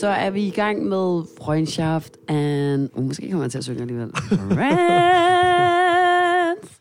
så 0.00 0.08
er 0.08 0.30
vi 0.30 0.46
i 0.46 0.50
gang 0.50 0.84
med 0.84 1.22
Freundschaft 1.42 2.16
and... 2.28 2.88
Uh, 2.94 3.04
måske 3.04 3.30
kommer 3.30 3.44
jeg 3.44 3.50
til 3.50 3.58
at 3.58 3.64
synge 3.64 3.80
alligevel. 3.80 4.10
Friends. 5.48 6.80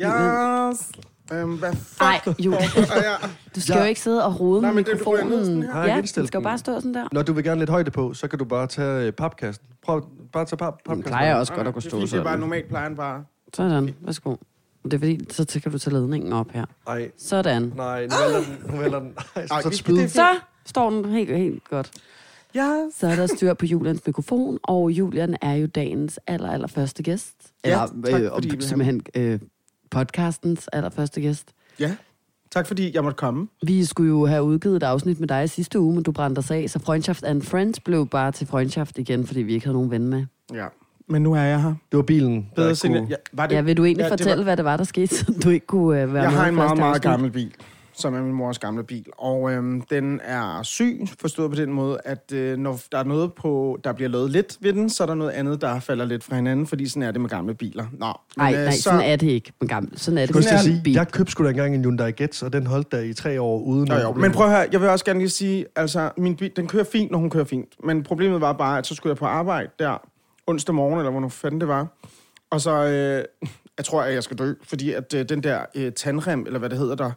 Yes. 0.00 0.90
Øhm, 1.32 1.56
hvad 1.58 1.72
fuck? 1.72 2.00
Ej, 2.00 2.20
Julie. 2.38 2.58
Du 3.54 3.60
skal 3.60 3.74
Ja. 3.74 3.78
jo 3.80 3.84
ikke 3.88 4.00
sidde 4.00 4.24
og 4.26 4.40
rode 4.40 4.62
Nej, 4.62 4.70
med 4.70 4.74
men 4.74 4.84
det- 4.84 4.98
sådan 5.04 5.26
mikrofonen. 5.28 5.62
her. 5.62 5.80
Ja, 5.84 6.00
du 6.00 6.06
skal 6.06 6.20
jo 6.22 6.26
den? 6.32 6.42
bare 6.42 6.58
stå 6.58 6.74
sådan 6.80 6.94
der. 6.94 7.08
Når 7.12 7.22
du 7.22 7.32
vil 7.32 7.44
gerne 7.44 7.58
lidt 7.60 7.70
højde 7.70 7.90
på, 7.90 8.14
så 8.14 8.28
kan 8.28 8.38
du 8.38 8.44
bare 8.44 8.66
tage 8.66 9.06
øh, 9.06 9.12
papkassen. 9.12 9.64
Prøv 9.84 10.02
bare 10.32 10.40
at 10.40 10.48
tage 10.48 10.56
pap 10.58 10.72
Den 10.74 10.82
papkassen. 10.86 11.02
plejer 11.10 11.34
også 11.34 11.52
godt 11.54 11.66
at 11.68 11.72
kunne 11.72 11.82
stå 11.82 11.98
fint, 11.98 12.10
det 12.10 12.18
er 12.18 12.22
bare 12.22 12.32
sådan. 12.32 12.40
normalt 12.40 12.68
plejer 12.68 12.88
den 12.88 12.96
bare. 12.96 13.24
Sådan, 13.54 13.94
værsgo. 14.00 14.36
Det 14.84 14.94
er 14.94 14.98
fordi, 14.98 15.20
så 15.30 15.60
kan 15.62 15.72
du 15.72 15.78
tage 15.78 15.94
ledningen 15.94 16.32
op 16.32 16.50
her. 16.50 16.64
Nej, 16.86 17.10
Sådan. 17.18 17.72
nej, 17.76 18.06
nu 18.06 18.12
vælter 18.24 18.40
den. 18.40 18.72
Nu 18.74 18.78
vælter 18.82 18.98
den. 18.98 19.12
Ej, 19.36 19.46
Ej, 19.50 19.62
så 19.62 19.68
det 19.70 20.04
er 20.04 20.08
Så 20.08 20.28
står 20.66 20.90
den 20.90 21.04
helt, 21.04 21.36
helt 21.36 21.64
godt. 21.70 21.90
Yes. 22.56 22.94
Så 22.94 23.06
er 23.06 23.16
der 23.16 23.26
styr 23.26 23.54
på 23.54 23.66
Julians 23.66 24.00
mikrofon, 24.06 24.58
og 24.62 24.90
Julian 24.90 25.36
er 25.42 25.52
jo 25.54 25.66
dagens 25.66 26.20
aller, 26.26 26.50
aller 26.50 26.66
første 26.68 27.02
gæst. 27.02 27.34
Ja, 27.64 27.70
Eller 27.70 27.86
tak, 28.10 28.20
øh, 28.22 28.30
fordi 28.34 28.48
har- 28.48 28.60
simpelthen 28.60 29.02
øh, 29.14 29.40
podcastens 29.90 30.68
allerførste 30.68 31.20
gæst. 31.20 31.48
Ja. 31.80 31.96
Tak 32.50 32.66
fordi 32.66 32.94
jeg 32.94 33.02
måtte 33.02 33.16
komme. 33.16 33.48
Vi 33.62 33.84
skulle 33.84 34.08
jo 34.08 34.26
have 34.26 34.42
udgivet 34.42 34.76
et 34.76 34.82
afsnit 34.82 35.20
med 35.20 35.28
dig 35.28 35.44
i 35.44 35.46
sidste 35.46 35.80
uge, 35.80 35.94
men 35.94 36.02
du 36.02 36.12
brændte 36.12 36.38
os 36.38 36.50
af, 36.50 36.70
så 36.70 36.78
Freundschaft 36.78 37.24
and 37.24 37.42
Friends 37.42 37.80
blev 37.80 38.06
bare 38.06 38.32
til 38.32 38.46
Freundschaft 38.46 38.98
igen, 38.98 39.26
fordi 39.26 39.42
vi 39.42 39.54
ikke 39.54 39.66
havde 39.66 39.74
nogen 39.76 39.90
ven 39.90 40.08
med. 40.08 40.24
Ja. 40.54 40.66
Men 41.08 41.22
nu 41.22 41.32
er 41.34 41.40
jeg 41.40 41.62
her. 41.62 41.74
Det 41.90 41.96
var 41.96 42.02
bilen, 42.02 42.46
Bedre 42.56 42.74
kunne... 42.82 43.06
Ja, 43.10 43.14
var 43.32 43.46
det, 43.46 43.54
Ja, 43.54 43.60
vil 43.60 43.76
du 43.76 43.84
egentlig 43.84 44.02
Ja, 44.02 44.08
det 44.10 44.18
fortælle, 44.20 44.36
var- 44.38 44.44
hvad 44.44 44.56
det 44.56 44.64
var, 44.64 44.76
der 44.76 44.84
skete, 44.84 45.14
så 45.16 45.32
du 45.44 45.48
ikke 45.50 45.66
kunne 45.66 46.02
øh, 46.02 46.14
være 46.14 46.22
Jeg 46.22 46.30
med 46.30 46.38
har 46.38 46.46
i 46.46 46.48
en 46.48 46.54
meget, 46.54 46.78
meget 46.78 47.02
gammel 47.02 47.30
bil, 47.30 47.54
som 47.98 48.14
er 48.14 48.22
min 48.22 48.32
mors 48.32 48.58
gamle 48.58 48.84
bil. 48.84 49.06
Og 49.18 49.52
øhm, 49.52 49.80
den 49.80 50.20
er 50.24 50.62
syg, 50.62 51.00
forstået 51.20 51.50
på 51.50 51.56
den 51.56 51.72
måde, 51.72 51.98
at 52.04 52.32
øh, 52.32 52.58
når 52.58 52.80
der 52.92 52.98
er 52.98 53.04
noget 53.04 53.32
på, 53.32 53.78
der 53.84 53.92
bliver 53.92 54.08
lavet 54.08 54.30
lidt 54.30 54.56
ved 54.60 54.72
den, 54.72 54.90
så 54.90 55.02
er 55.02 55.06
der 55.06 55.14
noget 55.14 55.30
andet, 55.30 55.60
der 55.60 55.80
falder 55.80 56.04
lidt 56.04 56.24
fra 56.24 56.36
hinanden, 56.36 56.66
fordi 56.66 56.88
sådan 56.88 57.02
er 57.02 57.10
det 57.10 57.20
med 57.20 57.30
gamle 57.30 57.54
biler. 57.54 57.86
Nå, 57.92 58.12
Nej, 58.36 58.54
øh, 58.54 58.60
nej, 58.64 58.70
sådan 58.70 59.00
er 59.00 59.16
det 59.16 59.26
ikke 59.26 59.52
med 59.60 59.68
gammel. 59.68 59.98
Sådan 59.98 60.18
er 60.18 60.26
det 60.26 60.34
med 60.34 60.44
at 60.46 60.64
bil. 60.64 60.84
sige, 60.84 60.98
jeg 60.98 61.08
købte 61.08 61.32
sgu 61.32 61.44
da 61.44 61.48
engang 61.48 61.74
en 61.74 61.84
Hyundai 61.84 62.10
Getz, 62.12 62.42
og 62.42 62.52
den 62.52 62.66
holdt 62.66 62.92
der 62.92 63.00
i 63.00 63.12
tre 63.14 63.40
år 63.40 63.60
uden 63.60 63.88
Jo, 63.88 63.94
nogen 63.94 64.06
jo. 64.06 64.12
Men 64.12 64.32
prøv 64.32 64.48
høre, 64.48 64.66
jeg 64.72 64.80
vil 64.80 64.88
også 64.88 65.04
gerne 65.04 65.18
lige 65.18 65.30
sige, 65.30 65.66
altså, 65.76 66.10
min 66.16 66.36
bil, 66.36 66.50
den 66.56 66.66
kører 66.66 66.84
fint, 66.84 67.10
når 67.10 67.18
hun 67.18 67.30
kører 67.30 67.44
fint. 67.44 67.84
Men 67.84 68.02
problemet 68.02 68.40
var 68.40 68.52
bare, 68.52 68.78
at 68.78 68.86
så 68.86 68.94
skulle 68.94 69.10
jeg 69.10 69.16
på 69.16 69.26
arbejde 69.26 69.68
der 69.78 70.08
onsdag 70.46 70.74
morgen, 70.74 70.98
eller 70.98 71.10
hvornår 71.10 71.28
fanden 71.28 71.60
det 71.60 71.68
var. 71.68 71.86
Og 72.50 72.60
så, 72.60 72.70
øh, 72.70 73.24
jeg 73.78 73.84
tror, 73.84 74.02
at 74.02 74.14
jeg 74.14 74.22
skal 74.22 74.38
dø, 74.38 74.52
fordi 74.62 74.92
at 74.92 75.14
øh, 75.14 75.28
den 75.28 75.42
der 75.42 75.60
øh, 75.74 75.92
tandrem, 75.92 76.46
eller 76.46 76.58
hvad 76.58 76.70
det 76.70 76.78
hedder, 76.78 76.94
der 76.94 77.10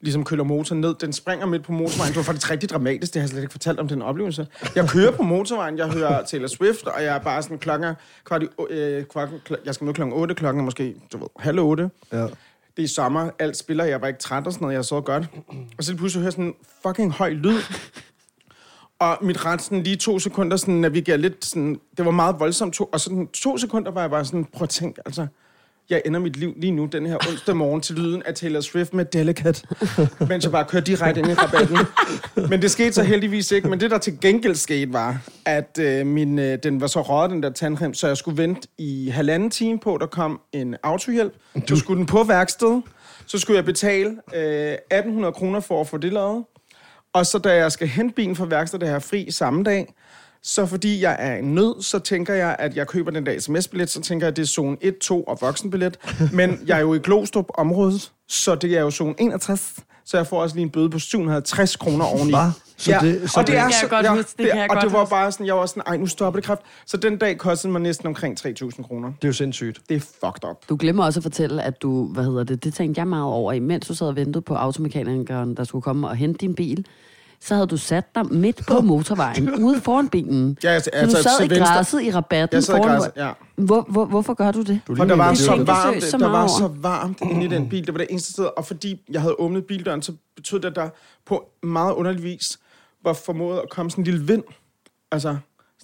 ligesom 0.00 0.24
køler 0.24 0.44
motoren 0.44 0.80
ned, 0.80 0.94
den 0.94 1.12
springer 1.12 1.46
midt 1.46 1.62
på 1.64 1.72
motorvejen. 1.72 2.08
Det 2.08 2.16
var 2.16 2.22
faktisk 2.22 2.50
rigtig 2.50 2.70
dramatisk, 2.70 3.14
det 3.14 3.20
har 3.20 3.24
jeg 3.24 3.28
slet 3.30 3.40
ikke 3.42 3.52
fortalt 3.52 3.80
om 3.80 3.88
den 3.88 4.02
oplevelse. 4.02 4.46
Jeg 4.74 4.88
kører 4.88 5.10
på 5.10 5.22
motorvejen, 5.22 5.78
jeg 5.78 5.88
hører 5.88 6.24
Taylor 6.24 6.46
Swift, 6.48 6.86
og 6.86 7.02
jeg 7.02 7.14
er 7.16 7.18
bare 7.20 7.42
sådan 7.42 7.58
klokken, 7.58 7.94
kvart 8.24 8.42
øh, 8.70 9.04
kvart, 9.04 9.28
jeg 9.64 9.74
skal 9.74 9.84
møde 9.84 9.94
klokken 9.94 10.16
8, 10.16 10.34
klokken 10.34 10.64
måske, 10.64 10.94
du 11.12 11.18
ved, 11.18 11.26
halv 11.38 11.58
8 11.60 11.90
Ja. 12.12 12.26
det 12.76 12.84
er 12.84 12.88
sommer, 12.88 13.30
alt 13.38 13.56
spiller, 13.56 13.84
jeg 13.84 14.00
var 14.00 14.06
ikke 14.06 14.20
træt 14.20 14.46
og 14.46 14.52
sådan 14.52 14.64
noget, 14.64 14.74
jeg 14.74 14.84
så 14.84 15.00
godt. 15.00 15.24
Og 15.78 15.84
så 15.84 15.96
pludselig 15.96 16.20
hører 16.20 16.26
jeg 16.26 16.32
sådan 16.32 16.44
en 16.44 16.54
fucking 16.86 17.12
høj 17.12 17.30
lyd. 17.30 17.58
Og 18.98 19.18
mit 19.22 19.44
ret 19.44 19.62
sådan 19.62 19.82
lige 19.82 19.96
to 19.96 20.18
sekunder 20.18 20.56
sådan 20.56 20.74
navigerer 20.74 21.16
lidt 21.16 21.44
sådan, 21.44 21.80
det 21.96 22.04
var 22.04 22.10
meget 22.10 22.36
voldsomt. 22.40 22.74
To, 22.74 22.84
og 22.92 23.00
sådan 23.00 23.26
to 23.26 23.58
sekunder 23.58 23.90
var 23.90 24.00
jeg 24.00 24.10
bare 24.10 24.24
sådan, 24.24 24.44
prøv 24.44 24.62
at 24.62 24.68
tænke, 24.68 25.00
altså, 25.06 25.26
jeg 25.90 26.02
ender 26.06 26.20
mit 26.20 26.36
liv 26.36 26.54
lige 26.56 26.70
nu, 26.70 26.86
den 26.86 27.06
her 27.06 27.16
onsdag 27.28 27.56
morgen, 27.56 27.80
til 27.80 27.94
lyden 27.94 28.22
af 28.22 28.34
Taylor 28.34 28.60
Swift 28.60 28.94
med 28.94 29.04
Delicate, 29.04 29.62
mens 30.28 30.44
jeg 30.44 30.52
bare 30.52 30.64
kører 30.64 30.82
direkte 30.82 31.20
ind 31.20 31.30
i 31.30 31.34
rabatten. 31.34 31.78
Men 32.50 32.62
det 32.62 32.70
skete 32.70 32.92
så 32.92 33.02
heldigvis 33.02 33.52
ikke. 33.52 33.68
Men 33.68 33.80
det, 33.80 33.90
der 33.90 33.98
til 33.98 34.20
gengæld 34.20 34.54
skete, 34.54 34.92
var, 34.92 35.20
at 35.46 35.78
øh, 35.80 36.06
min, 36.06 36.38
øh, 36.38 36.58
den 36.62 36.80
var 36.80 36.86
så 36.86 37.02
røget, 37.02 37.30
den 37.30 37.42
der 37.42 37.50
tandrem, 37.50 37.94
så 37.94 38.06
jeg 38.06 38.16
skulle 38.16 38.42
vente 38.42 38.68
i 38.78 39.08
halvanden 39.08 39.50
time 39.50 39.78
på, 39.78 39.98
der 40.00 40.06
kom 40.06 40.40
en 40.52 40.76
autohjælp. 40.82 41.34
Så 41.66 41.76
skulle 41.76 41.98
den 41.98 42.06
på 42.06 42.22
værksted. 42.22 42.80
Så 43.26 43.38
skulle 43.38 43.56
jeg 43.56 43.64
betale 43.64 44.08
øh, 44.34 44.72
1800 44.72 45.32
kroner 45.32 45.60
for 45.60 45.80
at 45.80 45.86
få 45.86 45.96
det 45.96 46.12
lavet. 46.12 46.44
Og 47.12 47.26
så 47.26 47.38
da 47.38 47.54
jeg 47.54 47.72
skal 47.72 47.88
hente 47.88 48.14
bilen 48.14 48.36
fra 48.36 48.44
værkstedet, 48.44 48.86
der 48.86 48.92
har 48.92 48.98
fri 48.98 49.30
samme 49.30 49.64
dag, 49.64 49.94
så 50.42 50.66
fordi 50.66 51.02
jeg 51.02 51.16
er 51.18 51.36
en 51.36 51.54
nød, 51.54 51.82
så 51.82 51.98
tænker 51.98 52.34
jeg, 52.34 52.56
at 52.58 52.76
jeg 52.76 52.86
køber 52.86 53.10
den 53.10 53.26
der 53.26 53.40
sms-billet, 53.40 53.90
så 53.90 54.00
tænker 54.00 54.26
jeg, 54.26 54.30
at 54.30 54.36
det 54.36 54.42
er 54.42 54.46
zone 54.46 54.76
1, 54.80 54.98
2 54.98 55.22
og 55.22 55.38
voksenbillet. 55.40 55.98
Men 56.32 56.60
jeg 56.66 56.76
er 56.76 56.80
jo 56.80 56.94
i 56.94 56.98
Glostrup 56.98 57.46
området, 57.54 58.12
så 58.28 58.54
det 58.54 58.76
er 58.76 58.80
jo 58.80 58.90
zone 58.90 59.14
61, 59.18 59.74
så 60.04 60.16
jeg 60.16 60.26
får 60.26 60.42
også 60.42 60.56
lige 60.56 60.62
en 60.62 60.70
bøde 60.70 60.90
på 60.90 60.98
750 60.98 61.76
kroner 61.76 62.04
oveni. 62.04 62.30
Hva? 62.30 62.50
Så 62.76 62.90
ja, 62.90 62.98
det- 63.00 63.30
så 63.30 63.40
og 63.40 63.46
det, 63.46 63.52
det- 63.52 63.60
er 63.60 63.68
så, 63.70 63.76
jeg 63.82 63.90
godt 63.90 64.06
ja, 64.06 64.14
huske, 64.16 64.30
det 64.38 64.46
kan 64.46 64.56
jeg 64.60 64.62
og 64.70 64.76
godt 64.76 64.84
det 64.84 64.92
var 64.92 65.00
huske. 65.00 65.10
bare 65.10 65.32
sådan, 65.32 65.46
jeg 65.46 65.54
var 65.56 65.66
sådan, 65.66 65.82
ej, 65.86 65.96
nu 65.96 66.06
stopper 66.06 66.40
det 66.40 66.46
kraft. 66.46 66.60
Så 66.86 66.96
den 66.96 67.16
dag 67.16 67.38
kostede 67.38 67.72
mig 67.72 67.80
næsten 67.82 68.06
omkring 68.06 68.38
3.000 68.46 68.82
kroner. 68.82 69.08
Det 69.08 69.24
er 69.24 69.28
jo 69.28 69.32
sindssygt. 69.32 69.80
Det 69.88 69.94
er 69.96 70.00
fucked 70.00 70.50
up. 70.50 70.68
Du 70.68 70.76
glemmer 70.80 71.04
også 71.04 71.18
at 71.20 71.22
fortælle, 71.22 71.62
at 71.62 71.82
du, 71.82 72.06
hvad 72.12 72.24
hedder 72.24 72.44
det, 72.44 72.64
det 72.64 72.74
tænkte 72.74 72.98
jeg 72.98 73.08
meget 73.08 73.24
over, 73.24 73.52
imens 73.52 73.86
du 73.86 73.94
sad 73.94 74.06
og 74.06 74.16
ventede 74.16 74.42
på 74.42 74.54
automekanikeren, 74.54 75.56
der 75.56 75.64
skulle 75.64 75.82
komme 75.82 76.08
og 76.08 76.16
hente 76.16 76.38
din 76.38 76.54
bil, 76.54 76.86
så 77.42 77.54
havde 77.54 77.66
du 77.66 77.76
sat 77.76 78.14
dig 78.14 78.26
midt 78.32 78.66
på 78.66 78.80
motorvejen, 78.90 79.64
ude 79.64 79.80
foran 79.80 80.08
bilen. 80.08 80.58
Ja, 80.64 80.68
altså, 80.68 80.90
så 80.94 81.06
du 81.06 81.10
sad 81.22 81.38
til 81.38 81.46
i 81.46 81.50
venstre. 81.50 81.74
græsset 81.74 82.02
i 82.02 82.10
rabatten 82.10 82.54
Jeg 82.56 82.64
sad 82.64 82.74
i 82.74 82.76
foran... 82.78 82.90
græsset, 82.96 83.12
ja. 83.16 83.32
Hvor, 83.56 83.86
hvor, 83.88 84.04
hvorfor 84.04 84.34
gør 84.34 84.50
du 84.52 84.62
det? 84.62 84.80
Du 84.88 84.96
For 84.96 85.04
der 85.04 85.16
var 85.16 85.34
så 85.34 85.56
varmt, 85.64 86.02
så 86.02 86.18
der 86.18 86.28
var 86.28 86.46
så 86.46 86.66
varmt 86.74 87.18
inde 87.22 87.44
i 87.44 87.48
den 87.48 87.68
bil. 87.68 87.86
Det 87.86 87.94
var 87.94 87.98
det 87.98 88.06
eneste 88.10 88.32
sted. 88.32 88.48
Og 88.56 88.66
fordi 88.66 89.00
jeg 89.10 89.20
havde 89.20 89.34
åbnet 89.40 89.64
bildøren, 89.64 90.02
så 90.02 90.12
betød 90.36 90.60
det, 90.60 90.68
at 90.68 90.76
der 90.76 90.88
på 91.26 91.44
meget 91.62 91.92
underlig 91.94 92.22
vis 92.22 92.58
var 93.04 93.12
formået 93.12 93.58
at 93.58 93.70
komme 93.70 93.90
sådan 93.90 94.02
en 94.02 94.06
lille 94.10 94.26
vind. 94.26 94.42
Altså, 95.12 95.28
sådan 95.28 95.38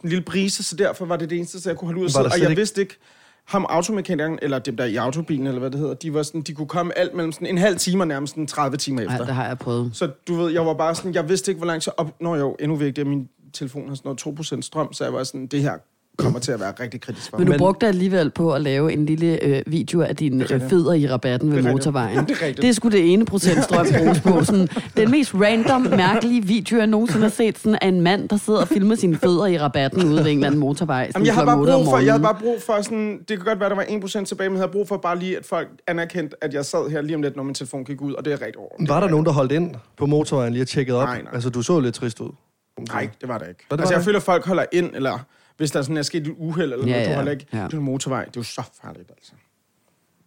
en 0.05 0.09
lille 0.09 0.25
brise, 0.25 0.62
så 0.62 0.77
derfor 0.77 1.05
var 1.06 1.17
det 1.17 1.31
det 1.31 1.37
eneste 1.38 1.61
sted, 1.61 1.71
jeg 1.71 1.78
kunne 1.78 1.87
holde 1.87 2.00
ud 2.00 2.05
og 2.05 2.11
sidde. 2.11 2.25
Og 2.25 2.31
jeg 2.41 2.50
ikke- 2.50 2.61
vidste 2.61 2.81
ikke, 2.81 2.99
ham 3.47 3.67
automekanikeren, 3.69 4.39
eller 4.43 4.59
dem 4.59 4.77
der 4.77 4.84
i 4.84 4.97
autobilen, 4.97 5.47
eller 5.47 5.59
hvad 5.59 5.71
det 5.71 5.81
hedder, 5.81 5.95
de, 5.95 6.15
var 6.15 6.23
sådan, 6.23 6.43
de 6.43 6.55
kunne 6.55 6.69
komme 6.69 6.99
alt 6.99 7.15
mellem 7.15 7.33
sådan 7.33 7.47
en 7.47 7.59
halv 7.59 7.77
time 7.77 8.03
og 8.03 8.09
nærmest 8.09 8.33
sådan 8.33 8.47
30 8.47 8.77
timer 8.77 9.03
efter. 9.03 9.25
det 9.25 9.34
har 9.34 9.47
jeg 9.47 9.59
prøvet. 9.59 9.97
Så 9.97 10.11
du 10.29 10.34
ved, 10.34 10.53
jeg 10.53 10.67
var 10.67 10.75
bare 10.75 10.95
sådan, 10.95 11.15
jeg 11.15 11.29
vidste 11.29 11.51
ikke, 11.51 11.59
hvor 11.59 11.67
langt 11.67 11.87
jeg 11.87 11.95
op... 11.97 12.21
Nå 12.21 12.37
jo, 12.37 12.56
endnu 12.61 12.77
vigtigere, 12.77 13.09
min 13.09 13.29
telefon 13.53 13.89
har 13.89 13.95
sådan 13.95 14.17
noget 14.27 14.61
2% 14.61 14.61
strøm, 14.61 14.93
så 14.93 15.05
jeg 15.05 15.12
var 15.12 15.25
sådan, 15.25 15.47
det 15.47 15.62
her 15.62 15.79
kommer 16.16 16.38
til 16.41 16.53
at 16.53 16.60
være 16.60 16.72
rigtig 16.81 17.00
kritisk 17.00 17.31
for 17.31 17.38
Men 17.38 17.47
du 17.47 17.53
Men- 17.53 17.59
brugte 17.59 17.87
alligevel 17.87 18.31
på 18.31 18.54
at 18.54 18.60
lave 18.60 18.93
en 18.93 19.06
lille 19.06 19.44
øh, 19.44 19.62
video 19.66 20.00
af 20.00 20.16
dine 20.16 20.53
øh, 20.53 20.69
fødder 20.71 20.93
i 20.93 21.09
rabatten 21.09 21.50
ved 21.50 21.62
Det 21.62 21.72
motorvejen. 21.72 22.19
Det 22.27 22.43
er 22.43 22.53
det 22.53 22.65
er 22.65 22.72
sgu 22.72 22.88
det 22.88 23.12
ene 23.12 23.25
procent 23.25 23.65
strøm 23.65 23.87
bruges 23.99 24.21
på. 24.21 24.44
Sådan, 24.44 24.69
den 24.97 25.10
mest 25.10 25.34
random, 25.34 25.81
mærkelige 25.82 26.44
video, 26.47 26.78
jeg 26.78 26.87
nogensinde 26.87 27.22
har 27.22 27.31
set, 27.31 27.59
sådan 27.59 27.78
af 27.82 27.88
en 27.88 28.00
mand, 28.00 28.28
der 28.28 28.37
sidder 28.37 28.60
og 28.60 28.69
filmer 28.69 28.94
sine 28.94 29.16
fødder 29.16 29.47
i 29.47 29.59
rabatten 29.59 30.05
ude 30.05 30.25
ved 30.25 30.31
en 30.31 30.38
eller 30.38 30.47
anden 30.47 30.60
motorvej. 30.60 31.10
Jamen, 31.15 31.26
jeg 31.26 31.34
har 31.34 31.44
bare 31.44 31.56
brug 31.56 31.84
for, 31.84 31.99
jeg 31.99 32.12
havde 32.12 32.22
bare 32.22 32.37
brug 32.41 32.62
for 32.62 32.82
sådan, 32.82 33.19
det 33.19 33.37
kan 33.37 33.38
godt 33.38 33.60
være, 33.60 33.69
der 33.69 33.75
var 33.75 33.84
1% 33.84 34.25
tilbage, 34.25 34.49
men 34.50 34.56
jeg 34.56 34.62
havde 34.62 34.72
brug 34.72 34.88
for 34.88 34.97
bare 34.97 35.19
lige, 35.19 35.37
at 35.37 35.47
folk 35.47 35.69
anerkendte, 35.87 36.37
at 36.44 36.55
jeg 36.55 36.65
sad 36.65 36.91
her 36.91 37.03
lige 37.03 37.16
om 37.16 37.22
lidt, 37.22 37.37
når 37.37 37.43
min 37.43 37.55
telefon 37.55 37.84
gik 37.84 38.00
ud, 38.00 38.12
og 38.12 38.25
det 38.25 38.32
er 38.32 38.41
rigtig 38.41 38.59
over. 38.59 38.87
Var 38.88 39.00
der 39.00 39.09
nogen, 39.09 39.26
der 39.26 39.32
holdt 39.32 39.53
ind 39.53 39.75
på 39.97 40.06
motorvejen 40.06 40.53
lige 40.53 40.62
og 40.62 40.69
tjekkede 40.69 40.99
op? 40.99 41.09
Nej, 41.09 41.22
nej. 41.22 41.31
Altså, 41.34 41.50
du 41.50 41.62
så 41.62 41.81
lidt 41.81 41.94
trist 41.94 42.21
ud. 42.21 42.31
Nej, 42.88 43.09
det 43.21 43.28
var 43.28 43.38
det 43.38 43.49
ikke. 43.49 43.65
Hvad 43.69 43.78
det 43.78 43.82
altså, 43.82 43.94
var 43.94 43.99
jeg 43.99 44.05
føler, 44.05 44.19
at 44.19 44.22
folk 44.22 44.47
holder 44.47 44.65
ind, 44.72 44.91
eller 44.94 45.19
hvis 45.56 45.71
der 45.71 45.83
sådan 45.83 45.97
er 45.97 46.03
sket 46.03 46.27
et 46.27 46.34
uheld, 46.39 46.72
eller 46.72 46.87
Ja, 46.87 46.93
noget, 46.93 47.06
du 47.06 47.11
ja, 47.11 47.17
holder 47.17 47.33
ikke. 47.33 47.47
ja. 47.53 47.65
Det 47.65 47.75
er 47.75 47.78
en 47.78 47.84
motorvej, 47.84 48.25
det 48.25 48.37
er 48.37 48.41
jo 48.41 48.43
så 48.43 48.62
farligt, 48.83 49.11
altså. 49.11 49.33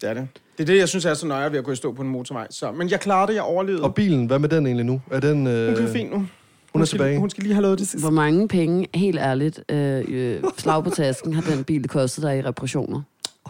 Det 0.01 0.09
er 0.09 0.13
det. 0.13 0.27
Det 0.57 0.63
er 0.63 0.65
det, 0.65 0.77
jeg 0.77 0.89
synes 0.89 1.05
er 1.05 1.13
så 1.13 1.27
nøje 1.27 1.51
ved 1.51 1.57
at 1.59 1.65
gå 1.65 1.71
i 1.71 1.75
stå 1.75 1.93
på 1.93 2.01
en 2.01 2.07
motorvej. 2.09 2.47
Så, 2.49 2.71
men 2.71 2.89
jeg 2.89 2.99
klarede 2.99 3.27
det, 3.27 3.33
jeg 3.35 3.43
overlevede. 3.43 3.83
Og 3.83 3.95
bilen, 3.95 4.25
hvad 4.25 4.39
med 4.39 4.49
den 4.49 4.65
egentlig 4.65 4.85
nu? 4.85 5.01
Er 5.11 5.19
den... 5.19 5.47
Øh... 5.47 5.67
Hun 5.67 5.75
kører 5.77 5.91
fint 5.93 6.11
nu. 6.11 6.27
Hun 6.73 6.81
er 6.81 6.85
skal, 6.85 6.97
tilbage. 6.99 7.19
Hun 7.19 7.29
skal 7.29 7.43
lige 7.43 7.53
have 7.53 7.61
lavet 7.61 7.79
det 7.79 7.87
sidste. 7.87 8.03
Hvor 8.03 8.15
mange 8.15 8.47
penge, 8.47 8.87
helt 8.93 9.19
ærligt, 9.19 9.63
øh, 9.71 10.03
øh, 10.07 10.43
slag 10.57 10.83
på 10.83 10.89
tasken, 10.89 11.33
har 11.33 11.41
den 11.41 11.63
bil 11.63 11.87
kostet 11.87 12.23
dig 12.23 12.37
i 12.37 12.41
reparationer? 12.41 13.01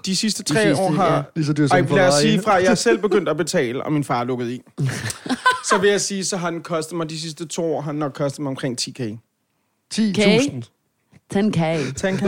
De 0.06 0.16
sidste 0.16 0.44
De 0.44 0.54
tre 0.54 0.62
sidste, 0.64 0.84
år 0.84 0.92
har... 0.92 1.16
ja. 1.16 1.22
Lige 1.36 1.46
så 1.46 1.54
dyr 1.54 1.64
Og 1.64 1.70
som 1.70 1.78
jeg 1.78 1.90
en 1.90 1.96
lad 1.96 2.08
os 2.08 2.14
sige 2.14 2.42
fra, 2.42 2.58
at 2.60 2.64
jeg 2.64 2.78
selv 2.78 2.98
begyndt 3.08 3.30
at 3.30 3.38
betale, 3.38 3.84
og 3.84 3.92
min 3.94 4.04
far 4.04 4.20
er 4.20 4.24
lukket 4.24 4.50
i. 4.50 4.62
så 5.70 5.78
vil 5.82 5.90
jeg 5.90 6.02
sige, 6.02 6.26
så 6.26 6.38
har 6.38 6.50
den 6.52 6.62
kostet 6.62 6.98
mig 6.98 7.10
de 7.10 7.20
sidste 7.20 7.48
to 7.48 7.64
år, 7.76 7.82
har 7.82 7.92
den 7.92 8.00
nok 8.00 8.14
kostet 8.14 8.40
mig 8.40 8.50
omkring 8.50 8.78
10k. 8.82 9.02
10.000. 9.94 10.79
10k. 11.36 11.94
Tænk 11.94 12.20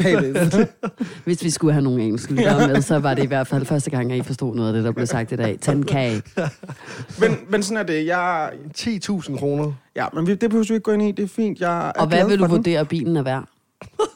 hey, 0.00 0.34
Hvis 1.24 1.44
vi 1.44 1.50
skulle 1.50 1.72
have 1.72 1.82
nogle 1.82 2.02
engelske 2.02 2.32
lyttere 2.34 2.68
med, 2.68 2.82
så 2.82 2.98
var 2.98 3.14
det 3.14 3.22
i 3.22 3.26
hvert 3.26 3.46
fald 3.46 3.66
første 3.66 3.90
gang, 3.90 4.12
at 4.12 4.18
I 4.18 4.22
forstod 4.22 4.54
noget 4.54 4.68
af 4.68 4.74
det, 4.74 4.84
der 4.84 4.92
blev 4.92 5.06
sagt 5.06 5.32
i 5.32 5.36
dag. 5.36 5.58
10k. 5.66 5.96
men, 7.20 7.38
men 7.48 7.62
sådan 7.62 7.76
er 7.76 7.82
det. 7.82 8.06
Jeg, 8.06 8.50
10.000 8.78 9.38
kroner. 9.38 9.72
ja, 9.96 10.06
men 10.14 10.26
vi- 10.26 10.34
det 10.34 10.50
behøver 10.50 10.66
vi 10.68 10.74
ikke 10.74 10.84
gå 10.84 10.90
ind 10.92 11.02
i. 11.02 11.10
Det 11.12 11.22
er 11.22 11.28
fint. 11.28 11.60
Jeg 11.60 11.88
er 11.88 11.92
Og 11.92 12.06
hvad 12.08 12.28
vil 12.28 12.38
du 12.38 12.46
vurdere, 12.46 12.84
bilen 12.84 13.16
er 13.16 13.22
værd? 13.22 13.44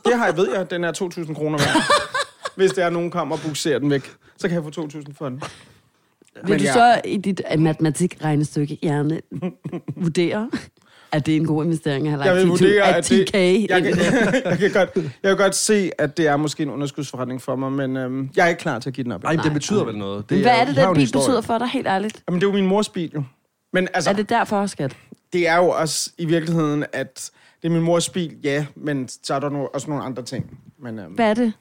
Det 0.05 0.15
har 0.19 0.27
jeg 0.27 0.37
ved 0.37 0.49
jeg. 0.57 0.71
Den 0.71 0.85
er 0.85 0.93
2.000 0.93 1.35
kroner 1.35 1.59
værd. 1.59 1.83
Hvis 2.57 2.71
der 2.73 2.85
er 2.87 2.91
nogen, 2.91 3.11
kommer 3.11 3.37
og 3.37 3.43
bukserer 3.43 3.79
den 3.79 3.91
væk, 3.91 4.11
så 4.39 4.49
kan 4.49 4.55
jeg 4.65 4.75
få 4.75 4.83
2.000 4.87 5.03
for 5.19 5.29
den. 5.29 5.43
Vil 6.35 6.49
Men 6.51 6.59
du 6.59 6.65
ja. 6.65 6.73
så 6.73 7.01
i 7.05 7.17
dit 7.17 7.41
matematikregnestykke 7.59 8.77
gerne 8.83 9.21
vurdere, 9.97 10.51
at 11.15 11.27
det 11.27 11.33
er 11.33 11.37
en 11.37 11.47
god 11.47 11.65
investering 11.65 12.07
at 12.09 12.11
have 12.13 12.23
Jeg 12.25 12.35
lagt 12.37 12.47
vil 12.47 12.53
10.000 12.55 12.65
vurdere, 12.65 12.83
at 12.85 12.95
at 12.95 13.09
det, 13.09 13.31
10k 13.35 13.37
jeg, 13.71 13.83
kan, 13.83 13.93
det? 13.93 14.43
jeg, 14.45 14.59
kan 14.59 14.71
godt, 14.73 14.91
jeg 14.95 15.13
kan 15.31 15.37
godt 15.37 15.55
se, 15.55 15.91
at 15.99 16.17
det 16.17 16.27
er 16.27 16.37
måske 16.37 16.63
en 16.63 16.71
underskudsforretning 16.71 17.43
for 17.43 17.57
mig, 17.57 17.73
men 17.73 17.97
øhm, 17.97 18.31
jeg 18.37 18.45
er 18.45 18.49
ikke 18.49 18.61
klar 18.61 18.79
til 18.79 18.91
at 18.91 18.95
give 18.95 19.05
den 19.05 19.13
op. 19.13 19.25
Ej, 19.25 19.35
Nej, 19.35 19.43
det 19.45 19.53
betyder 19.53 19.79
nej. 19.83 19.87
vel 19.91 19.99
noget. 19.99 20.25
Men 20.31 20.41
Hvad 20.43 20.53
er 20.53 20.65
det, 20.65 20.75
de 20.77 20.81
har 20.81 20.89
jo 20.89 20.89
den 20.89 20.91
en 20.91 20.95
bil 20.95 21.01
historie. 21.01 21.23
betyder 21.27 21.41
for 21.41 21.59
dig, 21.59 21.69
helt 21.69 21.87
ærligt? 21.87 22.23
Jamen, 22.29 22.41
det 22.41 22.47
er 22.47 22.51
jo 22.51 22.55
min 22.57 22.67
mors 22.67 22.89
bil, 22.89 23.11
jo. 23.15 23.23
Men 23.73 23.89
altså, 23.95 24.11
Er 24.11 24.15
det 24.15 24.29
derfor, 24.29 24.67
skat? 24.67 24.97
det 25.33 25.49
er 25.49 25.57
jo 25.57 25.69
også 25.69 26.11
i 26.19 26.25
virkeligheden, 26.25 26.85
at 26.93 27.31
det 27.63 27.69
er 27.69 27.73
min 27.73 27.83
mors 27.83 28.09
bil, 28.09 28.37
ja, 28.45 28.67
men 28.77 29.09
så 29.23 29.35
er 29.35 29.41
der 29.41 29.51
no- 29.51 29.71
også 29.75 29.91
nogle 29.91 30.05
andre 30.05 30.23
ting. 30.23 30.59
Men, 30.83 30.99
øhm, 30.99 31.13
Hvad 31.13 31.31
er 31.31 31.35
det? 31.35 31.53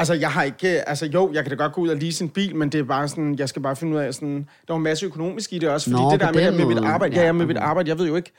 Altså, 0.00 0.14
jeg 0.14 0.30
har 0.32 0.42
ikke... 0.42 0.88
Altså, 0.88 1.06
jo, 1.06 1.30
jeg 1.32 1.44
kan 1.44 1.50
da 1.50 1.62
godt 1.62 1.72
gå 1.72 1.80
ud 1.80 1.88
og 1.88 1.96
lease 1.96 2.24
en 2.24 2.30
bil, 2.30 2.56
men 2.56 2.68
det 2.72 2.78
er 2.78 2.84
bare 2.84 3.08
sådan, 3.08 3.38
jeg 3.38 3.48
skal 3.48 3.62
bare 3.62 3.76
finde 3.76 3.96
ud 3.96 4.00
af 4.00 4.14
sådan... 4.14 4.48
Der 4.68 4.74
er 4.74 4.76
en 4.76 4.82
masse 4.82 5.06
økonomisk 5.06 5.52
i 5.52 5.58
det 5.58 5.68
også, 5.68 5.90
fordi 5.90 6.02
Nå, 6.02 6.10
det 6.10 6.20
der 6.20 6.32
med, 6.32 6.50
med 6.52 6.64
mit 6.66 6.78
arbejde... 6.84 7.16
Ja, 7.16 7.22
Ja, 7.26 7.32
med 7.32 7.46
mit 7.46 7.56
arbejde, 7.56 7.88
jeg 7.88 7.98
ved 7.98 8.06
jo 8.06 8.16
ikke... 8.16 8.32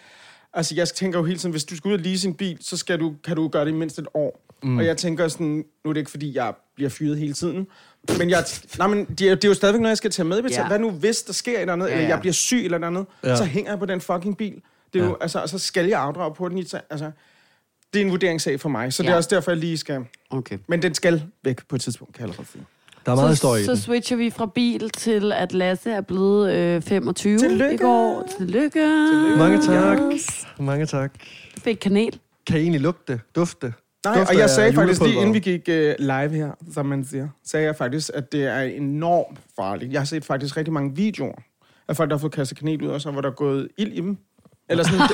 Altså, 0.53 0.75
jeg 0.75 0.87
tænker 0.89 1.19
jo 1.19 1.25
hele 1.25 1.39
tiden, 1.39 1.51
hvis 1.51 1.63
du 1.63 1.75
skal 1.75 1.89
ud 1.89 1.93
og 1.93 1.99
lease 1.99 2.27
en 2.27 2.33
bil, 2.33 2.57
så 2.61 2.77
skal 2.77 2.99
du, 2.99 3.13
kan 3.25 3.35
du 3.35 3.47
gøre 3.47 3.65
det 3.65 3.71
i 3.71 3.73
mindst 3.73 3.99
et 3.99 4.07
år. 4.13 4.45
Mm. 4.63 4.77
Og 4.77 4.85
jeg 4.85 4.97
tænker 4.97 5.27
sådan, 5.27 5.47
nu 5.85 5.89
er 5.89 5.93
det 5.93 5.99
ikke, 5.99 6.11
fordi 6.11 6.35
jeg 6.35 6.53
bliver 6.75 6.89
fyret 6.89 7.17
hele 7.17 7.33
tiden, 7.33 7.67
men, 8.19 8.29
jeg, 8.29 8.43
nej, 8.77 8.87
men 8.87 9.05
det, 9.05 9.21
er, 9.29 9.35
det 9.35 9.43
er 9.43 9.47
jo 9.47 9.53
stadigvæk 9.53 9.81
noget, 9.81 9.89
jeg 9.89 9.97
skal 9.97 10.11
tage 10.11 10.27
med. 10.27 10.41
Ja. 10.51 10.67
Hvad 10.67 10.79
nu, 10.79 10.91
hvis 10.91 11.21
der 11.21 11.33
sker 11.33 11.51
et 11.51 11.61
eller 11.61 11.73
andet, 11.73 11.85
Ja, 11.87 11.91
ja, 11.91 11.97
eller 11.97 12.09
jeg 12.09 12.19
bliver 12.19 12.33
syg 12.33 12.61
eller 12.65 12.77
noget 12.77 12.93
andet, 12.97 13.05
Ja. 13.23 13.35
så 13.35 13.43
hænger 13.45 13.71
jeg 13.71 13.79
på 13.79 13.85
den 13.85 14.01
fucking 14.01 14.37
bil. 14.37 14.53
Det 14.93 15.01
er 15.01 15.03
jo, 15.05 15.09
Ja. 15.09 15.15
altså, 15.21 15.39
og 15.39 15.49
så 15.49 15.59
skal 15.59 15.85
jeg 15.87 15.99
afdrage 16.01 16.33
på 16.35 16.49
den. 16.49 16.57
i- 16.57 16.65
Altså, 16.89 17.11
det 17.93 18.01
er 18.01 18.05
en 18.05 18.11
vurderingssag 18.11 18.59
for 18.59 18.69
mig, 18.69 18.93
så 18.93 19.03
ja. 19.03 19.07
det 19.07 19.13
er 19.13 19.17
også 19.17 19.29
derfor, 19.35 19.51
jeg 19.51 19.57
lige 19.57 19.77
skal... 19.77 20.05
Okay. 20.29 20.57
Men 20.67 20.81
den 20.81 20.93
skal 20.93 21.23
væk 21.43 21.67
på 21.67 21.75
et 21.75 21.81
tidspunkt, 21.81 22.13
kan 22.13 22.21
jeg 22.21 22.29
allerede 22.29 22.47
sige. 22.51 22.65
Der 23.05 23.11
er 23.11 23.15
meget 23.15 23.27
så, 23.27 23.31
historie 23.31 23.61
i 23.61 23.65
så 23.65 23.71
den. 23.71 23.79
switcher 23.79 24.17
vi 24.17 24.29
fra 24.29 24.45
bil 24.45 24.89
til, 24.89 25.31
at 25.31 25.53
Lasse 25.53 25.91
er 25.91 26.01
blevet 26.01 26.53
øh, 26.53 26.81
25 26.81 27.37
Tillykke! 27.37 27.73
i 27.73 27.77
går. 27.77 28.27
Tillykke! 28.37 29.07
Tillykke. 29.11 29.37
Mange 29.37 29.61
tak. 29.61 29.99
Yes. 30.13 30.47
Mange 30.59 30.85
tak. 30.85 31.13
Du 31.55 31.61
fik 31.61 31.77
kanel. 31.81 32.19
Kan 32.47 32.57
I 32.57 32.61
egentlig 32.61 32.81
lugte? 32.81 33.19
Dufte? 33.35 33.73
Nej, 34.05 34.17
Dufter 34.17 34.33
og 34.33 34.39
jeg 34.39 34.49
sagde 34.49 34.73
faktisk 34.73 35.01
lige 35.01 35.15
inden 35.15 35.33
vi 35.33 35.39
gik 35.39 35.61
uh, 35.67 35.73
live 35.99 36.29
her, 36.29 36.51
som 36.73 36.85
man 36.85 37.05
siger, 37.05 37.27
sagde 37.45 37.65
jeg 37.65 37.75
faktisk, 37.75 38.11
at 38.13 38.31
det 38.31 38.43
er 38.43 38.61
enormt 38.61 39.39
farligt. 39.55 39.91
Jeg 39.93 39.99
har 40.01 40.05
set 40.05 40.25
faktisk 40.25 40.57
rigtig 40.57 40.73
mange 40.73 40.95
videoer 40.95 41.35
af 41.87 41.95
folk, 41.97 42.09
der 42.09 42.15
har 42.15 42.19
fået 42.19 42.33
kastet 42.33 42.57
kanel 42.57 42.81
ud, 42.83 42.87
og 42.87 43.01
så 43.01 43.11
hvor 43.11 43.21
der 43.21 43.29
er 43.29 43.33
gået 43.33 43.67
ild 43.77 43.93
i 43.93 44.01
dem. 44.01 44.17
Eller 44.69 44.83
sådan, 44.83 44.99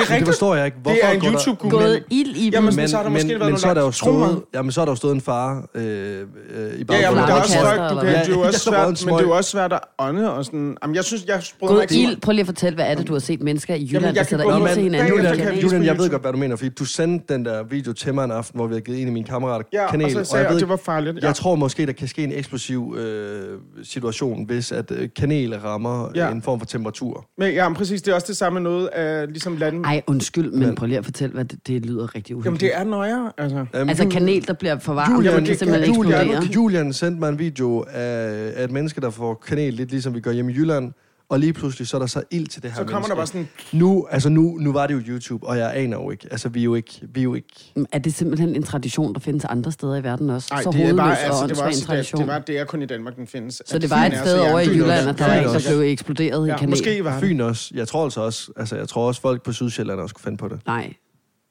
det, 0.00 0.08
det, 0.08 0.14
er 0.14 0.14
Men 0.14 0.14
rigtigt. 0.16 0.28
forstår 0.28 0.54
jeg 0.54 0.64
ikke. 0.66 0.78
Hvorfor 0.82 0.94
Det 0.96 1.04
er 1.04 1.10
en 1.10 1.20
går 1.20 1.28
der-. 1.30 1.68
Gået 1.70 2.04
ild 2.10 2.36
i 2.36 2.44
dem. 2.44 2.52
Jamen, 2.52 2.76
Men, 2.76 2.88
så 2.88 2.96
har 2.96 3.02
der 3.02 3.10
men, 3.10 3.14
måske 3.14 3.28
været 3.28 3.40
men 3.40 3.48
noget 3.48 3.60
så 3.60 3.68
er 3.68 3.74
der 3.74 3.82
jo 3.82 3.90
stået, 3.92 4.42
jamen, 4.54 4.72
så 4.72 4.80
er 4.80 4.84
der 4.84 4.92
jo 4.92 4.96
stået 4.96 5.14
en 5.14 5.20
far 5.20 5.68
øh, 5.74 5.82
øh, 5.84 5.86
i 5.86 5.86
Ja, 5.88 6.64
ja, 6.64 6.74
men 6.74 6.84
baggrunden. 6.88 7.16
det 7.16 7.30
er 7.30 7.34
også 7.34 7.52
svært, 7.52 7.90
du 7.90 7.96
kan, 7.96 8.06
det 8.06 8.16
er 8.16 8.28
jo 8.34 8.40
også 8.40 8.58
svært, 8.60 9.04
men 9.06 9.14
det 9.14 9.20
er 9.20 9.26
jo 9.26 9.30
også 9.36 9.50
svært 9.50 9.72
at 9.72 9.80
ånde 9.98 10.32
og 10.32 10.44
sådan. 10.44 10.76
Jamen, 10.82 10.96
jeg 10.96 11.04
synes, 11.04 11.24
jeg 11.26 11.42
mig 11.62 11.68
Gået 11.68 11.90
ild. 11.90 12.20
Prøv 12.20 12.32
lige 12.32 12.40
at 12.40 12.46
fortælle, 12.46 12.74
hvad 12.74 12.86
er 12.86 12.94
det, 12.94 13.08
du 13.08 13.12
har 13.12 13.20
set 13.20 13.42
mennesker 13.42 13.74
i 13.74 13.88
Jylland, 13.92 14.16
der 14.16 14.22
sætter 14.22 14.58
ild 14.68 14.74
til 14.74 14.82
hinanden? 14.82 15.12
Vise 15.18 15.62
Julian, 15.62 15.84
jeg 15.84 15.98
ved 15.98 15.98
YouTube. 15.98 16.10
godt, 16.10 16.22
hvad 16.22 16.32
du 16.32 16.38
mener, 16.38 16.56
fordi 16.56 16.68
du 16.68 16.84
sendte 16.84 17.34
den 17.34 17.44
der 17.44 17.62
video 17.62 17.92
til 17.92 18.14
mig 18.14 18.24
en 18.24 18.30
aften, 18.30 18.58
hvor 18.58 18.66
vi 18.66 18.72
havde 18.74 18.84
givet 18.84 19.00
en 19.00 19.06
af 19.06 19.12
mine 19.12 19.26
kammerater 19.26 19.64
Ja, 19.72 19.90
kanel. 19.90 20.04
og 20.04 20.10
så 20.12 20.18
jeg 20.18 20.26
sagde 20.26 20.44
jeg, 20.44 20.52
ved 20.54 20.60
det 20.60 20.68
var 20.68 20.76
farligt. 20.76 21.18
Jeg 21.24 21.34
tror 21.34 21.54
måske, 21.54 21.86
der 21.86 21.92
kan 21.92 22.08
ske 22.08 22.24
en 22.24 22.32
eksplosiv 22.32 22.94
øh, 22.98 23.58
situation, 23.82 24.44
hvis 24.46 24.72
at 24.72 24.90
øh, 24.90 25.08
kanel 25.16 25.58
rammer 25.58 26.08
ja. 26.14 26.30
en 26.30 26.42
form 26.42 26.58
for 26.58 26.66
temperatur. 26.66 27.24
Men 27.38 27.52
ja, 27.52 27.68
men 27.68 27.76
præcis, 27.76 28.02
det 28.02 28.10
er 28.10 28.14
også 28.14 28.26
det 28.26 28.36
samme 28.36 28.60
med 28.60 28.70
noget 28.70 28.86
af 28.86 29.28
ligesom 29.28 29.56
landen. 29.56 29.84
Ej, 29.90 30.02
undskyld, 30.06 30.50
men 30.50 30.60
Men- 30.60 30.74
prøv 30.74 30.86
lige 30.86 30.98
at 30.98 31.04
fortælle, 31.04 31.34
hvad 31.34 31.44
det, 31.44 31.66
det 31.66 31.86
lyder 31.86 32.14
rigtig 32.14 32.30
Jamen, 32.30 32.38
uhyggeligt. 32.40 32.60
det 32.74 32.80
er 32.80 32.84
nøjere, 32.84 33.32
altså. 33.38 33.64
Jamen, 33.74 33.88
Altså 33.88 34.08
kanel, 34.08 34.46
der 34.46 34.52
bliver 34.52 34.78
for 34.78 34.94
varmt, 34.94 35.14
Julian, 35.16 35.36
det 35.36 35.46
kan 35.46 35.56
simpelthen 35.56 35.94
Julian- 35.94 36.20
eksplodere. 36.20 36.42
Julian 36.54 36.92
sendte 36.92 37.20
mig 37.20 37.28
en 37.28 37.38
video 37.38 37.84
af, 37.90 38.52
af 38.56 38.64
et 38.64 38.70
menneske, 38.70 39.00
der 39.00 39.10
får 39.10 39.34
kanel, 39.46 39.74
lidt 39.74 39.90
ligesom 39.90 40.14
vi 40.14 40.20
gør 40.20 40.32
hjemme 40.32 40.52
i 40.52 40.54
Jylland. 40.54 40.92
Og 41.30 41.38
lige 41.40 41.52
pludselig, 41.52 41.88
så 41.88 41.96
er 41.96 41.98
der 41.98 42.06
så 42.06 42.22
ild 42.30 42.46
til 42.46 42.62
det 42.62 42.70
her 42.70 42.76
Så 42.76 42.84
kommer 42.84 42.94
menneske. 42.98 43.10
der 43.10 43.16
bare 43.16 43.26
sådan, 43.26 43.48
Nu, 43.72 44.06
altså 44.10 44.28
nu, 44.28 44.42
nu 44.60 44.72
var 44.72 44.86
det 44.86 44.94
jo 44.94 45.00
YouTube, 45.14 45.46
og 45.46 45.58
jeg 45.58 45.76
aner 45.76 45.96
jo 45.96 46.10
ikke. 46.10 46.28
Altså, 46.30 46.48
vi 46.48 46.60
er 46.60 46.64
jo 46.64 46.74
ikke... 46.74 47.00
Vi 47.02 47.20
er 47.20 47.24
jo 47.24 47.34
ikke 47.34 47.72
Er 47.92 47.98
det 47.98 48.14
simpelthen 48.14 48.56
en 48.56 48.62
tradition, 48.62 49.14
der 49.14 49.20
findes 49.20 49.44
andre 49.44 49.72
steder 49.72 49.96
i 49.96 50.02
verden 50.04 50.30
også? 50.30 50.48
Nej, 50.54 50.62
så 50.62 50.70
det 50.70 50.82
er 50.88 50.96
bare, 50.96 51.18
altså, 51.18 51.46
det 51.46 51.56
var, 51.56 51.62
en 51.62 51.68
også, 51.68 51.80
det, 51.80 51.86
tradition. 51.86 52.20
det, 52.20 52.28
var, 52.28 52.38
det 52.38 52.58
er 52.58 52.64
kun 52.64 52.82
i 52.82 52.86
Danmark, 52.86 53.16
den 53.16 53.26
findes. 53.26 53.62
så 53.66 53.78
det 53.78 53.90
var 53.90 53.96
et 54.06 54.18
sted 54.18 54.38
over 54.38 54.58
i 54.60 54.68
Jylland, 54.68 55.08
at 55.08 55.18
der 55.18 55.24
er 55.24 55.42
der 55.52 55.60
blev 55.68 55.80
eksploderet 55.80 56.46
i 56.46 56.50
ja, 56.50 56.56
kanel? 56.56 56.70
Måske 56.70 57.04
var 57.04 57.12
det. 57.12 57.20
Fyn 57.20 57.40
også. 57.40 57.70
Jeg 57.74 57.88
tror 57.88 58.04
altså 58.04 58.20
også, 58.20 58.52
altså 58.56 58.76
jeg 58.76 58.88
tror 58.88 59.06
også 59.06 59.20
folk 59.20 59.42
på 59.42 59.52
Sydsjælland 59.52 60.00
også 60.00 60.14
kunne 60.14 60.22
finde 60.24 60.38
på 60.38 60.48
det. 60.48 60.60
Nej, 60.66 60.94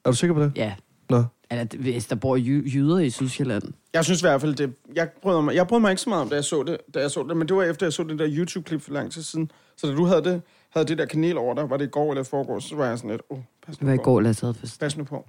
Er 0.04 0.10
du 0.10 0.16
sikker 0.16 0.34
på 0.34 0.42
det? 0.42 0.52
ja. 0.56 0.72
Nå. 1.10 1.24
Eller 1.50 1.66
hvis 1.78 2.06
der 2.06 2.16
bor 2.16 2.36
jy- 2.36 2.74
jyder 2.74 2.98
i 2.98 3.10
Sydsjælland. 3.10 3.62
Jeg 3.94 4.04
synes 4.04 4.20
i 4.20 4.24
hvert 4.24 4.40
fald, 4.40 4.54
det, 4.54 4.72
jeg 4.96 5.08
brød 5.22 5.42
mig, 5.42 5.54
jeg 5.54 5.66
brød 5.66 5.80
mig 5.80 5.90
ikke 5.90 6.02
så 6.02 6.08
meget 6.10 6.22
om, 6.22 6.28
da 6.28 6.34
jeg 6.34 6.44
så 6.44 6.62
det, 6.62 6.76
da 6.94 7.00
jeg 7.00 7.10
så 7.10 7.24
det, 7.28 7.36
men 7.36 7.48
det 7.48 7.56
var 7.56 7.62
efter, 7.62 7.86
jeg 7.86 7.92
så 7.92 8.02
det 8.02 8.18
der 8.18 8.26
YouTube-klip 8.30 8.82
for 8.82 8.92
lang 8.92 9.12
tid 9.12 9.22
siden. 9.22 9.50
Så 9.80 9.86
da 9.86 9.92
du 9.92 10.04
havde 10.04 10.24
det, 10.24 10.42
havde 10.70 10.86
det 10.86 10.98
der 10.98 11.04
kanel 11.06 11.38
over 11.38 11.54
dig, 11.54 11.70
var 11.70 11.76
det 11.76 11.84
i 11.84 11.88
går 11.88 12.10
eller 12.10 12.22
i 12.22 12.24
forgår, 12.24 12.58
så 12.58 12.76
var 12.76 12.86
jeg 12.86 12.98
sådan 12.98 13.10
lidt, 13.10 13.22
åh, 13.30 13.38
oh, 13.38 13.44
pas 13.66 13.76
Det 13.76 13.86
var 13.86 13.92
i 13.92 13.96
nu 13.96 14.02
på. 14.02 14.04
går, 14.04 14.20
Lasse 14.20 14.42
havde 14.46 14.54
fest. 14.54 14.80
Pas 14.80 14.96
nu 14.96 15.04
på. 15.04 15.24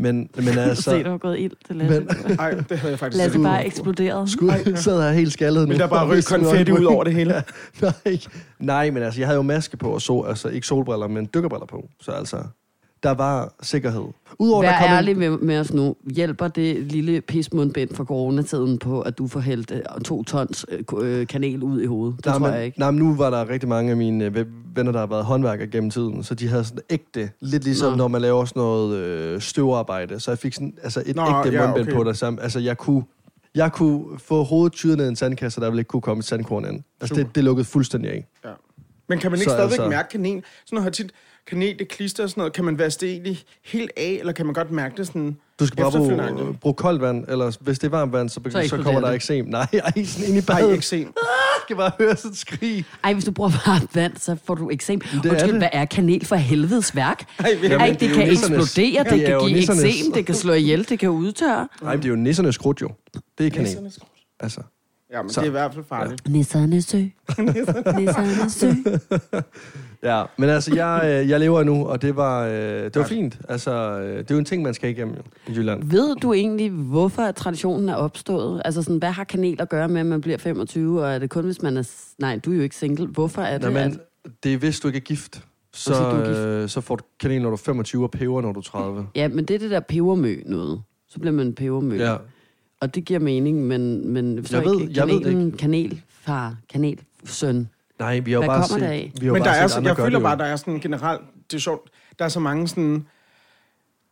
Men, 0.00 0.30
men 0.34 0.44
Så... 0.54 0.60
altså... 0.60 0.90
Se, 0.90 1.02
der 1.02 1.10
var 1.10 1.18
gået 1.18 1.38
ild 1.38 1.52
til 1.66 1.76
Lasse. 1.76 2.00
Men- 2.00 2.08
Nej, 2.36 2.50
det 2.50 2.78
havde 2.78 2.90
jeg 2.90 2.98
faktisk 2.98 3.22
Lasse 3.22 3.38
bare 3.42 3.66
eksploderet. 3.66 4.30
Skud, 4.30 4.76
sad 4.76 5.02
her 5.02 5.10
helt 5.10 5.32
skaldet 5.32 5.62
nu. 5.62 5.68
Men 5.68 5.78
der 5.78 5.84
er 5.84 5.88
bare 5.88 6.08
rød 6.08 6.22
konfetti 6.22 6.72
ud 6.72 6.84
over 6.84 7.04
det 7.04 7.14
hele. 7.14 7.34
Nej, 7.82 8.18
nej, 8.58 8.90
men 8.90 9.02
altså, 9.02 9.20
jeg 9.20 9.28
havde 9.28 9.36
jo 9.36 9.42
maske 9.42 9.76
på, 9.76 9.90
og 9.90 10.02
så, 10.02 10.20
altså 10.22 10.48
ikke 10.48 10.66
solbriller, 10.66 11.06
men 11.08 11.28
dykkerbriller 11.34 11.66
på. 11.66 11.88
Så 12.00 12.10
altså, 12.10 12.36
der 13.02 13.10
var 13.10 13.54
sikkerhed. 13.62 14.04
Udover, 14.38 14.62
Vær 14.62 14.70
der 14.70 14.78
kom 14.78 14.90
ærlig 14.90 15.12
en, 15.12 15.18
med, 15.18 15.30
med 15.30 15.60
os 15.60 15.72
nu. 15.72 15.96
Hjælper 16.14 16.48
det 16.48 16.76
lille 16.92 17.20
pismundbind 17.20 17.94
fra 17.94 18.04
coronatiden 18.04 18.78
på, 18.78 19.00
at 19.00 19.18
du 19.18 19.26
får 19.26 19.40
hældt 19.40 19.70
øh, 19.70 20.00
to 20.04 20.22
tons 20.24 20.66
øh, 20.68 20.84
øh, 20.98 21.26
kanel 21.26 21.62
ud 21.62 21.80
i 21.80 21.86
hovedet? 21.86 22.16
Det 22.16 22.26
nej, 22.26 22.38
tror 22.38 22.46
men, 22.46 22.54
jeg 22.54 22.64
ikke. 22.64 22.78
Nej, 22.78 22.90
men 22.90 22.98
nu 22.98 23.14
var 23.14 23.30
der 23.30 23.48
rigtig 23.48 23.68
mange 23.68 23.90
af 23.90 23.96
mine 23.96 24.24
øh, 24.24 24.46
venner, 24.74 24.92
der 24.92 24.98
har 24.98 25.06
været 25.06 25.24
håndværkere 25.24 25.68
gennem 25.68 25.90
tiden, 25.90 26.24
så 26.24 26.34
de 26.34 26.48
havde 26.48 26.64
sådan 26.64 26.82
ægte, 26.90 27.30
lidt 27.40 27.64
ligesom 27.64 27.90
Nå. 27.90 27.96
når 27.96 28.08
man 28.08 28.20
laver 28.22 28.44
sådan 28.44 28.60
noget 28.60 28.96
øh, 28.96 29.40
støvarbejde, 29.40 30.20
så 30.20 30.30
jeg 30.30 30.38
fik 30.38 30.54
sådan 30.54 30.74
altså 30.82 31.02
et 31.06 31.16
Nå, 31.16 31.22
ægte 31.22 31.58
ja, 31.58 31.66
mundbind 31.66 31.88
okay. 31.88 31.96
på 31.96 32.04
der 32.04 32.12
sammen. 32.12 32.42
Altså, 32.42 32.58
jeg 32.60 32.78
kunne, 32.78 33.02
jeg 33.54 33.72
kunne 33.72 34.18
få 34.18 34.42
hovedet 34.42 34.72
tyret 34.72 34.96
ned 34.96 35.06
i 35.06 35.08
en 35.08 35.16
sandkasse, 35.16 35.60
der 35.60 35.70
ville 35.70 35.80
ikke 35.80 35.88
kunne 35.88 36.02
komme 36.02 36.18
et 36.18 36.24
sandkorn 36.24 36.64
ind. 36.64 36.82
Altså, 37.00 37.14
Super. 37.14 37.26
det, 37.26 37.34
det 37.34 37.44
lukkede 37.44 37.64
fuldstændig 37.64 38.10
af. 38.10 38.26
Ja. 38.44 38.50
Men 39.08 39.18
kan 39.18 39.30
man 39.30 39.40
ikke 39.40 39.50
Så 39.50 39.56
stadigvæk 39.56 39.78
altså- 39.78 39.88
mærke 39.88 40.08
kanel? 40.08 40.42
Sådan 40.64 40.76
noget 40.76 40.84
har 40.84 40.90
tit 40.90 41.12
kanel, 41.48 41.78
det 41.78 41.88
klister 41.88 42.22
og 42.22 42.30
sådan 42.30 42.40
noget. 42.40 42.52
Kan 42.52 42.64
man 42.64 42.78
vaske 42.78 43.00
det 43.00 43.10
egentlig 43.10 43.38
helt 43.64 43.90
af, 43.96 44.16
eller 44.20 44.32
kan 44.32 44.46
man 44.46 44.54
godt 44.54 44.70
mærke 44.70 44.96
det 44.96 45.06
sådan 45.06 45.36
Du 45.60 45.66
skal 45.66 45.76
bare 45.82 45.90
bruge, 45.92 46.54
bruge 46.60 46.74
koldt 46.74 47.02
vand, 47.02 47.24
eller 47.28 47.56
hvis 47.60 47.78
det 47.78 47.86
er 47.86 47.90
varmt 47.90 48.12
vand, 48.12 48.28
så, 48.28 48.40
så, 48.50 48.68
så 48.68 48.76
kommer 48.82 49.00
der 49.00 49.08
eksem. 49.08 49.46
Nej, 49.58 49.66
ej, 49.72 50.04
sådan 50.04 50.28
ind 50.28 50.38
i 50.38 50.40
badet. 50.46 50.72
ikke 50.72 50.86
se. 50.86 50.96
Jeg 50.96 51.06
skal 51.64 51.76
bare 51.76 51.90
høre 51.98 52.16
sådan 52.16 52.30
et 52.30 52.36
skrig. 52.38 52.84
Ej, 53.04 53.12
hvis 53.12 53.24
du 53.24 53.30
bruger 53.32 53.50
varmt 53.66 53.96
vand, 53.96 54.12
så 54.16 54.36
får 54.44 54.54
du 54.54 54.70
eksem. 54.70 55.00
det 55.00 55.08
er 55.26 55.30
Undskyld, 55.30 55.52
det. 55.52 55.60
hvad 55.60 55.68
er 55.72 55.84
kanel 55.84 56.24
for 56.26 56.36
helvedes 56.36 56.96
værk? 56.96 57.24
Ej, 57.38 57.54
vi- 57.60 57.66
Ej, 57.66 57.86
det 57.90 58.00
det 58.00 58.10
er 58.10 58.14
kan 58.14 58.28
nissernes- 58.28 58.32
eksplodere, 58.62 59.04
det 59.04 59.12
Det 59.12 59.28
er 59.28 59.38
kan 59.40 59.48
give 59.48 59.60
nissernes- 59.60 59.86
eksem, 59.86 60.12
det 60.12 60.26
kan 60.26 60.34
slå 60.34 60.52
ihjel, 60.52 60.88
det 60.88 60.98
kan 60.98 61.08
udtørre. 61.10 61.68
Nej, 61.82 61.96
det 61.96 62.04
er 62.04 62.08
jo 62.08 62.16
nissernes 62.16 62.58
krudt 62.58 62.80
jo. 62.82 62.90
Det 63.38 63.46
er 63.46 63.50
kanel. 63.50 63.92
Altså. 64.40 64.60
Ja, 65.12 65.22
men 65.22 65.30
Så. 65.30 65.40
det 65.40 65.46
er 65.46 65.50
i 65.50 65.50
hvert 65.50 65.74
fald 65.74 65.84
farligt. 65.84 66.28
Nissernes 66.28 66.84
sø. 66.84 66.98
Nissernes 67.38 68.52
sø. 68.52 68.70
Ja, 70.02 70.22
men 70.36 70.48
altså, 70.48 70.74
jeg, 70.74 71.00
øh, 71.04 71.28
jeg 71.28 71.40
lever 71.40 71.64
nu, 71.64 71.86
og 71.86 72.02
det 72.02 72.16
var, 72.16 72.44
øh, 72.44 72.52
det 72.84 72.96
var 72.96 73.04
fint. 73.04 73.38
Altså, 73.48 73.70
øh, 74.00 74.18
det 74.18 74.30
er 74.30 74.34
jo 74.34 74.38
en 74.38 74.44
ting, 74.44 74.62
man 74.62 74.74
skal 74.74 74.90
igennem 74.90 75.14
jo, 75.14 75.22
i 75.52 75.56
Jylland. 75.56 75.82
Ved 75.84 76.16
du 76.16 76.32
egentlig, 76.32 76.70
hvorfor 76.70 77.22
at 77.22 77.36
traditionen 77.36 77.88
er 77.88 77.94
opstået? 77.94 78.62
Altså 78.64 78.82
sådan, 78.82 78.98
hvad 78.98 79.10
har 79.10 79.24
kanel 79.24 79.60
at 79.62 79.68
gøre 79.68 79.88
med, 79.88 80.00
at 80.00 80.06
man 80.06 80.20
bliver 80.20 80.38
25, 80.38 81.02
og 81.02 81.10
er 81.10 81.18
det 81.18 81.30
kun, 81.30 81.44
hvis 81.44 81.62
man 81.62 81.76
er... 81.76 81.90
Nej, 82.18 82.40
du 82.44 82.52
er 82.52 82.56
jo 82.56 82.62
ikke 82.62 82.76
single. 82.76 83.06
Hvorfor 83.06 83.42
er 83.42 83.58
det, 83.58 83.72
Nå, 83.72 83.78
at... 83.78 83.90
men 83.90 84.00
det 84.42 84.54
er, 84.54 84.58
hvis 84.58 84.80
du 84.80 84.88
ikke 84.88 84.96
er 84.96 85.00
gift, 85.00 85.44
så, 85.72 85.94
er 85.94 86.26
gift. 86.26 86.38
øh, 86.38 86.68
så 86.68 86.80
får 86.80 86.96
du 86.96 87.04
kanel, 87.20 87.42
når 87.42 87.48
du 87.50 87.54
er 87.54 87.60
25, 87.64 88.04
og 88.04 88.10
peber, 88.10 88.40
når 88.42 88.52
du 88.52 88.60
er 88.60 88.64
30. 88.64 89.06
Ja, 89.14 89.28
men 89.28 89.44
det 89.44 89.54
er 89.54 89.58
det 89.58 89.70
der 89.70 89.80
pebermø 89.80 90.36
noget. 90.46 90.82
Så 91.08 91.18
bliver 91.20 91.32
man 91.32 91.54
pebermø. 91.54 91.96
Ja. 91.96 92.16
Og 92.80 92.94
det 92.94 93.04
giver 93.04 93.20
mening, 93.20 93.66
men, 93.66 94.08
men 94.08 94.46
så 94.46 94.56
Jeg 94.56 94.64
ved- 94.66 94.80
ikke 94.80 94.92
jeg 94.96 95.08
ved 95.08 95.14
det 95.14 95.22
kanelen, 95.24 95.52
kanelfar, 95.56 96.56
kanelsøn. 96.72 97.68
Nej, 97.98 98.18
vi 98.18 98.30
har 98.30 98.36
jo 98.38 98.40
Hvad 98.40 98.48
bare 98.48 98.68
set, 98.68 98.82
af? 98.82 99.12
Vi 99.20 99.26
har 99.26 99.32
Men 99.32 99.42
der 99.42 99.48
bare 99.48 99.56
er, 99.56 99.66
set 99.66 99.70
så, 99.70 99.76
andre 99.78 99.88
jeg 99.88 99.96
føler 99.96 100.20
bare, 100.20 100.38
der 100.38 100.44
er 100.44 100.56
sådan 100.56 100.80
generelt, 100.80 101.20
det 101.50 101.56
er 101.56 101.60
sjovt, 101.60 101.90
der 102.18 102.24
er 102.24 102.28
så 102.28 102.40
mange 102.40 102.68
sådan 102.68 103.06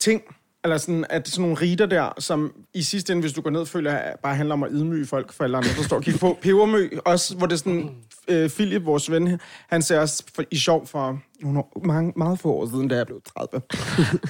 ting, 0.00 0.22
eller 0.64 0.76
sådan, 0.78 1.04
at 1.10 1.28
sådan 1.28 1.42
nogle 1.42 1.56
riter 1.60 1.86
der, 1.86 2.12
som 2.18 2.52
i 2.74 2.82
sidste 2.82 3.12
ende, 3.12 3.20
hvis 3.20 3.32
du 3.32 3.40
går 3.40 3.50
ned, 3.50 3.66
føler 3.66 3.90
jeg 3.92 4.14
bare 4.22 4.34
handler 4.36 4.52
om 4.52 4.62
at 4.62 4.68
ydmyge 4.72 5.06
folk 5.06 5.32
for 5.32 5.44
alle 5.44 5.56
andre, 5.56 5.68
der 5.76 5.82
står 5.82 5.96
og 5.96 6.02
kigger 6.02 6.18
på. 6.20 6.38
Pebermø, 6.42 6.88
også, 7.04 7.36
hvor 7.36 7.46
det 7.46 7.52
er 7.52 7.58
sådan, 7.58 7.90
øh, 8.28 8.50
Philip, 8.50 8.84
vores 8.84 9.10
ven, 9.10 9.40
han 9.68 9.82
ser 9.82 10.00
også 10.00 10.22
for, 10.34 10.44
i 10.50 10.56
sjov 10.56 10.86
for 10.86 11.20
nogle 11.40 11.58
år, 11.58 11.82
mange, 11.84 12.12
meget 12.16 12.38
få 12.38 12.52
år 12.52 12.66
siden, 12.66 12.88
da 12.88 12.96
jeg 12.96 13.06
blev 13.06 13.20
30, 13.36 13.62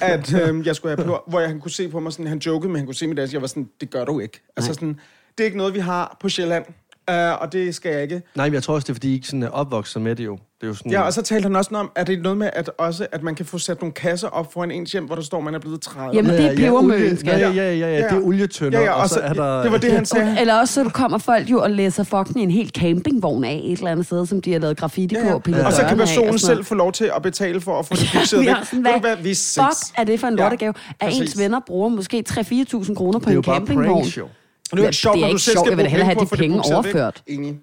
at 0.13 0.33
øh, 0.33 0.67
jeg 0.67 0.75
skulle 0.75 0.95
have 0.95 1.03
peber, 1.03 1.23
hvor 1.27 1.39
jeg, 1.39 1.49
han 1.49 1.59
kunne 1.59 1.71
se 1.71 1.89
på 1.89 1.99
mig, 1.99 2.11
sådan, 2.13 2.27
han 2.27 2.37
jokede, 2.37 2.69
men 2.69 2.77
han 2.77 2.85
kunne 2.85 2.95
se 2.95 3.07
mit 3.07 3.19
as, 3.19 3.33
jeg 3.33 3.41
var 3.41 3.47
sådan, 3.47 3.69
det 3.81 3.89
gør 3.89 4.05
du 4.05 4.19
ikke. 4.19 4.43
Altså 4.57 4.73
sådan, 4.73 4.99
det 5.37 5.43
er 5.43 5.45
ikke 5.45 5.57
noget, 5.57 5.73
vi 5.73 5.79
har 5.79 6.17
på 6.19 6.29
Sjælland, 6.29 6.65
øh, 7.09 7.41
og 7.41 7.51
det 7.51 7.75
skal 7.75 7.91
jeg 7.91 8.03
ikke. 8.03 8.21
Nej, 8.35 8.45
men 8.45 8.53
jeg 8.53 8.63
tror 8.63 8.75
også, 8.75 8.85
det 8.85 8.89
er, 8.89 8.95
fordi 8.95 9.11
I 9.11 9.13
ikke 9.13 9.27
sådan 9.27 9.43
er 9.43 9.49
opvokset 9.49 10.01
med 10.01 10.15
det 10.15 10.25
jo. 10.25 10.39
Det 10.61 10.63
er 10.63 10.67
jo 10.67 10.73
sådan, 10.73 10.91
Ja, 10.91 11.01
og 11.01 11.13
så 11.13 11.21
talte 11.21 11.43
han 11.45 11.55
også 11.55 11.69
noget 11.71 11.83
om, 11.85 11.91
at 11.95 12.07
det 12.07 12.17
er 12.19 12.21
noget 12.21 12.37
med, 12.37 12.49
at, 12.53 12.69
også, 12.77 13.07
at 13.11 13.23
man 13.23 13.35
kan 13.35 13.45
få 13.45 13.57
sat 13.57 13.81
nogle 13.81 13.93
kasser 13.93 14.27
op 14.27 14.53
foran 14.53 14.71
ens 14.71 14.91
hjem, 14.91 15.05
hvor 15.05 15.15
der 15.15 15.21
står, 15.21 15.37
at 15.37 15.43
man 15.43 15.55
er 15.55 15.59
blevet 15.59 15.81
30. 15.81 16.15
Jamen, 16.15 16.31
det 16.31 16.45
er 16.45 16.55
pebermø, 16.55 16.93
olie, 16.95 17.17
skal 17.17 17.39
ja, 17.39 17.47
jeg. 17.47 17.55
ja, 17.55 17.63
ja, 17.71 17.75
ja, 17.77 17.87
ja, 17.97 18.03
det 18.03 18.11
er 18.11 18.21
olietønder, 18.21 18.79
Ja, 18.79 18.85
ja, 18.85 18.91
og 19.01 19.09
så 19.09 19.19
er 19.19 19.33
der... 19.33 19.61
det 19.63 19.71
var 19.71 19.77
det, 19.77 19.91
han 19.91 20.05
sagde. 20.05 20.37
Eller 20.41 20.59
også 20.59 20.73
så 20.73 20.89
kommer 20.89 21.17
folk 21.17 21.49
jo 21.51 21.61
og 21.61 21.71
læser 21.71 22.03
fucking 22.03 22.39
en 22.43 22.51
hel 22.51 22.69
campingvogn 22.69 23.43
af 23.43 23.61
et 23.65 23.77
eller 23.77 23.91
andet 23.91 24.05
sted, 24.05 24.25
som 24.25 24.41
de 24.41 24.51
har 24.51 24.59
lavet 24.59 24.77
graffiti 24.77 25.15
Ja, 25.15 25.25
ja. 25.25 25.31
på. 25.31 25.39
pillet 25.39 25.65
Og 25.65 25.73
så 25.73 25.81
kan 25.81 25.89
af 25.89 25.97
personen 25.97 26.33
og 26.33 26.39
selv 26.39 26.65
få 26.65 26.75
lov 26.75 26.91
til 26.91 27.11
at 27.15 27.21
betale 27.21 27.61
for 27.61 27.79
at 27.79 27.85
få 27.85 27.93
det 27.93 28.01
væk. 28.01 28.47
har 28.47 28.63
sådan, 28.65 28.81
hvad 28.81 28.99
hvad, 29.01 29.15
vi. 29.17 29.35
Fuck, 29.35 29.97
er 29.97 30.03
det 30.03 30.19
for 30.19 30.27
en 30.27 30.35
Ja, 30.37 30.41
lortegave? 30.43 30.73
At 30.99 31.13
ens 31.13 31.37
venner 31.39 31.59
bruger 31.67 31.89
måske 31.89 32.23
3-4.000 32.29 32.93
kroner 32.95 33.19
på 33.19 33.25
Det 33.25 33.29
er 33.29 33.33
jo 33.33 33.39
en 33.39 33.43
bare 33.43 33.55
campingvogn. 33.57 34.05
jo. 34.05 34.23
Og 34.71 34.77
det 34.77 34.79
er 34.79 34.83
jo 34.83 34.87
ikke 34.87 34.97
sjovt, 34.97 35.15
det 35.15 35.23
er 35.23 35.27
ikke 35.27 35.39
selv 35.41 35.53
sjovt. 35.55 35.65
skal 35.67 35.71
Jeg 35.71 35.77
vil 35.77 35.87
hellere 35.87 36.05
have 36.05 36.15
penge 36.15 36.29
på 36.29 36.35
de 36.35 36.39
penge 36.41 36.61
overført. 36.75 37.23
Enig. 37.27 37.55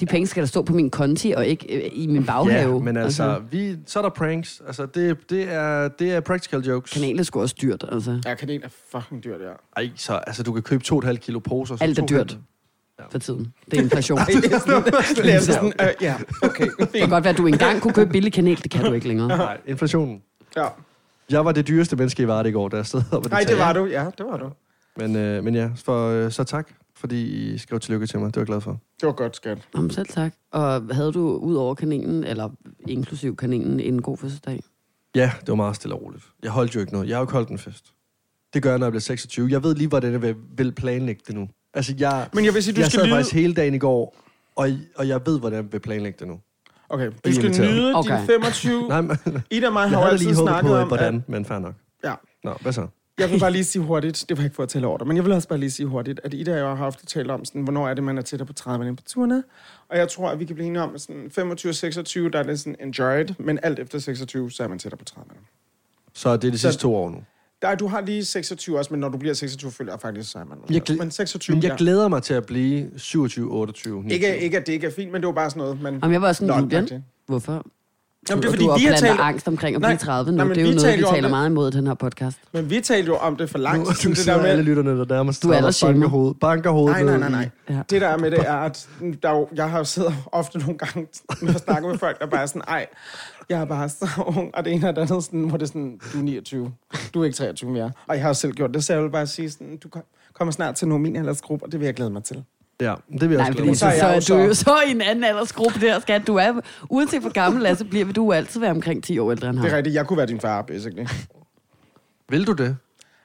De 0.00 0.06
penge 0.06 0.26
skal 0.26 0.40
der 0.40 0.46
stå 0.46 0.62
på 0.62 0.72
min 0.72 0.90
konti, 0.90 1.34
og 1.36 1.46
ikke 1.46 1.84
øh, 1.84 1.90
i 1.92 2.06
min 2.06 2.26
baghave. 2.26 2.72
Ja, 2.72 2.78
men 2.78 2.96
altså, 2.96 3.42
vi, 3.50 3.76
så 3.86 3.98
er 3.98 4.02
der 4.02 4.10
pranks. 4.10 4.62
Altså, 4.66 4.86
det, 4.86 5.30
det, 5.30 5.52
er, 5.52 5.88
det 5.88 6.12
er 6.12 6.20
practical 6.20 6.60
jokes. 6.60 6.92
Kanalen 6.92 7.18
er 7.18 7.22
sgu 7.22 7.40
også 7.40 7.54
dyrt, 7.62 7.84
altså. 7.92 8.20
Ja, 8.24 8.34
kanel 8.34 8.60
er 8.64 8.68
fucking 8.90 9.24
dyrt, 9.24 9.40
ja. 9.40 9.52
Ej, 9.76 9.90
så 9.96 10.14
altså, 10.14 10.42
du 10.42 10.52
kan 10.52 10.62
købe 10.62 10.84
2,5 10.86 11.14
kilo 11.14 11.38
poser. 11.38 11.76
så 11.76 11.84
Alt 11.84 11.98
er 11.98 12.06
dyrt 12.06 12.38
for 13.10 13.18
tiden. 13.18 13.52
Det 13.70 13.78
er 13.78 13.82
inflation. 13.82 14.18
Ej, 14.20 14.24
det 14.26 14.52
er 14.52 14.58
sådan, 14.58 14.84
det 15.16 15.34
er 15.34 15.40
sådan 15.40 15.72
øh, 15.80 15.88
ja, 16.00 16.14
okay, 16.42 16.66
Det 16.78 16.92
kan 16.92 17.08
godt 17.08 17.24
være, 17.24 17.32
at 17.32 17.38
du 17.38 17.46
engang 17.46 17.80
kunne 17.80 17.94
købe 17.94 18.10
billig 18.10 18.32
kanel. 18.32 18.62
Det 18.62 18.70
kan 18.70 18.84
du 18.84 18.92
ikke 18.92 19.08
længere. 19.08 19.28
Nej, 19.28 19.58
inflationen. 19.66 20.22
Ja. 20.56 20.66
Jeg 21.30 21.44
var 21.44 21.52
det 21.52 21.68
dyreste 21.68 21.96
menneske 21.96 22.22
i 22.22 22.26
Varde 22.26 22.48
i 22.48 22.52
går, 22.52 22.68
da 22.68 22.76
jeg 22.76 22.86
stod 22.86 23.02
op 23.12 23.30
Nej, 23.30 23.44
det 23.48 23.58
var 23.58 23.72
du, 23.72 23.84
ja, 23.84 24.04
det 24.18 24.26
var 24.26 24.36
du. 24.36 24.50
Men, 24.96 25.16
øh, 25.16 25.44
men 25.44 25.54
ja, 25.54 25.70
for, 25.84 26.08
øh, 26.08 26.32
så 26.32 26.44
tak, 26.44 26.68
fordi 26.96 27.52
I 27.54 27.58
skrev 27.58 27.80
tillykke 27.80 28.06
til 28.06 28.18
mig. 28.18 28.26
Det 28.26 28.36
var 28.36 28.40
jeg 28.40 28.46
glad 28.46 28.60
for. 28.60 28.78
Det 29.00 29.06
var 29.06 29.12
godt, 29.12 29.36
skat. 29.36 29.58
Om 29.74 29.90
selv 29.90 30.06
tak. 30.06 30.32
Og 30.52 30.82
havde 30.92 31.12
du 31.12 31.28
ud 31.36 31.54
over 31.54 31.74
kaninen, 31.74 32.24
eller 32.24 32.50
inklusiv 32.88 33.36
kaninen, 33.36 33.80
en 33.80 34.02
god 34.02 34.16
fødselsdag? 34.16 34.62
Ja, 35.14 35.32
det 35.40 35.48
var 35.48 35.54
meget 35.54 35.76
stille 35.76 35.94
og 35.94 36.02
roligt. 36.02 36.24
Jeg 36.42 36.50
holdt 36.50 36.74
jo 36.74 36.80
ikke 36.80 36.92
noget. 36.92 37.08
Jeg 37.08 37.16
har 37.16 37.20
jo 37.20 37.24
ikke 37.24 37.32
holdt 37.32 37.48
en 37.48 37.58
fest. 37.58 37.92
Det 38.54 38.62
gør 38.62 38.70
jeg, 38.70 38.78
når 38.78 38.86
jeg 38.86 38.92
bliver 38.92 39.00
26. 39.00 39.48
Jeg 39.50 39.62
ved 39.62 39.74
lige, 39.74 39.88
hvordan 39.88 40.12
jeg 40.12 40.34
vil, 40.56 40.72
planlægge 40.72 41.22
det 41.26 41.34
nu. 41.34 41.48
Altså, 41.74 41.94
jeg, 41.98 42.28
Men 42.32 42.44
jeg 42.44 42.54
vil 42.54 42.62
sige, 42.62 42.74
du 42.74 42.80
jeg 42.80 42.90
skal 42.90 42.98
sad 42.98 43.06
nyde... 43.06 43.14
faktisk 43.16 43.34
hele 43.34 43.54
dagen 43.54 43.74
i 43.74 43.78
går, 43.78 44.16
og, 44.56 44.68
og 44.96 45.08
jeg 45.08 45.20
ved, 45.26 45.40
hvordan 45.40 45.64
jeg 45.64 45.72
vil 45.72 45.78
planlægge 45.80 46.16
det 46.18 46.28
nu. 46.28 46.40
Okay, 46.88 47.10
du 47.24 47.32
skal 47.32 47.50
nyde 47.50 47.94
Okay. 47.94 48.20
de 48.20 48.26
25... 48.26 48.82
Nej, 48.88 49.00
men, 49.00 49.16
Ida 49.50 49.66
og 49.66 49.72
mig 49.72 49.80
jeg 49.80 49.88
har 49.88 49.96
jo 49.96 50.00
havde 50.02 50.12
altid 50.12 50.26
lige 50.26 50.36
snakket 50.36 50.68
på, 50.68 50.76
om, 50.76 50.88
hvordan, 50.88 51.16
at... 51.16 51.28
men 51.28 51.44
fair 51.44 51.58
nok. 51.58 51.74
Ja, 52.04 52.14
Nå, 52.44 52.54
hvad 52.60 52.72
så? 52.72 52.86
Jeg 53.18 53.30
vil 53.30 53.40
bare 53.40 53.52
lige 53.52 53.64
sige 53.64 53.82
hurtigt, 53.82 54.24
det 54.28 54.38
var 54.38 54.44
ikke 54.44 54.56
for 54.56 54.62
at 54.62 54.68
tale 54.68 54.86
over 54.86 54.98
dig, 54.98 55.06
men 55.06 55.16
jeg 55.16 55.24
vil 55.24 55.32
også 55.32 55.48
bare 55.48 55.58
lige 55.58 55.70
sige 55.70 55.86
hurtigt, 55.86 56.20
at 56.24 56.34
Ida 56.34 56.52
og 56.52 56.58
jeg 56.70 56.76
har 56.76 56.86
ofte 56.86 57.06
talt 57.06 57.30
om, 57.30 57.44
sådan, 57.44 57.62
hvornår 57.62 57.88
er 57.88 57.94
det, 57.94 58.04
man 58.04 58.18
er 58.18 58.22
tættere 58.22 58.46
på 58.46 58.52
30 58.52 58.96
på 58.96 59.02
turene. 59.06 59.42
Og 59.88 59.98
jeg 59.98 60.08
tror, 60.08 60.28
at 60.30 60.40
vi 60.40 60.44
kan 60.44 60.54
blive 60.54 60.66
enige 60.66 60.82
om, 60.82 60.94
at 60.94 61.00
sådan 61.00 61.30
25 61.30 61.70
og 61.70 61.74
26, 61.74 62.30
der 62.30 62.38
er 62.38 62.42
det 62.42 62.60
sådan 62.60 62.76
enjoyed, 62.80 63.34
men 63.38 63.58
alt 63.62 63.78
efter 63.78 63.98
26, 63.98 64.50
så 64.50 64.62
er 64.64 64.68
man 64.68 64.78
tættere 64.78 64.98
på 64.98 65.04
30. 65.04 65.30
Så 66.14 66.36
det 66.36 66.44
er 66.48 66.50
de 66.50 66.58
Så- 66.58 66.68
sidste 66.68 66.82
to 66.82 66.94
år 66.96 67.10
nu. 67.10 67.18
Nej, 67.62 67.74
du 67.74 67.86
har 67.86 68.00
lige 68.00 68.24
26 68.24 68.78
også, 68.78 68.90
men 68.90 69.00
når 69.00 69.08
du 69.08 69.18
bliver 69.18 69.34
26, 69.34 69.70
føler 69.70 69.92
jeg 69.92 70.00
faktisk, 70.00 70.30
så 70.30 70.38
er 70.38 70.44
man... 70.44 70.58
Jeg 70.70 70.82
glæ- 70.90 70.96
men 70.96 71.10
26, 71.10 71.54
Men 71.56 71.62
jeg 71.62 71.70
ja. 71.70 71.76
glæder 71.78 72.08
mig 72.08 72.22
til 72.22 72.34
at 72.34 72.46
blive 72.46 72.90
27, 72.96 73.50
28, 73.50 74.02
29. 74.02 74.14
Ikke, 74.14 74.44
ikke, 74.44 74.56
at 74.58 74.66
det 74.66 74.72
ikke 74.72 74.86
er 74.86 74.90
fint, 74.90 75.12
men 75.12 75.20
det 75.22 75.26
var 75.26 75.32
bare 75.32 75.50
sådan 75.50 75.60
noget, 75.60 75.82
man... 75.82 75.98
Om 76.04 76.12
jeg 76.12 76.22
var 76.22 76.32
sådan, 76.32 76.60
Julian, 76.60 77.04
hvorfor? 77.26 77.66
Jamen, 78.30 78.42
det 78.42 78.48
er 78.48 78.50
Og 78.50 78.54
fordi, 78.54 78.64
du 78.66 78.74
vi 78.78 78.84
har 78.84 78.96
talt... 78.96 79.20
angst 79.20 79.48
omkring 79.48 79.74
at 79.76 79.80
Nej, 79.82 79.90
blive 79.90 79.98
30 79.98 80.30
nu. 80.32 80.36
nej, 80.36 80.44
men 80.44 80.54
det 80.56 80.62
er 80.62 80.66
jo 80.68 80.74
noget, 80.74 80.98
vi 80.98 81.02
taler 81.04 81.20
det. 81.20 81.30
meget 81.30 81.48
imod 81.50 81.72
i 81.74 81.76
den 81.76 81.86
her 81.86 81.94
podcast. 81.94 82.38
Men 82.52 82.70
vi 82.70 82.80
talte 82.80 83.06
jo 83.06 83.16
om 83.16 83.36
det 83.36 83.50
for 83.50 83.58
lang 83.58 83.78
Nu, 83.78 83.84
du 83.84 84.08
det 84.10 84.26
der 84.26 84.36
med, 84.42 84.50
alle 84.50 84.62
lytterne, 84.62 84.98
der 84.98 85.04
nærmest 85.14 85.42
Du 85.42 85.50
er 85.50 85.56
og 85.62 85.72
banker 85.82 86.08
hovedet, 86.08 86.40
banker 86.40 86.70
hovedet 86.70 87.04
Nej, 87.06 87.18
nej, 87.18 87.30
nej, 87.30 87.30
nej. 87.30 87.48
Ja. 87.76 87.82
Det 87.90 88.00
der 88.00 88.08
er 88.08 88.18
med 88.18 88.30
det 88.30 88.38
er, 88.48 88.54
at 88.54 88.88
der 89.22 89.28
er 89.30 89.36
jo, 89.36 89.48
jeg 89.56 89.70
har 89.70 89.78
jo 89.78 89.84
siddet 89.84 90.14
ofte 90.32 90.58
nogle 90.58 90.78
gange, 90.78 91.06
når 91.42 91.50
jeg 91.52 91.60
snakker 91.60 91.88
med 91.90 91.98
folk, 91.98 92.20
der 92.20 92.26
bare 92.26 92.42
er 92.42 92.46
sådan, 92.46 92.62
ej, 92.68 92.86
jeg 93.48 93.60
er 93.60 93.64
bare 93.64 93.88
så 93.88 94.08
ung, 94.26 94.50
og 94.54 94.64
det 94.64 94.72
ene 94.72 94.88
og 94.88 94.96
det 94.96 95.02
andet, 95.02 95.24
sådan, 95.24 95.40
hvor 95.48 95.56
det 95.58 95.62
er 95.64 95.68
sådan, 95.68 96.00
du 96.12 96.18
er 96.18 96.22
29, 96.22 96.72
du 97.14 97.20
er 97.20 97.24
ikke 97.24 97.36
23 97.36 97.70
mere. 97.70 97.92
Og 98.08 98.14
jeg 98.14 98.22
har 98.22 98.28
jo 98.28 98.34
selv 98.34 98.52
gjort 98.52 98.74
det, 98.74 98.84
så 98.84 98.92
jeg 98.92 99.02
vil 99.02 99.10
bare 99.10 99.26
sige 99.26 99.50
sådan, 99.50 99.76
du 99.76 99.88
kom- 99.88 100.02
kommer 100.34 100.52
snart 100.52 100.74
til 100.74 100.88
nogle 100.88 101.02
min 101.02 101.16
aldersgruppe, 101.16 101.64
og 101.64 101.72
det 101.72 101.80
vil 101.80 101.86
jeg 101.86 101.94
glæde 101.94 102.10
mig 102.10 102.24
til. 102.24 102.44
Ja, 102.80 102.94
det 103.12 103.20
vil 103.20 103.28
jeg 103.30 103.36
Nej, 103.36 103.38
også 103.38 103.52
fordi 103.52 103.62
glæde 103.62 103.76
så, 103.78 103.84
mig 103.86 103.94
Så 103.98 104.06
er 104.06 104.12
jeg 104.12 104.22
så, 104.22 104.34
jo 104.34 104.40
er 104.40 104.44
du 104.46 104.50
er 104.50 104.54
så- 104.54 104.70
jo 104.70 104.76
så 104.84 104.88
i 104.88 104.90
en 104.90 105.00
anden 105.02 105.24
aldersgruppe 105.24 105.80
der, 105.80 106.00
skat. 106.00 106.26
Du 106.26 106.36
er, 106.36 106.52
uanset 106.90 107.20
hvor 107.20 107.30
gammel 107.30 107.76
så 107.76 107.84
bliver 107.84 108.04
vil 108.04 108.16
du 108.16 108.32
altid 108.32 108.60
være 108.60 108.70
omkring 108.70 109.04
10 109.04 109.18
år 109.18 109.30
ældre 109.30 109.48
end 109.48 109.56
Det 109.56 109.64
er 109.64 109.68
ham. 109.68 109.76
rigtigt, 109.76 109.94
jeg 109.94 110.06
kunne 110.06 110.16
være 110.16 110.26
din 110.26 110.40
far, 110.40 110.62
basically. 110.62 111.06
Vil 112.28 112.46
du 112.46 112.52
det? 112.52 112.76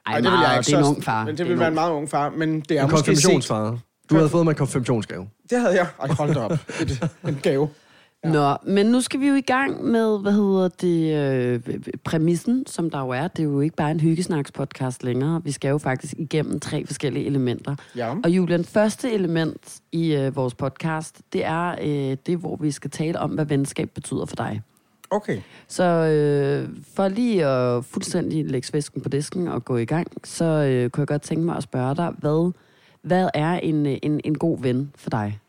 Ej, 0.06 0.16
det 0.20 0.32
vil 0.32 0.40
jeg 0.44 0.58
ikke. 0.58 0.66
det 0.68 0.74
er 0.74 0.78
en 0.78 0.84
så- 0.86 0.90
ung 0.90 1.04
far. 1.04 1.26
Men 1.26 1.38
det 1.38 1.46
vil 1.46 1.54
en 1.54 1.60
være 1.60 1.68
ung 1.68 1.72
en 1.72 1.76
meget 1.76 1.92
ung 1.92 2.10
far, 2.10 2.30
men 2.30 2.60
det 2.62 2.78
er 2.78 2.84
En 2.84 2.92
måske 2.92 3.06
set. 3.06 3.06
konfirmationsfar. 3.16 3.78
Du 4.10 4.16
havde 4.16 4.30
fået 4.30 4.44
mig 4.46 4.52
en 4.52 4.58
konfirmationsgave. 4.58 5.28
Det 5.50 5.60
havde 5.60 5.76
jeg. 5.76 5.88
Ej, 6.02 6.08
hold 6.08 6.34
da 6.34 6.40
op. 6.40 6.52
Et, 6.82 7.10
en 7.28 7.40
gave. 7.44 7.70
Nå, 8.24 8.58
men 8.64 8.86
nu 8.86 9.02
skal 9.02 9.20
vi 9.20 9.28
jo 9.28 9.36
i 9.36 9.42
gang 9.42 9.84
med, 9.84 10.20
hvad 10.20 10.32
hedder 10.32 10.68
det, 10.68 11.16
øh, 11.16 11.80
præmissen, 12.04 12.68
som 12.68 12.90
der 12.90 13.00
jo 13.00 13.10
er. 13.10 13.28
Det 13.28 13.40
er 13.40 13.48
jo 13.48 13.62
ikke 13.62 13.76
bare 13.76 13.92
en 13.92 14.00
hyggesnaks-podcast 14.00 15.04
længere. 15.04 15.42
Vi 15.44 15.52
skal 15.52 15.70
jo 15.70 15.78
faktisk 15.78 16.14
igennem 16.18 16.60
tre 16.60 16.86
forskellige 16.86 17.26
elementer. 17.26 17.76
Ja. 17.96 18.16
Og 18.24 18.30
Julian, 18.30 18.66
første 18.66 19.12
element 19.12 19.80
i 19.92 20.16
øh, 20.16 20.36
vores 20.36 20.54
podcast, 20.54 21.22
det 21.34 21.46
er 21.46 21.76
øh, 21.82 22.18
det, 22.26 22.38
hvor 22.38 22.56
vi 22.56 22.72
skal 22.72 22.92
tale 22.92 23.20
om, 23.20 23.32
hvad 23.32 23.46
venskab 23.46 23.90
betyder 23.90 24.26
for 24.26 24.36
dig. 24.36 24.62
Okay. 25.10 25.42
Så 25.68 25.84
øh, 25.84 26.70
for 26.96 27.08
lige 27.08 27.46
at 27.46 27.86
fuldstændig 27.86 28.46
lægge 28.46 28.68
svæsken 28.68 29.02
på 29.02 29.10
disken 29.10 29.48
og 29.48 29.66
gå 29.66 29.78
i 29.78 29.86
gang, 29.86 30.08
så 30.24 30.46
øh, 30.46 30.90
kunne 30.90 31.02
jeg 31.02 31.08
godt 31.08 31.22
tænke 31.22 31.46
mig 31.46 31.58
at 31.58 31.64
spørge 31.64 31.96
dig, 31.96 32.14
hvad, 32.18 32.52
hvad 33.02 33.30
er 33.34 33.54
en, 33.54 33.86
øh, 33.86 33.98
en, 34.04 34.22
en 34.24 34.38
god 34.38 34.62
ven 34.62 34.92
for 34.96 35.10
dig? 35.10 35.40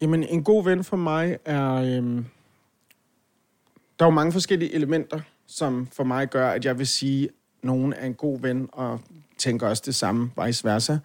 Jamen, 0.00 0.24
en 0.24 0.44
god 0.44 0.64
ven 0.64 0.84
for 0.84 0.96
mig 0.96 1.38
er... 1.44 1.74
Øhm, 1.74 2.24
der 3.98 4.04
er 4.04 4.08
jo 4.08 4.14
mange 4.14 4.32
forskellige 4.32 4.74
elementer, 4.74 5.20
som 5.46 5.88
for 5.92 6.04
mig 6.04 6.28
gør, 6.28 6.50
at 6.50 6.64
jeg 6.64 6.78
vil 6.78 6.86
sige, 6.86 7.24
at 7.24 7.30
nogen 7.62 7.92
er 7.92 8.06
en 8.06 8.14
god 8.14 8.40
ven, 8.40 8.68
og 8.72 9.00
tænker 9.38 9.68
også 9.68 9.82
det 9.86 9.94
samme, 9.94 10.30
vice 10.44 10.64
versa. 10.64 10.96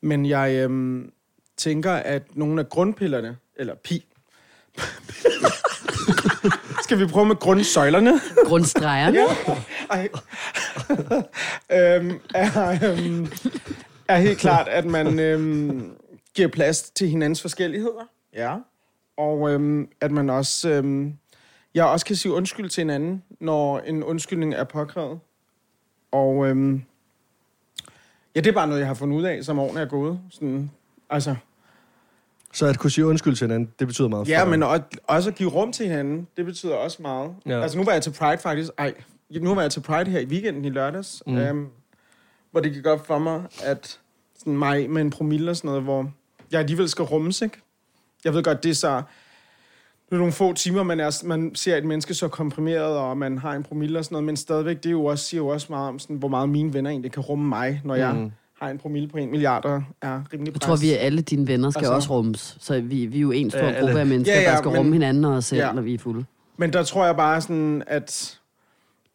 Men 0.00 0.26
jeg 0.26 0.54
øhm, 0.54 1.12
tænker, 1.56 1.92
at 1.92 2.36
nogle 2.36 2.60
af 2.60 2.68
grundpillerne, 2.68 3.36
eller 3.56 3.74
pi... 3.74 4.04
Skal 6.84 6.98
vi 6.98 7.06
prøve 7.06 7.26
med 7.26 7.36
grundsøjlerne? 7.36 8.20
Grundstregerne? 8.44 9.18
Ja. 9.18 9.26
Ej. 9.90 10.08
øhm, 11.96 12.20
er, 12.34 12.78
øhm, 12.90 13.32
er 14.08 14.16
helt 14.16 14.38
klart, 14.38 14.68
at 14.68 14.84
man 14.84 15.18
øhm, 15.18 15.92
giver 16.34 16.48
plads 16.48 16.82
til 16.82 17.08
hinandens 17.08 17.40
forskelligheder. 17.40 18.08
Ja. 18.36 18.56
Og 19.16 19.50
øhm, 19.50 19.88
at 20.00 20.10
man 20.10 20.30
også, 20.30 20.68
øhm, 20.70 21.14
jeg 21.74 21.84
også 21.84 22.06
kan 22.06 22.16
sige 22.16 22.32
undskyld 22.32 22.68
til 22.68 22.80
hinanden, 22.80 23.22
når 23.40 23.78
en 23.78 24.04
undskyldning 24.04 24.54
er 24.54 24.64
påkrævet. 24.64 25.20
Og 26.12 26.46
øhm, 26.48 26.82
ja, 28.34 28.40
det 28.40 28.46
er 28.46 28.52
bare 28.52 28.66
noget, 28.66 28.80
jeg 28.80 28.86
har 28.88 28.94
fundet 28.94 29.16
ud 29.18 29.22
af, 29.24 29.44
som 29.44 29.58
årene 29.58 29.80
er 29.80 29.84
gået. 29.86 30.20
Sådan, 30.30 30.70
altså, 31.10 31.36
Så 32.52 32.66
at 32.66 32.78
kunne 32.78 32.90
sige 32.90 33.06
undskyld 33.06 33.36
til 33.36 33.44
hinanden, 33.46 33.72
det 33.78 33.86
betyder 33.86 34.08
meget 34.08 34.26
for 34.26 34.32
Ja, 34.32 34.40
dig. 34.40 34.48
men 34.50 34.62
også, 34.62 34.82
også 35.04 35.30
at 35.30 35.36
give 35.36 35.48
rum 35.50 35.72
til 35.72 35.86
hinanden, 35.86 36.28
det 36.36 36.44
betyder 36.44 36.74
også 36.74 37.02
meget. 37.02 37.34
Ja. 37.46 37.62
Altså 37.62 37.78
nu 37.78 37.84
var 37.84 37.92
jeg 37.92 38.02
til 38.02 38.10
Pride 38.18 38.38
faktisk, 38.38 38.70
ej, 38.78 38.94
nu 39.30 39.54
var 39.54 39.62
jeg 39.62 39.70
til 39.70 39.80
Pride 39.80 40.10
her 40.10 40.18
i 40.20 40.26
weekenden 40.26 40.64
i 40.64 40.70
lørdags, 40.70 41.22
mm. 41.26 41.36
øhm, 41.36 41.68
hvor 42.50 42.60
det 42.60 42.72
gik 42.72 42.86
op 42.86 43.06
for 43.06 43.18
mig, 43.18 43.42
at 43.64 44.00
sådan 44.38 44.56
mig 44.58 44.90
med 44.90 45.02
en 45.02 45.10
promille 45.10 45.50
og 45.50 45.56
sådan 45.56 45.68
noget, 45.68 45.82
hvor 45.82 46.10
jeg 46.52 46.60
alligevel 46.60 46.88
skal 46.88 47.04
rummes, 47.04 47.42
ikke? 47.42 47.61
Jeg 48.24 48.34
ved 48.34 48.42
godt, 48.42 48.62
det 48.62 48.70
er 48.70 48.74
så... 48.74 49.02
Det 50.06 50.16
er 50.16 50.20
nogle 50.20 50.32
få 50.32 50.52
timer, 50.52 50.82
man, 50.82 51.00
er, 51.00 51.22
man 51.26 51.54
ser 51.54 51.76
et 51.76 51.84
menneske 51.84 52.14
så 52.14 52.28
komprimeret, 52.28 52.96
og 52.96 53.18
man 53.18 53.38
har 53.38 53.52
en 53.52 53.62
promille 53.62 53.98
og 53.98 54.04
sådan 54.04 54.14
noget, 54.14 54.24
men 54.26 54.36
stadigvæk, 54.36 54.76
det 54.76 54.86
er 54.86 54.90
jo 54.90 55.04
også, 55.04 55.24
siger 55.24 55.38
jo 55.40 55.48
også 55.48 55.66
meget 55.70 55.88
om, 55.88 55.98
sådan, 55.98 56.16
hvor 56.16 56.28
meget 56.28 56.48
mine 56.48 56.74
venner 56.74 56.90
egentlig 56.90 57.12
kan 57.12 57.22
rumme 57.22 57.48
mig, 57.48 57.80
når 57.84 57.94
jeg 57.94 58.14
Mm. 58.14 58.30
har 58.60 58.68
en 58.68 58.78
promille 58.78 59.08
på 59.08 59.16
en 59.18 59.30
milliard 59.30 59.64
og 59.64 59.82
er 60.02 60.22
rimelig 60.32 60.52
Jeg 60.52 60.60
tror, 60.60 60.76
vi 60.76 60.90
alle 60.92 61.22
dine 61.22 61.46
venner 61.46 61.70
skal 61.70 61.78
Altså- 61.78 61.92
også 61.92 62.10
rummes. 62.10 62.56
Så 62.60 62.80
vi, 62.80 63.06
vi 63.06 63.16
er 63.16 63.20
jo 63.20 63.30
en 63.30 63.50
stor 63.50 63.58
ja, 63.60 63.80
gruppe 63.80 64.00
af 64.00 64.06
mennesker, 64.06 64.34
Ja, 64.34 64.42
ja, 64.42 64.50
der 64.50 64.56
skal 64.56 64.68
men- 64.68 64.78
rumme 64.78 64.92
hinanden 64.92 65.24
og 65.24 65.32
os 65.32 65.44
selv, 65.44 65.60
Ja. 65.60 65.72
når 65.72 65.82
vi 65.82 65.94
er 65.94 65.98
fulde. 65.98 66.24
Men 66.56 66.72
der 66.72 66.82
tror 66.82 67.06
jeg 67.06 67.16
bare 67.16 67.40
sådan, 67.40 67.82
at 67.86 68.38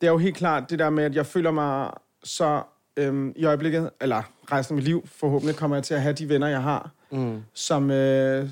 det 0.02 0.08
er 0.08 0.12
jo 0.12 0.18
helt 0.18 0.36
klart 0.38 0.70
det 0.70 0.80
der 0.80 0.90
med, 0.90 1.04
at 1.04 1.16
jeg 1.16 1.26
føler 1.26 1.52
mig 1.52 1.90
så 2.24 2.62
øhm, 2.98 3.34
i 3.36 3.46
øjeblikket, 3.46 3.90
eller 4.02 4.22
resten 4.52 4.74
af 4.74 4.76
mit 4.76 4.86
liv, 4.86 5.08
forhåbentlig 5.16 5.56
kommer 5.56 5.76
jeg 5.78 5.84
til 5.84 5.94
at 5.94 6.02
have 6.02 6.14
de 6.14 6.30
venner, 6.30 6.48
jeg 6.48 6.62
har, 6.62 6.92
Mm. 7.12 7.38
som, 7.54 7.92
øh, 7.92 8.50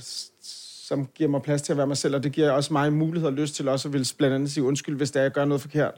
som 0.87 1.05
giver 1.15 1.29
mig 1.29 1.41
plads 1.41 1.61
til 1.61 1.73
at 1.73 1.77
være 1.77 1.87
mig 1.87 1.97
selv, 1.97 2.15
og 2.15 2.23
det 2.23 2.31
giver 2.31 2.51
også 2.51 2.73
mig 2.73 2.93
mulighed 2.93 3.27
og 3.27 3.33
lyst 3.33 3.55
til 3.55 3.67
også 3.67 3.87
at 3.87 3.93
ville 3.93 4.05
blandt 4.17 4.35
andet 4.35 4.51
sige 4.51 4.63
undskyld, 4.63 4.97
hvis 4.97 5.11
det 5.11 5.19
er, 5.19 5.23
jeg 5.23 5.31
gør 5.31 5.45
noget 5.45 5.61
forkert. 5.61 5.93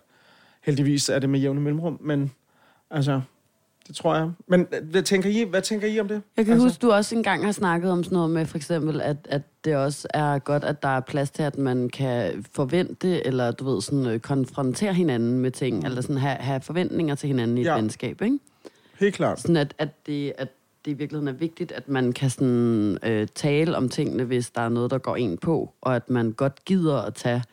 Heldigvis 0.61 1.09
er 1.09 1.19
det 1.19 1.29
med 1.29 1.39
jævne 1.39 1.61
mellemrum, 1.61 1.97
men 2.01 2.31
altså, 2.91 3.21
det 3.87 3.95
tror 3.95 4.15
jeg. 4.15 4.31
Men 4.47 4.67
øh, 4.73 4.89
hvad 4.89 5.03
tænker 5.03 5.29
I, 5.29 5.43
hvad 5.43 5.61
tænker 5.61 5.87
I 5.87 5.99
om 5.99 6.07
det? 6.07 6.13
Jeg 6.13 6.21
kan 6.45 6.53
altså, 6.53 6.65
altså... 6.65 6.65
huske, 6.67 6.81
du 6.81 6.91
også 6.91 7.15
engang 7.15 7.45
har 7.45 7.51
snakket 7.51 7.91
om 7.91 8.03
sådan 8.03 8.15
noget 8.15 8.29
med, 8.29 8.45
for 8.45 8.57
eksempel, 8.57 9.01
at, 9.01 9.17
at 9.29 9.41
det 9.65 9.75
også 9.75 10.07
er 10.13 10.39
godt, 10.39 10.63
at 10.63 10.83
der 10.83 10.89
er 10.89 10.99
plads 10.99 11.31
til, 11.31 11.43
at 11.43 11.57
man 11.57 11.89
kan 11.89 12.45
forvente, 12.53 13.27
eller 13.27 13.51
du 13.51 13.65
ved, 13.73 13.81
sådan 13.81 14.07
øh, 14.07 14.19
konfrontere 14.19 14.93
hinanden 14.93 15.39
med 15.39 15.51
ting, 15.51 15.85
eller 15.85 16.01
sådan 16.01 16.17
have, 16.17 16.35
have 16.35 16.61
forventninger 16.61 17.15
til 17.15 17.27
hinanden 17.27 17.57
i 17.57 17.61
et 17.61 17.65
Ja. 17.65 17.75
venskab, 17.75 18.21
ikke? 18.21 18.39
Helt 18.99 19.15
klart. 19.15 19.39
Sådan 19.39 19.57
at, 19.57 19.73
at, 19.77 19.89
det, 20.05 20.33
at 20.37 20.47
det 20.87 20.93
i 20.93 20.97
virkeligheden 20.97 21.35
er 21.35 21.39
vigtigt, 21.39 21.71
at 21.71 21.89
man 21.89 22.13
kan 22.13 22.29
sådan, 22.29 22.97
øh, 23.03 23.27
tale 23.35 23.77
om 23.77 23.89
tingene, 23.89 24.23
hvis 24.23 24.49
der 24.49 24.61
er 24.61 24.69
noget, 24.69 24.91
der 24.91 24.97
går 24.97 25.15
en 25.15 25.37
på, 25.37 25.73
og 25.81 25.95
at 25.95 26.09
man 26.09 26.31
godt 26.31 26.65
gider 26.65 26.97
at 27.01 27.13
tage 27.13 27.43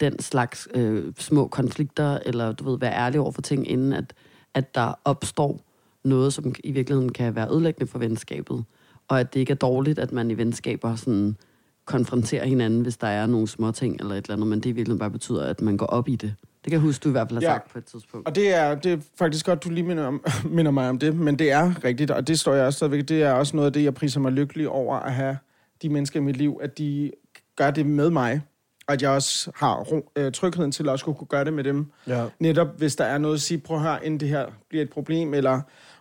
den 0.00 0.18
slags 0.18 0.68
øh, 0.74 1.12
små 1.18 1.46
konflikter, 1.46 2.18
eller 2.26 2.52
du 2.52 2.70
ved, 2.70 2.78
være 2.78 2.92
ærlig 2.92 3.20
over 3.20 3.30
for 3.30 3.42
ting, 3.42 3.70
inden 3.70 3.92
at, 3.92 4.14
at 4.54 4.74
der 4.74 4.94
opstår 5.04 5.60
noget, 6.04 6.32
som 6.32 6.54
i 6.64 6.70
virkeligheden 6.72 7.12
kan 7.12 7.34
være 7.34 7.50
ødelæggende 7.52 7.90
for 7.90 7.98
venskabet. 7.98 8.64
Og 9.08 9.20
at 9.20 9.34
det 9.34 9.40
ikke 9.40 9.50
er 9.50 9.56
dårligt, 9.56 9.98
at 9.98 10.12
man 10.12 10.30
i 10.30 10.36
venskaber 10.36 10.96
sådan 10.96 11.36
konfronterer 11.84 12.44
hinanden, 12.44 12.80
hvis 12.80 12.96
der 12.96 13.06
er 13.06 13.26
nogle 13.26 13.48
små 13.48 13.72
ting 13.72 14.00
eller 14.00 14.14
et 14.14 14.24
eller 14.24 14.34
andet, 14.34 14.48
men 14.48 14.60
det 14.60 14.66
i 14.66 14.72
virkeligheden 14.72 14.98
bare 14.98 15.10
betyder, 15.10 15.44
at 15.44 15.62
man 15.62 15.76
går 15.76 15.86
op 15.86 16.08
i 16.08 16.16
det. 16.16 16.34
Det 16.66 16.70
kan 16.70 16.80
jeg 16.80 16.86
huske, 16.86 17.02
du 17.02 17.08
i 17.08 17.12
hvert 17.12 17.28
fald 17.28 17.42
har 17.42 17.50
Ja. 17.50 17.54
sagt 17.54 17.70
på 17.72 17.78
et 17.78 17.84
tidspunkt. 17.84 18.28
Og 18.28 18.34
det 18.34 18.54
er, 18.54 18.74
det 18.74 18.92
er 18.92 18.98
faktisk 19.18 19.46
godt, 19.46 19.64
du 19.64 19.70
lige 19.70 19.84
minder, 19.84 20.06
om, 20.06 20.24
minder 20.44 20.70
mig 20.70 20.88
om 20.88 20.98
det, 20.98 21.16
men 21.16 21.38
det 21.38 21.50
er 21.52 21.84
rigtigt, 21.84 22.10
og 22.10 22.26
det 22.28 22.40
står 22.40 22.54
jeg 22.54 22.66
også 22.66 22.76
stadigvæk. 22.76 23.08
Det 23.08 23.22
er 23.22 23.32
også 23.32 23.56
noget 23.56 23.66
af 23.66 23.72
det, 23.72 23.84
jeg 23.84 23.94
priser 23.94 24.20
mig 24.20 24.32
lykkelig 24.32 24.68
over 24.68 24.96
at 24.96 25.12
have 25.14 25.38
de 25.82 25.88
mennesker 25.88 26.20
i 26.20 26.22
mit 26.22 26.36
liv, 26.36 26.60
at 26.62 26.78
de 26.78 27.10
gør 27.56 27.70
det 27.70 27.86
med 27.86 28.10
mig, 28.10 28.40
og 28.86 28.92
at 28.94 29.02
jeg 29.02 29.10
også 29.10 29.50
har 29.54 29.74
ro, 29.76 30.10
øh, 30.16 30.32
trygheden 30.32 30.72
til 30.72 30.82
at 30.82 30.88
også 30.88 31.04
kunne 31.04 31.26
gøre 31.28 31.44
det 31.44 31.52
med 31.52 31.64
dem. 31.64 31.86
Ja. 32.06 32.24
Netop 32.38 32.68
hvis 32.78 32.96
der 32.96 33.04
er 33.04 33.18
noget 33.18 33.34
at 33.34 33.40
sige, 33.40 33.58
prøv 33.58 33.78
høre, 33.78 34.06
inden 34.06 34.20
det 34.20 34.28
her 34.28 34.46
bliver 34.68 34.82
et 34.84 34.90
problem, 34.90 35.34
eller 35.34 35.60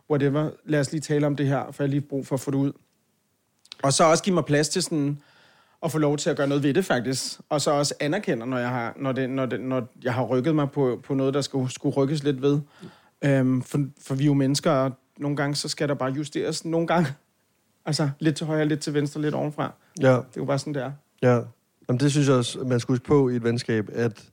whatever, 0.10 0.50
lad 0.66 0.80
os 0.80 0.92
lige 0.92 1.02
tale 1.02 1.28
om 1.28 1.36
det 1.36 1.48
her, 1.48 1.60
for 1.72 1.84
jeg 1.84 1.88
har 1.88 1.92
lige 1.92 2.02
brug 2.02 2.28
for 2.28 2.36
at 2.36 2.40
få 2.40 2.52
det 2.52 2.58
ud. 2.58 2.72
Og 3.84 3.94
så 3.94 4.04
også 4.04 4.24
give 4.24 4.34
mig 4.34 4.46
plads 4.46 4.70
til 4.70 4.84
sådan, 4.84 5.20
at 5.86 5.92
få 5.92 5.98
lov 5.98 6.18
til 6.18 6.30
at 6.30 6.38
gøre 6.38 6.48
noget 6.48 6.64
ved 6.64 6.74
det 6.74 6.86
faktisk. 6.86 7.40
Og 7.50 7.62
så 7.62 7.72
også 7.72 7.94
anerkende, 8.00 8.46
når 8.46 8.58
jeg 8.58 8.70
har, 8.70 8.94
når 9.00 9.12
det, 9.12 9.30
når 9.30 9.46
det, 9.46 9.62
når 9.62 9.88
jeg 10.04 10.14
har 10.14 10.24
rykket 10.24 10.56
mig 10.56 10.72
på, 10.72 11.00
på 11.04 11.14
noget, 11.14 11.34
der 11.34 11.42
skulle, 11.42 11.72
skulle 11.72 11.96
rykkes 11.96 12.24
lidt 12.24 12.42
ved. 12.42 12.60
Øhm, 13.22 13.62
for, 13.62 13.86
for 14.02 14.16
vi 14.16 14.24
er 14.24 14.26
jo 14.28 14.34
mennesker, 14.34 14.72
og 14.72 14.92
nogle 15.18 15.38
gange 15.38 15.56
så 15.56 15.70
skal 15.70 15.88
der 15.90 15.94
bare 15.96 16.12
justeres. 16.12 16.66
Nogle 16.66 16.88
gange, 16.88 17.08
altså 17.86 18.10
lidt 18.20 18.36
til 18.36 18.46
højre, 18.46 18.66
lidt 18.66 18.80
til 18.80 18.94
venstre, 18.94 19.22
lidt 19.22 19.36
ovenfra. 19.36 19.74
Ja, 20.02 20.08
Det 20.08 20.16
er 20.18 20.22
jo 20.38 20.46
bare 20.46 20.60
sådan, 20.60 20.74
det 20.74 20.84
er. 20.84 20.92
ja. 21.22 21.40
Jamen, 21.90 22.00
det 22.00 22.12
synes 22.12 22.28
jeg 22.28 22.36
også, 22.36 22.60
man 22.60 22.80
skulle 22.80 22.96
huske 22.96 23.08
på 23.08 23.30
i 23.30 23.36
et 23.36 23.44
venskab, 23.44 23.90
at, 23.94 24.24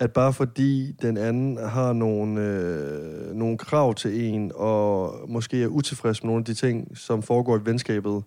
at 0.00 0.12
bare 0.12 0.32
fordi 0.32 0.92
den 1.02 1.16
anden 1.16 1.56
har 1.56 1.92
nogle, 1.92 2.40
øh, 2.40 3.34
nogle 3.34 3.58
krav 3.58 3.94
til 3.94 4.24
en, 4.24 4.52
og 4.54 5.14
måske 5.28 5.62
er 5.62 5.66
utilfreds 5.66 6.22
med 6.22 6.28
nogle 6.28 6.40
af 6.40 6.44
de 6.44 6.54
ting, 6.54 6.98
som 6.98 7.22
foregår 7.22 7.56
i 7.58 7.60
venskabet, 7.64 8.22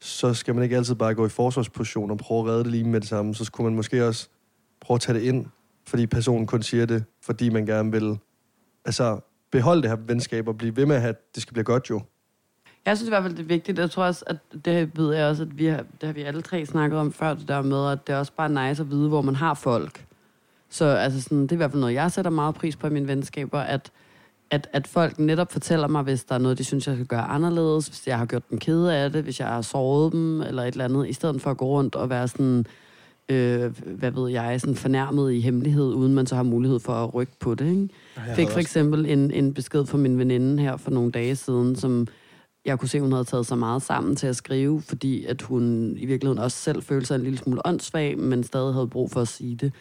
så 0.00 0.34
skal 0.34 0.54
man 0.54 0.64
ikke 0.64 0.76
altid 0.76 0.94
bare 0.94 1.14
gå 1.14 1.26
i 1.26 1.28
forsvarsposition 1.28 2.10
og 2.10 2.18
prøve 2.18 2.40
at 2.40 2.46
redde 2.46 2.64
det 2.64 2.72
lige 2.72 2.84
med 2.84 3.00
det 3.00 3.08
samme. 3.08 3.34
Så 3.34 3.44
skulle 3.44 3.64
man 3.64 3.76
måske 3.76 4.06
også 4.06 4.28
prøve 4.80 4.94
at 4.94 5.00
tage 5.00 5.18
det 5.18 5.24
ind, 5.24 5.46
fordi 5.86 6.06
personen 6.06 6.46
kun 6.46 6.62
siger 6.62 6.86
det, 6.86 7.04
fordi 7.22 7.48
man 7.48 7.66
gerne 7.66 7.92
vil 7.92 8.18
altså, 8.84 9.20
beholde 9.50 9.82
det 9.82 9.90
her 9.90 9.96
venskab 9.96 10.48
og 10.48 10.58
blive 10.58 10.76
ved 10.76 10.86
med, 10.86 10.96
at 10.96 11.34
det 11.34 11.42
skal 11.42 11.52
blive 11.52 11.64
godt 11.64 11.90
jo. 11.90 12.00
Jeg 12.86 12.96
synes 12.96 13.08
i 13.08 13.10
hvert 13.10 13.22
fald, 13.22 13.34
det 13.34 13.42
er 13.42 13.46
vigtigt. 13.46 13.78
Jeg 13.78 13.90
tror 13.90 14.04
også, 14.04 14.24
at 14.26 14.36
det 14.64 14.98
ved 14.98 15.14
jeg 15.14 15.26
også, 15.26 15.42
at 15.42 15.58
vi 15.58 15.66
har, 15.66 15.84
det 16.00 16.06
har 16.06 16.12
vi 16.12 16.22
alle 16.22 16.42
tre 16.42 16.66
snakket 16.66 16.98
om 16.98 17.12
før, 17.12 17.34
det 17.34 17.48
der 17.48 17.62
med, 17.62 17.92
at 17.92 18.06
det 18.06 18.12
er 18.12 18.18
også 18.18 18.32
bare 18.32 18.68
nice 18.68 18.82
at 18.82 18.90
vide, 18.90 19.08
hvor 19.08 19.22
man 19.22 19.34
har 19.34 19.54
folk. 19.54 20.06
Så 20.68 20.84
altså 20.84 21.22
sådan, 21.22 21.42
det 21.42 21.52
er 21.52 21.56
i 21.56 21.56
hvert 21.56 21.70
fald 21.70 21.80
noget, 21.80 21.94
jeg 21.94 22.12
sætter 22.12 22.30
meget 22.30 22.54
pris 22.54 22.76
på 22.76 22.86
i 22.86 22.90
mine 22.90 23.08
venskaber, 23.08 23.60
at, 23.60 23.90
at, 24.50 24.68
at 24.72 24.86
folk 24.86 25.18
netop 25.18 25.52
fortæller 25.52 25.88
mig, 25.88 26.02
hvis 26.02 26.24
der 26.24 26.34
er 26.34 26.38
noget, 26.38 26.58
de 26.58 26.64
synes, 26.64 26.86
jeg 26.86 26.96
skal 26.96 27.06
gøre 27.06 27.22
anderledes, 27.22 27.86
hvis 27.86 28.06
jeg 28.06 28.18
har 28.18 28.26
gjort 28.26 28.50
dem 28.50 28.58
kede 28.58 28.96
af 28.96 29.12
det, 29.12 29.22
hvis 29.22 29.40
jeg 29.40 29.48
har 29.48 29.62
såret 29.62 30.12
dem, 30.12 30.40
eller 30.40 30.62
et 30.62 30.72
eller 30.72 30.84
andet, 30.84 31.08
i 31.08 31.12
stedet 31.12 31.42
for 31.42 31.50
at 31.50 31.56
gå 31.56 31.66
rundt 31.66 31.94
og 31.94 32.10
være 32.10 32.28
sådan, 32.28 32.66
øh, 33.28 33.72
hvad 33.86 34.10
ved 34.10 34.30
jeg, 34.30 34.60
sådan 34.60 34.76
fornærmet 34.76 35.32
i 35.32 35.40
hemmelighed, 35.40 35.94
uden 35.94 36.14
man 36.14 36.26
så 36.26 36.36
har 36.36 36.42
mulighed 36.42 36.78
for 36.78 36.92
at 36.92 37.14
rykke 37.14 37.32
på 37.40 37.54
det, 37.54 37.70
ikke? 37.70 37.88
fik 38.34 38.48
for 38.48 38.60
eksempel 38.60 39.06
en, 39.06 39.30
en 39.30 39.54
besked 39.54 39.86
fra 39.86 39.98
min 39.98 40.18
veninde 40.18 40.62
her 40.62 40.76
for 40.76 40.90
nogle 40.90 41.10
dage 41.12 41.36
siden, 41.36 41.76
som 41.76 42.06
jeg 42.64 42.78
kunne 42.78 42.88
se, 42.88 43.00
hun 43.00 43.12
havde 43.12 43.24
taget 43.24 43.46
sig 43.46 43.58
meget 43.58 43.82
sammen 43.82 44.16
til 44.16 44.26
at 44.26 44.36
skrive, 44.36 44.82
fordi 44.82 45.24
at 45.24 45.42
hun 45.42 45.94
i 45.98 46.06
virkeligheden 46.06 46.42
også 46.42 46.58
selv 46.58 46.82
følte 46.82 47.06
sig 47.06 47.14
en 47.14 47.22
lille 47.22 47.38
smule 47.38 47.66
åndssvag, 47.66 48.18
men 48.18 48.44
stadig 48.44 48.74
havde 48.74 48.88
brug 48.88 49.10
for 49.10 49.20
at 49.20 49.28
sige 49.28 49.56
det. 49.56 49.72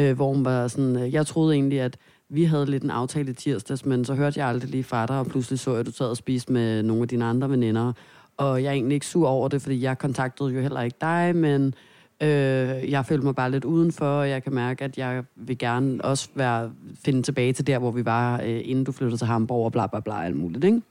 Øh, 0.00 0.16
hvor 0.16 0.32
hun 0.32 0.44
var 0.44 0.68
sådan, 0.68 0.96
øh, 0.96 1.14
jeg 1.14 1.26
troede 1.26 1.54
egentlig, 1.54 1.80
at 1.80 1.96
vi 2.28 2.44
havde 2.44 2.66
lidt 2.66 2.82
en 2.82 2.90
aftale 2.90 3.30
i 3.30 3.34
tirsdags, 3.34 3.86
men 3.86 4.04
så 4.04 4.14
hørte 4.14 4.40
jeg 4.40 4.48
aldrig 4.48 4.70
lige 4.70 4.84
fra 4.84 5.06
dig, 5.06 5.18
og 5.18 5.26
pludselig 5.26 5.58
så 5.58 5.70
jeg, 5.70 5.80
at 5.80 5.86
du 5.86 5.92
sad 5.92 6.06
og 6.06 6.16
spiste 6.16 6.52
med 6.52 6.82
nogle 6.82 7.02
af 7.02 7.08
dine 7.08 7.24
andre 7.24 7.50
veninder. 7.50 7.92
Og 8.36 8.62
jeg 8.62 8.68
er 8.68 8.72
egentlig 8.72 8.94
ikke 8.94 9.06
sur 9.06 9.28
over 9.28 9.48
det, 9.48 9.62
fordi 9.62 9.82
jeg 9.82 9.98
kontaktede 9.98 10.50
jo 10.50 10.60
heller 10.60 10.82
ikke 10.82 10.96
dig, 11.00 11.36
men 11.36 11.74
øh, 12.20 12.90
jeg 12.90 13.06
følte 13.06 13.24
mig 13.24 13.34
bare 13.34 13.50
lidt 13.50 13.64
udenfor, 13.64 14.06
og 14.06 14.28
jeg 14.28 14.42
kan 14.42 14.54
mærke, 14.54 14.84
at 14.84 14.98
jeg 14.98 15.24
vil 15.36 15.58
gerne 15.58 16.04
også 16.04 16.28
være, 16.34 16.70
finde 17.04 17.22
tilbage 17.22 17.52
til 17.52 17.66
der, 17.66 17.78
hvor 17.78 17.90
vi 17.90 18.04
var, 18.04 18.40
øh, 18.40 18.60
inden 18.64 18.84
du 18.84 18.92
flyttede 18.92 19.20
til 19.20 19.26
Hamburg 19.26 19.64
og 19.64 19.72
bla 19.72 19.86
bla 19.86 20.00
bla, 20.00 20.24
alt 20.24 20.36
muligt, 20.36 20.64
ikke? 20.64 20.82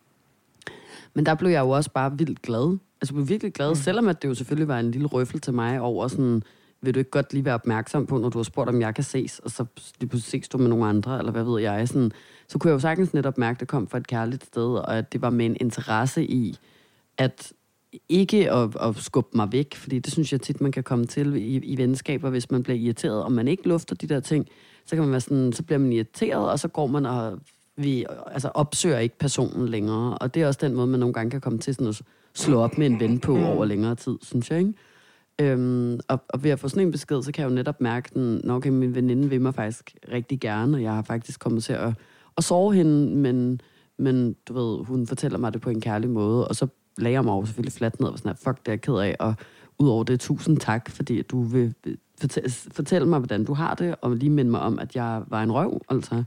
Men 1.13 1.25
der 1.25 1.35
blev 1.35 1.51
jeg 1.51 1.59
jo 1.59 1.69
også 1.69 1.89
bare 1.91 2.17
vildt 2.17 2.41
glad. 2.41 2.77
Altså, 3.01 3.13
jeg 3.13 3.15
blev 3.15 3.29
virkelig 3.29 3.53
glad, 3.53 3.69
mm. 3.69 3.75
selvom 3.75 4.07
at 4.07 4.21
det 4.21 4.27
jo 4.27 4.33
selvfølgelig 4.33 4.67
var 4.67 4.79
en 4.79 4.91
lille 4.91 5.07
røffel 5.07 5.41
til 5.41 5.53
mig 5.53 5.81
over 5.81 6.07
sådan, 6.07 6.43
vil 6.85 6.93
du 6.93 6.99
ikke 6.99 7.11
godt 7.11 7.33
lige 7.33 7.45
være 7.45 7.53
opmærksom 7.53 8.05
på, 8.05 8.17
når 8.17 8.29
du 8.29 8.37
har 8.37 8.43
spurgt, 8.43 8.69
om 8.69 8.81
jeg 8.81 8.95
kan 8.95 9.03
ses, 9.03 9.39
og 9.39 9.51
så 9.51 9.65
lige 9.99 10.09
pludselig 10.09 10.41
ses 10.41 10.49
du 10.49 10.57
med 10.57 10.67
nogle 10.67 10.85
andre, 10.85 11.19
eller 11.19 11.31
hvad 11.31 11.43
ved 11.43 11.61
jeg, 11.61 11.87
sådan, 11.87 12.11
så 12.47 12.57
kunne 12.57 12.69
jeg 12.69 12.73
jo 12.73 12.79
sagtens 12.79 13.13
netop 13.13 13.37
mærke, 13.37 13.55
at 13.55 13.59
det 13.59 13.67
kom 13.67 13.87
fra 13.87 13.97
et 13.97 14.07
kærligt 14.07 14.45
sted, 14.45 14.77
og 14.77 14.97
at 14.97 15.13
det 15.13 15.21
var 15.21 15.29
med 15.29 15.45
en 15.45 15.57
interesse 15.59 16.25
i, 16.25 16.57
at 17.17 17.53
ikke 18.09 18.51
at, 18.51 18.69
at 18.81 18.95
skubbe 18.95 19.37
mig 19.37 19.51
væk, 19.51 19.75
fordi 19.75 19.99
det 19.99 20.13
synes 20.13 20.31
jeg 20.31 20.41
tit, 20.41 20.61
man 20.61 20.71
kan 20.71 20.83
komme 20.83 21.05
til 21.05 21.35
i, 21.35 21.57
i 21.57 21.77
venskaber, 21.77 22.29
hvis 22.29 22.51
man 22.51 22.63
bliver 22.63 22.77
irriteret, 22.77 23.23
og 23.23 23.31
man 23.31 23.47
ikke 23.47 23.67
lufter 23.67 23.95
de 23.95 24.07
der 24.07 24.19
ting, 24.19 24.47
så 24.85 24.95
kan 24.95 25.03
man 25.03 25.11
være 25.11 25.21
sådan, 25.21 25.53
så 25.53 25.63
bliver 25.63 25.79
man 25.79 25.93
irriteret, 25.93 26.49
og 26.49 26.59
så 26.59 26.67
går 26.67 26.87
man 26.87 27.05
og 27.05 27.39
vi 27.77 28.05
altså, 28.31 28.47
opsøger 28.53 28.99
ikke 28.99 29.17
personen 29.17 29.69
længere. 29.69 30.17
Og 30.17 30.33
det 30.33 30.41
er 30.41 30.47
også 30.47 30.59
den 30.63 30.73
måde, 30.73 30.87
man 30.87 30.99
nogle 30.99 31.13
gange 31.13 31.31
kan 31.31 31.41
komme 31.41 31.59
til 31.59 31.75
sådan 31.75 31.87
at 31.87 32.01
slå 32.33 32.59
op 32.61 32.77
med 32.77 32.87
en 32.87 32.99
ven 32.99 33.19
på 33.19 33.37
over 33.37 33.65
længere 33.65 33.95
tid, 33.95 34.17
synes 34.21 34.51
jeg, 34.51 34.59
ikke? 34.59 34.73
Øhm, 35.41 35.99
og, 36.07 36.23
og 36.29 36.43
ved 36.43 36.51
at 36.51 36.59
få 36.59 36.67
sådan 36.67 36.83
en 36.83 36.91
besked, 36.91 37.21
så 37.21 37.31
kan 37.31 37.41
jeg 37.41 37.49
jo 37.49 37.55
netop 37.55 37.81
mærke, 37.81 38.09
den, 38.13 38.41
når 38.43 38.55
okay, 38.55 38.69
min 38.69 38.95
veninde 38.95 39.29
vil 39.29 39.41
mig 39.41 39.55
faktisk 39.55 39.95
rigtig 40.11 40.39
gerne, 40.39 40.77
og 40.77 40.83
jeg 40.83 40.93
har 40.93 41.01
faktisk 41.01 41.39
kommet 41.39 41.63
til 41.63 41.73
at, 41.73 41.93
at 42.37 42.43
sove 42.43 42.73
hende, 42.73 43.15
men, 43.15 43.61
men 43.97 44.35
du 44.47 44.53
ved, 44.53 44.85
hun 44.85 45.07
fortæller 45.07 45.37
mig 45.37 45.53
det 45.53 45.61
på 45.61 45.69
en 45.69 45.81
kærlig 45.81 46.09
måde, 46.09 46.47
og 46.47 46.55
så 46.55 46.67
lagde 46.97 47.13
jeg 47.13 47.23
mig 47.23 47.33
over 47.33 47.45
selvfølgelig 47.45 47.73
fladt 47.73 47.99
ned 47.99 48.07
og 48.07 48.11
var 48.11 48.17
sådan, 48.17 48.31
at 48.31 48.37
fuck, 48.37 48.59
det 48.59 48.67
er 48.67 48.71
jeg 48.71 48.81
ked 48.81 48.93
af, 48.93 49.15
og 49.19 49.33
udover 49.79 50.03
det, 50.03 50.19
tusind 50.19 50.57
tak, 50.57 50.89
fordi 50.89 51.21
du 51.21 51.43
vil 51.43 51.73
fortælle, 52.19 52.49
fortælle 52.49 53.07
mig, 53.07 53.19
hvordan 53.19 53.45
du 53.45 53.53
har 53.53 53.75
det, 53.75 53.95
og 54.01 54.15
lige 54.15 54.29
minde 54.29 54.51
mig 54.51 54.59
om, 54.59 54.79
at 54.79 54.95
jeg 54.95 55.23
var 55.27 55.43
en 55.43 55.51
røv, 55.51 55.81
altså. 55.89 56.23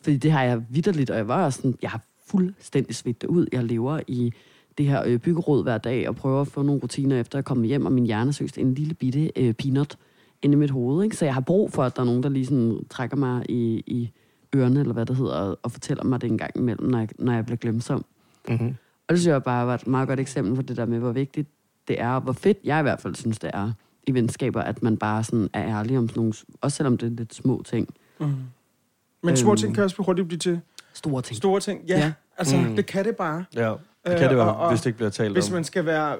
Fordi 0.00 0.16
det 0.16 0.32
har 0.32 0.42
jeg 0.42 0.64
vidderligt, 0.70 1.10
og 1.10 1.16
jeg 1.16 1.28
var 1.28 1.44
også 1.44 1.56
sådan, 1.56 1.78
jeg 1.82 1.90
har 1.90 2.00
fuldstændig 2.26 2.94
svedt 2.94 3.24
ud. 3.24 3.46
Jeg 3.52 3.64
lever 3.64 4.00
i 4.06 4.32
det 4.78 4.86
her 4.86 5.02
øh, 5.06 5.18
byggeråd 5.18 5.62
hver 5.62 5.78
dag, 5.78 6.08
og 6.08 6.16
prøver 6.16 6.40
at 6.40 6.48
få 6.48 6.62
nogle 6.62 6.80
rutiner 6.82 7.20
efter 7.20 7.38
at 7.38 7.44
komme 7.44 7.66
hjem, 7.66 7.86
og 7.86 7.92
min 7.92 8.06
hjerne 8.06 8.32
søgst 8.32 8.58
en 8.58 8.74
lille 8.74 8.94
bitte 8.94 9.30
øh, 9.36 9.54
peanut 9.54 9.96
inde 10.42 10.52
i 10.52 10.56
mit 10.58 10.70
hoved. 10.70 11.04
Ikke? 11.04 11.16
Så 11.16 11.24
jeg 11.24 11.34
har 11.34 11.40
brug 11.40 11.72
for, 11.72 11.82
at 11.84 11.96
der 11.96 12.02
er 12.02 12.06
nogen, 12.06 12.22
der 12.22 12.28
lige 12.28 12.46
sådan 12.46 12.78
trækker 12.90 13.16
mig 13.16 13.44
i, 13.50 13.84
i 13.86 14.10
ørerne, 14.56 14.80
eller 14.80 14.92
hvad 14.92 15.06
det 15.06 15.16
hedder, 15.16 15.32
og, 15.34 15.58
og 15.62 15.72
fortæller 15.72 16.04
mig 16.04 16.20
det 16.20 16.30
en 16.30 16.38
gang 16.38 16.50
imellem, 16.56 16.88
når 16.90 16.98
jeg, 16.98 17.08
når 17.18 17.32
jeg 17.32 17.44
bliver 17.46 17.56
glemsom. 17.56 18.04
Mm-hmm. 18.48 18.66
Og 19.08 19.14
det 19.14 19.18
synes 19.20 19.32
jeg 19.32 19.42
bare 19.42 19.66
var 19.66 19.74
et 19.74 19.86
meget 19.86 20.08
godt 20.08 20.20
eksempel 20.20 20.54
på 20.54 20.62
det 20.62 20.76
der 20.76 20.86
med, 20.86 20.98
hvor 20.98 21.12
vigtigt 21.12 21.48
det 21.88 22.00
er, 22.00 22.08
og 22.10 22.20
hvor 22.20 22.32
fedt 22.32 22.58
jeg 22.64 22.78
i 22.78 22.82
hvert 22.82 23.00
fald 23.00 23.14
synes, 23.14 23.38
det 23.38 23.50
er 23.54 23.72
i 24.06 24.14
venskaber, 24.14 24.60
at 24.60 24.82
man 24.82 24.96
bare 24.96 25.24
sådan 25.24 25.48
er 25.52 25.78
ærlig 25.78 25.98
om 25.98 26.08
sådan 26.08 26.20
nogle, 26.20 26.32
også 26.60 26.76
selvom 26.76 26.96
det 26.98 27.06
er 27.06 27.10
lidt 27.16 27.34
små 27.34 27.62
ting. 27.66 27.88
Mm. 28.20 28.26
Men 29.22 29.36
små 29.36 29.50
Øhm. 29.50 29.56
ting 29.56 29.74
kan 29.74 29.84
også 29.84 30.02
hurtigt 30.02 30.28
blive 30.28 30.38
til 30.38 30.60
Store 30.94 31.22
ting. 31.22 31.36
store 31.36 31.60
ting. 31.60 31.80
Ja, 31.88 31.98
Ja. 31.98 32.12
altså 32.38 32.56
mm. 32.56 32.76
det 32.76 32.86
kan 32.86 33.04
det 33.04 33.16
bare. 33.16 33.44
Ja, 33.54 33.74
det 34.08 34.14
Øh, 34.14 34.20
kan 34.20 34.28
det 34.28 34.36
være, 34.36 34.46
og- 34.54 34.56
og 34.56 34.68
hvis 34.70 34.80
det 34.80 34.86
ikke 34.86 34.96
bliver 34.96 35.10
talt 35.10 35.32
Hvis 35.32 35.46
om. 35.48 35.52
man 35.54 35.64
skal 35.64 35.86
være 35.86 36.16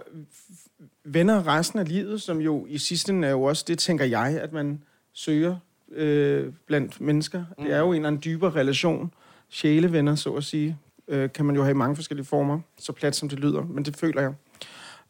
venner 1.05 1.47
resten 1.47 1.79
af 1.79 1.89
livet, 1.89 2.23
som 2.23 2.39
jo 2.41 2.67
i 2.69 2.79
sidste 2.79 3.13
ende 3.13 3.29
er 3.29 3.33
jo 3.33 3.43
også, 3.43 3.65
det 3.69 3.79
tænker 3.79 4.05
jeg, 4.05 4.39
at 4.43 4.53
man 4.53 4.83
søger 5.13 5.57
øh, 5.93 6.47
blandt 6.67 7.01
mennesker. 7.01 7.45
Mm. 7.59 7.65
Det 7.65 7.75
er 7.75 7.79
jo 7.79 7.89
en 7.91 7.95
eller 7.95 8.07
anden 8.09 8.23
dybere 8.25 8.51
relation. 8.51 9.13
Sjælevenner, 9.51 10.15
så 10.15 10.31
at 10.33 10.45
sige, 10.45 10.77
øh, 11.09 11.29
kan 11.35 11.45
man 11.45 11.57
jo 11.57 11.63
have 11.63 11.71
i 11.71 11.75
mange 11.75 11.97
forskellige 11.97 12.27
former, 12.27 12.61
så 12.81 12.93
plat 12.93 13.17
som 13.17 13.29
det 13.29 13.39
lyder, 13.39 13.63
men 13.63 13.85
det 13.85 13.97
føler 13.97 14.21
jeg. 14.23 14.33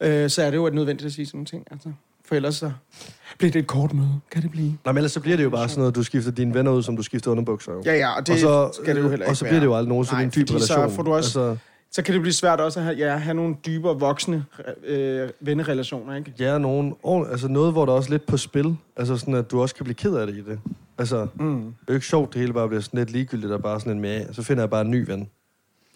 Øh, 0.01 0.29
så 0.29 0.43
er 0.43 0.49
det 0.51 0.57
jo 0.57 0.69
nødvendigt 0.69 1.05
at 1.05 1.11
sige 1.13 1.25
sådan 1.25 1.37
nogle 1.37 1.45
ting. 1.45 1.67
Altså. 1.71 1.91
For 2.25 2.35
ellers 2.35 2.55
så 2.55 2.71
bliver 3.37 3.51
det 3.51 3.59
et 3.59 3.67
kort 3.67 3.93
møde, 3.93 4.19
kan 4.31 4.41
det 4.41 4.51
blive. 4.51 4.67
Nej, 4.85 4.91
men 4.93 4.97
ellers 4.97 5.11
så 5.11 5.19
bliver 5.19 5.37
det 5.37 5.43
jo 5.43 5.49
bare 5.49 5.69
sådan 5.69 5.79
noget, 5.79 5.95
du 5.95 6.03
skifter 6.03 6.31
dine 6.31 6.53
venner 6.53 6.71
ud, 6.71 6.83
som 6.83 6.95
du 6.95 7.03
skifter 7.03 7.31
underbukser. 7.31 7.73
Jo. 7.73 7.81
Ja, 7.85 7.93
ja, 7.97 8.15
og 8.17 8.27
det 8.27 8.33
og 8.33 8.39
så, 8.39 8.81
skal 8.81 8.95
det 8.95 9.01
jo 9.01 9.09
heller 9.09 9.25
ikke 9.25 9.31
Og 9.31 9.37
så 9.37 9.45
bliver 9.45 9.59
det 9.59 9.65
jo 9.65 9.75
aldrig 9.75 9.89
nogensinde 9.89 10.23
en 10.23 10.29
dyb 10.35 10.47
fordi 10.49 10.63
så 10.65 10.73
relation. 10.75 10.95
får 10.95 11.03
du 11.03 11.13
også- 11.13 11.39
Altså, 11.41 11.57
Så 11.91 12.01
kan 12.03 12.13
det 12.13 12.21
blive 12.21 12.33
svært 12.33 12.59
også 12.59 12.79
at 12.79 12.85
have, 12.85 12.97
ja, 12.97 13.17
have 13.17 13.33
nogle 13.33 13.55
dybere 13.65 13.99
voksne 13.99 14.45
øh, 14.83 15.29
vennerelationer, 15.39 16.15
ikke? 16.15 16.33
ja, 16.39 16.57
nogen, 16.57 16.95
og, 17.03 17.31
altså 17.31 17.47
noget, 17.47 17.71
hvor 17.71 17.85
der 17.85 17.91
er 17.93 17.97
også 17.97 18.09
lidt 18.09 18.25
på 18.25 18.37
spil. 18.37 18.75
Altså 18.95 19.17
sådan, 19.17 19.33
at 19.33 19.51
du 19.51 19.61
også 19.61 19.75
kan 19.75 19.83
blive 19.83 19.95
ked 19.95 20.13
af 20.15 20.27
det 20.27 20.35
i 20.35 20.41
det. 20.41 20.59
Altså, 20.97 21.21
det 21.21 21.29
Mm. 21.41 21.67
er 21.67 21.71
jo 21.89 21.93
ikke 21.93 22.05
sjovt, 22.05 22.33
det 22.33 22.41
hele 22.41 22.53
bare 22.53 22.67
bliver 22.67 22.81
sådan 22.81 22.97
lidt 22.97 23.11
ligegyldigt, 23.11 23.51
og 23.51 23.61
bare 23.61 23.79
sådan 23.79 23.91
en 23.93 23.99
med, 23.99 24.33
så 24.33 24.43
finder 24.43 24.63
jeg 24.63 24.69
bare 24.69 24.81
en 24.81 24.91
ny 24.91 25.05
ven. 25.07 25.29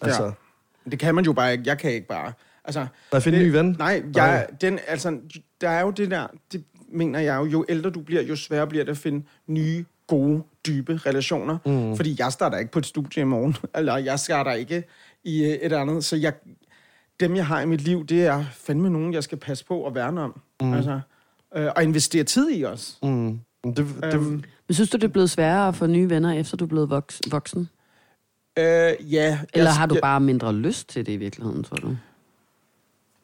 Altså, 0.00 0.24
Ja. 0.24 0.90
Det 0.90 0.98
kan 0.98 1.14
man 1.14 1.24
jo 1.24 1.32
bare 1.32 1.52
ikke. 1.52 1.64
Jeg 1.66 1.78
kan 1.78 1.90
ikke 1.92 2.06
bare. 2.08 2.32
Altså, 2.64 2.86
der 3.10 3.16
er 3.16 3.20
finde 3.20 3.38
en 3.38 3.44
det- 3.44 3.52
ny 3.52 3.56
ven. 3.56 3.76
Nej, 3.78 4.02
jeg, 4.16 4.46
den, 4.60 4.78
altså, 4.86 5.18
der 5.60 5.68
er 5.68 5.80
jo 5.80 5.90
det 5.90 6.10
der, 6.10 6.26
det 6.52 6.64
mener 6.92 7.18
jeg 7.20 7.36
jo, 7.36 7.44
jo 7.44 7.64
ældre 7.68 7.90
du 7.90 8.00
bliver, 8.00 8.22
jo 8.22 8.36
sværere 8.36 8.66
bliver 8.66 8.84
det 8.84 8.90
at 8.92 8.98
finde 8.98 9.24
nye, 9.46 9.84
gode, 10.06 10.42
dybe 10.66 10.96
relationer. 11.06 11.58
Mm. 11.66 11.96
Fordi 11.96 12.16
jeg 12.18 12.32
starter 12.32 12.58
ikke 12.58 12.70
på 12.72 12.78
et 12.78 12.86
studie 12.86 13.20
i 13.22 13.24
morgen, 13.24 13.56
eller 13.76 13.96
jeg 13.96 14.18
starter 14.18 14.52
ikke 14.52 14.84
i 15.24 15.44
øh, 15.44 15.50
et 15.50 15.72
andet. 15.72 16.04
Så 16.04 16.16
jeg, 16.16 16.32
dem, 17.20 17.36
jeg 17.36 17.46
har 17.46 17.60
i 17.60 17.66
mit 17.66 17.80
liv, 17.80 18.06
det 18.06 18.26
er 18.26 18.44
fandme 18.52 18.90
nogen, 18.90 19.14
jeg 19.14 19.22
skal 19.24 19.38
passe 19.38 19.64
på 19.64 19.78
og 19.78 19.94
værne 19.94 20.20
om. 20.20 20.40
Mm. 20.60 20.72
Altså, 20.74 21.00
øh, 21.56 21.70
og 21.76 21.82
investere 21.82 22.24
tid 22.24 22.50
i 22.50 22.64
os. 22.64 22.98
Mm. 23.02 23.08
Men 23.08 23.40
Det, 23.64 23.76
det, 23.76 24.14
Øhm, 24.14 24.44
Men 24.68 24.74
synes 24.74 24.90
du, 24.90 24.96
det 24.96 25.04
er 25.04 25.08
blevet 25.08 25.30
sværere 25.30 25.68
at 25.68 25.74
få 25.74 25.86
nye 25.86 26.10
venner, 26.10 26.32
efter 26.32 26.56
du 26.56 26.64
er 26.64 26.68
blevet 26.68 26.90
voks, 26.90 27.20
voksen? 27.30 27.68
øh, 28.58 28.64
ja. 28.64 28.92
Eller 29.00 29.38
jeg, 29.54 29.74
har 29.74 29.86
du 29.86 29.94
jeg, 29.94 30.02
bare 30.02 30.20
mindre 30.20 30.54
lyst 30.54 30.88
til 30.88 31.06
det 31.06 31.12
i 31.12 31.16
virkeligheden, 31.16 31.64
tror 31.64 31.76
du? 31.76 31.96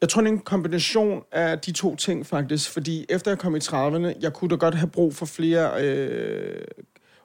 Jeg 0.01 0.09
tror, 0.09 0.21
det 0.21 0.27
er 0.29 0.33
en 0.33 0.39
kombination 0.39 1.23
af 1.31 1.59
de 1.59 1.71
to 1.71 1.95
ting, 1.95 2.25
faktisk. 2.25 2.71
Fordi 2.71 3.05
efter 3.09 3.31
jeg 3.31 3.37
kom 3.37 3.55
i 3.55 3.59
30'erne, 3.59 4.13
jeg 4.21 4.33
kunne 4.33 4.49
da 4.49 4.55
godt 4.55 4.75
have 4.75 4.89
brug 4.89 5.15
for 5.15 5.25
flere 5.25 5.83
øh, 5.85 6.61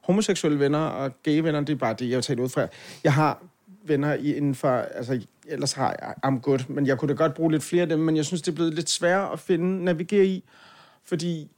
homoseksuelle 0.05 0.59
venner 0.61 0.79
og 0.79 1.11
gay 1.23 1.41
venner. 1.41 1.61
Det 1.61 1.73
er 1.73 1.77
bare 1.77 1.95
det, 1.99 2.09
jeg 2.09 2.17
har 2.17 2.23
taget 2.23 2.41
ud 2.41 2.49
fra. 2.49 2.67
Jeg 3.05 3.13
har 3.13 3.43
venner 3.89 4.15
i, 4.15 4.35
inden 4.35 4.55
for... 4.55 4.69
Altså, 4.69 5.21
ellers 5.49 5.73
har 5.73 5.97
jeg 6.03 6.15
I'm 6.27 6.41
good. 6.41 6.61
Men 6.69 6.87
jeg 6.87 6.99
kunne 6.99 7.09
da 7.09 7.15
godt 7.15 7.35
bruge 7.35 7.53
lidt 7.53 7.63
flere 7.63 7.83
af 7.83 7.89
dem, 7.89 7.99
men 7.99 8.17
jeg 8.17 8.25
synes, 8.25 8.43
det 8.43 8.53
er 8.53 8.55
blevet 8.55 8.75
lidt 8.75 8.91
sværere 8.91 9.33
at 9.33 9.41
finde, 9.41 9.85
navigere 9.85 10.27
i, 10.27 10.45
fordi 11.05 11.51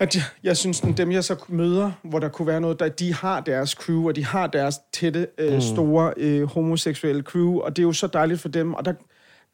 at 0.00 0.16
jeg, 0.16 0.22
jeg 0.42 0.56
synes, 0.56 0.82
at 0.82 0.96
dem 0.96 1.12
jeg 1.12 1.24
så 1.24 1.44
møder, 1.48 1.92
hvor 2.02 2.18
der 2.18 2.28
kunne 2.28 2.46
være 2.46 2.60
noget, 2.60 2.80
der 2.80 2.88
de 2.88 3.14
har 3.14 3.40
deres 3.40 3.70
crew, 3.70 4.08
og 4.08 4.16
de 4.16 4.24
har 4.24 4.46
deres 4.46 4.80
tætte, 4.92 5.26
øh, 5.38 5.54
mm. 5.54 5.60
store 5.60 6.14
øh, 6.16 6.42
homoseksuelle 6.42 7.22
crew, 7.22 7.60
og 7.60 7.76
det 7.76 7.82
er 7.82 7.86
jo 7.86 7.92
så 7.92 8.06
dejligt 8.06 8.40
for 8.40 8.48
dem, 8.48 8.74
og 8.74 8.84
der, 8.84 8.92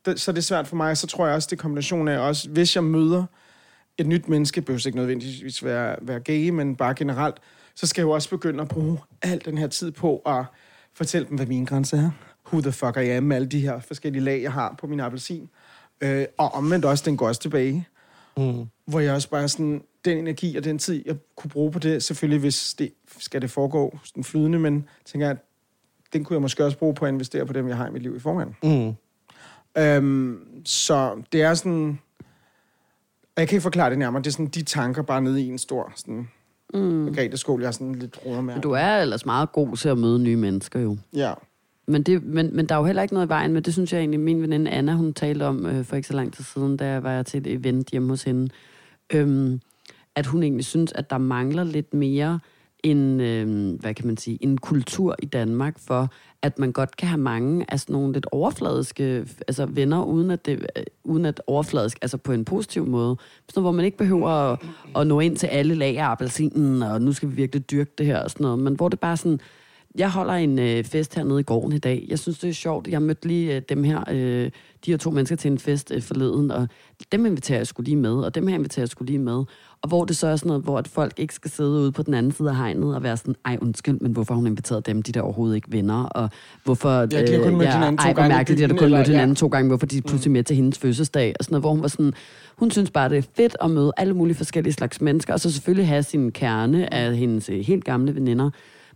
der, 0.05 0.17
så 0.17 0.31
er 0.31 0.35
det 0.35 0.45
svært 0.45 0.67
for 0.67 0.77
mig, 0.77 0.97
så 0.97 1.07
tror 1.07 1.27
jeg 1.27 1.35
også, 1.35 1.49
det 1.51 1.57
er 1.59 1.63
kombination 1.63 2.09
af 2.09 2.19
også, 2.19 2.49
hvis 2.49 2.77
jeg 2.77 2.85
møder 2.85 3.25
et 3.99 4.07
nyt 4.07 4.29
menneske, 4.29 4.61
behøver 4.61 4.87
ikke 4.87 4.99
nødvendigvis 4.99 5.65
være, 5.65 5.97
være 6.03 6.21
gay, 6.21 6.49
men 6.49 6.77
bare 6.77 6.95
generelt, 6.95 7.37
så 7.75 7.87
skal 7.87 8.03
jeg 8.03 8.07
jo 8.07 8.11
også 8.11 8.31
begynde 8.31 8.63
at 8.63 8.69
bruge 8.69 8.99
al 9.23 9.43
den 9.45 9.59
her 9.59 9.67
tid 9.67 9.91
på 9.91 10.23
at 10.27 10.45
fortælle 10.97 11.29
dem, 11.29 11.37
hvad 11.37 11.47
min 11.47 11.65
grænse 11.65 11.97
er. 11.97 12.11
Who 12.47 12.61
the 12.61 12.73
fuck 12.73 12.97
I 12.97 13.09
am, 13.11 13.23
med 13.23 13.37
alle 13.37 13.49
de 13.49 13.61
her 13.61 13.81
forskellige 13.81 14.25
lag, 14.25 14.43
jeg 14.43 14.53
har 14.53 14.75
på 14.79 14.87
min 14.87 15.01
appelsin. 15.01 15.49
Øh, 16.01 16.27
og 16.39 16.55
omvendt 16.55 16.85
også, 16.85 17.05
den 17.07 17.17
går 17.17 17.29
også 17.29 17.41
tilbage. 17.41 17.89
Mm. 18.37 18.67
Hvor 18.87 19.01
jeg 19.01 19.15
også 19.15 19.31
bare 19.31 19.49
sådan, 19.49 19.83
den 20.05 20.19
energi 20.19 20.57
og 20.57 20.65
den 20.65 20.79
tid, 20.79 21.03
jeg 21.07 21.17
kunne 21.37 21.51
bruge 21.51 21.73
på 21.73 21.79
det, 21.79 22.03
selvfølgelig 22.03 22.41
hvis 22.41 22.75
det 22.75 22.93
skal 23.19 23.43
det 23.43 23.51
foregå 23.51 23.99
sådan 24.05 24.25
flydende, 24.25 24.59
men 24.59 24.89
tænker 25.05 25.27
jeg, 25.27 25.37
den 26.13 26.25
kunne 26.25 26.35
jeg 26.35 26.43
måske 26.43 26.65
også 26.65 26.79
bruge 26.79 26.95
på 26.95 27.05
at 27.05 27.13
investere 27.13 27.47
på 27.47 27.53
dem, 27.53 27.69
jeg 27.69 27.77
har 27.77 27.89
i 27.89 27.91
mit 27.91 28.03
liv 28.03 28.17
i 28.17 28.19
forvejen. 28.19 28.57
Mm. 28.63 28.95
Øhm, 29.83 30.63
så 30.65 31.23
det 31.33 31.43
er 31.43 31.55
sådan, 31.55 31.99
og 33.37 33.41
jeg 33.41 33.49
kan 33.49 33.57
ikke 33.57 33.63
forklare 33.63 33.91
det 33.91 33.99
nærmere, 33.99 34.23
det 34.23 34.27
er 34.27 34.33
sådan 34.33 34.47
de 34.47 34.63
tanker 34.63 35.03
bare 35.03 35.23
nede 35.23 35.43
i 35.43 35.49
en 35.49 35.59
stor 35.59 35.93
sådan, 35.97 36.29
mm. 36.75 36.81
Margrethe 36.81 37.37
Skål, 37.37 37.61
jeg 37.61 37.67
er 37.67 37.73
sådan 37.73 37.95
lidt 37.95 38.19
roder 38.27 38.41
med. 38.41 38.55
Men 38.55 38.63
du 38.63 38.71
er 38.71 38.97
ellers 38.97 39.27
meget 39.27 39.53
god 39.53 39.77
til 39.77 39.89
at 39.89 39.99
møde 39.99 40.19
nye 40.19 40.37
mennesker 40.37 40.81
jo. 40.81 40.97
Ja. 41.13 41.33
Men, 41.89 42.03
det, 42.03 42.25
men, 42.25 42.57
men 42.57 42.67
der 42.67 42.75
er 42.75 42.79
jo 42.79 42.85
heller 42.85 43.03
ikke 43.03 43.15
noget 43.15 43.27
i 43.27 43.29
vejen, 43.29 43.53
men 43.53 43.63
det 43.63 43.73
synes 43.73 43.93
jeg 43.93 43.99
egentlig, 43.99 44.21
min 44.21 44.43
veninde 44.43 44.71
Anna, 44.71 44.93
hun 44.93 45.15
talte 45.15 45.43
om 45.43 45.67
øh, 45.67 45.85
for 45.85 45.97
ikke 45.97 46.09
så 46.09 46.15
lang 46.15 46.33
tid 46.33 46.45
siden, 46.45 46.77
da 46.77 46.87
jeg 46.87 47.03
var 47.03 47.23
til 47.23 47.39
et 47.39 47.47
event 47.47 47.91
hjemme 47.91 48.09
hos 48.09 48.23
hende, 48.23 48.49
øhm, 49.13 49.61
at 50.15 50.27
hun 50.27 50.43
egentlig 50.43 50.65
synes, 50.65 50.93
at 50.93 51.11
der 51.11 51.19
mangler 51.19 51.65
lidt 51.65 51.95
mere 51.95 52.41
en, 52.83 53.21
øh, 53.21 53.75
hvad 53.81 53.95
kan 53.95 54.07
man 54.07 54.17
sige, 54.17 54.39
en 54.41 54.59
kultur 54.59 55.17
i 55.23 55.27
Danmark 55.27 55.79
for, 55.79 56.13
at 56.47 56.59
man 56.59 56.73
godt 56.73 56.97
kan 56.97 57.09
have 57.09 57.21
mange 57.21 57.65
af 57.69 57.81
sådan 57.81 57.93
nogle 57.93 58.13
lidt 58.13 58.27
overfladiske 58.33 59.27
altså 59.49 59.67
venner, 59.67 60.05
uden 60.05 60.31
at, 60.31 60.47
det, 60.47 60.67
øh, 60.77 60.83
uden 61.05 61.25
at 61.25 61.43
overfladisk, 61.47 61.99
altså 62.03 62.17
på 62.17 62.33
en 62.33 62.45
positiv 62.45 62.87
måde. 62.87 63.17
Sådan, 63.49 63.63
hvor 63.63 63.73
man 63.73 63.85
ikke 63.85 63.97
behøver 63.97 64.29
at, 64.29 64.59
at 64.97 65.07
nå 65.07 65.21
ind 65.21 65.37
til 65.37 65.47
alle 65.47 65.75
lag 65.75 65.99
af 65.99 66.05
appelsinen, 66.05 66.83
og 66.83 67.03
nu 67.03 67.13
skal 67.13 67.31
vi 67.31 67.35
virkelig 67.35 67.71
dyrke 67.71 67.91
det 67.99 68.07
her 68.07 68.19
og 68.19 68.31
sådan 68.31 68.45
noget, 68.45 68.59
men 68.59 68.75
hvor 68.75 68.89
det 68.89 69.01
bare 69.01 69.17
sådan, 69.17 69.41
jeg 69.99 70.11
holder 70.11 70.35
en 70.35 70.59
øh, 70.59 70.85
fest 70.85 71.15
hernede 71.15 71.41
i 71.41 71.43
gården 71.43 71.73
i 71.73 71.79
dag. 71.79 72.07
Jeg 72.09 72.19
synes, 72.19 72.39
det 72.39 72.51
er 72.51 72.55
sjovt. 72.55 72.89
Jeg 72.89 73.03
mødte 73.03 73.29
lige 73.29 73.57
øh, 73.57 73.63
dem 73.69 73.85
her, 73.85 74.05
øh, 74.11 74.51
de 74.87 74.91
her 74.91 74.97
to 74.97 75.11
mennesker 75.11 75.37
til 75.37 75.51
en 75.51 75.59
fest 75.59 75.93
øh, 75.95 76.03
forleden, 76.03 76.51
og 76.51 76.69
dem 77.13 77.27
inviterer 77.27 77.59
jeg 77.59 77.67
skulle 77.67 77.85
lige 77.85 77.97
med, 77.97 78.15
og 78.15 78.35
dem 78.35 78.47
her 78.47 78.55
inviterer 78.55 78.83
jeg 78.83 78.89
skulle 78.89 79.07
lige 79.07 79.19
med. 79.19 79.45
Og 79.83 79.89
hvor 79.89 80.05
det 80.05 80.17
så 80.17 80.27
er 80.27 80.37
sådan 80.37 80.49
noget, 80.49 80.63
hvor 80.65 80.79
at 80.79 80.89
folk 80.89 81.13
ikke 81.17 81.35
skal 81.35 81.51
sidde 81.51 81.71
ude 81.71 81.93
på 81.93 82.03
den 82.03 82.15
anden 82.15 82.33
side 82.33 82.51
af 82.51 82.57
hegnet 82.57 82.95
og 82.95 83.03
være 83.03 83.17
sådan, 83.17 83.35
ej 83.45 83.59
undskyld, 83.63 83.99
men 84.01 84.13
hvorfor 84.13 84.35
har 84.35 84.37
hun 84.37 84.47
inviteret 84.47 84.87
dem, 84.87 85.03
de 85.03 85.13
der 85.13 85.21
overhovedet 85.21 85.57
ikke 85.57 85.73
venner, 85.73 86.05
og 86.05 86.31
hvorfor... 86.65 86.91
Ja, 86.91 87.05
de 87.05 87.33
har 87.33 87.43
kun 87.43 87.57
mødt 87.57 87.65
ja, 87.69 87.73
hinanden 87.73 87.99
to 87.99 88.05
ej, 88.09 88.13
gange. 88.13 88.29
mærkeligt, 88.37 88.59
de 88.59 88.63
har 88.67 88.69
kun 88.79 88.85
eller- 88.85 88.99
mødt 88.99 89.09
hinanden 89.09 89.35
ja. 89.35 89.35
to 89.35 89.47
gange, 89.47 89.69
hvorfor 89.69 89.87
de 89.87 89.99
er 89.99 90.03
pludselig 90.03 90.33
med 90.33 90.45
til 90.45 90.57
hendes 90.57 90.79
fødselsdag, 90.79 91.35
og 91.39 91.45
sådan 91.45 91.53
noget, 91.53 91.63
hvor 91.63 91.71
hun 91.71 91.83
var 91.83 91.89
sådan, 91.89 92.13
hun 92.57 92.71
synes 92.71 92.91
bare, 92.91 93.09
det 93.09 93.19
er 93.19 93.23
fedt 93.37 93.57
at 93.61 93.71
møde 93.71 93.93
alle 93.97 94.15
mulige 94.15 94.37
forskellige 94.37 94.73
slags 94.73 95.01
mennesker, 95.01 95.33
og 95.33 95.41
så 95.41 95.53
selvfølgelig 95.53 95.89
have 95.89 96.03
sin 96.03 96.33
kerne 96.33 96.95
af 96.95 97.17
hendes 97.17 97.49
øh, 97.49 97.61
helt 97.61 97.85
gamle 97.85 98.15
veninder, 98.15 98.51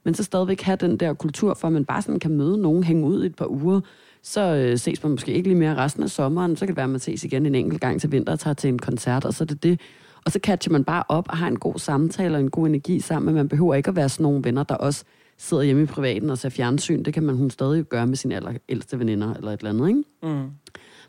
men 0.05 0.15
så 0.15 0.25
stadigvæk 0.25 0.61
have 0.63 0.77
den 0.81 0.97
der 0.97 1.13
kultur 1.13 1.55
for, 1.55 1.67
at 1.69 1.73
man 1.73 1.85
bare 1.85 2.03
sådan 2.03 2.19
kan 2.21 2.31
møde 2.31 2.59
nogen, 2.59 2.85
hænge 2.85 3.07
ud 3.07 3.23
i 3.23 3.27
et 3.27 3.35
par 3.35 3.47
uger, 3.47 3.81
så 4.23 4.55
øh, 4.55 4.79
ses 4.79 5.03
man 5.03 5.11
måske 5.13 5.33
ikke 5.33 5.49
lige 5.49 5.59
mere 5.59 5.77
resten 5.77 6.03
af 6.03 6.11
sommeren, 6.11 6.57
så 6.57 6.61
kan 6.61 6.69
det 6.69 6.77
være, 6.77 6.85
at 6.85 6.91
man 6.91 7.01
ses 7.01 7.25
igen 7.25 7.47
en 7.47 7.55
enkelt 7.55 7.81
gang 7.81 8.01
til 8.01 8.13
vinter 8.13 8.33
og 8.33 8.39
tager 8.41 8.55
til 8.55 8.69
en 8.69 8.79
koncert, 8.79 9.25
og 9.25 9.35
så 9.35 9.45
er 9.45 9.47
det 9.47 9.63
det. 9.63 9.81
Og 10.27 10.33
så 10.33 10.39
catcher 10.43 10.73
man 10.73 10.85
bare 10.85 11.03
op 11.09 11.29
og 11.29 11.37
har 11.37 11.49
en 11.49 11.59
god 11.59 11.79
samtale 11.79 12.37
og 12.37 12.41
en 12.41 12.51
god 12.51 12.67
energi 12.67 13.01
sammen, 13.01 13.27
men 13.27 13.35
man 13.35 13.49
behøver 13.49 13.75
ikke 13.75 13.89
at 13.89 13.97
være 13.97 14.09
sådan 14.09 14.23
nogle 14.23 14.45
venner, 14.45 14.63
der 14.63 14.75
også 14.75 15.05
sidder 15.39 15.63
hjemme 15.63 15.83
i 15.83 15.87
privaten 15.87 16.31
og 16.31 16.39
ser 16.39 16.49
fjernsyn. 16.49 17.03
Det 17.03 17.15
kan 17.15 17.23
man 17.23 17.37
hun 17.37 17.51
stadig 17.51 17.85
gøre 17.85 18.07
med 18.07 18.17
sine 18.17 18.37
aller 18.37 18.53
ældste 18.69 18.99
veninder 18.99 19.35
eller 19.35 19.53
et 19.53 19.61
eller 19.61 19.71
andet, 19.71 19.89
ikke? 19.89 20.03
Mm. 20.23 20.51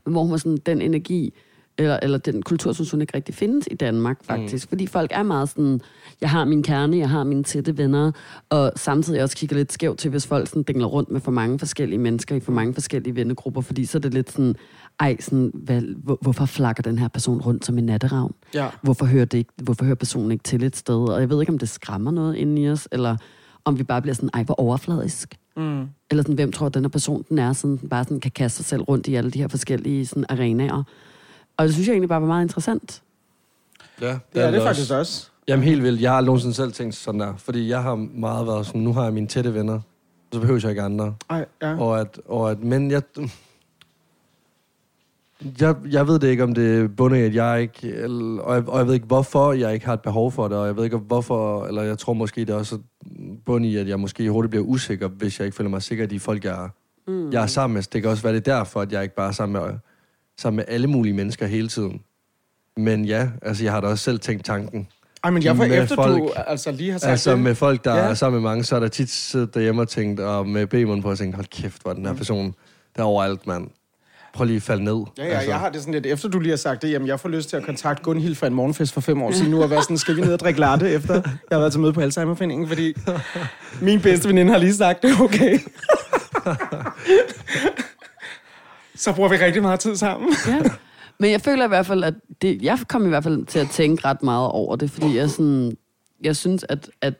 Men 0.05 0.11
hvor 0.11 0.21
hun 0.21 0.31
var 0.31 0.37
sådan, 0.37 0.57
den 0.57 0.81
energi, 0.81 1.33
eller, 1.81 1.99
eller 2.01 2.17
den 2.17 2.41
kultur, 2.41 2.73
synes 2.73 2.91
hun 2.91 3.01
ikke 3.01 3.15
rigtig 3.15 3.35
findes 3.35 3.67
i 3.71 3.75
Danmark, 3.75 4.17
faktisk. 4.23 4.67
Mm. 4.67 4.69
Fordi 4.69 4.87
folk 4.87 5.11
er 5.13 5.23
meget 5.23 5.49
sådan, 5.49 5.81
jeg 6.21 6.29
har 6.29 6.45
min 6.45 6.63
kerne, 6.63 6.97
jeg 6.97 7.09
har 7.09 7.23
mine 7.23 7.43
tætte 7.43 7.77
venner, 7.77 8.11
og 8.49 8.71
samtidig 8.75 9.23
også 9.23 9.37
kigger 9.37 9.55
lidt 9.55 9.73
skævt 9.73 9.97
til, 9.97 10.11
hvis 10.11 10.27
folk 10.27 10.47
sådan 10.47 10.63
dingler 10.63 10.87
rundt 10.87 11.11
med 11.11 11.21
for 11.21 11.31
mange 11.31 11.59
forskellige 11.59 11.99
mennesker 11.99 12.35
i 12.35 12.39
for 12.39 12.51
mange 12.51 12.73
forskellige 12.73 13.15
vennegrupper, 13.15 13.61
fordi 13.61 13.85
så 13.85 13.97
er 13.97 13.99
det 13.99 14.13
lidt 14.13 14.31
sådan, 14.31 14.55
ej, 14.99 15.17
sådan, 15.19 15.51
hvad, 15.53 15.81
hvor, 16.03 16.17
hvorfor 16.21 16.45
flakker 16.45 16.83
den 16.83 16.99
her 16.99 17.07
person 17.07 17.41
rundt 17.41 17.65
som 17.65 17.77
en 17.77 17.85
natteravn? 17.85 18.33
Ja. 18.53 18.67
Hvorfor 18.81 19.05
hører, 19.05 19.25
det 19.25 19.37
ikke, 19.37 19.53
hvorfor 19.63 19.85
hører 19.85 19.95
personen 19.95 20.31
ikke 20.31 20.43
til 20.43 20.63
et 20.63 20.75
sted? 20.75 21.09
Og 21.09 21.19
jeg 21.19 21.29
ved 21.29 21.39
ikke, 21.39 21.51
om 21.51 21.59
det 21.59 21.69
skræmmer 21.69 22.11
noget 22.11 22.35
inde 22.35 22.61
i 22.61 22.69
os, 22.69 22.87
eller 22.91 23.17
om 23.65 23.77
vi 23.77 23.83
bare 23.83 24.01
bliver 24.01 24.15
sådan, 24.15 24.29
ej, 24.33 24.43
hvor 24.43 24.59
overfladisk. 24.59 25.37
Mm. 25.57 25.81
Eller 26.09 26.23
sådan, 26.23 26.35
hvem 26.35 26.51
tror, 26.51 26.65
at 26.65 26.73
den 26.73 26.83
her 26.83 26.89
person 26.89 27.25
den 27.29 27.39
er, 27.39 27.53
sådan, 27.53 27.77
bare 27.77 28.03
sådan 28.03 28.19
kan 28.19 28.31
kaste 28.31 28.57
sig 28.57 28.65
selv 28.65 28.81
rundt 28.81 29.07
i 29.07 29.15
alle 29.15 29.31
de 29.31 29.39
her 29.39 29.47
forskellige 29.47 30.05
sådan, 30.05 30.25
arenaer. 30.29 30.83
Og 31.61 31.67
det 31.67 31.73
synes 31.73 31.87
jeg 31.87 31.93
egentlig 31.93 32.09
bare 32.09 32.21
var 32.21 32.27
meget 32.27 32.43
interessant. 32.43 33.01
Ja, 34.01 34.19
Det 34.33 34.43
er 34.43 34.51
det 34.51 34.61
faktisk 34.61 34.91
også. 34.91 35.29
Jamen 35.47 35.63
helt 35.63 35.83
vildt. 35.83 36.01
Jeg 36.01 36.11
har 36.11 36.21
nogensinde 36.21 36.53
selv 36.53 36.71
tænkt 36.71 36.95
sådan 36.95 37.19
der. 37.19 37.33
Fordi 37.37 37.69
jeg 37.69 37.83
har 37.83 37.95
meget 37.95 38.47
været 38.47 38.65
sådan, 38.65 38.81
nu 38.81 38.93
har 38.93 39.03
jeg 39.03 39.13
mine 39.13 39.27
tætte 39.27 39.53
venner. 39.53 39.79
Så 40.33 40.39
behøver 40.39 40.59
jeg 40.63 40.69
ikke 40.69 40.81
andre. 40.81 41.15
Ej, 41.29 41.45
ja. 41.61 41.77
Og 41.77 41.99
at, 41.99 42.21
og 42.25 42.51
at, 42.51 42.63
men 42.63 42.91
jeg, 42.91 43.01
jeg, 45.61 45.75
jeg 45.91 46.07
ved 46.07 46.19
det 46.19 46.27
ikke, 46.27 46.43
om 46.43 46.53
det 46.53 46.81
er 46.81 46.87
bundet 46.87 47.17
i, 47.17 47.21
at 47.21 47.35
jeg 47.35 47.61
ikke, 47.61 47.87
eller, 47.87 48.41
og, 48.41 48.55
jeg, 48.55 48.69
og 48.69 48.77
jeg 48.77 48.87
ved 48.87 48.93
ikke, 48.93 49.05
hvorfor 49.05 49.53
jeg 49.53 49.73
ikke 49.73 49.85
har 49.85 49.93
et 49.93 50.01
behov 50.01 50.31
for 50.31 50.47
det, 50.47 50.57
og 50.57 50.67
jeg 50.67 50.75
ved 50.75 50.83
ikke, 50.83 50.97
hvorfor, 50.97 51.65
eller 51.65 51.81
jeg 51.81 51.97
tror 51.97 52.13
måske, 52.13 52.41
det 52.41 52.49
er 52.49 52.57
også 52.57 52.79
bundet 53.45 53.69
i, 53.69 53.77
at 53.77 53.87
jeg 53.87 53.99
måske 53.99 54.29
hurtigt 54.31 54.49
bliver 54.49 54.65
usikker, 54.65 55.07
hvis 55.07 55.39
jeg 55.39 55.45
ikke 55.45 55.55
føler 55.55 55.69
mig 55.69 55.81
sikker 55.81 56.03
i 56.03 56.07
de 56.07 56.19
folk, 56.19 56.45
jeg 56.45 56.63
er, 56.63 56.69
mm. 57.07 57.31
jeg 57.31 57.43
er 57.43 57.47
sammen 57.47 57.73
med. 57.73 57.83
Det 57.83 58.01
kan 58.01 58.11
også 58.11 58.23
være, 58.23 58.33
det 58.33 58.47
er 58.47 58.57
derfor, 58.57 58.81
at 58.81 58.91
jeg 58.91 59.03
ikke 59.03 59.15
bare 59.15 59.27
er 59.27 59.31
sammen 59.31 59.61
med, 59.61 59.73
sammen 60.41 60.55
med 60.57 60.65
alle 60.67 60.87
mulige 60.87 61.13
mennesker 61.13 61.45
hele 61.45 61.67
tiden. 61.67 62.01
Men 62.77 63.05
ja, 63.05 63.27
altså 63.41 63.63
jeg 63.63 63.73
har 63.73 63.81
da 63.81 63.87
også 63.87 64.03
selv 64.03 64.19
tænkt 64.19 64.45
tanken. 64.45 64.87
Ej, 65.23 65.29
men 65.31 65.43
jeg 65.43 65.55
får 65.57 65.63
efter, 65.63 65.95
folk. 65.95 66.17
du 66.17 66.31
altså 66.47 66.71
lige 66.71 66.91
har 66.91 66.99
sagt 66.99 67.11
Altså 67.11 67.31
det. 67.31 67.39
med 67.39 67.55
folk, 67.55 67.83
der 67.83 67.95
Ja. 67.95 68.01
er 68.01 68.13
sammen 68.13 68.41
med 68.41 68.49
mange, 68.49 68.63
så 68.63 68.75
er 68.75 68.79
der 68.79 68.87
tit 68.87 69.09
siddet 69.09 69.53
derhjemme 69.53 69.81
og 69.81 69.87
tænkt, 69.89 70.19
og 70.19 70.47
med 70.47 70.67
b 70.67 71.01
på 71.03 71.11
at 71.11 71.17
tænke, 71.17 71.35
hold 71.35 71.45
kæft, 71.47 71.81
hvor 71.81 71.93
den 71.93 72.05
her 72.05 72.13
person, 72.13 72.55
der 72.95 73.01
er 73.01 73.05
overalt, 73.05 73.47
mand. 73.47 73.67
Prøv 74.33 74.45
lige 74.45 74.55
at 74.57 74.61
falde 74.63 74.83
ned. 74.83 75.03
Ja, 75.17 75.23
ja, 75.25 75.29
altså. 75.29 75.49
jeg 75.49 75.59
har 75.59 75.69
det 75.69 75.79
sådan 75.81 75.93
lidt, 75.93 76.05
efter 76.05 76.29
du 76.29 76.39
lige 76.39 76.49
har 76.49 76.57
sagt 76.57 76.81
det, 76.81 76.91
jamen 76.91 77.07
jeg 77.07 77.19
får 77.19 77.29
lyst 77.29 77.49
til 77.49 77.57
at 77.57 77.63
kontakte 77.63 78.03
Gunhild 78.03 78.35
fra 78.35 78.47
en 78.47 78.53
morgenfest 78.53 78.93
for 78.93 79.01
fem 79.01 79.21
år 79.21 79.31
siden 79.31 79.51
nu, 79.51 79.63
og 79.63 79.69
være 79.69 79.81
sådan, 79.83 79.97
skal 79.97 80.15
vi 80.15 80.21
ned 80.21 80.33
og 80.33 80.39
drikke 80.39 80.59
latte, 80.59 80.89
efter 80.89 81.13
jeg 81.13 81.23
har 81.51 81.59
været 81.59 81.71
til 81.71 81.81
møde 81.81 81.93
på 81.93 82.01
Alzheimerforeningen, 82.01 82.67
fordi 82.67 82.93
min 83.81 84.01
bedste 84.01 84.27
veninde 84.27 84.51
har 84.51 84.59
lige 84.59 84.73
sagt, 84.73 85.03
det 85.03 85.19
okay. 85.21 85.59
Så 89.01 89.13
bruger 89.13 89.29
vi 89.29 89.35
rigtig 89.35 89.61
meget 89.61 89.79
tid 89.79 89.95
sammen. 89.95 90.33
Ja. 90.47 90.59
Men 91.19 91.31
jeg 91.31 91.41
føler 91.41 91.65
i 91.65 91.67
hvert 91.67 91.85
fald, 91.85 92.03
at 92.03 92.13
det, 92.41 92.61
jeg 92.61 92.79
kom 92.87 93.05
i 93.05 93.09
hvert 93.09 93.23
fald 93.23 93.45
til 93.45 93.59
at 93.59 93.69
tænke 93.69 94.07
ret 94.07 94.23
meget 94.23 94.47
over 94.47 94.75
det, 94.75 94.91
fordi 94.91 95.17
jeg, 95.17 95.29
sådan, 95.29 95.77
jeg 96.23 96.35
synes, 96.35 96.65
at, 96.69 96.89
at 97.01 97.13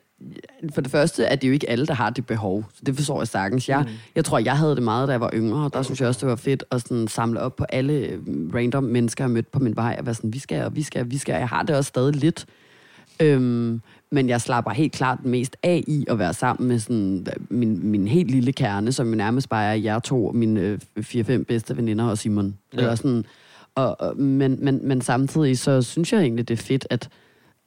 for 0.74 0.82
det 0.82 0.92
første 0.92 1.24
er 1.24 1.36
det 1.36 1.48
jo 1.48 1.54
ikke 1.54 1.70
alle, 1.70 1.88
der 1.88 1.94
har 1.94 2.10
det 2.10 2.26
behov. 2.26 2.66
Så 2.74 2.82
det 2.86 2.96
forstår 2.96 3.20
jeg 3.20 3.28
sagtens. 3.28 3.70
Jeg, 3.70 3.86
jeg 4.16 4.26
tror, 4.26 4.40
jeg 4.40 4.58
havde 4.58 4.76
det 4.76 4.84
meget, 4.84 5.08
da 5.08 5.12
jeg 5.12 5.22
var 5.22 5.30
yngre, 5.34 5.66
og 5.66 5.74
der 5.74 5.82
synes 5.82 6.00
jeg 6.02 6.08
også, 6.08 6.20
det 6.20 6.30
var 6.30 6.36
fedt 6.36 6.64
at 6.72 6.82
sådan 6.82 7.08
samle 7.08 7.40
op 7.40 7.56
på 7.56 7.64
alle 7.64 7.94
øh, 7.94 8.20
random 8.56 8.84
mennesker, 8.84 9.24
jeg 9.24 9.32
mødte 9.32 9.50
på 9.52 9.60
min 9.60 9.76
vej, 9.76 9.96
og 10.00 10.06
være 10.06 10.16
sådan, 10.16 10.34
vi 10.34 10.40
skal, 10.40 10.64
og 10.66 10.76
vi 10.76 10.84
skal, 10.84 11.12
vi 11.12 11.18
skal. 11.18 11.34
Jeg 11.34 11.50
har 11.50 11.64
det 11.64 11.76
også 11.76 11.88
stadig 11.88 12.16
lidt. 12.16 12.46
Øhm, 13.20 13.82
men 14.12 14.30
jeg 14.30 14.42
slapper 14.42 14.72
helt 14.72 14.94
klart 14.94 15.26
mest 15.26 15.58
af 15.64 15.84
i 15.88 16.06
at 16.08 16.20
være 16.20 16.34
sammen 16.34 16.68
med 16.68 16.80
sådan, 16.80 17.28
min, 17.50 17.92
min 17.92 18.08
helt 18.08 18.32
lille 18.32 18.52
kerne, 18.52 18.92
som 18.92 19.10
jo 19.10 19.16
nærmest 19.16 19.50
bare 19.50 19.66
er 19.66 19.74
jer 19.74 20.00
to, 20.00 20.32
mine 20.32 20.60
øh, 20.60 20.80
fire-fem 21.02 21.46
bedste 21.46 21.78
veninder 21.78 22.06
og 22.06 22.18
Simon. 22.18 22.58
Ja. 22.74 22.78
Eller 22.78 22.96
sådan, 22.96 23.26
og, 23.76 24.02
og, 24.02 24.18
men, 24.18 24.58
men, 24.66 24.88
men 24.88 25.02
samtidig 25.02 25.60
så 25.60 25.82
synes 25.82 26.14
jeg 26.14 26.22
egentlig, 26.22 26.48
det 26.48 26.60
er 26.60 26.64
fedt 26.64 26.88
at, 26.90 27.10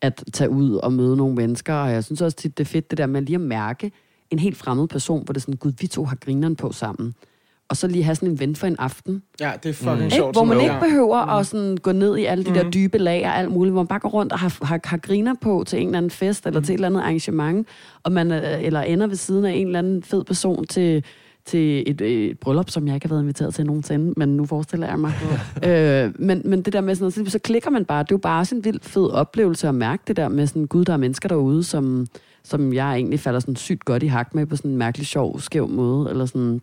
at 0.01 0.25
tage 0.33 0.51
ud 0.51 0.75
og 0.75 0.93
møde 0.93 1.17
nogle 1.17 1.35
mennesker, 1.35 1.75
og 1.75 1.91
jeg 1.91 2.05
synes 2.05 2.21
også 2.21 2.37
tit, 2.37 2.59
det 2.59 2.65
er 2.65 2.69
fedt 2.69 2.91
det 2.91 2.99
der 2.99 3.07
med 3.07 3.23
lige 3.23 3.35
at 3.35 3.41
mærke 3.41 3.93
en 4.31 4.39
helt 4.39 4.57
fremmed 4.57 4.89
person, 4.89 5.25
hvor 5.25 5.33
det 5.33 5.37
er 5.37 5.41
sådan, 5.41 5.57
gud, 5.57 5.73
vi 5.81 5.87
to 5.87 6.05
har 6.05 6.17
grineren 6.17 6.57
på 6.57 6.73
sammen. 6.73 7.15
Og 7.69 7.77
så 7.77 7.87
lige 7.87 8.05
have 8.05 8.15
sådan 8.15 8.29
en 8.29 8.41
ven 8.41 8.57
for 8.57 8.67
en 8.67 8.77
aften. 8.79 9.23
Ja, 9.41 9.53
det 9.63 9.69
er 9.69 9.73
fucking 9.73 10.03
Ikke? 10.03 10.15
sjovt. 10.15 10.35
Hvor 10.35 10.45
sådan 10.45 10.57
man 10.57 10.65
ikke 10.65 10.81
behøver 10.81 11.17
at 11.17 11.47
sådan 11.47 11.77
gå 11.77 11.93
ned 11.93 12.17
i 12.17 12.25
alle 12.25 12.45
de 12.45 12.55
der 12.55 12.71
dybe 12.71 12.99
lag 12.99 13.27
og 13.27 13.39
alt 13.39 13.51
muligt, 13.51 13.73
hvor 13.73 13.83
man 13.83 13.87
bare 13.87 13.99
går 13.99 14.09
rundt 14.09 14.33
og 14.33 14.39
har, 14.39 14.59
har, 14.63 14.81
har 14.85 14.97
griner 14.97 15.35
på 15.41 15.65
til 15.67 15.81
en 15.81 15.87
eller 15.87 15.99
anden 15.99 16.11
fest, 16.11 16.47
eller 16.47 16.61
til 16.61 16.73
et 16.73 16.75
eller 16.75 16.89
andet 16.89 17.01
arrangement, 17.01 17.69
og 18.03 18.13
man, 18.13 18.33
øh, 18.33 18.65
eller 18.65 18.81
ender 18.81 19.07
ved 19.07 19.17
siden 19.17 19.45
af 19.45 19.53
en 19.53 19.67
eller 19.67 19.79
anden 19.79 20.03
fed 20.03 20.25
person 20.25 20.67
til, 20.67 21.05
til 21.47 21.91
et, 21.91 22.01
et 22.01 22.39
bryllup, 22.39 22.71
som 22.71 22.87
jeg 22.87 22.95
ikke 22.95 23.07
har 23.07 23.15
været 23.15 23.23
inviteret 23.23 23.55
til 23.55 23.67
nogensinde, 23.67 24.15
men 24.17 24.37
nu 24.37 24.47
forestiller 24.47 24.87
jeg 24.87 24.99
mig. 24.99 25.13
øh, 25.69 26.13
men, 26.19 26.43
men 26.45 26.63
det 26.63 26.73
der 26.73 26.81
med 26.81 26.95
sådan 26.95 27.15
noget, 27.17 27.33
så, 27.33 27.39
klikker 27.39 27.71
man 27.71 27.85
bare. 27.85 28.03
Det 28.03 28.11
er 28.11 28.15
jo 28.15 28.19
bare 28.19 28.41
også 28.41 28.55
en 28.55 28.65
vild 28.65 28.81
fed 28.83 29.11
oplevelse 29.11 29.69
at 29.69 29.75
mærke 29.75 30.03
det 30.07 30.17
der 30.17 30.29
med 30.29 30.47
sådan, 30.47 30.67
gud, 30.67 30.85
der 30.85 30.93
er 30.93 30.97
mennesker 30.97 31.29
derude, 31.29 31.65
som, 31.65 32.07
som 32.43 32.73
jeg 32.73 32.95
egentlig 32.95 33.21
falder 33.21 33.41
sådan 33.41 33.57
sygt 33.57 33.85
godt 33.85 34.03
i 34.03 34.07
hak 34.07 34.35
med 34.35 34.47
på 34.47 34.57
sådan 34.57 34.71
en 34.71 34.77
mærkelig 34.77 35.07
sjov, 35.07 35.41
skæv 35.41 35.69
måde, 35.69 36.11
eller 36.11 36.27
sådan 36.27 36.61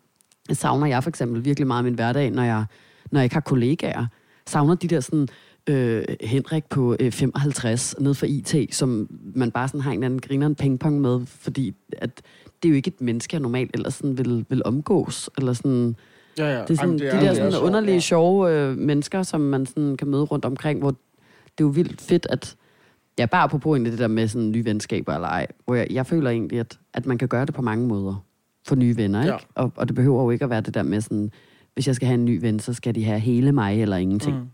savner 0.58 0.88
jeg 0.88 1.04
for 1.04 1.10
eksempel 1.10 1.46
virkelig 1.46 1.68
meget 1.68 1.84
min 1.86 1.94
hverdag, 1.94 2.32
når 2.32 2.44
jeg, 2.44 2.66
når 3.12 3.20
jeg 3.20 3.24
ikke 3.24 3.36
har 3.36 3.42
kollegaer. 3.42 4.06
Savner 4.48 4.76
de 4.76 4.88
der 4.88 5.00
sådan, 5.00 5.28
øh, 5.70 6.04
Henrik 6.22 6.66
på 6.70 6.96
øh, 7.00 7.12
55 7.12 7.96
ned 8.00 8.14
for 8.14 8.26
IT, 8.26 8.56
som 8.76 9.08
man 9.36 9.52
bare 9.52 9.68
sådan 9.68 9.82
har 9.82 9.92
en 9.92 9.98
eller 9.98 10.06
anden 10.06 10.20
grineren 10.20 10.56
pingpong 10.56 11.02
med, 11.02 11.20
fordi 11.26 11.76
at 11.98 12.22
det 12.64 12.70
er 12.70 12.72
jo 12.72 12.76
ikke 12.76 12.88
et 12.88 13.02
menneske, 13.02 13.36
jeg 13.36 13.42
normalt 13.42 13.72
ellers 13.74 13.94
sådan 13.94 14.18
vil, 14.18 14.46
vil 14.50 14.62
omgås. 14.66 15.30
Eller 15.38 15.54
sådan, 15.54 15.96
Ja, 16.38 16.46
ja. 16.58 16.62
det 16.62 16.70
er 16.70 16.76
sådan, 16.76 16.80
Jamen, 16.90 17.00
de 17.00 17.06
er- 17.06 17.12
der 17.12 17.20
det 17.20 17.30
er 17.30 17.34
sådan 17.52 17.64
underlige, 17.68 17.94
ja. 17.94 18.00
sjove 18.00 18.52
øh, 18.52 18.78
mennesker, 18.78 19.24
som 19.24 19.42
man 19.42 19.66
sådan 19.66 19.98
kan 19.98 20.08
møde 20.08 20.24
rundt 20.24 20.46
omkring, 20.46 20.80
hvor 20.80 20.90
det 20.90 20.98
er 21.58 21.64
jo 21.64 21.68
vildt 21.68 22.02
fedt, 22.02 22.28
at 22.30 22.56
Ja, 23.20 23.26
bare 23.26 23.44
apropos 23.44 23.76
egentlig 23.76 23.92
det 23.92 24.00
der 24.00 24.08
med 24.08 24.28
sådan 24.28 24.52
nye 24.52 24.66
venskaber 24.66 25.14
eller 25.14 25.28
ej, 25.28 25.48
hvor 25.66 25.76
jeg, 25.76 25.88
jeg 25.92 26.06
føler 26.06 26.30
egentlig, 26.30 26.60
at, 26.60 26.80
at 26.94 27.06
man 27.06 27.18
kan 27.18 27.28
gøre 27.28 27.46
det 27.46 27.54
på 27.54 27.62
mange 27.62 27.88
måder 27.88 28.24
for 28.68 28.76
nye 28.76 28.98
venner, 28.98 29.22
ikke? 29.22 29.34
Ja. 29.34 29.38
Og, 29.56 29.72
og 29.76 29.88
det 29.88 29.96
behøver 29.96 30.24
jo 30.24 30.30
ikke 30.30 30.44
at 30.44 30.50
være 30.50 30.62
det 30.62 30.74
der 30.74 30.84
med 30.84 31.02
sådan, 31.02 31.32
hvis 31.74 31.88
jeg 31.88 31.96
skal 31.96 32.06
have 32.08 32.14
en 32.20 32.26
ny 32.26 32.42
ven, 32.42 32.60
så 32.60 32.74
skal 32.74 32.96
de 32.96 33.04
have 33.06 33.20
hele 33.20 33.52
mig 33.52 33.82
eller 33.82 33.98
ingenting. 33.98 34.36
Mm. 34.38 34.46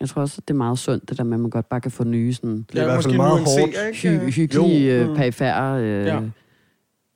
Jeg 0.00 0.08
tror 0.08 0.22
også, 0.22 0.34
at 0.38 0.48
det 0.48 0.54
er 0.54 0.58
meget 0.58 0.78
sundt, 0.78 1.08
det 1.08 1.18
der 1.18 1.24
med, 1.24 1.34
at 1.34 1.40
man 1.40 1.50
godt 1.50 1.68
bare 1.68 1.80
kan 1.80 1.90
få 1.90 2.04
nye 2.04 2.32
sådan 2.34 2.66
Det 2.72 2.78
er 2.78 2.82
i 2.82 2.84
hvert 2.84 3.02
fald 3.04 3.16
meget 3.16 3.40
hårdt. 3.40 3.74
ikke? 3.96 4.18
hy- 4.20 4.30
hyggelige, 4.34 4.94
Jo. 4.96 5.02
øh, 5.02 5.08
Mm. 5.08 5.16
perifære... 5.16 5.80
Øh, 5.82 6.06
Ja. 6.06 6.16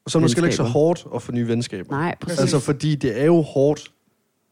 Og 0.05 0.11
så 0.11 0.19
er 0.19 0.21
det 0.21 0.25
måske 0.25 0.43
ikke 0.43 0.57
så 0.57 0.63
hårdt 0.63 1.07
at 1.15 1.23
få 1.23 1.33
nye 1.33 1.49
venskaber. 1.49 1.91
Nej, 1.91 2.15
præcis. 2.21 2.41
Altså, 2.41 2.59
fordi 2.61 2.95
det 2.95 3.21
er 3.21 3.25
jo 3.25 3.41
hårdt, 3.41 3.93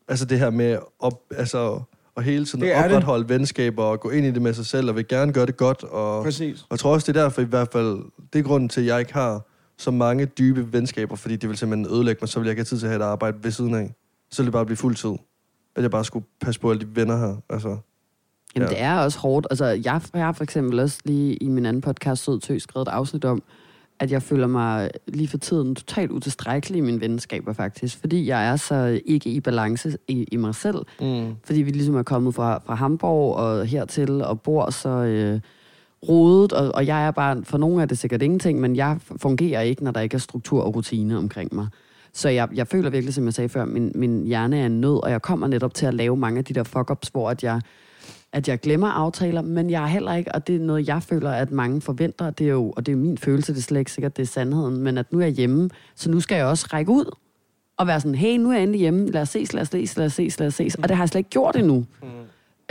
altså 0.09 0.25
det 0.25 0.39
her 0.39 0.51
med 0.51 0.79
op, 0.99 1.21
altså, 1.37 1.81
at 2.17 2.25
hele 2.25 2.45
tiden 2.45 2.61
Det 2.61 2.75
er 2.77 2.83
det. 2.83 2.93
opretholde 2.97 3.29
venskaber 3.29 3.83
og 3.83 4.01
gå 4.01 4.11
ind 4.11 4.27
i 4.27 4.31
det 4.31 4.43
med 4.43 4.53
sig 4.55 4.67
selv, 4.67 4.89
og 4.89 4.97
vil 4.97 5.09
gerne 5.09 5.33
gøre 5.33 5.47
det 5.47 5.57
godt. 5.57 5.85
Og, 5.85 6.25
Præcis. 6.25 6.61
og 6.63 6.67
jeg 6.71 6.79
tror 6.79 6.93
også, 6.93 7.13
det 7.13 7.19
er 7.19 7.23
derfor 7.23 7.41
i 7.43 7.45
hvert 7.45 7.69
fald, 7.73 7.99
det 8.33 8.39
er 8.39 8.43
grunden 8.43 8.69
til, 8.69 8.81
at 8.81 8.87
jeg 8.87 8.99
ikke 9.01 9.13
har 9.13 9.47
så 9.83 9.91
mange 9.91 10.25
dybe 10.27 10.73
venskaber, 10.73 11.17
fordi 11.17 11.37
det 11.37 11.49
vil 11.49 11.57
simpelthen 11.57 11.95
ødelægge 11.97 12.19
mig, 12.23 12.29
så 12.29 12.41
vil 12.41 12.47
jeg 12.47 12.51
ikke 12.53 12.61
have 12.61 12.65
tid 12.65 12.79
til 12.79 12.87
at 12.87 12.91
have 12.93 13.01
et 13.03 13.05
arbejde 13.07 13.37
ved 13.45 13.51
siden 13.51 13.75
af. 13.75 13.95
Så 14.31 14.43
vil 14.43 14.47
det 14.47 14.53
bare 14.53 14.67
blive 14.67 14.77
fuld 14.77 14.95
tid. 14.95 15.13
At 15.77 15.83
jeg 15.83 15.91
bare 15.91 16.05
skulle 16.05 16.27
passe 16.41 16.61
på 16.61 16.71
alle 16.71 16.81
de 16.81 16.97
venner 16.97 17.17
her. 17.19 17.37
Altså, 17.51 17.69
Jamen, 18.57 18.69
Ja. 18.69 18.75
det 18.75 18.83
er 18.83 18.99
også 18.99 19.19
hårdt. 19.19 19.47
Altså, 19.51 19.65
jeg, 19.67 20.01
jeg 20.15 20.25
har 20.25 20.33
for 20.33 20.43
eksempel 20.45 20.81
også 20.81 20.99
lige 21.05 21.35
i 21.37 21.49
min 21.49 21.67
anden 21.67 21.81
podcast, 21.83 22.25
Sød 22.25 22.41
Tø, 22.41 22.59
skrevet 22.59 22.89
et 22.89 22.93
afsnit 22.93 23.25
om, 23.25 23.43
at 24.01 24.11
jeg 24.13 24.23
føler 24.23 24.47
mig 24.47 24.91
lige 25.09 25.29
for 25.29 25.39
tiden 25.39 25.75
totalt 25.75 26.11
utilstrækkelig 26.11 26.79
i 26.79 26.81
mine 26.81 27.01
venskaber, 27.01 27.53
faktisk. 27.53 27.99
Fordi 28.01 28.27
jeg 28.27 28.47
er 28.49 28.57
så 28.57 29.01
ikke 29.05 29.31
i 29.31 29.41
balance 29.41 29.97
i, 30.09 30.25
i 30.33 30.37
mig 30.37 30.55
selv. 30.55 30.79
mm. 31.01 31.35
Fordi 31.45 31.63
vi 31.63 31.71
ligesom 31.71 31.95
er 31.97 32.03
kommet 32.03 32.35
fra, 32.35 32.63
fra 32.67 32.75
Hamburg 32.75 33.37
og 33.37 33.67
hertil 33.67 34.23
og 34.23 34.41
bor 34.41 34.71
så 34.71 34.89
øh, 34.89 35.41
rodet. 36.09 36.53
Og, 36.53 36.75
og 36.75 36.87
jeg 36.87 37.07
er 37.07 37.11
bare, 37.11 37.45
for 37.45 37.59
nogle 37.59 37.83
er 37.83 37.87
det 37.87 37.99
sikkert 37.99 38.23
ingenting, 38.23 38.61
men 38.61 38.77
jeg 38.77 38.99
fungerer 39.17 39.61
ikke, 39.61 39.85
når 39.85 39.91
der 39.91 40.01
ikke 40.01 40.15
er 40.15 40.19
struktur 40.19 40.63
og 40.63 40.77
rutine 40.77 41.19
omkring 41.19 41.55
mig. 41.55 41.67
Så 42.13 42.29
jeg, 42.29 42.49
jeg 42.55 42.67
føler 42.67 42.91
virkelig, 42.91 43.15
som 43.15 43.25
jeg 43.25 43.35
sagde 43.35 43.49
før, 43.49 43.65
min, 43.65 43.93
min 43.95 44.27
hjerne 44.27 44.59
er 44.59 44.67
en 44.67 44.81
nød, 44.81 45.05
og 45.05 45.11
jeg 45.11 45.23
kommer 45.23 45.47
netop 45.47 45.75
til 45.75 45.87
at 45.87 45.95
lave 45.95 46.17
mange 46.17 46.39
af 46.39 46.45
de 46.45 46.55
der 46.55 46.65
fuck-ups, 46.65 47.11
hvor 47.13 47.31
at 47.31 47.45
jeg, 47.45 47.61
at 48.33 48.49
jeg 48.49 48.61
glemmer 48.61 48.89
aftaler, 48.89 49.43
men 49.43 49.71
jeg 49.71 49.83
er 49.83 49.87
heller 49.87 50.15
ikke, 50.15 50.35
og 50.35 50.47
det 50.47 50.57
er 50.57 50.61
noget, 50.61 50.89
jeg 50.89 51.03
føler, 51.03 51.31
at 51.31 51.51
mange 51.51 51.81
forventer, 51.81 52.31
det 52.31 52.47
er 52.47 52.51
jo, 52.51 52.71
og 52.77 52.87
det 52.87 52.93
er 52.93 52.97
jo 52.97 53.03
min 53.03 53.19
følelse, 53.19 53.53
det 53.53 53.59
er 53.59 53.63
slet 53.63 53.79
ikke 53.79 53.93
sikkert, 53.93 54.17
det 54.17 54.23
er 54.23 54.27
sandheden, 54.27 54.77
men 54.77 54.99
at 54.99 55.13
nu 55.13 55.19
er 55.19 55.25
jeg 55.25 55.33
hjemme, 55.33 55.71
så 55.95 56.11
nu 56.11 56.21
skal 56.21 56.37
jeg 56.37 56.47
også 56.47 56.69
række 56.73 56.91
ud 56.91 57.17
og 57.77 57.87
være 57.87 58.01
sådan, 58.01 58.15
hey, 58.15 58.37
nu 58.39 58.51
er 58.51 58.55
jeg 58.55 58.63
endelig 58.63 58.81
hjemme, 58.81 59.11
lad 59.11 59.23
os 59.23 59.29
ses, 59.29 59.53
lad 59.53 59.63
os 59.63 59.69
ses, 59.69 59.97
lad 59.97 60.07
os 60.07 60.13
ses, 60.13 60.39
lad 60.39 60.47
os 60.47 60.55
ses, 60.55 60.75
og 60.75 60.89
det 60.89 60.97
har 60.97 61.05
jeg 61.05 61.09
slet 61.09 61.19
ikke 61.19 61.31
gjort 61.31 61.57
endnu. 61.57 61.85
Mm. 62.03 62.09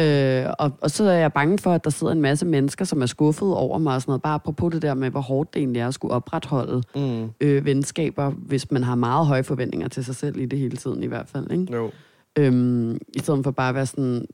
Øh, 0.01 0.53
og, 0.59 0.71
og 0.81 0.91
så 0.91 1.03
er 1.03 1.17
jeg 1.17 1.33
bange 1.33 1.57
for, 1.57 1.71
at 1.71 1.83
der 1.83 1.89
sidder 1.89 2.13
en 2.13 2.21
masse 2.21 2.45
mennesker, 2.45 2.85
som 2.85 3.01
er 3.01 3.05
skuffet 3.05 3.53
over 3.55 3.77
mig 3.77 3.95
og 3.95 4.01
sådan 4.01 4.09
noget, 4.11 4.21
bare 4.21 4.33
apropos 4.33 4.71
det 4.73 4.81
der 4.81 4.93
med, 4.93 5.09
hvor 5.09 5.19
hårdt 5.21 5.53
det 5.53 5.59
egentlig 5.59 5.79
er 5.79 5.87
at 5.87 5.93
skulle 5.93 6.13
opretholde 6.13 6.83
Mm. 6.95 7.29
øh, 7.41 7.65
venskaber, 7.65 8.29
hvis 8.31 8.71
man 8.71 8.83
har 8.83 8.95
meget 8.95 9.27
høje 9.27 9.43
forventninger 9.43 9.87
til 9.87 10.05
sig 10.05 10.15
selv 10.15 10.39
i 10.39 10.45
det 10.45 10.59
hele 10.59 10.77
tiden 10.77 11.03
i 11.03 11.07
hvert 11.07 11.27
fald, 11.29 11.51
ikke? 11.51 11.73
Jo. 11.73 11.91
Øhm, 12.39 12.93
I 13.15 13.19
stedet 13.19 13.43
for 13.43 13.51
bare 13.51 13.69
at 13.69 13.75
være 13.75 13.85
sådan, 13.85 14.25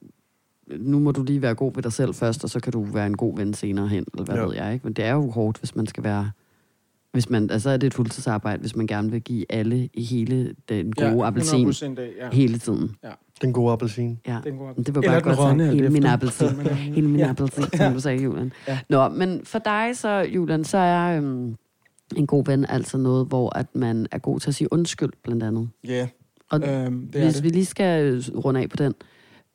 nu 0.77 0.99
må 0.99 1.11
du 1.11 1.23
lige 1.23 1.41
være 1.41 1.55
god 1.55 1.71
ved 1.75 1.83
dig 1.83 1.93
selv 1.93 2.13
først, 2.13 2.43
og 2.43 2.49
så 2.49 2.59
kan 2.59 2.73
du 2.73 2.83
være 2.83 3.07
en 3.07 3.17
god 3.17 3.37
ven 3.37 3.53
senere 3.53 3.87
hen, 3.87 4.05
eller 4.13 4.25
hvad 4.25 4.35
Ja. 4.35 4.41
ja. 4.41 4.47
ved 4.47 4.55
jeg, 4.55 4.73
ikke? 4.73 4.83
Men 4.83 4.93
det 4.93 5.05
er 5.05 5.13
jo 5.13 5.29
hårdt, 5.31 5.57
hvis 5.57 5.75
man 5.75 5.87
skal 5.87 6.03
være... 6.03 6.31
Hvis 7.11 7.29
man, 7.29 7.49
altså 7.51 7.69
er 7.69 7.77
det 7.77 7.87
et 7.87 7.93
fuldtidsarbejde, 7.93 8.61
hvis 8.61 8.75
man 8.75 8.87
gerne 8.87 9.11
vil 9.11 9.21
give 9.21 9.45
alle 9.49 9.89
i 9.93 10.03
hele 10.03 10.55
den 10.69 10.93
gode 10.93 11.09
ja, 11.09 11.27
appelsin 11.27 11.67
100% 11.69 11.85
af, 11.99 12.09
ja. 12.21 12.29
hele 12.31 12.57
tiden. 12.59 12.95
Den 13.41 13.53
gode 13.53 13.71
appelsin. 13.71 14.19
Ja. 14.27 14.39
Den 14.43 14.57
gode 14.57 14.73
Men 14.75 14.83
det 14.83 14.95
var 14.95 15.01
bare 15.01 15.21
godt 15.21 15.39
rådne, 15.39 15.63
sagt. 15.65 15.75
Hele 15.75 15.89
min 15.89 16.05
appelsin. 16.05 16.47
Hele 16.95 17.07
min 17.07 17.19
Ja. 17.19 17.29
appelsin, 17.29 17.63
som 17.77 17.93
du 17.93 17.99
sagde, 17.99 18.23
Julian. 18.23 18.53
Ja. 18.67 18.79
Nå, 18.89 19.09
men 19.09 19.45
for 19.45 19.59
dig 19.59 19.97
så, 19.97 20.09
Julian, 20.09 20.63
så 20.63 20.77
er 20.77 21.17
øhm, 21.17 21.55
en 22.15 22.27
god 22.27 22.45
ven 22.45 22.65
altså 22.65 22.97
noget, 22.97 23.27
hvor 23.27 23.57
at 23.57 23.75
man 23.75 24.07
er 24.11 24.17
god 24.17 24.39
til 24.39 24.49
at 24.49 24.55
sige 24.55 24.73
undskyld, 24.73 25.13
blandt 25.23 25.43
andet. 25.43 25.69
Ja, 25.83 26.07
Og 26.49 26.59
øhm, 26.69 27.07
det 27.11 27.19
er 27.21 27.23
hvis 27.25 27.35
det. 27.35 27.43
vi 27.43 27.49
lige 27.49 27.65
skal 27.65 28.05
øh, 28.13 28.23
runde 28.45 28.59
af 28.61 28.69
på 28.69 28.75
den, 28.77 28.93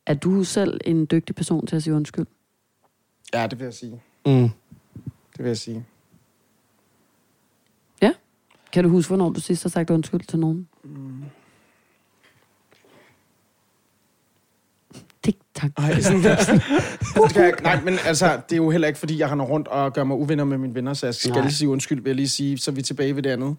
er 0.06 0.14
du 0.14 0.44
selv 0.44 0.80
en 0.84 1.06
dygtig 1.10 1.36
person 1.36 1.66
til 1.66 1.76
at 1.76 1.82
sige 1.82 1.94
undskyld? 1.94 2.26
Ja, 3.34 3.46
det 3.46 3.58
vil 3.58 3.64
jeg 3.64 3.74
sige. 3.74 4.00
Mm. 4.26 4.32
Det 5.32 5.38
vil 5.38 5.46
jeg 5.46 5.56
sige. 5.56 5.84
Kan 8.72 8.84
du 8.84 8.90
huske, 8.90 9.10
hvornår 9.10 9.30
du 9.30 9.40
sidst 9.40 9.62
har 9.62 9.70
sagt 9.70 9.90
undskyld 9.90 10.20
til 10.20 10.38
nogen? 10.38 10.68
Tik, 10.84 10.90
tak. 15.54 15.70
Ej, 15.78 16.00
sådan, 16.00 16.22
det 17.22 17.30
skal 17.30 17.42
jeg, 17.42 17.52
nej, 17.62 17.80
men 17.84 17.98
altså, 18.06 18.26
det 18.48 18.52
er 18.52 18.56
jo 18.56 18.70
heller 18.70 18.88
ikke, 18.88 18.98
fordi 18.98 19.18
jeg 19.18 19.30
render 19.30 19.44
rundt 19.44 19.68
og 19.68 19.92
gør 19.92 20.04
mig 20.04 20.16
uvenner 20.16 20.44
med 20.44 20.58
mine 20.58 20.74
venner, 20.74 20.94
så 20.94 21.06
jeg 21.06 21.14
skal 21.14 21.30
Nej. 21.30 21.40
lige 21.40 21.52
sige 21.52 21.68
undskyld, 21.68 22.02
vil 22.02 22.10
jeg 22.10 22.16
lige 22.16 22.28
sige, 22.28 22.58
så 22.58 22.70
er 22.70 22.74
vi 22.74 22.82
tilbage 22.82 23.16
ved 23.16 23.22
det 23.22 23.30
andet. 23.30 23.56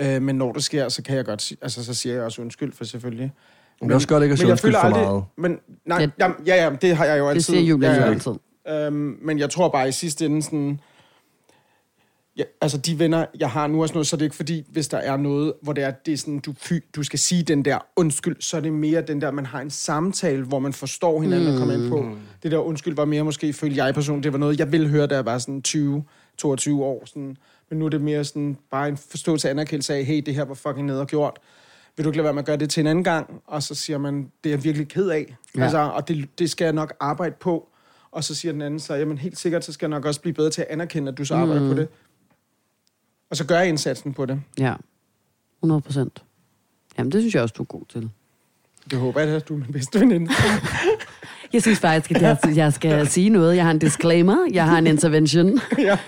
Øh, 0.00 0.22
men 0.22 0.36
når 0.36 0.52
det 0.52 0.64
sker, 0.64 0.88
så 0.88 1.02
kan 1.02 1.16
jeg 1.16 1.24
godt 1.24 1.52
altså, 1.62 1.84
så 1.84 1.94
siger 1.94 2.14
jeg 2.14 2.22
også 2.24 2.42
undskyld, 2.42 2.72
for 2.72 2.84
selvfølgelig. 2.84 3.32
Men 3.80 3.88
det 3.88 3.92
er 3.92 3.96
også 3.96 4.08
godt 4.08 4.22
ikke 4.22 4.32
at 4.32 4.38
sige 4.38 4.50
undskyld 4.50 4.74
for 4.80 4.88
meget. 4.88 5.24
Men, 5.36 5.58
nej, 5.86 5.98
Det- 5.98 6.10
jamen, 6.18 6.36
ja, 6.46 6.64
ja, 6.64 6.70
det 6.82 6.96
har 6.96 7.04
jeg 7.04 7.18
jo 7.18 7.28
altid. 7.28 7.36
Det 7.36 7.44
siger 7.44 7.60
Julian 7.60 7.92
ja, 7.92 7.98
jo 7.98 8.04
ja. 8.04 8.10
altid. 8.12 8.32
Øhm, 8.68 9.18
men 9.22 9.38
jeg 9.38 9.50
tror 9.50 9.68
bare 9.68 9.88
i 9.88 9.92
sidste 9.92 10.26
ende 10.26 10.42
sådan... 10.42 10.80
Ja, 12.38 12.42
altså 12.60 12.78
de 12.78 12.98
venner, 12.98 13.26
jeg 13.40 13.50
har 13.50 13.66
nu 13.66 13.82
og 13.82 13.88
sådan 13.88 13.96
noget, 13.96 14.06
så 14.06 14.16
er 14.16 14.18
det 14.18 14.24
ikke 14.24 14.36
fordi, 14.36 14.66
hvis 14.72 14.88
der 14.88 14.98
er 14.98 15.16
noget, 15.16 15.52
hvor 15.62 15.72
det 15.72 15.84
er, 15.84 15.90
det 15.90 16.12
er 16.12 16.16
sådan, 16.16 16.38
du, 16.38 16.54
fy, 16.58 16.72
du 16.96 17.02
skal 17.02 17.18
sige 17.18 17.42
den 17.42 17.64
der 17.64 17.78
undskyld, 17.96 18.36
så 18.40 18.56
er 18.56 18.60
det 18.60 18.72
mere 18.72 19.02
den 19.02 19.20
der, 19.20 19.30
man 19.30 19.46
har 19.46 19.60
en 19.60 19.70
samtale, 19.70 20.44
hvor 20.44 20.58
man 20.58 20.72
forstår 20.72 21.20
hinanden 21.22 21.48
mm. 21.48 21.54
og 21.54 21.58
kommer 21.58 21.74
ind 21.74 21.88
på. 21.88 22.08
Det 22.42 22.50
der 22.52 22.58
undskyld 22.58 22.96
var 22.96 23.04
mere 23.04 23.24
måske, 23.24 23.52
følte 23.52 23.84
jeg 23.84 23.94
personligt, 23.94 24.24
det 24.24 24.32
var 24.32 24.38
noget, 24.38 24.58
jeg 24.58 24.72
ville 24.72 24.88
høre, 24.88 25.06
da 25.06 25.14
jeg 25.14 25.24
var 25.24 25.38
sådan 25.38 25.62
20, 25.62 26.04
22 26.38 26.84
år. 26.84 27.02
Sådan. 27.06 27.36
Men 27.70 27.78
nu 27.78 27.84
er 27.84 27.88
det 27.88 28.00
mere 28.00 28.24
sådan, 28.24 28.56
bare 28.70 28.88
en 28.88 28.96
forståelse 28.96 29.48
og 29.48 29.50
anerkendelse 29.50 29.94
af, 29.94 30.04
hey, 30.04 30.22
det 30.26 30.34
her 30.34 30.44
var 30.44 30.54
fucking 30.54 30.86
ned 30.86 30.98
og 30.98 31.06
gjort. 31.06 31.38
Vil 31.96 32.04
du 32.04 32.10
ikke 32.10 32.16
lade 32.16 32.24
være 32.24 32.32
med 32.34 32.42
at 32.42 32.46
gøre 32.46 32.56
det 32.56 32.70
til 32.70 32.80
en 32.80 32.86
anden 32.86 33.04
gang? 33.04 33.40
Og 33.46 33.62
så 33.62 33.74
siger 33.74 33.98
man, 33.98 34.30
det 34.44 34.50
er 34.50 34.54
jeg 34.54 34.64
virkelig 34.64 34.88
ked 34.88 35.08
af. 35.08 35.36
Ja. 35.56 35.62
Altså, 35.62 35.78
og 35.78 36.08
det, 36.08 36.28
det 36.38 36.50
skal 36.50 36.64
jeg 36.64 36.72
nok 36.72 36.94
arbejde 37.00 37.34
på. 37.40 37.68
Og 38.12 38.24
så 38.24 38.34
siger 38.34 38.52
den 38.52 38.62
anden 38.62 38.80
så, 38.80 38.94
jamen 38.94 39.18
helt 39.18 39.38
sikkert, 39.38 39.64
så 39.64 39.72
skal 39.72 39.86
jeg 39.86 39.90
nok 39.90 40.04
også 40.04 40.20
blive 40.20 40.34
bedre 40.34 40.50
til 40.50 40.60
at 40.60 40.66
anerkende, 40.70 41.12
at 41.12 41.18
du 41.18 41.24
så 41.24 41.34
arbejder 41.34 41.62
Mm. 41.62 41.68
på 41.68 41.74
det. 41.74 41.88
Og 43.30 43.36
så 43.36 43.46
gør 43.46 43.58
jeg 43.58 43.68
indsatsen 43.68 44.14
på 44.14 44.26
det. 44.26 44.40
Ja, 44.58 44.74
100 45.62 45.80
procent. 45.80 46.22
Jamen, 46.98 47.12
det 47.12 47.22
synes 47.22 47.34
jeg 47.34 47.42
også, 47.42 47.54
du 47.58 47.62
er 47.62 47.66
god 47.66 47.82
til. 47.88 48.10
Det 48.90 48.98
håber 48.98 49.20
jeg, 49.20 49.36
at 49.36 49.48
du 49.48 49.54
er 49.54 49.58
min 49.58 49.72
bedste 49.72 50.00
veninde. 50.00 50.30
Jeg 51.52 51.62
synes 51.62 51.78
faktisk, 51.78 52.10
at 52.10 52.22
jeg, 52.22 52.56
jeg 52.56 52.72
skal 52.72 53.06
sige 53.08 53.28
noget. 53.28 53.56
Jeg 53.56 53.64
har 53.64 53.70
en 53.70 53.78
disclaimer. 53.78 54.36
Jeg 54.52 54.64
har 54.64 54.78
en 54.78 54.86
intervention. 54.86 55.60
ja. 55.78 55.98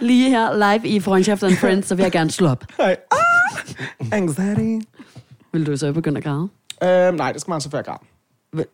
Lige 0.00 0.30
her, 0.30 0.52
live 0.54 0.88
i 0.88 1.00
Friendship 1.00 1.42
and 1.42 1.56
Friends, 1.56 1.86
så 1.86 1.94
vil 1.94 2.02
jeg 2.02 2.12
gerne 2.12 2.30
slå 2.30 2.48
op. 2.48 2.64
Nej. 2.78 2.96
Ah! 3.12 4.12
Anxiety. 4.12 4.86
Vil 5.52 5.66
du 5.66 5.76
så 5.76 5.92
begynde 5.92 6.18
at 6.18 6.24
græde? 6.24 6.48
Øhm, 6.82 7.16
nej, 7.16 7.32
det 7.32 7.40
skal 7.40 7.50
man 7.50 7.60
så 7.60 7.70
før 7.70 7.82
græd. 7.82 7.96
Nej, 8.52 8.66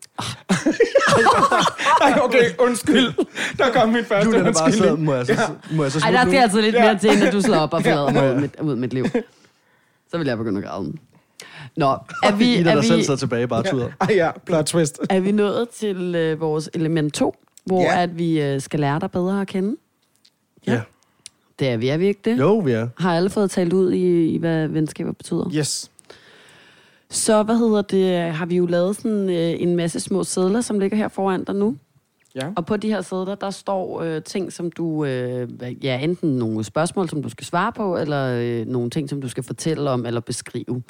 okay, 2.25 2.43
undskyld. 2.59 3.13
Der 3.57 3.71
kom 3.73 3.89
min 3.89 4.05
første 4.05 4.37
er 4.37 4.43
bare 4.43 4.71
så, 4.71 4.95
må 4.95 5.13
jeg 5.13 5.25
så, 5.25 5.33
må 5.71 5.83
jeg 5.83 5.91
så 5.91 5.99
Ej, 6.05 6.11
der 6.11 6.23
nu? 6.25 6.31
skal 6.31 6.41
altså 6.41 6.61
lidt 6.61 6.75
Ja. 6.75 6.83
mere 6.83 6.97
til, 6.99 7.19
når 7.23 7.31
du 7.31 7.41
slår 7.41 7.57
op 7.57 7.73
og 7.73 7.81
forlader 7.83 8.11
mig 8.13 8.21
Ja. 8.23 8.35
ud, 8.35 8.41
mit, 8.41 8.55
ud 8.61 8.75
mit 8.75 8.93
liv. 8.93 9.05
Så 10.11 10.17
vil 10.17 10.27
jeg 10.27 10.37
begynde 10.37 10.57
at 10.57 10.63
græde. 10.67 10.93
Nå, 11.77 11.97
er 12.23 12.35
vi, 12.35 12.53
Ida, 12.59 12.69
er 12.71 12.75
der 12.75 12.81
selv 12.81 12.97
vi, 12.99 13.03
sidder 13.03 13.17
tilbage, 13.19 13.47
bare 13.47 13.63
tuder. 13.63 13.89
Ej 14.01 14.07
ja, 14.15 14.31
plot 14.45 14.65
twist. 14.65 14.99
er 15.09 15.19
vi 15.19 15.31
nået 15.31 15.69
til 15.69 16.15
øh, 16.15 16.39
vores 16.39 16.69
element 16.73 17.13
2, 17.13 17.35
hvor 17.65 17.81
Ja. 17.81 18.01
at 18.03 18.17
vi 18.17 18.41
øh, 18.41 18.61
skal 18.61 18.79
lære 18.79 18.99
dig 18.99 19.11
bedre 19.11 19.41
at 19.41 19.47
kende? 19.47 19.75
Ja. 20.67 20.81
Det 21.59 21.67
er 21.69 21.77
vi, 21.77 21.87
er 21.89 21.97
vi 21.97 22.07
ikke 22.07 22.21
det? 22.25 22.39
Jo, 22.39 22.57
vi 22.57 22.71
er. 22.71 22.87
Har 22.97 23.15
alle 23.15 23.29
fået 23.29 23.51
talt 23.51 23.73
ud 23.73 23.91
i, 23.91 24.25
i 24.27 24.37
hvad 24.37 24.67
venskaber 24.67 25.11
betyder? 25.11 25.49
Yes. 25.55 25.91
Så, 27.09 27.43
hvad 27.43 27.57
hedder 27.57 27.81
det, 27.81 28.33
har 28.33 28.45
vi 28.45 28.57
jo 28.57 28.65
lavet 28.65 28.95
sådan 28.95 29.29
øh, 29.29 29.61
en 29.61 29.75
masse 29.75 29.99
små 29.99 30.23
sædler, 30.23 30.61
som 30.61 30.79
ligger 30.79 30.97
her 30.97 31.07
foran 31.07 31.43
dig 31.43 31.55
nu. 31.55 31.77
Ja. 32.35 32.51
Og 32.55 32.65
på 32.65 32.77
de 32.77 32.87
her 32.87 33.01
sædler, 33.01 33.35
der 33.35 33.49
står 33.49 34.01
øh, 34.01 34.23
ting, 34.23 34.53
som 34.53 34.71
du, 34.71 35.05
øh, 35.05 35.49
ja, 35.83 35.99
enten 35.99 36.29
nogle 36.29 36.63
spørgsmål, 36.63 37.09
som 37.09 37.23
du 37.23 37.29
skal 37.29 37.45
svare 37.45 37.71
på, 37.71 37.97
eller 37.97 38.39
øh, 38.41 38.67
nogle 38.67 38.89
ting, 38.89 39.09
som 39.09 39.21
du 39.21 39.29
skal 39.29 39.43
fortælle 39.43 39.89
om 39.89 40.05
eller 40.05 40.21
beskrive. 40.21 40.83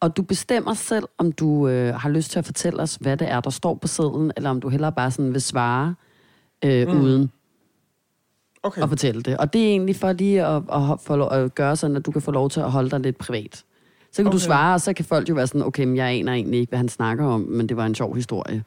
Og 0.00 0.16
du 0.16 0.22
bestemmer 0.22 0.74
selv, 0.74 1.04
om 1.18 1.32
du 1.32 1.68
øh, 1.68 1.94
har 1.94 2.08
lyst 2.08 2.30
til 2.30 2.38
at 2.38 2.44
fortælle 2.44 2.82
os, 2.82 2.94
hvad 2.94 3.16
det 3.16 3.30
er, 3.30 3.40
der 3.40 3.50
står 3.50 3.74
på 3.74 3.88
sædlen, 3.88 4.32
eller 4.36 4.50
om 4.50 4.60
du 4.60 4.68
hellere 4.68 4.92
bare 4.92 5.10
sådan 5.10 5.32
vil 5.32 5.42
svare 5.42 5.94
øh, 6.64 6.88
mm. 6.88 7.00
uden 7.00 7.30
Okay. 8.62 8.82
at 8.82 8.88
fortælle 8.88 9.22
det. 9.22 9.36
Og 9.36 9.52
det 9.52 9.62
er 9.62 9.66
egentlig 9.66 9.96
for 9.96 10.12
lige 10.12 10.46
at, 10.46 10.62
at, 11.10 11.18
lov, 11.18 11.32
at 11.32 11.54
gøre 11.54 11.76
sådan, 11.76 11.96
at 11.96 12.06
du 12.06 12.10
kan 12.10 12.22
få 12.22 12.30
lov 12.30 12.50
til 12.50 12.60
at 12.60 12.70
holde 12.70 12.90
dig 12.90 13.00
lidt 13.00 13.18
privat. 13.18 13.64
Så 14.12 14.16
kan 14.16 14.26
okay. 14.26 14.34
du 14.34 14.38
svare, 14.38 14.74
og 14.74 14.80
så 14.80 14.92
kan 14.92 15.04
folk 15.04 15.28
jo 15.28 15.34
være 15.34 15.46
sådan, 15.46 15.62
okay, 15.62 15.84
men 15.84 15.96
jeg 15.96 16.06
aner 16.06 16.32
egentlig 16.32 16.60
ikke, 16.60 16.70
hvad 16.70 16.78
han 16.78 16.88
snakker 16.88 17.24
om, 17.26 17.40
men 17.40 17.68
det 17.68 17.76
var 17.76 17.86
en 17.86 17.94
sjov 17.94 18.14
historie. 18.14 18.64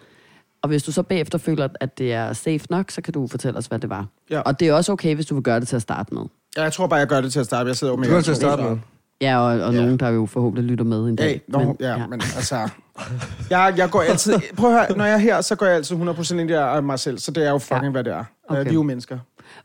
Og 0.62 0.68
hvis 0.70 0.84
du 0.84 0.92
så 0.92 1.04
bagefter 1.04 1.38
føler, 1.38 1.68
at 1.80 1.98
det 1.98 2.14
er 2.14 2.34
safe 2.34 2.60
nok, 2.70 2.92
så 2.92 3.02
kan 3.02 3.14
du 3.14 3.28
fortælle 3.28 3.58
os, 3.58 3.66
hvad 3.66 3.80
det 3.80 3.90
var. 3.90 4.06
Ja. 4.30 4.40
Og 4.40 4.60
det 4.60 4.68
er 4.68 4.74
også 4.74 4.92
okay, 4.92 5.16
hvis 5.16 5.26
du 5.26 5.34
vil 5.36 5.44
gøre 5.44 5.60
det 5.60 5.68
til 5.68 5.76
at 5.76 5.82
starte 5.82 6.14
med. 6.14 6.24
Ja, 6.58 6.64
jeg 6.64 6.74
tror 6.74 6.88
bare, 6.88 7.00
jeg 7.00 7.08
gør 7.08 7.22
det 7.22 7.32
til 7.32 7.40
at 7.40 7.46
starte. 7.46 7.68
Jeg 7.68 7.76
sidder 7.76 7.94
jo 7.94 7.98
med... 7.98 8.10
Du 8.10 8.16
er 8.16 8.22
til 8.22 8.32
at 8.32 8.38
starte 8.38 8.64
med. 8.64 8.78
Ja, 9.22 9.38
og, 9.40 9.46
og 9.62 9.74
Ja. 9.74 9.82
nogen, 9.82 9.98
der 9.98 10.10
jo 10.10 10.26
forhåbentlig 10.26 10.66
lytter 10.66 10.86
med 10.86 11.00
en 11.04 11.16
Ja, 11.20 11.24
dag. 11.26 11.42
no, 11.48 11.60
men, 11.60 11.76
ja, 11.80 11.90
ja, 11.90 12.08
men 12.08 12.22
altså... 12.36 12.70
Jeg, 13.50 13.74
jeg 13.78 13.90
går 13.90 14.02
altid... 14.02 14.34
Prøv 14.58 14.76
at 14.76 14.88
høre, 14.88 14.98
når 14.98 15.06
jeg 15.06 15.14
er 15.14 15.18
her, 15.18 15.42
så 15.42 15.56
går 15.56 15.66
jeg 15.66 15.76
altid 15.76 15.96
100% 15.96 16.32
ind 16.34 16.50
i 16.50 16.54
det 16.54 16.60
af 16.60 16.84
mig 16.84 17.00
selv, 17.00 17.18
så 17.18 17.32
det 17.32 17.46
er 17.46 17.52
jo 17.52 17.58
fucking, 17.58 17.84
ja. 17.84 17.90
Hvad 17.92 18.04
det 18.04 18.14
er. 18.14 18.24
Okay. 18.50 18.64
Vi 18.64 18.70
er 18.70 18.74
jo 18.74 18.84
mennesker. 18.84 19.18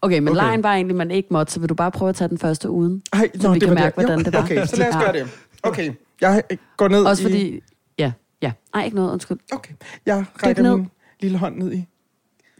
Okay, 0.02 0.18
men 0.18 0.28
Okay. 0.28 0.36
lejen 0.36 0.62
var 0.62 0.74
egentlig, 0.74 0.96
man 0.96 1.10
ikke 1.10 1.28
måtte, 1.30 1.52
så 1.52 1.60
vil 1.60 1.68
du 1.68 1.74
bare 1.74 1.90
prøve 1.90 2.08
at 2.08 2.14
tage 2.14 2.28
den 2.28 2.38
første 2.38 2.70
uden? 2.70 3.02
Ej, 3.12 3.30
Så 3.40 3.52
vi 3.52 3.58
kan 3.58 3.74
mærke, 3.74 3.94
hvordan 3.94 4.18
det 4.24 4.32
var. 4.32 4.42
Okay, 4.42 4.66
så 4.66 4.76
lad 4.76 4.88
os 4.88 4.94
gøre 5.04 5.12
det. 5.12 5.26
Okay, 5.68 5.92
jeg 6.20 6.42
går 6.76 6.88
ned 6.88 7.04
Også 7.04 7.22
i... 7.22 7.24
fordi... 7.26 7.60
Ja, 7.98 8.12
ja. 8.42 8.52
Nej, 8.74 8.84
ikke 8.84 8.96
noget, 8.96 9.12
undskyld. 9.12 9.38
Okay, 9.52 9.74
jeg 10.06 10.24
rækker 10.42 10.62
ned. 10.62 10.76
min 10.76 10.90
lille 11.20 11.38
hånd 11.38 11.56
ned 11.56 11.72
i 11.72 11.86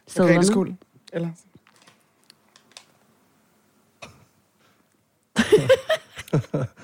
Stederne. 0.06 0.34
Margrethe 0.34 0.76
Eller... 1.12 1.28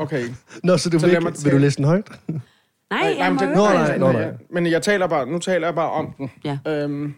Okay. 0.00 0.28
Nå, 0.62 0.76
så 0.76 0.90
du 0.90 0.98
Så 0.98 1.06
vil, 1.06 1.14
ikke, 1.16 1.32
vil 1.44 1.52
du 1.52 1.58
læse 1.58 1.76
den 1.76 1.84
højt? 1.84 2.10
Nej, 2.28 2.40
Nej, 2.90 3.00
jeg 3.18 3.32
nej, 3.32 3.86
læse 3.86 3.98
nå, 3.98 4.06
den. 4.06 4.14
nej. 4.16 4.22
Ja, 4.22 4.32
Men 4.50 4.66
jeg 4.66 4.82
taler 4.82 5.06
bare, 5.06 5.26
nu 5.26 5.38
taler 5.38 5.66
jeg 5.66 5.74
bare 5.74 5.90
om 5.90 6.12
den. 6.18 6.30
Ja. 6.44 6.58
Øhm, 6.66 7.14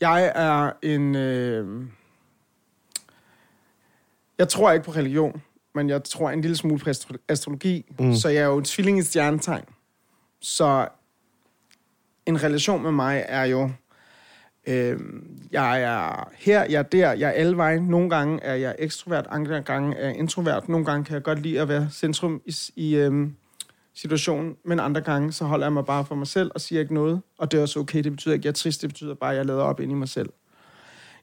jeg 0.00 0.32
er 0.34 0.70
en... 0.82 1.14
Øh, 1.16 1.84
jeg 4.38 4.48
tror 4.48 4.72
ikke 4.72 4.84
på 4.84 4.90
religion, 4.90 5.42
men 5.74 5.88
jeg 5.88 6.04
tror 6.04 6.30
en 6.30 6.40
lille 6.40 6.56
smule 6.56 6.78
på 6.78 6.90
astro- 6.90 7.24
astrologi. 7.28 7.92
Mm. 7.98 8.14
Så 8.14 8.28
jeg 8.28 8.42
er 8.42 8.46
jo 8.46 8.58
en 8.58 8.64
tvilling 8.64 8.98
i 8.98 9.02
stjernetegn. 9.02 9.64
Så 10.40 10.88
en 12.26 12.42
relation 12.42 12.82
med 12.82 12.92
mig 12.92 13.24
er 13.28 13.44
jo... 13.44 13.70
Øh, 14.66 15.00
jeg 15.52 15.82
er 15.82 16.30
her, 16.36 16.64
jeg 16.64 16.78
er 16.78 16.82
der, 16.82 17.12
jeg 17.12 17.28
er 17.28 17.32
alle 17.32 17.56
vejen. 17.56 17.82
Nogle 17.82 18.10
gange 18.10 18.42
er 18.42 18.54
jeg 18.54 18.76
ekstrovert, 18.78 19.26
andre 19.30 19.62
gange 19.62 19.96
er 19.96 20.06
jeg 20.06 20.16
introvert. 20.16 20.68
Nogle 20.68 20.86
gange 20.86 21.04
kan 21.04 21.14
jeg 21.14 21.22
godt 21.22 21.42
lide 21.42 21.60
at 21.60 21.68
være 21.68 21.88
centrum 21.92 22.42
i, 22.46 22.54
i 22.76 22.96
øh, 22.96 23.28
situationen, 23.94 24.56
men 24.64 24.80
andre 24.80 25.00
gange 25.00 25.32
så 25.32 25.44
holder 25.44 25.66
jeg 25.66 25.72
mig 25.72 25.84
bare 25.84 26.04
for 26.04 26.14
mig 26.14 26.26
selv 26.26 26.50
og 26.54 26.60
siger 26.60 26.80
ikke 26.80 26.94
noget. 26.94 27.22
Og 27.38 27.50
det 27.52 27.58
er 27.58 27.62
også 27.62 27.80
okay, 27.80 28.04
det 28.04 28.12
betyder 28.12 28.34
ikke, 28.34 28.40
at 28.42 28.44
jeg 28.44 28.50
er 28.50 28.54
trist, 28.54 28.82
det 28.82 28.90
betyder 28.90 29.14
bare, 29.14 29.30
at 29.30 29.36
jeg 29.36 29.46
lader 29.46 29.62
op 29.62 29.80
ind 29.80 29.92
i 29.92 29.94
mig 29.94 30.08
selv. 30.08 30.28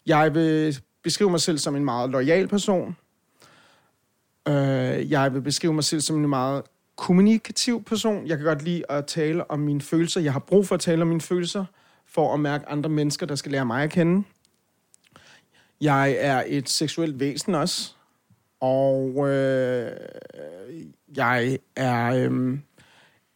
Jeg 0.05 0.33
vil 0.33 0.77
beskrive 1.03 1.29
mig 1.29 1.41
selv 1.41 1.57
som 1.57 1.75
en 1.75 1.85
meget 1.85 2.09
lojal 2.09 2.47
person. 2.47 2.97
Øh, 4.47 5.11
jeg 5.11 5.33
vil 5.33 5.41
beskrive 5.41 5.73
mig 5.73 5.83
selv 5.83 6.01
som 6.01 6.17
en 6.17 6.29
meget 6.29 6.63
kommunikativ 6.95 7.83
person. 7.83 8.27
Jeg 8.27 8.37
kan 8.37 8.45
godt 8.45 8.63
lide 8.63 8.83
at 8.89 9.05
tale 9.05 9.51
om 9.51 9.59
mine 9.59 9.81
følelser. 9.81 10.21
Jeg 10.21 10.33
har 10.33 10.39
brug 10.39 10.67
for 10.67 10.75
at 10.75 10.81
tale 10.81 11.01
om 11.01 11.07
mine 11.07 11.21
følelser, 11.21 11.65
for 12.05 12.33
at 12.33 12.39
mærke 12.39 12.69
andre 12.69 12.89
mennesker, 12.89 13.25
der 13.25 13.35
skal 13.35 13.51
lære 13.51 13.65
mig 13.65 13.83
at 13.83 13.89
kende. 13.89 14.23
Jeg 15.81 16.15
er 16.19 16.43
et 16.47 16.69
seksuelt 16.69 17.19
væsen 17.19 17.55
også. 17.55 17.93
Og 18.59 19.29
øh, 19.29 19.91
jeg 21.15 21.57
er 21.75 22.29
øh, 22.29 22.57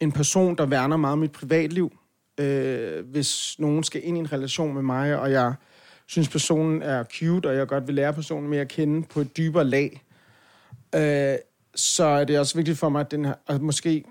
en 0.00 0.12
person, 0.12 0.56
der 0.56 0.66
værner 0.66 0.96
meget 0.96 1.12
om 1.12 1.18
mit 1.18 1.32
privatliv. 1.32 1.92
Øh, 2.40 3.06
hvis 3.06 3.56
nogen 3.58 3.84
skal 3.84 4.00
ind 4.04 4.16
i 4.16 4.20
en 4.20 4.32
relation 4.32 4.74
med 4.74 4.82
mig, 4.82 5.18
og 5.18 5.32
jeg 5.32 5.54
synes, 6.06 6.28
personen 6.28 6.82
er 6.82 7.04
cute, 7.04 7.48
og 7.48 7.56
jeg 7.56 7.68
godt 7.68 7.86
vil 7.86 7.94
lære 7.94 8.12
personen 8.12 8.50
mere 8.50 8.60
at 8.60 8.68
kende 8.68 9.06
på 9.06 9.20
et 9.20 9.36
dybere 9.36 9.64
lag, 9.64 10.02
øh, 10.94 11.38
så 11.74 12.04
er 12.04 12.24
det 12.24 12.38
også 12.38 12.56
vigtigt 12.56 12.78
for 12.78 12.88
mig, 12.88 13.00
at, 13.00 13.10
den 13.10 13.24
her, 13.24 13.34
at 13.46 13.62
måske 13.62 14.04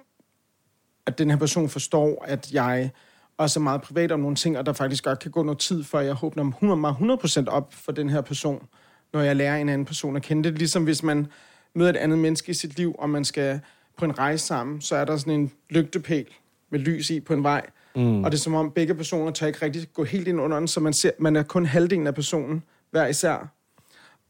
at 1.06 1.18
den 1.18 1.30
her 1.30 1.38
person 1.38 1.70
forstår, 1.70 2.26
at 2.28 2.54
jeg 2.54 2.90
også 3.38 3.60
er 3.60 3.62
meget 3.62 3.82
privat 3.82 4.12
om 4.12 4.20
nogle 4.20 4.36
ting, 4.36 4.58
og 4.58 4.66
der 4.66 4.74
faktisk 4.74 5.04
godt 5.04 5.20
kan 5.20 5.32
gå 5.32 5.44
noget 5.44 5.60
tid, 5.60 5.84
før 5.84 6.00
jeg 6.00 6.12
100 6.12 6.76
mig 6.76 6.92
100% 6.92 7.48
op 7.48 7.74
for 7.74 7.92
den 7.92 8.10
her 8.10 8.22
person, 8.22 8.68
når 9.14 9.22
jeg 9.22 9.36
lærer 9.36 9.58
en 9.58 9.70
anden 9.70 9.86
person 9.86 10.16
at 10.16 10.22
kende. 10.22 10.44
Det 10.44 10.54
er 10.54 10.58
ligesom 10.58 10.84
hvis 10.84 11.04
man 11.04 11.28
møder 11.76 11.90
et 11.90 11.98
andet 11.98 12.20
menneske 12.20 12.50
i 12.50 12.54
sit 12.54 12.78
liv, 12.78 12.96
og 13.00 13.10
man 13.10 13.26
skal 13.26 13.60
på 13.98 14.06
en 14.06 14.20
rejse 14.20 14.46
sammen, 14.46 14.82
så 14.82 14.96
er 14.96 15.06
der 15.06 15.18
sådan 15.18 15.34
en 15.34 15.52
lygtepæl 15.70 16.26
med 16.70 16.80
lys 16.80 17.10
i 17.10 17.20
på 17.20 17.34
en 17.34 17.44
vej, 17.44 17.66
mm. 17.96 18.24
og 18.24 18.32
det 18.32 18.38
er 18.38 18.42
som 18.42 18.54
om 18.54 18.72
begge 18.72 18.96
personer 18.96 19.32
tør 19.32 19.48
ikke 19.48 19.66
rigtig 19.66 19.88
gå 19.94 20.04
helt 20.04 20.28
ind 20.28 20.42
under 20.42 20.60
den, 20.60 20.68
så 20.68 20.80
man, 20.80 20.94
ser, 20.94 21.12
man 21.20 21.36
er 21.36 21.44
kun 21.44 21.66
halvdelen 21.66 22.08
af 22.08 22.16
personen 22.16 22.64
hver 22.92 23.08
især. 23.08 23.54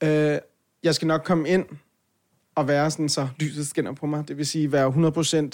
Øh, 0.03 0.37
jeg 0.83 0.95
skal 0.95 1.07
nok 1.07 1.23
komme 1.23 1.49
ind 1.49 1.65
og 2.55 2.67
være 2.67 2.91
sådan, 2.91 3.09
så 3.09 3.27
lyset 3.39 3.67
skinner 3.67 3.93
på 3.93 4.05
mig. 4.05 4.27
Det 4.27 4.37
vil 4.37 4.45
sige, 4.45 4.71
være 4.71 5.49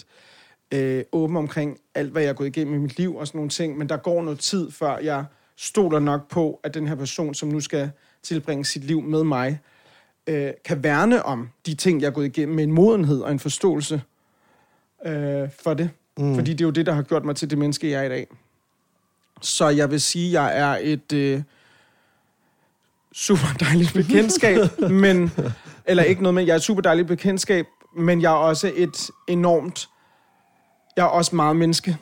100% 0.74 0.78
øh, 0.78 1.04
åben 1.12 1.38
omkring 1.38 1.78
alt, 1.96 2.12
hvad 2.12 2.22
jeg 2.22 2.30
er 2.30 2.34
gået 2.34 2.48
igennem 2.48 2.76
i 2.76 2.78
mit 2.78 2.98
liv 2.98 3.16
og 3.16 3.28
sådan 3.28 3.38
nogle 3.38 3.50
ting. 3.50 3.78
Men 3.78 3.90
der 3.90 3.98
går 3.98 4.24
noget 4.24 4.40
tid, 4.40 4.72
før 4.72 4.98
jeg 4.98 5.26
stoler 5.56 6.00
nok 6.00 6.30
på, 6.30 6.60
at 6.64 6.74
den 6.74 6.88
her 6.88 6.96
person, 6.96 7.34
som 7.34 7.50
nu 7.50 7.60
skal 7.60 7.92
tilbringe 8.24 8.66
sit 8.66 8.84
liv 8.84 9.02
med 9.02 9.24
mig, 9.24 9.60
øh, 10.28 10.52
kan 10.66 10.84
værne 10.84 11.24
om 11.24 11.50
de 11.66 11.76
ting, 11.76 12.02
jeg 12.02 12.08
er 12.08 12.12
gået 12.12 12.26
igennem 12.26 12.56
med 12.56 12.64
en 12.64 12.72
modenhed 12.72 13.22
og 13.22 13.32
en 13.32 13.40
forståelse 13.40 14.02
øh, 15.06 15.50
for 15.60 15.74
det. 15.74 15.90
Mm. 16.18 16.36
Fordi 16.36 16.52
det 16.52 16.62
er 16.62 16.66
jo 16.66 16.72
det, 16.72 16.86
der 16.86 16.94
har 16.94 17.02
gjort 17.02 17.26
mig 17.26 17.36
til 17.36 17.50
det 17.50 17.58
menneske, 17.58 17.92
jeg 17.92 18.00
er 18.00 18.06
i 18.06 18.10
dag. 18.10 18.28
Så 19.42 19.70
jeg 19.70 19.92
vil 19.92 20.02
sige, 20.02 20.28
at 20.28 20.34
jeg 20.34 20.60
er 20.60 20.78
et 20.82 21.14
øh, 21.14 21.42
super 23.12 23.58
dejligt 23.60 23.94
bekendtskab, 23.94 24.60
men, 25.04 25.32
eller 25.88 26.04
ikke 26.04 26.22
noget 26.22 26.34
med, 26.36 26.44
jeg 26.44 26.52
er 26.52 26.56
et 26.56 26.62
super 26.64 26.82
dejligt 26.82 27.08
bekendtskab, 27.08 27.66
men 27.98 28.22
jeg 28.22 28.32
er 28.32 28.36
også 28.38 28.72
et 28.76 29.10
enormt, 29.28 29.90
jeg 30.98 31.04
er 31.04 31.08
også 31.10 31.36
meget 31.36 31.56
menneske 31.56 31.98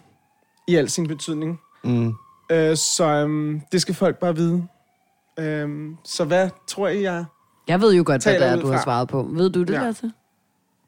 i 0.67 0.75
al 0.75 0.89
sin 0.89 1.07
betydning. 1.07 1.59
Mm. 1.83 2.13
Øh, 2.51 2.75
så 2.77 3.05
øhm, 3.05 3.61
det 3.71 3.81
skal 3.81 3.95
folk 3.95 4.19
bare 4.19 4.35
vide. 4.35 4.67
Øhm, 5.39 5.97
så 6.03 6.25
hvad 6.25 6.49
tror 6.67 6.87
I, 6.87 7.01
jeg... 7.03 7.25
Jeg 7.67 7.81
ved 7.81 7.93
jo 7.93 8.03
godt, 8.05 8.23
hvad 8.23 8.33
Taler 8.33 8.45
det 8.45 8.53
er, 8.53 8.57
ud 8.57 8.61
du 8.61 8.67
har 8.67 8.75
fra. 8.77 8.83
svaret 8.83 9.07
på. 9.07 9.27
Ved 9.31 9.49
du 9.49 9.59
det, 9.63 9.69
Ja. 9.73 9.79
ja. 9.79 9.85
Lasse? 9.85 10.11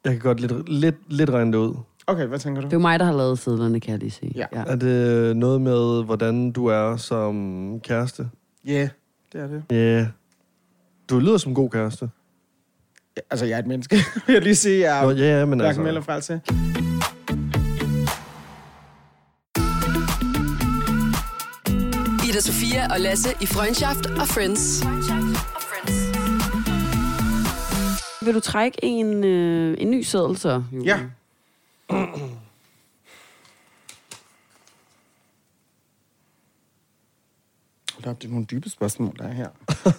Jeg 0.06 0.12
kan 0.14 0.22
godt 0.22 0.40
lidt, 0.40 0.70
lidt, 0.70 0.96
lidt 1.14 1.30
regne 1.30 1.52
det 1.52 1.58
ud. 1.58 1.76
Okay, 2.08 2.26
hvad 2.26 2.40
tænker 2.40 2.62
du? 2.62 2.66
Det 2.68 2.74
er 2.74 2.78
jo 2.78 2.82
mig, 2.82 3.00
der 3.00 3.06
har 3.06 3.14
lavet 3.14 3.40
sædlerne, 3.40 3.80
kan 3.80 3.92
jeg 3.92 4.00
lige 4.00 4.12
sige. 4.12 4.32
Ja. 4.36 4.46
Er 4.54 4.76
det 4.76 5.38
noget 5.38 5.62
med, 5.62 6.04
hvordan 6.04 6.52
du 6.52 6.66
er 6.66 6.98
som 6.98 7.80
kæreste? 7.84 8.30
Ja, 8.66 8.72
yeah, 8.72 8.90
det 9.34 9.42
er 9.42 9.48
det. 9.48 9.64
Ja. 9.72 9.76
Yeah. 9.76 10.06
Du 11.10 11.20
lyder 11.20 11.38
som 11.38 11.52
en 11.52 11.56
god 11.56 11.70
kæreste. 11.70 12.10
Altså, 13.30 13.46
jeg 13.46 13.56
er 13.56 13.60
et 13.60 13.68
menneske, 13.68 13.96
vil 14.28 14.34
jeg 14.34 14.42
lige 14.42 14.56
sige. 14.56 14.94
Jeg 14.94 15.04
Nå, 15.04 15.10
er 15.10 15.16
ja, 15.16 15.46
men 15.46 15.62
altså... 15.62 15.82
med 15.82 15.88
eller 15.88 16.02
fra 16.02 16.22
til. 16.22 16.42
Ida 22.30 22.40
Sofia 22.40 22.94
og 22.94 23.00
Lasse 23.00 23.30
i 23.42 23.46
Freundschaft 23.46 24.06
og 24.06 24.28
Friends. 24.28 24.84
Vil 28.26 28.34
du 28.36 28.40
trække 28.40 28.78
en, 28.84 29.24
øh, 29.24 29.78
en 29.80 29.92
ny 29.92 30.02
seddel 30.02 30.38
så? 30.38 30.64
Julie? 30.72 30.86
Ja. 30.86 31.00
Hold 37.94 38.06
op, 38.06 38.22
det 38.22 38.28
er 38.28 38.32
nogle 38.32 38.46
dybe 38.46 38.70
spørgsmål, 38.70 39.16
der 39.20 39.28
er 39.28 39.34
her. 39.34 39.50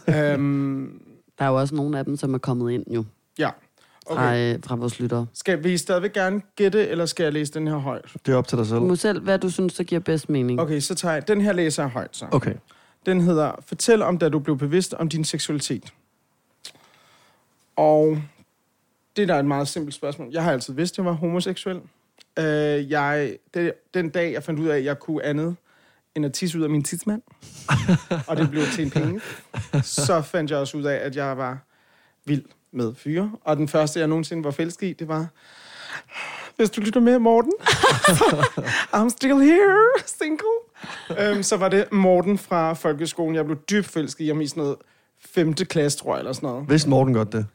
øhm, 0.35 1.03
Der 1.39 1.45
er 1.45 1.49
jo 1.49 1.55
også 1.55 1.75
nogle 1.75 1.99
af 1.99 2.05
dem, 2.05 2.17
som 2.17 2.35
er 2.35 2.39
kommet 2.39 2.73
ind 2.73 2.85
jo, 2.91 3.05
ja, 3.39 3.51
fra, 4.09 4.29
okay. 4.29 4.55
øh, 4.55 4.61
fra 4.65 4.77
vores 4.77 5.01
lyttere. 5.01 5.27
Skal 5.35 5.65
vi 5.65 5.77
stadigvæk 5.77 6.13
gerne 6.13 6.43
gætte, 6.57 6.89
eller 6.89 7.07
skal 7.07 7.25
jeg 7.25 7.33
læse 7.33 7.53
den 7.53 7.67
her 7.67 7.77
højt? 7.77 8.17
Det 8.27 8.33
er 8.33 8.37
op 8.37 8.49
til 8.49 8.59
dig 8.59 8.67
selv. 8.67 8.79
Du 8.79 8.85
må 8.85 8.97
selv, 8.97 9.21
hvad 9.21 9.39
du 9.39 9.51
synes, 9.51 9.75
der 9.75 9.85
giver 9.85 10.01
bedst 10.01 10.29
mening. 10.29 10.61
Okay, 10.61 10.81
så 10.81 10.95
tager 10.95 11.15
jeg... 11.15 11.29
Den 11.29 11.41
her 11.41 11.53
læser 11.53 11.83
jeg 11.83 11.91
højt, 11.91 12.17
så. 12.17 12.27
Okay. 12.31 12.55
Den 13.07 13.21
hedder 13.21 13.53
Fortæl 13.67 14.03
om, 14.03 14.19
da 14.19 14.29
du 14.29 14.39
blev 14.39 14.59
bevidst 14.59 14.95
om 14.95 15.09
din 15.09 15.25
seksualitet. 15.25 15.93
Og 17.77 18.19
det 19.17 19.23
er 19.23 19.27
da 19.27 19.39
et 19.39 19.45
meget 19.45 19.69
simpelt 19.69 19.95
spørgsmål. 19.95 20.29
Jeg 20.33 20.45
har 20.45 20.53
altid 20.53 20.75
vidst, 20.75 20.95
at 20.95 20.99
jeg 20.99 21.05
var 21.05 21.13
homoseksuel. 21.13 21.81
Øh, 22.39 22.91
jeg, 22.91 23.37
det, 23.55 23.73
den 23.95 24.11
dag, 24.11 24.33
jeg 24.33 24.43
fandt 24.43 24.61
ud 24.61 24.67
af, 24.67 24.77
at 24.77 24.85
jeg 24.85 24.99
kunne 24.99 25.25
andet 25.25 25.57
end 26.19 26.27
at 26.27 26.33
tisse 26.33 26.59
ud 26.59 26.65
af 26.65 26.71
min 26.71 26.83
tidsmand, 26.83 27.23
og 28.27 28.37
det 28.37 28.51
blev 28.51 28.63
til 28.75 28.85
en 28.85 28.91
penge, 28.91 29.21
så 29.83 30.23
fandt 30.23 30.51
jeg 30.51 30.59
også 30.59 30.77
ud 30.77 30.85
af, 30.85 30.97
at 30.97 31.17
jeg 31.17 31.37
var 31.37 31.59
vild 32.25 32.45
med 32.73 32.95
fyre. 32.95 33.33
Og 33.45 33.57
den 33.57 33.69
første, 33.69 34.01
jeg 34.01 34.09
nogensinde 34.09 34.45
var 34.45 34.51
forelsket 34.51 34.87
i, 34.87 34.93
det 34.93 35.09
var... 35.09 35.27
Hvis 36.57 36.71
du 36.71 36.81
lytter 36.81 37.01
med, 37.01 37.19
Morten. 37.19 37.53
I'm 38.97 39.09
still 39.09 39.39
here, 39.41 40.03
single. 40.07 40.47
Øhm, 41.19 41.43
så 41.43 41.57
var 41.57 41.69
det 41.69 41.93
Morten 41.93 42.39
fra 42.39 42.73
folkeskolen. 42.73 43.35
Jeg 43.35 43.45
blev 43.45 43.59
dybt 43.71 43.87
forelsket 43.87 44.25
i 44.25 44.29
ham 44.29 44.41
i 44.41 44.47
sådan 44.47 44.63
noget 44.63 44.77
femte 45.21 45.65
klasse, 45.65 45.99
tror 45.99 46.15
jeg, 46.15 46.19
eller 46.19 46.33
sådan 46.33 46.49
noget. 46.49 46.71
Vidste 46.71 46.89
Morten 46.89 47.15
godt 47.15 47.33
det? 47.33 47.47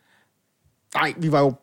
Nej, 0.96 1.14
vi 1.18 1.32
var 1.32 1.40
jo 1.40 1.54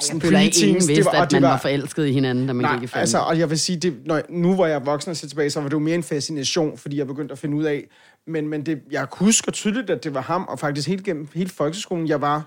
sådan 0.00 0.16
Jeg 0.16 0.22
føler 0.22 0.38
ikke, 0.40 0.56
ingen 0.60 0.74
preteens. 0.74 0.86
Det 0.86 0.96
vidste, 0.96 1.12
var- 1.12 1.22
at 1.22 1.32
man 1.32 1.42
var- 1.42 1.48
var 1.48 1.58
forelsket 1.58 2.06
i 2.06 2.12
hinanden, 2.12 2.46
da 2.46 2.52
man 2.52 2.64
Nej, 2.64 2.74
gik 2.74 2.82
i 2.82 2.86
femte. 2.86 3.00
altså, 3.00 3.18
og 3.18 3.38
jeg 3.38 3.50
vil 3.50 3.58
sige, 3.58 3.78
det, 3.78 3.94
når, 4.06 4.22
nu 4.28 4.54
hvor 4.54 4.66
jeg 4.66 4.74
er 4.74 4.78
voksen 4.84 5.10
og 5.10 5.16
ser 5.16 5.28
tilbage, 5.28 5.50
så 5.50 5.60
var 5.60 5.68
det 5.68 5.72
jo 5.74 5.78
mere 5.78 5.94
en 5.94 6.02
fascination, 6.02 6.78
fordi 6.78 6.98
jeg 6.98 7.06
begyndte 7.06 7.32
at 7.32 7.38
finde 7.38 7.56
ud 7.56 7.64
af, 7.64 7.84
men, 8.26 8.48
men 8.48 8.66
det, 8.66 8.80
jeg 8.90 9.06
husker 9.12 9.52
tydeligt, 9.52 9.90
at 9.90 10.04
det 10.04 10.14
var 10.14 10.20
ham, 10.20 10.44
og 10.48 10.58
faktisk 10.58 10.88
helt 10.88 11.04
gennem 11.04 11.28
hele 11.34 11.50
folkeskolen, 11.50 12.08
jeg 12.08 12.20
var 12.20 12.44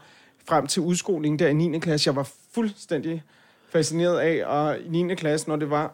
frem 0.49 0.67
til 0.67 0.81
udskolingen 0.81 1.39
der 1.39 1.47
i 1.47 1.53
9. 1.53 1.79
klasse. 1.79 2.07
Jeg 2.07 2.15
var 2.15 2.29
fuldstændig 2.53 3.23
fascineret 3.69 4.19
af, 4.19 4.45
og 4.45 4.77
i 4.79 4.89
9. 5.03 5.15
klasse, 5.15 5.47
når 5.49 5.55
det 5.55 5.69
var... 5.69 5.93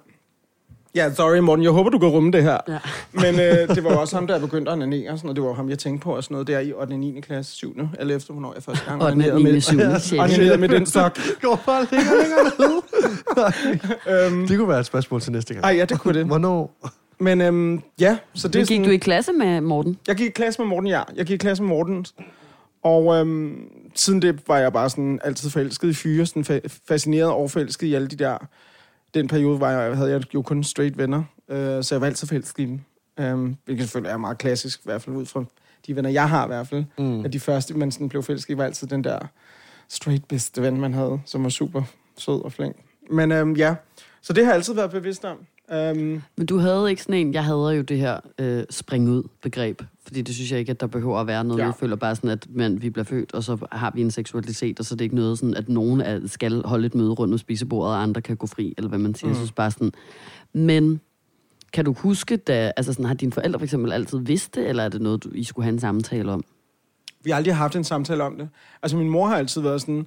Ja, 0.96 1.14
sorry 1.14 1.38
Morten, 1.40 1.64
jeg 1.64 1.72
håber, 1.72 1.90
du 1.90 2.00
kan 2.00 2.10
rumme 2.10 2.32
det 2.32 2.44
her. 2.44 2.58
Ja. 2.68 2.78
Men 3.24 3.40
øh, 3.40 3.76
det 3.76 3.84
var 3.84 3.92
jo 3.92 4.00
også 4.02 4.16
ham, 4.18 4.28
der 4.28 4.40
begyndte 4.40 4.72
at 4.72 4.76
onanere, 4.78 5.12
og 5.12 5.18
sådan, 5.18 5.30
og 5.30 5.36
det 5.36 5.44
var 5.44 5.54
ham, 5.54 5.70
jeg 5.70 5.80
tænkte 5.80 6.04
på, 6.04 6.16
og 6.16 6.24
sådan 6.24 6.34
noget 6.36 6.48
der 6.48 6.60
i 6.60 6.74
8. 6.74 6.92
og 6.94 7.00
9. 7.00 7.22
klasse, 7.22 7.52
7. 7.56 7.78
eller 8.00 8.16
efter, 8.16 8.34
hvornår 8.34 8.54
jeg 8.54 8.64
første 8.64 8.86
gang 8.86 9.04
onanerede 9.04 9.36
9. 9.44 9.44
med, 9.44 9.62
7. 9.62 9.78
6. 10.00 10.12
onanerede 10.20 10.58
med 10.58 10.70
den 10.70 10.86
stok. 10.86 11.18
Går 11.42 11.64
bare 11.66 11.88
længere 11.92 12.16
længere 12.22 12.52
ned. 12.60 12.82
Øhm, 14.32 14.48
Det 14.48 14.58
kunne 14.58 14.68
være 14.70 14.80
et 14.80 14.86
spørgsmål 14.86 15.22
til 15.22 15.32
næste 15.32 15.54
gang. 15.54 15.66
ej, 15.66 15.72
ja, 15.72 15.86
det 15.86 16.00
kunne 16.00 16.14
det. 16.20 16.26
Hvornår? 16.26 16.78
Men 17.20 17.42
øhm, 17.42 17.82
ja, 18.00 18.18
så 18.34 18.48
det 18.48 18.56
Men 18.56 18.66
gik 18.66 18.76
sådan, 18.78 18.84
du 18.86 18.92
i 18.92 18.98
klasse 18.98 19.32
med 19.34 19.62
Morten? 19.62 19.98
Jeg 20.08 20.16
gik 20.16 20.28
i 20.28 20.32
klasse 20.32 20.62
med 20.62 20.68
Morten, 20.70 20.88
ja. 20.88 21.02
Jeg 21.16 21.26
gik 21.26 21.34
i 21.34 21.38
klasse 21.38 21.64
med 21.64 21.70
Morten. 21.70 22.06
Og 22.84 23.16
øhm, 23.16 23.56
siden 23.96 24.22
det 24.22 24.40
var 24.48 24.58
jeg 24.58 24.74
bare 24.74 24.90
sådan 24.90 25.20
altid 25.24 25.50
forelsket 25.50 25.88
i 25.90 25.94
fyre, 25.94 26.26
sådan 26.26 26.46
fa- 26.50 26.68
fascineret 26.88 27.32
og 27.32 27.52
forelsket 27.52 27.88
i 27.88 27.94
alle 27.94 28.08
de 28.08 28.16
der... 28.16 28.38
Den 29.14 29.28
periode 29.28 29.60
var 29.60 29.72
jeg, 29.72 29.98
havde 29.98 30.12
jeg 30.12 30.34
jo 30.34 30.42
kun 30.42 30.64
straight 30.64 30.98
venner, 30.98 31.24
øh, 31.50 31.84
så 31.84 31.96
jeg 31.96 32.02
var 32.02 32.08
altid 32.08 32.28
forelsket. 32.28 32.80
Øhm, 33.20 33.56
hvilket 33.66 33.84
selvfølgelig 33.84 34.12
er 34.14 34.18
meget 34.18 34.38
klassisk, 34.38 34.80
i 34.80 34.84
hvert 34.86 35.02
fald 35.02 35.16
ud 35.16 35.26
fra 35.26 35.44
de 35.88 35.96
venner, 35.96 36.10
jeg 36.10 36.30
har 36.30 36.44
i 36.46 36.48
hvert 36.48 36.68
fald. 36.68 36.84
Mm. 36.98 37.26
At 37.26 37.34
de 37.34 37.40
første, 37.40 37.78
man 37.78 37.92
sådan 37.92 38.10
blev 38.10 38.24
forelsket 38.24 38.58
var 38.58 38.64
altid 38.64 38.88
den 38.88 39.04
der 39.04 39.20
straight 39.90 40.28
bedste 40.28 40.62
ven, 40.62 40.80
man 40.80 40.94
havde, 40.94 41.22
som 41.26 41.44
var 41.44 41.50
super 41.50 41.84
sød 42.18 42.42
og 42.42 42.52
flink. 42.54 42.76
Men 43.12 43.32
øhm, 43.32 43.54
ja, 43.54 43.76
så 44.22 44.34
det 44.34 44.44
har 44.44 44.52
jeg 44.52 44.58
altid 44.58 44.74
været 44.74 44.92
bevidst 44.92 45.26
om. 45.26 45.38
Øhm, 45.72 46.22
Men 46.38 46.46
du 46.46 46.58
havde 46.58 46.90
ikke 46.90 47.02
sådan 47.02 47.16
en, 47.16 47.34
jeg 47.34 47.46
hader 47.46 47.72
jo 47.72 47.82
det 47.82 47.98
her 47.98 48.20
øh, 48.40 48.64
spring 48.70 49.10
ud 49.10 49.24
begreb, 49.42 49.82
fordi 50.04 50.22
det 50.22 50.36
synes 50.36 50.52
jeg 50.52 50.60
ikke, 50.60 50.70
at 50.70 50.80
der 50.80 50.88
behøver 50.88 51.20
at 51.20 51.28
være 51.28 51.44
noget. 51.44 51.60
Ja. 51.60 51.66
Jeg 51.66 51.76
føler 51.76 51.96
bare 51.96 52.16
sådan, 52.16 52.30
at 52.30 52.48
man, 52.50 52.82
vi 52.82 52.90
bliver 52.90 53.06
født, 53.06 53.34
og 53.34 53.44
så 53.44 53.58
har 53.72 53.92
vi 53.96 54.02
en 54.02 54.12
seksualitet, 54.12 54.80
og 54.80 54.86
så 54.86 54.96
er 54.96 54.98
det 54.98 55.06
ikke 55.06 55.16
noget 55.16 55.40
sådan, 55.40 55.54
at 55.54 55.70
nogen 55.70 56.02
er, 56.02 56.28
skal 56.28 56.64
holde 56.66 56.86
et 56.86 56.96
møde 56.96 57.12
rundt 57.12 57.34
om 57.34 57.38
spisebordet, 57.38 57.94
og 57.96 58.02
andre 58.02 58.22
kan 58.22 58.38
gå 58.38 58.48
fri, 58.48 58.74
eller 58.78 58.90
hvad 58.90 59.00
man 59.00 59.16
siger. 59.16 59.28
Mm. 59.28 59.32
Jeg 59.32 59.36
synes 59.36 59.52
bare 59.52 59.72
sådan, 59.72 59.92
men 60.54 61.02
kan 61.74 61.86
du 61.86 61.94
huske, 61.94 62.38
da, 62.38 62.72
altså 62.78 62.94
sådan, 62.94 63.06
har 63.06 63.14
dine 63.14 63.32
forældre 63.32 63.60
for 63.60 63.64
eksempel 63.64 63.92
altid 63.92 64.18
vidst 64.20 64.56
det, 64.56 64.70
eller 64.70 64.84
er 64.84 64.90
det 64.90 65.02
noget, 65.02 65.24
du, 65.24 65.30
I 65.34 65.44
skulle 65.44 65.64
have 65.64 65.74
en 65.74 65.80
samtale 65.80 66.32
om? 66.32 66.44
Vi 67.24 67.30
har 67.30 67.38
aldrig 67.38 67.56
haft 67.56 67.76
en 67.76 67.84
samtale 67.84 68.24
om 68.24 68.38
det. 68.38 68.50
Altså, 68.84 68.98
min 68.98 69.10
mor 69.10 69.28
har 69.28 69.38
altid 69.38 69.62
været 69.62 69.82
sådan, 69.82 70.06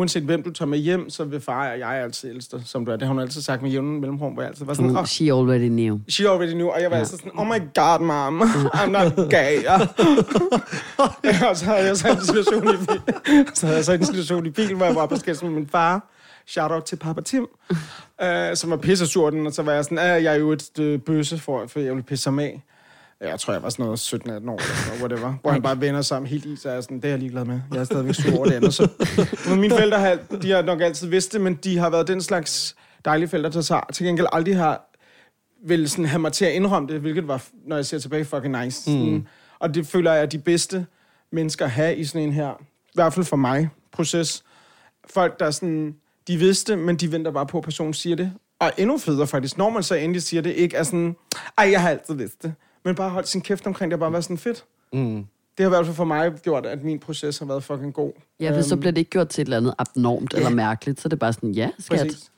uanset 0.00 0.22
hvem 0.22 0.42
du 0.42 0.50
tager 0.50 0.68
med 0.68 0.78
hjem, 0.78 1.10
så 1.10 1.24
vil 1.24 1.40
far 1.40 1.70
og 1.72 1.78
jeg 1.78 1.88
altid 2.02 2.34
dig, 2.52 2.62
som 2.64 2.84
du 2.86 2.92
er. 2.92 2.96
Det 2.96 3.06
har 3.06 3.12
hun 3.14 3.22
altid 3.22 3.42
sagt 3.42 3.62
med 3.62 3.70
jævne 3.70 4.00
mellemrum, 4.00 4.32
hvor 4.32 4.42
jeg 4.42 4.48
altid 4.48 4.64
var 4.64 4.74
sådan, 4.74 4.96
oh, 4.96 5.04
She 5.06 5.24
already 5.32 5.68
knew. 5.68 5.98
she 6.08 6.28
already 6.28 6.52
knew, 6.52 6.68
og 6.68 6.80
jeg 6.82 6.90
var 6.90 6.96
Ja. 6.96 7.00
altid 7.00 7.16
sådan, 7.18 7.32
oh 7.38 7.46
my 7.46 7.58
god, 7.74 8.00
mom, 8.00 8.42
I'm 8.80 8.86
not 8.90 9.30
gay. 9.30 9.56
og 11.48 11.56
så 11.56 11.64
havde 11.64 11.86
jeg 11.86 11.96
så 11.96 12.08
en 12.10 12.24
situation 12.24 12.64
i 12.68 12.76
bil, 12.76 13.00
så 13.54 13.66
havde 13.66 13.76
jeg 13.76 13.84
så 13.84 13.92
en 13.92 14.04
situation 14.04 14.46
i 14.46 14.50
bilen, 14.50 14.76
hvor 14.76 14.86
jeg 14.86 14.94
var 14.94 15.06
på 15.06 15.16
skændelse 15.16 15.44
med 15.44 15.54
min 15.54 15.66
far. 15.72 16.10
Shout 16.46 16.70
out 16.70 16.84
til 16.84 16.96
Papa 16.96 17.20
Tim, 17.20 17.46
øh, 18.22 18.56
som 18.56 18.70
var 18.70 18.76
pisse 18.76 19.06
sur 19.06 19.30
den, 19.30 19.46
og 19.46 19.52
så 19.52 19.62
var 19.62 19.72
jeg 19.72 19.84
sådan, 19.84 19.98
at 19.98 20.22
jeg 20.24 20.32
er 20.34 20.38
jo 20.38 20.52
et 20.52 20.78
øh, 20.80 20.98
bøsse 20.98 21.38
for, 21.38 21.64
for 21.66 21.80
jeg 21.80 21.90
ville 21.90 22.02
pisse 22.02 22.26
ham 22.30 22.38
af. 22.38 22.62
Jeg 23.20 23.40
tror, 23.40 23.52
jeg 23.52 23.62
var 23.62 23.68
sådan 23.68 23.84
noget 23.84 23.98
17-18 23.98 24.30
år, 24.30 24.36
eller 24.36 25.00
whatever. 25.00 25.34
Hvor 25.42 25.50
han 25.50 25.62
bare 25.62 25.80
vender 25.80 26.12
om 26.16 26.24
helt 26.24 26.44
i, 26.44 26.56
så 26.56 26.68
er 26.68 26.74
jeg 26.74 26.82
sådan, 26.82 26.96
det 26.96 27.04
er 27.04 27.08
jeg 27.08 27.18
ligeglad 27.18 27.44
med. 27.44 27.60
Jeg 27.72 27.80
er 27.80 27.84
stadigvæk 27.84 28.14
sur 28.14 28.36
over 28.36 28.46
det 28.46 28.52
andet. 28.52 28.74
Så, 28.74 28.88
men 29.48 29.60
mine 29.60 29.74
forældre 29.74 29.98
har, 29.98 30.18
de 30.42 30.50
har 30.50 30.62
nok 30.62 30.80
altid 30.80 31.08
vidst 31.08 31.32
det, 31.32 31.40
men 31.40 31.54
de 31.54 31.78
har 31.78 31.90
været 31.90 32.08
den 32.08 32.20
slags 32.20 32.76
dejlige 33.04 33.28
forældre, 33.28 33.50
der 33.50 33.60
så 33.60 33.80
til 33.92 34.06
gengæld 34.06 34.26
aldrig 34.32 34.56
har 34.56 34.90
vil 35.62 35.90
sådan 35.90 36.04
have 36.04 36.18
mig 36.18 36.32
til 36.32 36.44
at 36.44 36.52
indrømme 36.52 36.88
det, 36.88 37.00
hvilket 37.00 37.28
var, 37.28 37.44
når 37.66 37.76
jeg 37.76 37.86
ser 37.86 37.98
tilbage, 37.98 38.24
fucking 38.24 38.64
nice. 38.64 38.90
Mm. 38.90 39.26
Og 39.58 39.74
det 39.74 39.86
føler 39.86 40.12
jeg 40.12 40.22
er 40.22 40.26
de 40.26 40.38
bedste 40.38 40.86
mennesker 41.32 41.64
at 41.64 41.70
have 41.70 41.96
i 41.96 42.04
sådan 42.04 42.22
en 42.22 42.32
her, 42.32 42.50
i 42.60 42.92
hvert 42.94 43.14
fald 43.14 43.26
for 43.26 43.36
mig, 43.36 43.68
proces. 43.92 44.44
Folk, 45.10 45.40
der 45.40 45.50
sådan, 45.50 45.94
de 46.28 46.36
vidste, 46.36 46.76
men 46.76 46.96
de 46.96 47.12
venter 47.12 47.30
bare 47.30 47.46
på, 47.46 47.58
at 47.58 47.64
personen 47.64 47.94
siger 47.94 48.16
det. 48.16 48.32
Og 48.58 48.72
endnu 48.78 48.98
federe 48.98 49.26
faktisk, 49.26 49.58
når 49.58 49.70
man 49.70 49.82
så 49.82 49.94
endelig 49.94 50.22
siger 50.22 50.42
det, 50.42 50.50
ikke 50.50 50.76
er 50.76 50.82
sådan, 50.82 51.16
ej, 51.58 51.70
jeg 51.70 51.80
har 51.80 51.90
altid 51.90 52.14
vidst 52.14 52.42
det. 52.42 52.54
Men 52.84 52.94
bare 52.94 53.10
holdt 53.10 53.28
sin 53.28 53.40
kæft 53.40 53.66
omkring 53.66 53.90
det, 53.90 53.94
og 53.94 54.00
bare 54.00 54.12
været 54.12 54.24
sådan 54.24 54.38
fedt. 54.38 54.64
Mm. 54.92 55.26
Det 55.58 55.64
har 55.64 55.66
i 55.66 55.68
hvert 55.68 55.86
fald 55.86 55.96
for 55.96 56.04
mig 56.04 56.32
gjort, 56.42 56.66
at 56.66 56.84
min 56.84 56.98
proces 56.98 57.38
har 57.38 57.46
været 57.46 57.64
fucking 57.64 57.94
god. 57.94 58.12
Ja, 58.40 58.56
for 58.56 58.62
så 58.62 58.74
Øhm, 58.74 58.80
bliver 58.80 58.92
det 58.92 58.98
ikke 58.98 59.10
gjort 59.10 59.28
til 59.28 59.42
et 59.42 59.46
eller 59.46 59.56
andet 59.56 59.74
abnormt 59.78 60.32
Ja. 60.32 60.38
eller 60.38 60.50
mærkeligt, 60.50 61.00
så 61.00 61.06
er 61.06 61.10
det 61.10 61.18
bare 61.18 61.32
sådan, 61.32 61.50
ja, 61.52 61.70
skat, 61.78 61.98
Præcis. 62.00 62.30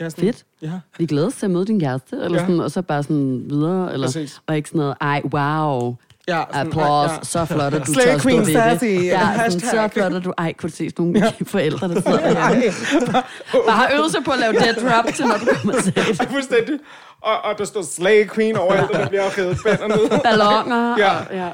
Ja, 0.00 0.08
sådan, 0.10 0.24
fedt. 0.24 0.44
Ja, 0.62 0.80
Vi 0.98 1.06
glæder 1.06 1.26
os 1.26 1.34
til 1.34 1.46
at 1.46 1.50
møde 1.50 1.66
din 1.66 1.80
kæreste, 1.80 2.16
eller 2.16 2.38
Ja. 2.38 2.46
sådan, 2.46 2.60
og 2.60 2.70
så 2.70 2.82
bare 2.82 3.02
sådan 3.02 3.44
videre, 3.50 3.92
eller, 3.92 4.06
Præcis. 4.06 4.40
og 4.46 4.56
ikke 4.56 4.68
sådan 4.68 4.78
noget, 4.78 4.96
ej, 5.00 5.22
wow, 5.34 5.94
ja 6.28 6.42
applause, 6.52 7.10
ej, 7.10 7.16
ja. 7.16 7.24
så 7.24 7.44
flot, 7.44 7.74
at 7.74 7.86
du 7.86 7.92
Slay 7.92 8.04
tør 8.04 8.14
at 8.14 8.20
stå 8.20 8.28
Queen 8.28 8.46
ved 8.46 8.52
Sassy, 8.52 8.84
det. 8.84 9.04
Ja, 9.04 9.50
sådan, 9.50 9.60
så 9.60 9.88
flot, 9.92 10.12
at 10.14 10.24
du, 10.24 10.32
ej, 10.38 10.52
kunne 10.52 10.70
du 10.70 10.76
se 10.76 10.90
sådan 10.90 11.04
nogle 11.06 11.32
forældre, 11.54 11.88
der 11.88 11.94
sidder 12.00 12.28
herhjemme. 12.48 13.12
Bare 13.52 13.76
har 13.76 13.90
øvet 13.94 14.10
sig 14.10 14.24
på 14.24 14.30
at 14.30 14.38
lave 14.38 14.52
dead 14.52 14.74
drop 14.74 15.04
til, 15.14 15.24
når 15.26 15.36
du 15.38 15.46
kommer 15.54 15.82
til 15.82 15.92
Ja, 16.20 16.24
fuldstændig. 16.24 16.78
Og, 17.22 17.32
og 17.44 17.58
der 17.58 17.64
står 17.64 17.82
Slay 17.82 18.28
Queen 18.34 18.56
overalt, 18.56 18.90
og 18.90 18.98
der 18.98 19.08
bliver 19.08 19.38
revet 19.38 19.58
bander 19.64 19.88
ned. 19.88 20.20
ballonger. 20.22 20.96
Ja. 20.98 21.18
Og, 21.18 21.26
ja. 21.32 21.48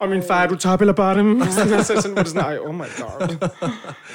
Og 0.00 0.08
min 0.08 0.22
far, 0.28 0.42
er 0.42 0.48
du 0.48 0.56
top 0.56 0.80
eller 0.80 0.94
bottom? 0.94 1.42
Så 1.50 1.84
sådan 1.86 2.16
var 2.16 2.22
det 2.22 2.28
sådan, 2.32 2.42
ej, 2.42 2.58
oh 2.58 2.74
my 2.74 2.78
god. 2.78 3.48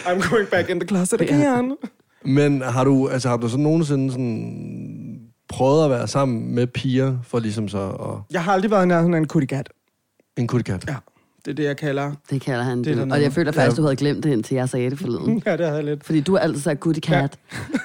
I'm 0.06 0.30
going 0.30 0.48
back 0.50 0.70
in 0.70 0.80
the 0.80 0.88
closet 0.88 1.22
again. 1.22 1.78
Men 2.26 2.62
har 2.62 2.84
du, 2.84 3.08
altså, 3.08 3.30
har 3.30 3.38
du 3.38 3.50
så 3.50 3.58
nogensinde 3.58 4.12
sådan 4.12 5.20
prøvet 5.50 5.84
at 5.84 5.90
være 5.90 6.08
sammen 6.08 6.56
med 6.56 6.68
piger, 6.68 7.18
for 7.24 7.40
ligesom 7.40 7.68
så 7.68 7.90
at... 7.90 8.34
Jeg 8.34 8.44
har 8.44 8.54
aldrig 8.54 8.72
været 8.72 8.84
i 8.84 8.88
nærheden 8.88 9.14
af 9.14 9.18
en 9.18 9.28
kuttigat. 9.28 9.70
En 10.38 10.48
kuttekat? 10.48 10.86
Ja, 10.88 10.96
det 11.46 11.52
er 11.52 11.56
det, 11.56 11.64
jeg 11.64 11.78
kalder. 11.78 12.12
Det 12.30 12.42
kalder 12.42 12.64
han 12.64 12.84
Det 12.84 12.98
det. 12.98 13.12
Og 13.12 13.22
jeg 13.22 13.34
føler 13.34 13.52
faktisk, 13.52 13.78
Ja. 13.78 13.82
du 13.82 13.86
havde 13.86 13.96
glemt 13.96 14.24
det, 14.24 14.32
indtil 14.32 14.56
jeg 14.56 14.70
sagde 14.70 14.90
det 14.90 15.00
forleden. 15.00 15.42
Ja, 15.46 15.52
det 15.52 15.60
havde 15.66 15.76
jeg 15.78 15.84
lidt. 15.86 16.04
Fordi 16.04 16.22
du 16.22 16.32
har 16.34 16.40
altid 16.40 16.62
sagt 16.62 16.80
goodie 16.80 17.02
cat. 17.02 17.38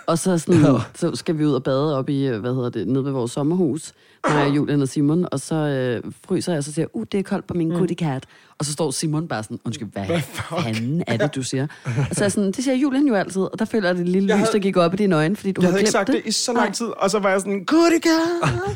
Og 0.06 0.18
så, 0.18 0.38
sådan, 0.38 0.80
så 0.94 1.16
skal 1.16 1.38
vi 1.38 1.44
ud 1.46 1.52
og 1.52 1.62
bade 1.62 1.98
op 1.98 2.08
i, 2.08 2.26
øh, 2.26 2.40
hvad 2.40 2.54
hedder 2.54 2.70
det, 2.70 2.88
nede 2.88 3.04
ved 3.04 3.12
vores 3.12 3.30
sommerhus. 3.32 3.92
Mig, 4.28 4.56
Julian 4.56 4.82
og 4.82 4.88
Simon. 4.88 5.26
Og 5.32 5.40
så 5.40 5.54
øh, 5.54 6.12
fryser 6.26 6.52
jeg, 6.52 6.58
og 6.58 6.64
så 6.64 6.72
siger 6.72 6.82
jeg, 6.82 6.96
uh, 6.96 7.04
det 7.12 7.18
er 7.18 7.22
koldt 7.22 7.46
på 7.46 7.54
min 7.54 7.68
mm. 7.68 7.74
goodie 7.78 7.96
cat. 7.96 8.24
Og 8.58 8.64
så 8.64 8.72
står 8.72 8.90
Simon 8.90 9.28
bare 9.28 9.42
sådan, 9.42 9.58
undskyld, 9.64 9.88
hvad, 9.92 10.04
hvad 10.04 10.20
fanden 10.20 11.02
er 11.06 11.16
det, 11.16 11.34
du 11.34 11.42
siger? 11.42 11.66
Og 11.84 11.92
så 12.12 12.20
er 12.20 12.24
jeg 12.24 12.32
sådan, 12.32 12.52
det 12.52 12.64
siger 12.64 12.74
Julian 12.74 13.06
jo 13.06 13.14
altid. 13.14 13.42
Og 13.42 13.58
der 13.58 13.64
føler 13.64 13.88
jeg, 13.88 13.96
det 13.98 14.08
lille 14.08 14.28
Jeg 14.28 14.36
lys, 14.36 14.40
havde- 14.40 14.52
der 14.52 14.58
gik 14.58 14.76
op 14.76 14.94
i 14.94 14.96
dine 14.96 15.16
øjne, 15.16 15.36
fordi 15.36 15.52
du 15.52 15.60
Jeg 15.60 15.66
har 15.68 15.70
havde 15.72 15.80
ikke 15.80 15.90
sagt 15.90 16.08
det 16.08 16.22
i 16.24 16.32
så 16.32 16.52
lang 16.52 16.74
tid, 16.74 16.86
og 16.86 17.10
så 17.10 17.18
var 17.18 17.30
jeg 17.30 17.40
sådan, 17.40 17.64
kuttigat. 17.64 18.12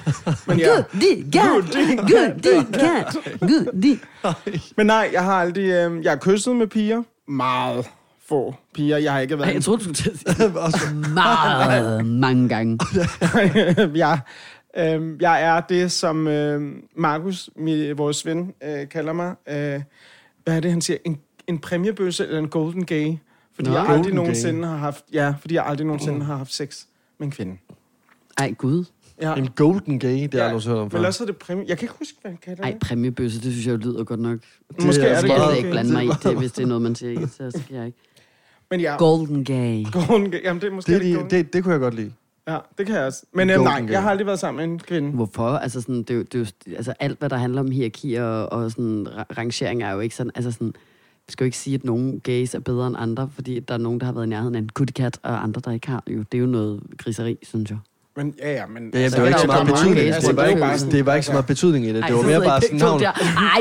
Men 0.46 0.58
ja, 0.58 0.68
Goodie 0.68 1.24
cat, 1.32 1.74
goodie 1.98 2.66
cat, 2.72 3.16
goodie. 3.40 3.98
men 4.76 4.86
nej, 4.86 5.10
jeg 5.12 5.24
har 5.24 5.32
aldrig, 5.34 5.64
øh, 5.64 6.04
jeg 6.04 6.10
har 6.10 6.16
kysset 6.18 6.56
med 6.56 6.66
piger. 6.66 7.02
Meget 7.28 7.86
få 8.28 8.54
piger. 8.74 8.96
Jeg 8.98 9.12
har 9.12 9.20
ikke 9.20 9.34
Ej, 9.34 9.38
været... 9.40 9.54
jeg 9.54 9.62
troede, 9.64 9.78
du 9.78 9.84
skulle 9.84 9.94
til 9.96 10.10
at 10.10 10.80
sige 10.80 10.94
meget 11.14 12.06
mange 12.06 12.48
gange. 12.48 12.78
jeg, 13.94 14.18
øh, 14.78 15.16
jeg 15.20 15.42
er 15.42 15.60
det, 15.60 15.92
som 15.92 16.28
øh, 16.28 16.72
Markus, 16.96 17.50
vores 17.96 18.26
ven, 18.26 18.54
øh, 18.64 18.88
kalder 18.88 19.12
mig. 19.12 19.34
Øh, 19.48 19.82
hvad 20.44 20.56
er 20.56 20.60
det, 20.60 20.70
han 20.70 20.80
siger? 20.80 20.96
En, 21.04 21.20
en 21.46 21.58
præmiebøsse 21.58 22.26
eller 22.26 22.38
en 22.38 22.48
golden 22.48 22.84
gay? 22.86 23.12
Fordi 23.54 23.68
Nå. 23.68 23.74
jeg 23.74 23.80
aldrig 23.82 23.96
Golden 23.96 24.14
nogensinde 24.14 24.68
har 24.68 24.76
haft... 24.76 25.04
Ja, 25.12 25.34
fordi 25.40 25.54
jeg 25.54 25.66
aldrig 25.66 25.86
nogensinde 25.86 26.24
har 26.24 26.36
haft 26.36 26.54
sex 26.54 26.84
med 27.18 27.26
en 27.26 27.32
kvinde. 27.32 27.56
Ej, 28.38 28.52
gud. 28.58 28.84
Ja. 29.22 29.34
En 29.34 29.48
golden 29.56 29.98
gay, 29.98 30.22
det 30.22 30.34
har 30.34 30.40
jeg 30.40 30.48
aldrig 30.48 30.62
hørt 30.72 30.78
om 30.78 30.90
før. 30.90 30.98
Men 30.98 31.06
også 31.06 31.24
er 31.24 31.26
det 31.26 31.36
præmie... 31.36 31.64
Jeg 31.68 31.78
kan 31.78 31.84
ikke 31.84 31.94
huske, 31.98 32.18
hvad 32.22 32.30
han 32.30 32.38
kalder 32.42 32.62
Ej, 32.62 32.70
det. 32.70 32.80
præmiebøsse, 32.80 33.40
det 33.40 33.52
synes 33.52 33.66
jeg 33.66 33.78
lyder 33.78 34.04
godt 34.04 34.20
nok. 34.20 34.38
Måske 34.84 35.02
er 35.02 35.06
det 35.20 35.28
Jeg 35.28 35.36
skal 35.36 35.56
ikke 35.56 35.68
gay. 35.68 35.72
blande 35.72 35.92
mig 35.92 36.04
i 36.04 36.08
det, 36.22 36.36
hvis 36.40 36.52
det 36.52 36.62
er 36.62 36.66
noget, 36.66 36.82
man 36.82 36.94
siger 36.94 37.10
ikke, 37.10 37.26
så 37.26 37.50
skal 37.50 37.76
jeg 37.76 37.86
ikke. 37.86 37.98
Men 38.70 38.80
ja, 38.80 38.96
Golden 38.96 39.44
gay. 39.44 39.84
golden 39.92 40.30
gay. 40.30 40.42
Jamen, 40.44 40.62
det 40.62 40.68
er 40.68 40.72
måske 40.74 40.94
det, 40.94 41.02
det, 41.02 41.18
det, 41.18 41.30
det, 41.30 41.52
det 41.52 41.62
kunne 41.62 41.72
jeg 41.72 41.80
godt 41.80 41.94
lide. 41.94 42.12
Ja, 42.48 42.58
det 42.78 42.86
kan 42.86 42.94
jeg 42.94 43.04
også. 43.04 43.22
Men 43.34 43.50
øh, 43.50 43.56
Golden 43.56 43.82
nej, 43.84 43.92
jeg 43.92 44.02
har 44.02 44.10
aldrig 44.10 44.26
været 44.26 44.38
sammen 44.38 44.66
med 44.66 44.74
en 44.74 44.78
kvinde. 44.80 45.10
Hvorfor? 45.10 45.48
Altså, 45.48 45.80
sådan, 45.80 45.98
det, 45.98 46.10
er 46.10 46.14
jo, 46.14 46.22
det 46.22 46.34
er 46.34 46.38
jo, 46.38 46.46
altså 46.76 46.94
alt, 47.00 47.18
hvad 47.18 47.28
der 47.30 47.36
handler 47.36 47.60
om 47.60 47.70
hierarkier 47.70 48.24
og, 48.24 48.64
og 48.64 48.70
sådan, 48.70 49.06
ra- 49.08 49.38
rangering, 49.38 49.82
er 49.82 49.92
jo 49.92 50.00
ikke 50.00 50.14
sådan... 50.14 50.30
Altså 50.34 50.50
sådan, 50.52 50.74
vi 51.26 51.32
skal 51.32 51.44
jo 51.44 51.46
ikke 51.46 51.56
sige, 51.58 51.74
at 51.74 51.84
nogle 51.84 52.20
gays 52.20 52.54
er 52.54 52.58
bedre 52.60 52.86
end 52.86 52.96
andre, 52.98 53.30
fordi 53.34 53.60
der 53.60 53.74
er 53.74 53.78
nogen, 53.78 54.00
der 54.00 54.06
har 54.06 54.12
været 54.12 54.26
i 54.26 54.28
nærheden 54.28 54.54
af 54.54 54.58
en 54.58 54.70
good 54.74 54.86
cat, 54.86 55.18
og 55.22 55.42
andre, 55.42 55.60
der 55.64 55.72
ikke 55.72 55.88
har. 55.88 56.02
Jo, 56.10 56.18
det 56.18 56.34
er 56.34 56.38
jo 56.38 56.46
noget 56.46 56.80
griseri, 56.98 57.38
synes 57.42 57.70
jeg. 57.70 57.78
Men 58.16 58.34
ja, 58.38 58.52
ja, 58.52 58.66
men... 58.66 58.90
Ja, 58.94 58.98
jamen, 58.98 59.02
altså, 59.04 59.16
det 59.16 59.22
var 59.22 59.28
ikke 59.28 59.40
så 59.40 59.46
meget 59.46 59.60
er 59.60 59.64
betydning. 59.72 59.96
gays, 59.96 60.24
Det 60.24 60.36
var 60.36 60.44
ikke, 60.44 60.60
bare, 60.60 60.78
sådan- 60.78 60.92
det 60.94 61.06
var 61.06 61.14
ikke 61.14 61.26
så 61.26 61.32
meget 61.32 61.46
betydning 61.46 61.84
i 61.84 61.88
det. 61.92 62.04
Det 62.04 62.14
var 62.14 62.22
mere 62.22 62.40
bare 62.40 62.60
sådan 62.60 62.78
navnet. 62.78 63.04
Ej, 63.06 63.12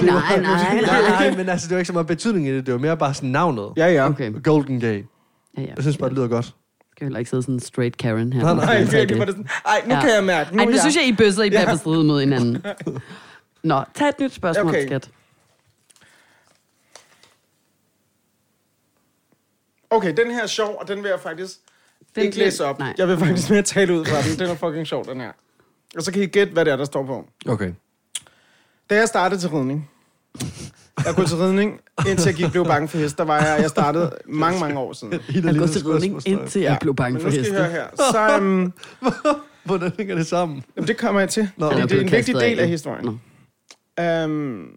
nej, 0.04 0.14
nej, 0.14 0.42
Nej, 0.42 0.82
nej. 0.82 1.02
nej, 1.30 1.38
men 1.38 1.50
altså, 1.50 1.68
det 1.68 1.74
var 1.76 1.80
ikke 1.80 1.88
så 1.88 1.94
meget 1.94 2.08
betydning 2.08 2.48
i 2.48 2.52
det. 2.56 2.66
Det 2.66 2.74
var 2.74 2.80
mere 2.80 2.98
bare 2.98 3.14
sådan 3.14 3.30
navnet. 3.30 3.70
Ja, 3.78 3.88
ja. 3.88 4.10
Okay, 4.10 4.34
Golden 4.44 4.80
gay. 4.80 5.04
ja, 5.58 5.62
ja. 5.62 5.68
Jeg 5.76 5.84
synes 5.84 5.98
bare, 5.98 6.10
det 6.10 6.18
lyder 6.18 6.28
godt. 6.28 6.56
Skal 6.96 7.06
heller 7.06 7.20
ikke 7.20 7.30
sidde 7.30 7.44
sådan 7.44 7.56
en 7.56 7.60
straight 7.60 7.98
Karen 7.98 8.34
her. 8.34 8.44
Nej, 8.44 8.54
nej, 8.66 8.84
virkelig 8.84 9.20
var 9.20 9.26
det. 9.26 9.34
sådan... 9.34 9.50
Ej, 9.66 9.82
nu 9.88 9.94
Ja. 9.94 10.02
kan 10.02 10.10
jeg 10.16 10.24
mærke. 10.24 10.56
Nu 10.56 10.60
Ej, 10.60 10.66
nu 10.66 10.72
jeg- 10.72 10.80
synes 10.80 10.96
jeg, 10.96 11.06
I 11.08 11.14
bøsser, 11.16 11.44
I 11.44 11.50
bliver 11.50 11.62
Ja. 11.62 12.04
mod 12.04 12.20
hinanden. 12.20 12.66
Nå, 13.64 13.84
tag 13.94 14.10
et 14.10 14.20
nyt 14.20 14.34
spørgsmål, 14.34 14.68
okay. 14.68 14.86
skat. 14.88 15.10
Okay, 19.90 20.14
den 20.18 20.32
her 20.32 20.44
er 20.44 20.48
sjov, 20.48 20.78
og 20.82 20.88
den 20.88 21.04
vil 21.04 21.10
jeg 21.10 21.20
faktisk 21.20 21.52
Den 22.16 22.24
ikke 22.24 22.38
læse 22.38 22.66
op. 22.66 22.80
Nej. 22.80 22.94
Jeg 22.98 23.08
vil 23.08 23.18
faktisk 23.18 23.50
mere 23.50 23.62
tale 23.62 23.94
ud 24.00 24.06
fra 24.06 24.22
den. 24.22 24.40
Den 24.40 24.50
er 24.50 24.56
fucking 24.56 24.88
sjov, 24.88 25.06
den 25.06 25.22
her. 25.22 25.32
Og 25.98 26.04
så 26.04 26.12
kan 26.12 26.22
I 26.22 26.26
gætte, 26.26 26.54
hvad 26.54 26.66
det 26.66 26.72
er, 26.74 26.78
der 26.78 26.86
står 26.86 27.06
på. 27.06 27.26
Okay. 27.48 27.74
Da 28.90 28.96
jeg 28.96 29.08
startede 29.08 29.42
til 29.42 29.50
ridning, 29.50 29.90
Jeg 31.06 31.16
gået 31.16 31.28
til 31.28 31.38
ridning, 31.38 31.80
indtil 32.08 32.30
jeg 32.30 32.36
gik 32.36 32.52
blev 32.52 32.66
bange 32.66 32.88
for 32.88 32.98
hest. 32.98 33.18
Der 33.18 33.24
var 33.24 33.40
jeg, 33.40 33.58
jeg 33.62 33.70
startede 33.70 34.12
mange, 34.26 34.60
mange 34.60 34.80
år 34.80 34.94
siden. 34.94 35.14
Jeg 35.14 35.56
gået 35.56 35.72
til 35.72 35.88
ridning, 35.88 36.28
indtil 36.28 36.62
jeg 36.62 36.78
blev 36.82 36.96
bange 36.96 37.14
Men 37.14 37.22
for 37.22 37.28
nu 37.28 37.32
skal 37.32 37.40
I 37.40 37.44
heste. 37.44 37.56
høre 37.56 37.72
her. 37.72 37.86
Så, 37.96 38.38
um, 38.38 38.74
Hvordan 39.64 39.92
hænger 39.98 40.16
det 40.16 40.28
sammen? 40.28 40.64
jamen, 40.76 40.88
det 40.88 40.98
kommer 40.98 41.22
jeg 41.22 41.30
til. 41.30 41.50
Nå, 41.58 41.70
fordi 41.70 41.82
er 41.82 41.86
det 41.86 41.98
er 41.98 42.02
en 42.02 42.12
vigtig 42.12 42.36
del 42.36 42.60
af 42.60 42.68
historien. 42.68 43.22
Um, 44.26 44.76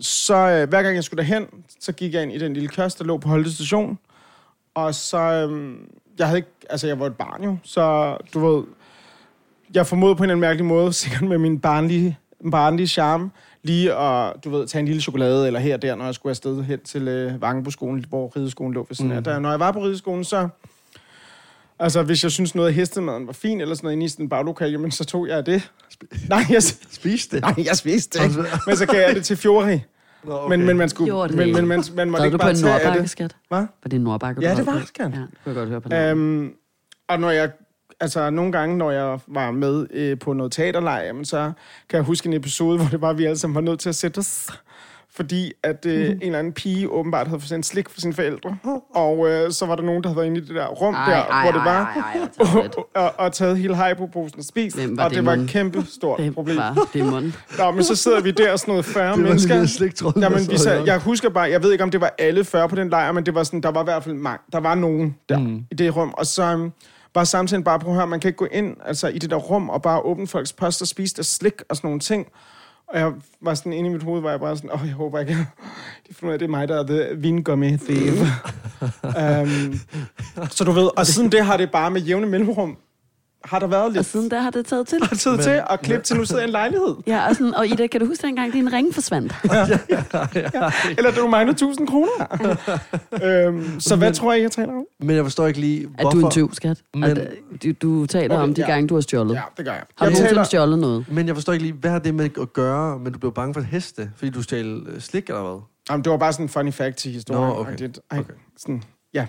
så 0.00 0.34
øh, 0.34 0.68
hver 0.68 0.82
gang 0.82 0.94
jeg 0.94 1.04
skulle 1.04 1.18
derhen, 1.22 1.46
så 1.80 1.92
gik 1.92 2.14
jeg 2.14 2.22
ind 2.22 2.32
i 2.32 2.38
den 2.38 2.54
lille 2.54 2.68
kiosk, 2.68 2.98
der 2.98 3.04
lå 3.04 3.18
på 3.18 3.28
Holte 3.28 3.54
station. 3.54 3.98
Og 4.74 4.94
så, 4.94 5.18
øhm, 5.18 5.76
jeg 6.18 6.26
havde 6.26 6.38
ikke, 6.38 6.50
altså 6.70 6.86
jeg 6.86 7.00
var 7.00 7.06
et 7.06 7.16
barn 7.16 7.44
jo, 7.44 7.56
så 7.62 8.16
du 8.34 8.46
ved, 8.46 8.64
jeg 9.74 9.86
formodede 9.86 10.16
på 10.16 10.22
en 10.22 10.30
eller 10.30 10.34
anden 10.34 10.40
mærkelig 10.40 10.64
måde, 10.64 10.92
sikkert 11.02 11.22
med 11.22 11.38
min 11.38 11.58
barnlige, 11.58 12.18
barnlige 12.50 12.86
charme, 12.86 13.30
lige 13.64 13.94
at, 13.94 14.32
du 14.44 14.50
ved, 14.50 14.66
tage 14.66 14.80
en 14.80 14.86
lille 14.86 15.02
chokolade 15.02 15.46
eller 15.46 15.60
her 15.60 15.74
og 15.74 15.82
der, 15.82 15.94
når 15.94 16.04
jeg 16.04 16.14
skulle 16.14 16.30
afsted 16.30 16.62
hen 16.62 16.80
til 16.80 17.08
øh, 17.08 17.42
Vangenbo-skolen, 17.42 18.04
hvor 18.08 18.32
rideskolen 18.36 18.74
lå 18.74 18.86
ved 18.88 18.96
sådan 18.96 19.16
mm. 19.16 19.24
der. 19.24 19.38
Når 19.38 19.50
jeg 19.50 19.60
var 19.60 19.72
på 19.72 19.82
rideskolen, 19.84 20.24
så, 20.24 20.48
altså 21.78 22.02
hvis 22.02 22.22
jeg 22.22 22.32
synes 22.32 22.54
noget 22.54 22.68
af 22.68 22.74
hestemaden 22.74 23.26
var 23.26 23.32
fin, 23.32 23.60
eller 23.60 23.74
sådan 23.74 23.86
noget 23.86 23.92
inde 23.92 24.04
i 24.04 24.08
sådan 24.08 24.24
en 24.24 24.28
baglokal, 24.28 24.70
jamen 24.70 24.90
så 24.90 25.04
tog 25.04 25.28
jeg 25.28 25.46
det. 25.46 25.70
Nej, 26.28 26.44
jeg, 26.50 26.62
Spis 26.90 27.26
det. 27.26 27.40
nej, 27.40 27.54
jeg 27.66 27.76
spiste 27.76 28.18
det 28.18 28.24
ikke. 28.24 28.42
Men 28.66 28.76
så 28.76 28.86
gav 28.86 29.00
jeg 29.00 29.14
det 29.14 29.24
til 29.24 29.36
Fjori. 29.36 29.80
Nå, 30.24 30.38
okay. 30.38 30.56
Men, 30.56 30.66
men 30.66 30.76
man 30.76 30.88
skulle, 30.88 31.22
det 31.22 31.34
men, 31.34 31.52
men 31.52 31.66
man, 31.66 31.84
man 31.94 32.10
måtte 32.10 32.26
ikke 32.26 32.32
du 32.32 32.38
på 32.38 32.42
bare 32.42 32.50
en 32.50 32.56
tage 32.56 32.72
af 32.74 32.80
nordbakke, 32.80 33.02
det. 33.02 33.10
skat? 33.10 33.36
Hvad? 33.48 33.58
Var 33.58 33.66
det 33.84 33.92
en 33.92 34.00
nordbakke, 34.00 34.40
du 34.40 34.46
Ja, 34.46 34.54
det 34.54 34.66
var 34.66 34.72
på? 34.72 34.78
det, 34.78 34.88
skat. 34.88 35.12
Ja, 35.14 35.18
det 35.20 35.28
kunne 35.44 35.50
jeg 35.52 35.54
godt 35.54 35.68
høre 35.68 35.80
på 35.80 35.88
navnet. 35.88 36.10
Øhm, 36.10 36.52
og 37.08 37.20
når 37.20 37.30
jeg, 37.30 37.50
altså 38.00 38.30
nogle 38.30 38.52
gange, 38.52 38.76
når 38.76 38.90
jeg 38.90 39.18
var 39.26 39.50
med 39.50 39.86
øh, 39.90 40.18
på 40.18 40.32
noget 40.32 40.52
teaterlej, 40.52 41.02
jamen, 41.06 41.24
så 41.24 41.52
kan 41.88 41.96
jeg 41.96 42.04
huske 42.04 42.26
en 42.26 42.32
episode, 42.32 42.76
hvor 42.78 42.88
det 42.88 43.00
var, 43.00 43.10
at 43.10 43.18
vi 43.18 43.24
alle 43.24 43.38
sammen 43.38 43.54
var 43.54 43.60
nødt 43.60 43.80
til 43.80 43.88
at 43.88 43.94
sætte 43.94 44.18
os. 44.18 44.48
Fordi 45.16 45.52
at 45.62 45.86
øh, 45.86 46.10
en 46.10 46.22
eller 46.22 46.38
anden 46.38 46.52
pige 46.52 46.90
åbenbart 46.90 47.26
havde 47.28 47.40
fået 47.40 47.48
sendt 47.48 47.66
slik 47.66 47.88
for 47.88 48.00
sine 48.00 48.12
forældre. 48.14 48.56
Og 48.94 49.28
øh, 49.28 49.52
så 49.52 49.66
var 49.66 49.76
der 49.76 49.82
nogen, 49.82 50.02
der 50.02 50.08
havde 50.08 50.16
været 50.16 50.26
inde 50.26 50.38
i 50.40 50.44
det 50.44 50.54
der 50.54 50.66
rum 50.66 50.94
Ej, 50.94 51.10
der, 51.10 51.22
ej, 51.22 51.42
hvor 51.42 51.52
det 51.60 51.66
ej, 51.68 51.74
var. 51.74 51.84
ej, 51.84 52.20
ej, 52.20 52.28
det. 52.64 52.76
og, 52.76 52.88
og, 53.04 53.12
og 53.18 53.32
taget 53.32 53.58
hele 53.58 53.76
hypoposen 53.76 54.38
og 54.38 54.44
spist. 54.44 54.76
Hvem 54.76 54.96
var 54.96 55.04
og 55.04 55.10
det, 55.10 55.16
det 55.16 55.26
var 55.26 55.32
et 55.32 55.48
kæmpe 55.48 55.84
stort 55.88 56.18
Det 56.18 56.34
problem. 56.34 56.56
var. 56.56 57.30
Nå, 57.64 57.70
men 57.70 57.84
så 57.84 57.96
sidder 57.96 58.20
vi 58.20 58.30
der, 58.30 58.56
sådan 58.56 58.72
noget 58.72 58.84
40 58.84 59.04
det 59.04 59.22
var 59.22 59.28
mennesker. 59.28 59.58
det 59.58 59.70
sliktrollen, 59.70 60.22
Jamen, 60.22 60.38
der 60.38 60.50
vi 60.50 60.58
sad 60.58 60.84
jeg 60.84 60.98
husker 60.98 61.28
bare, 61.28 61.50
jeg 61.50 61.62
ved 61.62 61.72
ikke, 61.72 61.84
om 61.84 61.90
det 61.90 62.00
var 62.00 62.14
alle 62.18 62.44
40 62.44 62.68
på 62.68 62.76
den 62.76 62.88
lejr, 62.90 63.12
men 63.12 63.26
det 63.26 63.34
var 63.34 63.42
sådan, 63.42 63.60
der 63.60 63.70
var 63.70 63.80
i 63.80 63.84
hvert 63.84 64.04
fald 64.04 64.14
mange. 64.14 64.38
Der 64.52 64.60
var 64.60 64.74
nogen 64.74 65.16
der 65.28 65.38
mm. 65.38 65.64
i 65.70 65.74
det 65.74 65.96
rum. 65.96 66.14
Og 66.16 66.26
så 66.26 66.70
var 67.14 67.24
samtidig 67.24 67.64
bare, 67.64 67.78
prøv 67.78 67.90
at 67.90 67.96
høre, 67.96 68.06
man 68.06 68.20
kan 68.20 68.28
ikke 68.28 68.38
gå 68.38 68.48
ind 68.52 68.76
altså, 68.84 69.08
i 69.08 69.18
det 69.18 69.30
der 69.30 69.36
rum 69.36 69.70
og 69.70 69.82
bare 69.82 70.00
åbne 70.00 70.26
folks 70.26 70.52
post 70.52 70.82
og 70.82 70.88
spise 70.88 71.16
der 71.16 71.22
slik 71.22 71.62
og 71.68 71.76
sådan 71.76 71.88
nogle 71.88 72.00
ting. 72.00 72.26
Og 72.88 72.98
jeg 72.98 73.12
var 73.40 73.54
sådan 73.54 73.72
inde 73.72 73.90
i 73.90 73.92
mit 73.92 74.02
hoved, 74.02 74.22
var 74.22 74.30
jeg 74.30 74.40
bare 74.40 74.56
sådan, 74.56 74.70
åh, 74.72 74.80
jeg 74.84 74.94
håber 74.94 75.20
ikke, 75.20 75.32
de 76.08 76.14
finder 76.14 76.28
ud 76.28 76.32
af, 76.32 76.38
det 76.38 76.46
er 76.46 76.50
mig, 76.50 76.68
der 76.68 76.78
er 76.78 76.86
the 76.86 77.16
vingummi 77.16 77.76
thief. 77.76 78.20
um, 79.02 79.80
så 80.56 80.64
du 80.64 80.72
ved, 80.72 80.98
og 80.98 81.06
siden 81.06 81.32
det 81.32 81.44
har 81.44 81.56
det 81.56 81.70
bare 81.70 81.90
med 81.90 82.00
jævne 82.00 82.26
mellemrum, 82.26 82.76
har 83.44 83.58
der 83.58 83.66
været 83.66 83.84
Og 83.84 83.90
lidt 83.92 84.06
siden 84.06 84.30
der 84.30 84.40
har 84.40 84.50
det 84.50 84.66
taget 84.66 84.88
til. 84.88 84.98
tid 85.18 85.30
Men- 85.30 85.40
til 85.40 85.62
at 85.70 85.80
klippe 85.82 86.04
til, 86.04 86.16
nu 86.16 86.24
sidder 86.24 86.40
jeg 86.42 86.46
i 86.46 86.48
en 86.48 86.52
lejlighed. 86.52 86.94
Ja, 87.06 87.28
og, 87.28 87.36
sådan, 87.36 87.54
og 87.54 87.66
Ida, 87.66 87.86
kan 87.86 88.00
du 88.00 88.06
huske 88.06 88.26
dengang, 88.26 88.52
din 88.52 88.72
ring 88.72 88.94
forsvandt? 88.94 89.34
Eller 90.98 91.10
du 91.16 91.28
mangler 91.28 91.52
1000 91.52 91.86
kroner. 91.88 92.10
øhm, 93.46 93.80
så 93.80 93.96
hvad 93.96 94.12
tror 94.12 94.32
jeg, 94.32 94.42
jeg 94.42 94.50
taler 94.50 94.72
om? 94.72 94.84
Men 95.00 95.16
jeg 95.16 95.24
forstår 95.24 95.46
ikke 95.46 95.60
lige, 95.60 95.82
Er 95.98 96.02
hvorfor... 96.02 96.18
du 96.18 96.24
en 96.26 96.30
tyv, 96.30 96.54
skat? 96.54 96.82
Men- 96.94 97.04
At, 97.04 97.18
øh, 97.18 97.26
du, 97.64 97.72
du 98.00 98.06
taler 98.06 98.34
Okay, 98.34 98.42
om 98.42 98.54
de 98.54 98.60
ja. 98.60 98.66
gange, 98.66 98.88
du 98.88 98.94
har 98.94 99.00
stjålet. 99.00 99.34
Ja, 99.34 99.40
det 99.56 99.64
gør 99.64 99.72
jeg. 99.72 99.80
Har 99.80 99.84
du 99.86 100.04
jeg 100.04 100.06
nogensinde 100.10 100.28
taler, 100.30 100.44
stjålet 100.44 100.78
noget? 100.78 101.04
Men 101.10 101.26
jeg 101.26 101.36
forstår 101.36 101.52
ikke 101.52 101.64
lige, 101.64 101.74
hvad 101.80 101.90
har 101.90 101.98
det 101.98 102.14
med 102.14 102.24
at 102.40 102.52
gøre, 102.52 102.98
men 102.98 103.12
du 103.12 103.18
blev 103.18 103.32
bange 103.32 103.54
for 103.54 103.60
heste? 103.60 104.10
Fordi 104.16 104.30
du 104.30 104.42
stjal 104.42 104.82
øh, 104.88 105.00
slik 105.00 105.28
eller 105.28 105.42
hvad? 105.42 105.60
Jamen, 105.90 106.04
det 106.04 106.10
var 106.12 106.18
bare 106.18 106.32
sådan 106.32 106.44
en 106.44 106.48
funny 106.48 106.72
fact 106.72 106.96
til 106.96 107.10
historien. 107.12 107.42
Nå, 107.48 107.60
okay. 107.60 107.88
Ej, 108.10 108.18
Okay. 108.18 108.32
Sådan, 108.58 108.82
ja. 109.14 109.26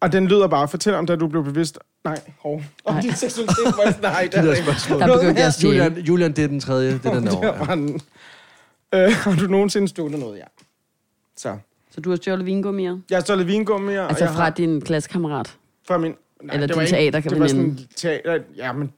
Og 0.00 0.12
den 0.12 0.26
lyder 0.28 0.46
bare, 0.46 0.68
fortæl 0.68 0.94
om, 0.94 1.06
da 1.06 1.16
du 1.16 1.26
blev 1.28 1.44
bevidst... 1.44 1.78
Nej, 2.04 2.20
hov. 2.38 2.62
Om 2.84 3.00
din 3.02 3.14
seksualitet, 3.14 3.74
hvor 3.74 3.82
jeg- 3.84 3.94
nej, 4.02 4.22
det 4.24 4.32
De 4.32 4.38
er 4.38 4.42
der 4.42 4.50
ikke. 4.52 4.62
spørgsmål. 4.62 5.00
Der 5.00 5.16
begyndte 5.18 5.38
jeg 5.40 5.46
at 5.48 5.54
stjæle. 5.54 5.84
Julian, 5.84 5.98
Julian, 6.04 6.32
det 6.32 6.44
er 6.44 6.48
den 6.48 6.60
tredje. 6.60 6.92
Det 6.92 7.06
er 7.06 7.14
den 7.14 7.26
der 7.26 7.40
er 7.52 7.64
bare 7.64 7.72
en- 7.72 8.00
Øh, 8.94 9.12
har 9.12 9.36
du 9.36 9.46
nogensinde 9.46 9.88
stjålet 9.88 10.18
noget? 10.20 10.38
Ja. 10.38 10.44
Så. 11.36 11.56
Så 11.90 12.00
du 12.00 12.10
har 12.10 12.16
stjålet 12.16 12.46
vingummier? 12.46 12.98
Jeg 13.10 13.16
har 13.16 13.22
stjålet 13.22 13.46
vingummier. 13.46 14.02
Altså 14.06 14.26
fra 14.26 14.32
har, 14.32 14.50
din 14.50 14.80
klassekammerat? 14.80 15.56
fra 15.88 15.98
min... 15.98 16.14
Nej, 16.42 16.54
Eller 16.54 16.66
det 16.66 16.74
din 16.74 16.76
var 16.76 16.82
ikke- 16.96 17.10
teaterveninde. 17.12 17.34
Det 17.34 17.40
var 17.40 17.48
sådan 17.48 17.78
teater... 17.96 18.38
Ja, 18.56 18.72
men 18.72 18.92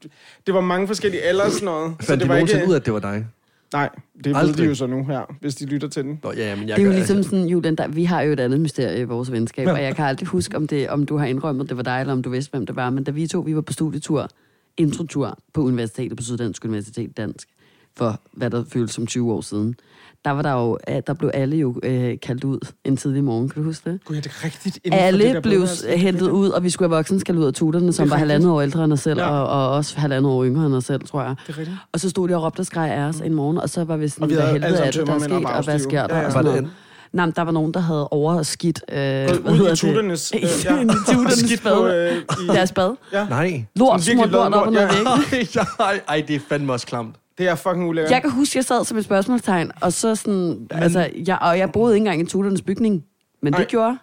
det 0.47 0.55
var 0.55 0.61
mange 0.61 0.87
forskellige 0.87 1.23
sådan 1.33 1.65
noget. 1.65 1.95
Fandt 2.01 2.09
de 2.09 2.15
det 2.21 2.29
var 2.29 2.35
nogensinde 2.35 2.67
ud 2.69 2.73
af, 2.73 2.77
at 2.77 2.87
det 2.87 2.93
var 2.95 3.01
dig? 3.01 3.27
Nej, 3.75 3.89
det 4.25 4.35
ved 4.35 4.55
de 4.55 4.65
jo 4.65 4.75
så 4.75 4.87
nu 4.87 5.05
her, 5.05 5.37
hvis 5.41 5.55
de 5.55 5.67
lytter 5.67 5.89
til 5.89 6.05
den. 6.05 6.21
Nå, 6.23 6.33
ja, 6.33 6.57
men 6.57 6.69
jeg 6.69 6.77
Det 6.77 6.83
er 6.83 6.87
jo 6.87 6.93
ligesom 6.93 7.17
altså- 7.17 7.31
sådan, 7.31 7.47
Julian, 7.49 7.77
der, 7.77 7.89
vi 7.89 8.05
har 8.05 8.23
jo 8.23 8.33
et 8.33 8.41
andet 8.41 8.61
mysterie 8.61 9.01
i 9.01 9.05
vores 9.05 9.33
venskab, 9.33 9.69
og 9.69 9.83
jeg 9.83 9.97
kan 9.97 10.05
aldrig 10.05 10.29
huske, 10.29 10.57
om, 10.57 10.67
det, 10.67 10.89
om 10.89 11.07
du 11.07 11.17
har 11.17 11.27
indrømmet, 11.27 11.69
det 11.69 11.77
var 11.77 11.83
dig, 11.83 12.01
eller 12.01 12.13
om 12.13 12.23
du 12.23 12.31
vidste, 12.31 12.51
hvem 12.51 12.67
det 12.67 12.77
var. 12.77 12.91
Men 12.91 13.05
da 13.05 13.11
vi 13.11 13.27
to, 13.27 13.41
vi 13.41 13.55
var 13.55 13.61
på 13.61 13.73
studietur, 13.73 14.29
introtur 14.77 15.39
på 15.53 15.63
universitetet, 15.63 16.17
på 16.17 16.23
Syddansk 16.23 16.65
Universitet 16.65 17.17
Dansk, 17.17 17.49
for 17.97 18.21
hvad 18.33 18.51
der 18.51 18.65
føles 18.65 18.91
som 18.91 19.07
20 19.07 19.33
år 19.33 19.41
siden, 19.41 19.75
der 20.25 20.31
var 20.31 20.43
der 20.43 20.53
jo, 20.53 20.79
øh, 20.89 21.03
der 21.07 21.15
blev 21.15 21.31
alle 21.35 21.57
jo 21.57 21.75
øh, 21.83 22.15
kaldt 22.23 22.45
ud 22.45 22.59
en 22.85 22.97
tidlig 22.97 23.25
morgen, 23.25 23.49
kan 23.49 23.63
du 23.63 23.69
huske 23.69 23.91
det? 23.91 24.05
Gud, 24.05 24.15
ja, 24.17 24.21
det 24.21 24.27
er 24.41 24.45
rigtigt. 24.45 24.79
Det 24.85 24.95
Alle 24.95 25.25
der 25.35 25.41
blev 25.41 25.67
s- 25.67 25.85
hentet 25.97 26.29
ud, 26.31 26.49
og 26.49 26.65
vi 26.65 26.71
skulle 26.71 26.89
have 26.89 26.97
voksen 26.97 27.21
skal 27.21 27.39
ud 27.39 27.45
af 27.45 27.53
tuterne, 27.53 27.93
som 27.93 28.05
Det 28.05 28.11
var 28.11 28.17
halvandet 28.17 28.51
år 28.51 28.61
ældre 28.63 28.85
end 28.85 28.93
os 28.93 29.01
selv, 29.01 29.19
Ja. 29.21 29.29
og, 29.31 29.49
og 29.49 29.71
også 29.77 29.99
halvandet 29.99 30.33
år 30.33 30.45
yngre 30.45 30.67
end 30.67 30.75
os 30.75 30.85
selv, 30.85 31.01
tror 31.07 31.23
jeg. 31.23 31.35
Det 31.47 31.55
er 31.55 31.59
rigtigt. 31.59 31.77
Og 31.93 32.01
så 32.01 32.11
stod 32.11 32.29
de 32.29 32.37
og 32.37 32.43
råbte 32.43 32.61
og 32.61 32.67
skreg 32.67 32.91
af 32.91 33.01
os 33.03 33.17
en 33.17 33.35
morgen, 33.35 33.59
og 33.59 33.71
så 33.71 33.85
var 33.85 33.97
vi 33.97 34.09
sådan, 34.09 34.23
Og 34.23 34.29
vi 34.31 34.35
hvad 34.35 34.45
helvede 34.53 34.67
er 34.79 34.91
det, 34.91 35.07
der 35.07 35.15
er 35.15 35.19
sket, 35.19 35.33
og 35.45 35.53
og 35.53 35.65
hvad 35.65 35.79
sker 35.79 36.07
der? 36.07 36.15
Ja, 36.17 36.21
ja. 36.21 36.27
og 36.27 36.35
Var 36.35 36.43
sådan 36.43 36.45
det 36.45 36.63
noget. 36.63 36.63
en, 36.65 36.71
Nej, 37.13 37.31
der 37.37 37.43
var 37.43 37.53
nogen, 37.53 37.75
der 37.75 37.81
havde 37.81 38.09
overskidt... 38.09 38.85
Øh, 38.93 38.97
hvad 38.97 39.29
Gået 39.29 39.41
ud 39.53 39.57
hedder 39.57 39.73
i 39.73 39.77
tuternes... 39.77 40.31
det? 40.31 40.45
Øh, 40.45 40.65
ja. 40.65 40.81
I 40.83 40.87
på, 40.87 41.57
spade. 41.57 42.11
øh, 42.13 42.45
i, 42.45 42.47
Deres 42.47 42.73
bad. 42.73 42.95
ja. 43.13 43.27
nej. 43.29 43.65
Lort, 43.77 44.03
smurt 44.03 44.31
lort 44.31 44.55
op 44.55 44.67
og 44.67 44.73
noget 44.73 44.89
ja. 44.95 45.37
væk. 45.37 45.57
ej, 46.09 46.25
det 46.29 46.37
er 46.37 46.41
fandme 46.49 46.73
også 46.73 46.87
klamt. 46.87 47.15
Det 47.39 47.49
er 47.49 47.55
fucking 47.55 47.89
ulækkert. 47.89 48.11
Jeg 48.13 48.21
kan 48.23 48.31
huske, 48.31 48.57
jeg 48.57 48.65
sad 48.65 48.85
som 48.85 48.99
et 48.99 49.05
spørgsmålstegn, 49.05 49.71
og 49.81 49.93
så 49.93 50.15
sådan... 50.15 50.67
Altså, 50.71 51.11
jeg, 51.27 51.39
og 51.41 51.59
jeg 51.59 51.73
boede 51.73 51.95
ikke 51.95 52.07
engang 52.07 52.21
i 52.21 52.27
tuternes 52.27 52.63
bygning. 52.63 53.05
Men 53.43 53.53
det 53.53 53.59
Nej. 53.59 53.67
gjorde 53.69 53.99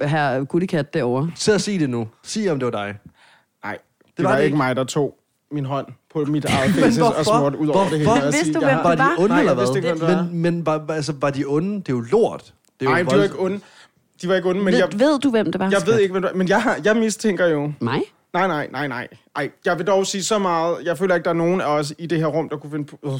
herr 0.00 0.44
Guttikat 0.44 0.94
derovre. 0.94 1.30
Så 1.34 1.52
at 1.54 1.60
sige 1.60 1.78
det 1.78 1.90
nu. 1.90 2.08
Sig, 2.22 2.50
om 2.50 2.58
det 2.58 2.66
var 2.66 2.70
dig. 2.70 2.94
Nej, 3.64 3.72
det, 4.06 4.16
Det 4.16 4.24
var, 4.24 4.30
var 4.30 4.36
det 4.36 4.44
ikke 4.44 4.56
mig, 4.56 4.76
der 4.76 4.84
tog 4.84 5.14
min 5.52 5.64
hånd 5.64 5.86
på 6.12 6.24
mit 6.24 6.44
eget 6.58 6.70
fængsel 6.74 7.02
og 7.02 7.24
smurt 7.24 7.54
ud 7.54 7.68
over 7.68 7.80
det 7.88 7.90
hele. 7.98 8.04
Hvorfor? 8.10 8.26
og 8.26 8.32
Vidste 8.32 8.52
du, 8.52 8.58
hvem 8.58 8.68
det 8.76 8.84
Var 8.84 8.94
de 8.94 8.98
var? 8.98 9.14
onde, 9.18 9.28
Nej, 9.28 9.40
eller 9.40 9.76
ikke, 9.76 9.92
hvad? 9.92 10.16
det 10.16 10.32
Men, 10.32 10.42
men 10.42 10.66
var, 10.66 10.84
altså, 10.88 11.12
var 11.20 11.30
de 11.30 11.44
onde? 11.46 11.74
Det 11.76 11.88
er 11.88 11.92
jo 11.92 12.00
lort. 12.12 12.54
Det 12.80 12.86
er 12.86 12.90
jo 12.90 12.90
Nej, 12.90 13.02
de 13.02 13.16
var 13.16 13.22
ikke 13.22 13.38
onde. 13.40 13.60
De 14.22 14.28
var 14.28 14.34
ikke 14.34 14.48
onde, 14.48 14.60
men 14.60 14.72
Ved, 14.72 14.78
jeg, 14.78 14.88
ved 14.92 15.18
du, 15.18 15.30
hvem 15.30 15.52
det 15.52 15.58
var? 15.58 15.70
jeg 15.70 15.80
ved 15.86 15.98
ikke, 16.00 16.12
hvem 16.12 16.22
det 16.22 16.30
var. 16.32 16.38
Men 16.38 16.48
jeg, 16.48 16.62
har, 16.62 16.78
jeg 16.84 16.96
mistænker 16.96 17.46
jo... 17.46 17.72
Mig? 17.80 18.02
Nej, 18.32 18.46
nej, 18.48 18.68
nej, 18.72 18.88
nej. 18.88 19.08
Ej, 19.36 19.50
jeg 19.64 19.78
vil 19.78 19.86
dog 19.86 20.06
sige 20.06 20.24
så 20.24 20.38
meget. 20.38 20.76
Jeg 20.84 20.98
føler 20.98 21.14
ikke, 21.14 21.24
der 21.24 21.30
er 21.30 21.34
nogen 21.34 21.60
af 21.60 21.66
os 21.66 21.92
i 21.98 22.06
det 22.06 22.18
her 22.18 22.26
rum, 22.26 22.48
der 22.48 22.56
kunne 22.56 22.70
finde 22.70 22.84
på... 22.84 22.98
Øh. 23.06 23.12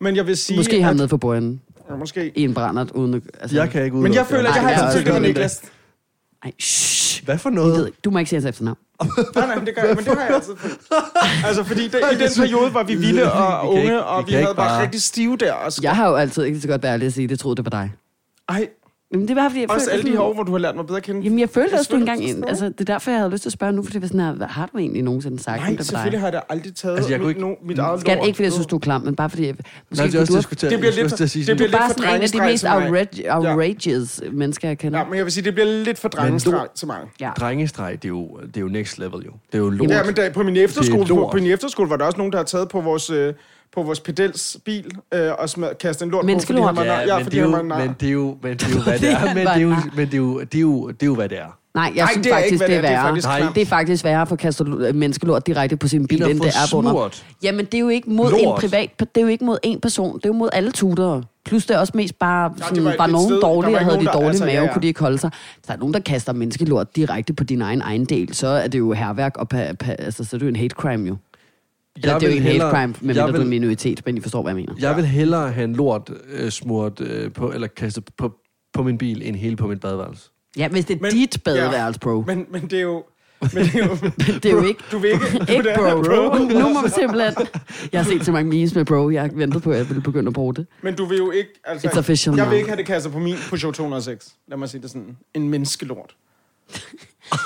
Men 0.00 0.16
jeg 0.16 0.26
vil 0.26 0.36
sige... 0.36 0.56
Måske 0.56 0.82
ham 0.82 0.90
at, 0.90 0.96
nede 0.96 1.08
for 1.08 1.16
borden. 1.16 1.60
Ja, 1.90 1.96
måske. 1.96 2.32
I 2.38 2.44
en 2.44 2.54
brændert 2.54 2.90
uden 2.90 3.14
at... 3.14 3.22
Altså, 3.40 3.56
Jeg 3.56 3.70
kan 3.70 3.84
ikke 3.84 3.96
ud. 3.96 4.02
Men 4.02 4.14
jeg 4.14 4.26
føler, 4.26 4.48
at 4.48 4.54
jeg 4.54 4.62
har 4.62 4.70
jeg 4.70 4.82
altid 4.88 5.04
tænkt, 5.04 5.22
Niklas. 5.22 5.62
Ej, 6.44 6.52
shh. 6.60 7.24
Hvad 7.24 7.38
for 7.38 7.48
Jeg 7.50 7.54
noget? 7.54 7.76
ved 7.78 7.86
ikke. 7.86 7.98
Du 8.04 8.10
må 8.10 8.18
ikke 8.18 8.28
sige 8.28 8.36
hans 8.36 8.46
efternavn. 8.48 8.78
Nej, 9.34 9.46
nej, 9.46 9.56
men 9.56 9.66
det 9.66 9.74
gør 9.74 9.82
jeg, 9.82 9.96
men 9.96 10.04
det 10.04 10.14
har 10.18 10.24
jeg 10.26 10.34
altid. 10.34 10.52
Altså, 11.46 11.64
fordi 11.64 11.82
det, 11.88 11.94
i 11.94 12.14
den 12.14 12.20
Jeg 12.20 12.30
periode 12.36 12.74
var 12.74 12.82
vi 12.82 12.94
vilde 12.94 13.32
og 13.32 13.68
unge, 13.68 13.82
ikke- 13.82 14.04
og 14.04 14.26
vi 14.26 14.32
havde 14.32 14.54
bare 14.56 14.82
rigtig 14.82 15.02
stive 15.02 15.36
der. 15.36 15.52
Og 15.52 15.72
Jeg 15.82 15.96
har 15.96 16.08
jo 16.08 16.14
altid 16.14 16.44
ikke 16.44 16.60
så 16.60 16.68
godt 16.68 16.82
været 16.82 16.92
ærlig 16.92 17.06
at 17.06 17.12
sige, 17.12 17.28
det 17.28 17.38
troede 17.38 17.56
det 17.56 17.64
var 17.64 17.70
dig. 17.70 17.92
Ej, 18.48 18.68
Men 19.12 19.28
det 19.28 19.36
var, 19.36 19.48
fordi 19.48 19.60
jeg 19.60 19.70
også 19.70 19.84
følte 19.84 19.92
alle 19.92 20.04
de 20.06 20.10
her 20.10 20.20
år, 20.20 20.34
hvor 20.34 20.42
du 20.42 20.52
har 20.52 20.58
lært 20.58 20.76
mig 20.76 20.86
bedre 20.86 20.96
at 20.96 21.02
kende. 21.02 21.20
Jamen, 21.22 21.38
jeg 21.38 21.48
følte 21.50 21.70
Jeg 21.70 21.78
også, 21.78 21.90
du 21.92 21.96
engang... 21.96 22.20
det 22.20 22.30
En, 22.30 22.44
altså, 22.48 22.64
det 22.64 22.80
er 22.80 22.84
derfor, 22.84 23.10
jeg 23.10 23.20
havde 23.20 23.30
lyst 23.30 23.42
til 23.42 23.48
at 23.48 23.52
spørge 23.52 23.72
nu, 23.72 23.82
for 23.82 23.90
det 23.92 24.02
var 24.02 24.08
sådan 24.08 24.20
her, 24.20 24.32
hvad 24.32 24.46
har 24.46 24.66
du 24.72 24.78
egentlig 24.78 25.02
nogensinde 25.02 25.38
sagt 25.42 25.56
om 25.58 25.62
Nej, 25.62 25.70
det 25.70 25.78
var 25.78 25.84
selvfølgelig 25.84 26.20
har 26.20 26.26
jeg 26.26 26.32
da 26.32 26.40
aldrig 26.48 26.74
taget 26.74 26.96
Altså, 26.96 27.10
jeg 27.10 27.18
kunne 27.20 27.26
mit, 27.28 27.36
ikke- 27.36 27.48
no, 27.48 27.54
mit 27.64 27.78
eget 27.78 28.00
Skal 28.00 28.16
lort. 28.16 28.26
ikke, 28.26 28.36
fordi 28.36 28.44
jeg 28.44 28.52
synes, 28.52 28.66
du 28.66 28.76
er 28.76 28.80
klam, 28.80 29.00
men 29.02 29.16
bare 29.16 29.30
fordi... 29.30 29.46
Jeg, 29.46 29.54
måske 29.90 30.02
Nej, 30.02 30.06
det 30.10 30.14
er 30.14 30.20
også 30.20 30.36
diskuteret. 30.36 30.70
Det 30.70 30.78
bliver 30.80 30.92
lidt- 30.92 31.18
det 31.46 31.56
bliver 31.56 31.68
er 31.68 31.72
lidt 31.72 31.82
for 31.86 32.02
sådan 32.02 32.16
en 32.16 32.22
af 32.22 32.28
de 32.28 32.40
mest 32.40 32.64
outrage, 32.64 33.34
outrageous 33.36 34.20
mennesker, 34.32 34.68
jeg 34.68 34.78
kender. 34.78 34.98
Ja, 34.98 35.04
men 35.04 35.14
jeg 35.16 35.24
vil 35.24 35.32
sige, 35.32 35.44
det 35.44 35.54
bliver 35.54 35.66
lidt 35.84 35.98
for 35.98 36.08
drengestreg 36.08 36.66
til 36.74 36.86
mig. 36.86 36.98
Ja. 37.20 37.30
Drengestreg, 37.40 37.92
det 38.02 38.04
er, 38.04 38.08
jo, 38.08 38.28
det 38.46 38.56
er 38.56 38.60
jo 38.60 38.68
next 38.68 38.98
level, 38.98 39.24
jo. 39.26 39.30
Det 39.52 39.54
er 39.54 39.58
jo 39.58 39.70
lort. 39.70 39.90
Ja, 39.90 40.04
men 40.04 40.16
der, 40.16 40.30
på 40.32 40.42
min 40.42 40.56
efterskole, 40.56 41.02
Det 41.04 41.10
er 41.10 41.14
på 41.30 41.36
min 41.36 41.46
efterskole 41.46 41.90
var 41.90 41.96
der 41.96 42.04
også 42.04 42.18
nogen, 42.18 42.32
der 42.32 42.38
har 42.38 42.44
taget 42.44 42.68
på 42.68 42.80
vores, 42.80 43.10
øh, 43.10 43.34
på 43.78 43.86
vores 43.86 44.00
pedels 44.00 44.56
bil 44.64 44.90
øh, 45.14 45.30
og 45.38 45.50
smad, 45.50 45.70
kastet 45.80 46.04
en 46.04 46.10
lort 46.10 46.24
på, 46.24 46.40
fordi 46.46 46.60
han 46.60 46.76
var 46.76 46.84
nar. 46.84 47.00
Ja, 47.00 47.14
men, 47.16 47.24
fordi 47.24 47.36
det 47.36 47.42
er 47.42 47.46
han 47.46 47.50
jo, 47.50 47.56
var 47.56 47.62
nar. 47.62 47.78
men 47.78 47.96
det 48.00 48.08
er 48.08 48.12
jo, 48.12 48.36
men 48.42 48.52
det 48.56 48.62
er 48.62 48.70
jo, 48.74 48.80
hvad 48.82 48.98
det 48.98 49.10
er. 49.12 49.34
Men 49.34 49.46
det 49.46 49.56
er 49.56 49.60
jo, 49.60 49.74
men 49.96 50.06
det 50.06 50.14
er 50.14 50.18
jo, 50.18 50.40
det 50.40 50.54
er 50.54 50.58
jo, 50.58 50.58
det 50.58 50.58
er 50.58 50.60
jo, 50.60 50.88
det 50.90 51.02
er 51.02 51.06
jo 51.06 51.14
hvad 51.14 51.28
det 51.28 51.38
er. 51.38 51.58
Nej, 51.74 51.92
jeg 51.96 52.04
Nej, 52.04 52.12
synes 52.12 52.24
det 52.26 52.32
er 52.32 52.36
faktisk, 52.36 52.52
ikke, 52.52 52.66
det 52.66 52.76
er 52.76 52.80
det 52.80 52.90
er. 52.90 52.90
Det 52.90 52.96
er 52.96 53.02
værre. 53.02 53.02
faktisk 53.06 53.26
Nej. 53.44 53.52
Det 53.54 53.62
er 53.62 53.66
faktisk 53.66 54.04
værre 54.04 54.22
at 54.22 54.28
få 54.28 54.36
kastet 54.36 54.86
øh, 54.88 54.94
menneskelort 54.94 55.46
direkte 55.46 55.76
på 55.76 55.88
sin 55.88 56.06
bil, 56.06 56.22
End 56.22 56.30
at 56.30 56.36
det 56.36 56.46
er 56.48 56.82
på. 56.92 57.10
Jamen, 57.42 57.64
det 57.64 57.74
er 57.74 57.78
jo 57.78 57.88
ikke 57.88 58.10
mod 58.10 58.30
Lort. 58.30 58.40
en 58.64 58.68
privat... 58.70 58.90
Det 59.00 59.08
er 59.16 59.20
jo 59.20 59.26
ikke 59.26 59.44
mod 59.44 59.58
en 59.62 59.80
person. 59.80 60.16
Det 60.16 60.24
er 60.24 60.28
jo 60.28 60.32
mod 60.32 60.48
alle 60.52 60.70
tutorer. 60.70 61.22
Plus 61.44 61.66
det 61.66 61.74
er 61.76 61.78
også 61.78 61.92
mest 61.96 62.18
bare, 62.18 62.50
det 62.56 62.64
sådan, 62.64 62.84
var 62.84 62.90
var, 62.90 62.96
var 62.98 63.06
nogen 63.06 63.28
sted- 63.28 63.40
dårlige, 63.40 63.70
ikke 63.70 63.78
og 63.80 63.84
havde 63.84 63.98
de 63.98 64.04
nogen, 64.04 64.06
der- 64.06 64.12
dårlige 64.12 64.28
altså, 64.28 64.44
mave, 64.44 64.56
ja, 64.56 64.62
ja. 64.64 64.72
kunne 64.72 64.82
de 64.82 64.86
ikke 64.86 65.00
holde 65.00 65.18
sig. 65.18 65.30
Hvis 65.56 65.66
der 65.66 65.72
er 65.74 65.78
nogen, 65.78 65.94
der 65.94 66.00
kaster 66.00 66.32
menneskelort 66.32 66.96
direkte 66.96 67.32
på 67.32 67.44
din 67.44 67.62
egen 67.62 67.80
ejendel, 67.80 68.34
så 68.34 68.46
er 68.46 68.68
det 68.68 68.78
jo 68.78 68.92
herværk, 68.92 69.36
og 69.36 69.48
pa, 69.48 69.72
pa, 69.80 69.92
altså, 69.98 70.24
så 70.24 70.36
er 70.36 70.38
det 70.38 70.44
jo 70.44 70.48
en 70.48 70.56
hate 70.56 70.74
crime 70.78 71.08
jo. 71.08 71.16
Jeg 72.06 72.20
det 72.20 72.26
er 72.26 72.28
jo 72.30 72.34
vil 72.34 72.36
ikke 72.46 72.50
en 72.54 72.60
hate 72.60 72.70
crime, 72.76 73.14
jeg 73.14 73.28
du 73.28 73.38
er 73.38 73.40
en 73.42 73.48
minoritet, 73.48 74.02
men 74.06 74.16
I 74.16 74.20
forstår, 74.20 74.42
hvad 74.42 74.50
jeg 74.50 74.56
mener. 74.56 74.74
Jeg 74.80 74.96
vil 74.96 75.06
hellere 75.06 75.52
have 75.52 75.64
en 75.64 75.76
lort 75.76 76.10
øh, 76.28 76.50
smurt 76.50 77.00
øh, 77.00 77.32
på, 77.32 77.52
eller 77.52 77.66
kastet 77.66 78.04
på 78.18 78.34
på 78.72 78.82
min 78.82 78.98
bil, 78.98 79.22
end 79.28 79.36
hele 79.36 79.56
på 79.56 79.66
mit 79.66 79.80
badeværelse. 79.80 80.30
Ja, 80.56 80.68
hvis 80.68 80.84
det 80.84 80.96
er 80.96 81.00
Men- 81.02 81.10
dit 81.12 81.38
badeværelse, 81.44 82.00
bro. 82.00 82.24
Men, 82.26 82.46
men 82.50 82.62
det 82.62 82.72
er 82.72 82.80
jo... 82.82 83.04
Men 83.40 83.64
det 83.64 83.74
er 83.74 83.86
jo... 83.86 83.96
Det 84.42 84.46
er 84.46 84.50
jo 84.50 84.62
ikke, 84.62 84.80
Du 84.92 84.98
vil 84.98 85.10
ikke... 85.10 85.52
ikke 85.52 85.72
bro. 85.76 86.38
Nu, 86.38 86.58
nu 86.60 86.68
må 86.68 86.82
vi 86.82 86.88
simpelthen... 86.88 87.46
Jeg 87.92 88.00
har 88.04 88.10
set 88.10 88.24
så 88.24 88.32
mange 88.32 88.50
memes 88.50 88.74
med 88.74 88.84
bro. 88.84 89.10
Jeg 89.10 89.22
har 89.22 89.30
ventet 89.34 89.62
på, 89.62 89.70
at 89.70 89.78
jeg 89.78 89.88
ville 89.88 90.02
begynde 90.02 90.28
at 90.28 90.34
bruge 90.34 90.54
det. 90.54 90.66
Men 90.82 90.94
du 90.94 91.04
vil 91.04 91.18
jo 91.18 91.30
ikke... 91.30 91.50
Altså, 91.64 91.88
It's 91.88 91.98
official 91.98 92.36
jeg 92.36 92.50
vil 92.50 92.56
ikke 92.56 92.68
have 92.68 92.76
det 92.76 92.86
kastet 92.86 93.12
på 93.12 93.18
min 93.18 93.36
Peugeot 93.48 93.74
206. 93.74 94.34
Lad 94.48 94.58
mig 94.58 94.68
sige 94.68 94.82
det 94.82 94.90
sådan. 94.90 95.16
En 95.34 95.48
menneskelort. 95.48 96.16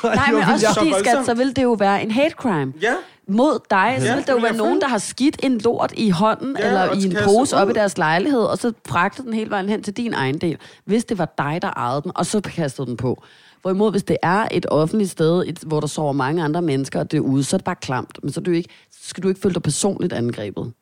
Nej, 0.05 0.30
men 0.33 0.43
også 0.43 0.66
så 0.66 0.74
fordi, 0.78 0.93
skat, 0.99 1.26
så 1.26 1.35
vil 1.35 1.57
det 1.57 1.62
jo 1.62 1.72
være 1.72 2.03
en 2.03 2.11
hate 2.11 2.35
crime. 2.35 2.72
Ja. 2.83 2.95
mod 3.28 3.59
dig, 3.70 3.97
så 4.01 4.07
Ja, 4.07 4.14
vil 4.16 4.26
der 4.26 4.33
jo 4.33 4.37
det 4.37 4.43
vil 4.43 4.43
være 4.43 4.57
nogen, 4.57 4.80
der 4.80 4.89
har 4.89 4.99
skidt 4.99 5.37
en 5.43 5.59
lort 5.59 5.93
i 5.97 6.11
hånden, 6.11 6.57
Ja, 6.61 6.66
eller 6.66 6.93
i 6.95 7.05
en 7.05 7.16
pose 7.24 7.57
op 7.57 7.66
ud. 7.68 7.72
i 7.72 7.74
deres 7.74 7.99
lejlighed, 7.99 8.41
og 8.41 8.59
så 8.59 8.72
fragtet 8.89 9.24
den 9.24 9.35
hele 9.35 9.51
vejen 9.51 9.68
hen 9.68 9.83
til 9.83 9.97
din 9.97 10.14
egen 10.14 10.39
del. 10.39 10.57
Hvis 10.85 11.05
det 11.05 11.18
var 11.18 11.35
dig, 11.39 11.59
der 11.62 11.70
ejede 11.70 12.03
den, 12.03 12.12
og 12.14 12.26
så 12.26 12.41
kastede 12.41 12.87
den 12.87 12.97
på. 12.97 13.22
Hvorimod, 13.62 13.91
hvis 13.91 14.03
det 14.03 14.16
er 14.22 14.49
et 14.51 14.66
offentligt 14.68 15.11
sted, 15.11 15.45
et, 15.47 15.59
hvor 15.66 15.80
der 15.80 15.87
sover 15.87 16.12
mange 16.12 16.43
andre 16.45 16.62
mennesker, 16.62 17.01
og 17.01 17.11
det 17.11 17.16
er 17.16 17.20
ude, 17.20 17.45
så 17.45 17.57
er 17.57 17.59
det 17.59 17.64
bare 17.64 17.76
klamt. 17.83 18.18
Men 18.22 18.33
så, 18.33 18.41
er 18.41 18.45
du 18.45 18.51
ikke, 18.51 18.68
så 18.93 19.09
skal 19.09 19.22
du 19.22 19.28
ikke 19.28 19.41
føle 19.41 19.55
dig 19.55 19.62
personligt 19.62 20.12
angrebet. 20.12 20.72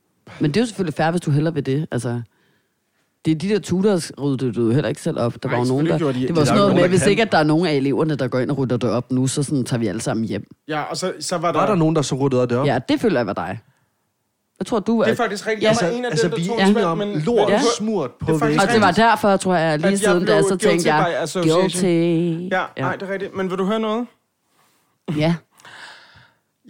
Men 0.41 0.51
det 0.51 0.57
er 0.57 0.61
jo 0.61 0.67
selvfølgelig 0.67 0.95
fair, 0.95 1.11
hvis 1.11 1.21
du 1.21 1.31
hellere 1.31 1.55
vil 1.55 1.67
det. 1.67 1.87
Altså, 1.91 2.23
det 3.25 3.31
er 3.31 3.35
de 3.35 3.49
der 3.49 3.59
tutors 3.59 4.13
ryddede 4.21 4.53
du 4.53 4.63
jo 4.67 4.71
heller 4.71 4.89
ikke 4.89 5.01
selv 5.03 5.19
op. 5.19 5.43
Der 5.43 5.49
Nej, 5.49 5.57
var 5.59 5.65
jo 5.65 5.69
nogen, 5.69 5.87
der, 5.87 5.99
de 5.99 6.27
det 6.27 6.37
var 6.37 6.45
sådan 6.45 6.61
noget 6.61 6.75
med, 6.75 6.89
hvis 6.89 7.03
kan. 7.03 7.11
ikke 7.11 7.23
at 7.23 7.33
der 7.33 7.39
er 7.39 7.45
nogen 7.45 7.67
af 7.67 7.73
eleverne, 7.73 8.15
der 8.15 8.29
går 8.29 8.39
ind 8.39 8.51
og 8.51 8.59
rydder 8.59 8.77
det 8.77 8.91
op 8.91 9.13
nu, 9.13 9.27
så 9.27 9.43
sådan, 9.43 9.65
tager 9.65 9.79
vi 9.81 9.87
alle 9.87 10.01
sammen 10.01 10.25
hjem. 10.25 10.45
Ja, 10.69 10.83
og 10.83 10.97
så, 10.97 11.13
så 11.21 11.39
var 11.39 11.53
der... 11.53 11.59
Var 11.61 11.67
der 11.67 11.75
nogen, 11.75 11.97
der 11.97 12.03
så 12.03 12.15
ryddede 12.15 12.43
det 12.47 12.57
op? 12.59 12.67
Ja, 12.67 12.79
det 12.89 13.01
føler 13.01 13.21
jeg 13.21 13.27
var 13.27 13.33
dig. 13.33 13.59
Jeg 14.59 14.67
tror, 14.67 14.79
du 14.79 15.03
Det 15.03 15.11
er 15.11 15.15
faktisk 15.15 15.47
rigtigt. 15.47 15.63
Ja, 15.63 15.69
Jeg 15.81 15.91
var 15.91 15.97
en 15.97 16.05
af 16.05 16.11
altså, 16.11 16.29
dem, 16.29 16.31
der 16.31 16.39
vi 16.39 16.47
tog 16.47 16.57
spand, 16.71 16.85
om 16.85 16.99
men... 16.99 17.21
lort 17.21 17.51
Ja. 17.51 17.61
smurt 17.79 18.11
på 18.21 18.33
Det. 18.33 18.43
Og 18.43 18.69
det 18.73 18.81
var 18.81 18.91
derfor, 18.91 19.37
tror 19.37 19.55
jeg, 19.55 19.79
lige 19.79 19.87
At 19.87 19.93
jeg 19.93 19.99
siden 19.99 20.27
da, 20.27 20.43
så 20.43 20.57
tænkte 20.57 20.95
jeg, 20.95 21.29
guilty. 21.35 21.85
Ja, 21.85 22.65
nej, 22.79 22.97
det 22.97 23.09
er 23.09 23.13
rigtigt. 23.13 23.37
Men 23.37 23.51
vil 23.51 23.59
du 23.59 23.65
høre 23.65 23.81
noget? 23.81 24.07
Ja. 25.17 25.35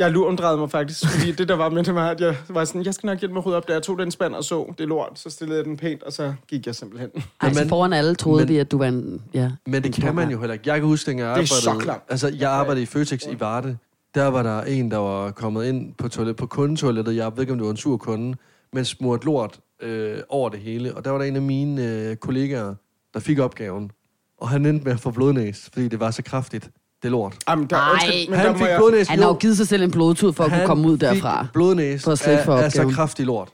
Jeg 0.00 0.10
lurundrede 0.10 0.56
mig 0.58 0.70
faktisk, 0.70 1.06
fordi 1.10 1.32
det 1.32 1.48
der 1.48 1.54
var 1.56 1.68
med 1.68 1.84
det 1.84 1.94
var, 1.94 2.08
at 2.10 2.20
jeg 2.20 2.36
var 2.48 2.64
sådan, 2.64 2.84
jeg 2.84 2.94
skal 2.94 3.06
nok 3.06 3.18
hjælpe 3.20 3.32
med 3.34 3.42
at 3.42 3.46
rydde 3.46 3.56
op, 3.56 3.68
da 3.68 3.72
jeg 3.72 3.82
tog 3.82 3.98
den 3.98 4.10
spand 4.10 4.34
og 4.34 4.44
så, 4.44 4.74
det 4.78 4.88
lort, 4.88 5.18
så 5.18 5.30
stillede 5.30 5.58
jeg 5.58 5.64
den 5.64 5.76
pænt, 5.76 6.02
og 6.02 6.12
så 6.12 6.34
gik 6.48 6.66
jeg 6.66 6.74
simpelthen. 6.74 7.10
Ej, 7.40 7.52
så 7.52 7.60
Men- 7.60 7.68
foran 7.68 7.92
alle 7.92 8.14
troede 8.14 8.40
men- 8.44 8.48
vi, 8.48 8.58
at 8.58 8.70
du 8.70 8.78
var 8.78 8.86
en... 8.86 9.22
Ja, 9.34 9.50
Men 9.66 9.74
en 9.74 9.82
det 9.82 9.92
kan 9.94 10.14
man 10.14 10.30
jo 10.30 10.38
heller 10.38 10.52
ikke. 10.52 10.68
Jeg 10.72 10.78
kan 10.80 10.86
huske, 10.88 11.10
dengang 11.10 11.28
jeg 11.28 11.36
Det 11.36 11.42
er 11.42 11.46
så 11.54 11.70
arbejdede... 11.70 11.84
klamt. 11.84 12.02
Altså, 12.08 12.28
jeg 12.38 12.50
arbejdede 12.50 12.82
i 12.82 12.86
Føtex 12.86 13.26
i 13.26 13.40
Varde. 13.40 13.76
Der 14.14 14.24
var 14.26 14.42
der 14.42 14.62
en, 14.62 14.90
der 14.90 14.96
var 14.96 15.30
kommet 15.30 15.64
ind 15.64 15.94
på, 15.94 16.08
toilet, 16.08 16.36
på 16.36 16.46
kundetoilettet. 16.46 17.16
Jeg 17.16 17.32
ved 17.36 17.40
ikke, 17.42 17.52
om 17.52 17.58
det 17.58 17.64
var 17.64 17.70
en 17.70 17.76
sur 17.76 17.96
kunde, 17.96 18.36
men 18.72 18.84
smurt 18.84 19.24
lort 19.24 19.60
øh, 19.82 20.18
over 20.28 20.48
det 20.48 20.60
hele. 20.60 20.94
Og 20.96 21.04
der 21.04 21.10
var 21.10 21.18
der 21.18 21.24
en 21.24 21.36
af 21.36 21.42
mine 21.42 21.84
øh, 21.84 22.16
kollegaer, 22.16 22.74
der 23.14 23.20
fik 23.20 23.38
opgaven. 23.38 23.90
Og 24.38 24.48
han 24.48 24.66
endte 24.66 24.84
med 24.84 24.92
at 24.92 25.00
få 25.00 25.10
blodnæs, 25.10 25.70
fordi 25.72 25.88
det 25.88 26.00
var 26.00 26.10
så 26.10 26.22
kraftigt. 26.22 26.70
Det 27.02 27.08
er 27.08 27.10
lort. 27.12 27.34
Jamen, 27.48 27.66
der, 27.66 27.76
Ej, 27.76 27.90
undskyld, 27.92 28.28
men 28.28 28.32
der 28.32 28.36
han 28.38 28.52
må 28.52 28.58
fik 28.58 28.66
jeg, 28.66 28.76
blodnæs. 28.78 29.08
Han 29.08 29.18
har 29.18 29.26
jo 29.28 29.34
givet 29.34 29.56
sig 29.56 29.68
selv 29.68 29.82
en 29.82 29.90
blodtud 29.90 30.32
for 30.32 30.44
at 30.44 30.50
kunne 30.50 30.58
Han 30.58 30.66
komme 30.66 30.88
ud 30.88 30.92
fik 30.94 31.00
derfra. 31.00 31.46
blodnæs 31.52 32.02
For 32.04 32.12
at 32.12 32.18
slippe 32.18 32.44
for 32.44 32.56
af, 32.56 32.62
af 32.64 32.72
så 32.72 32.78
opgaven. 32.78 32.94
kraftig 32.94 33.26
lort. 33.26 33.48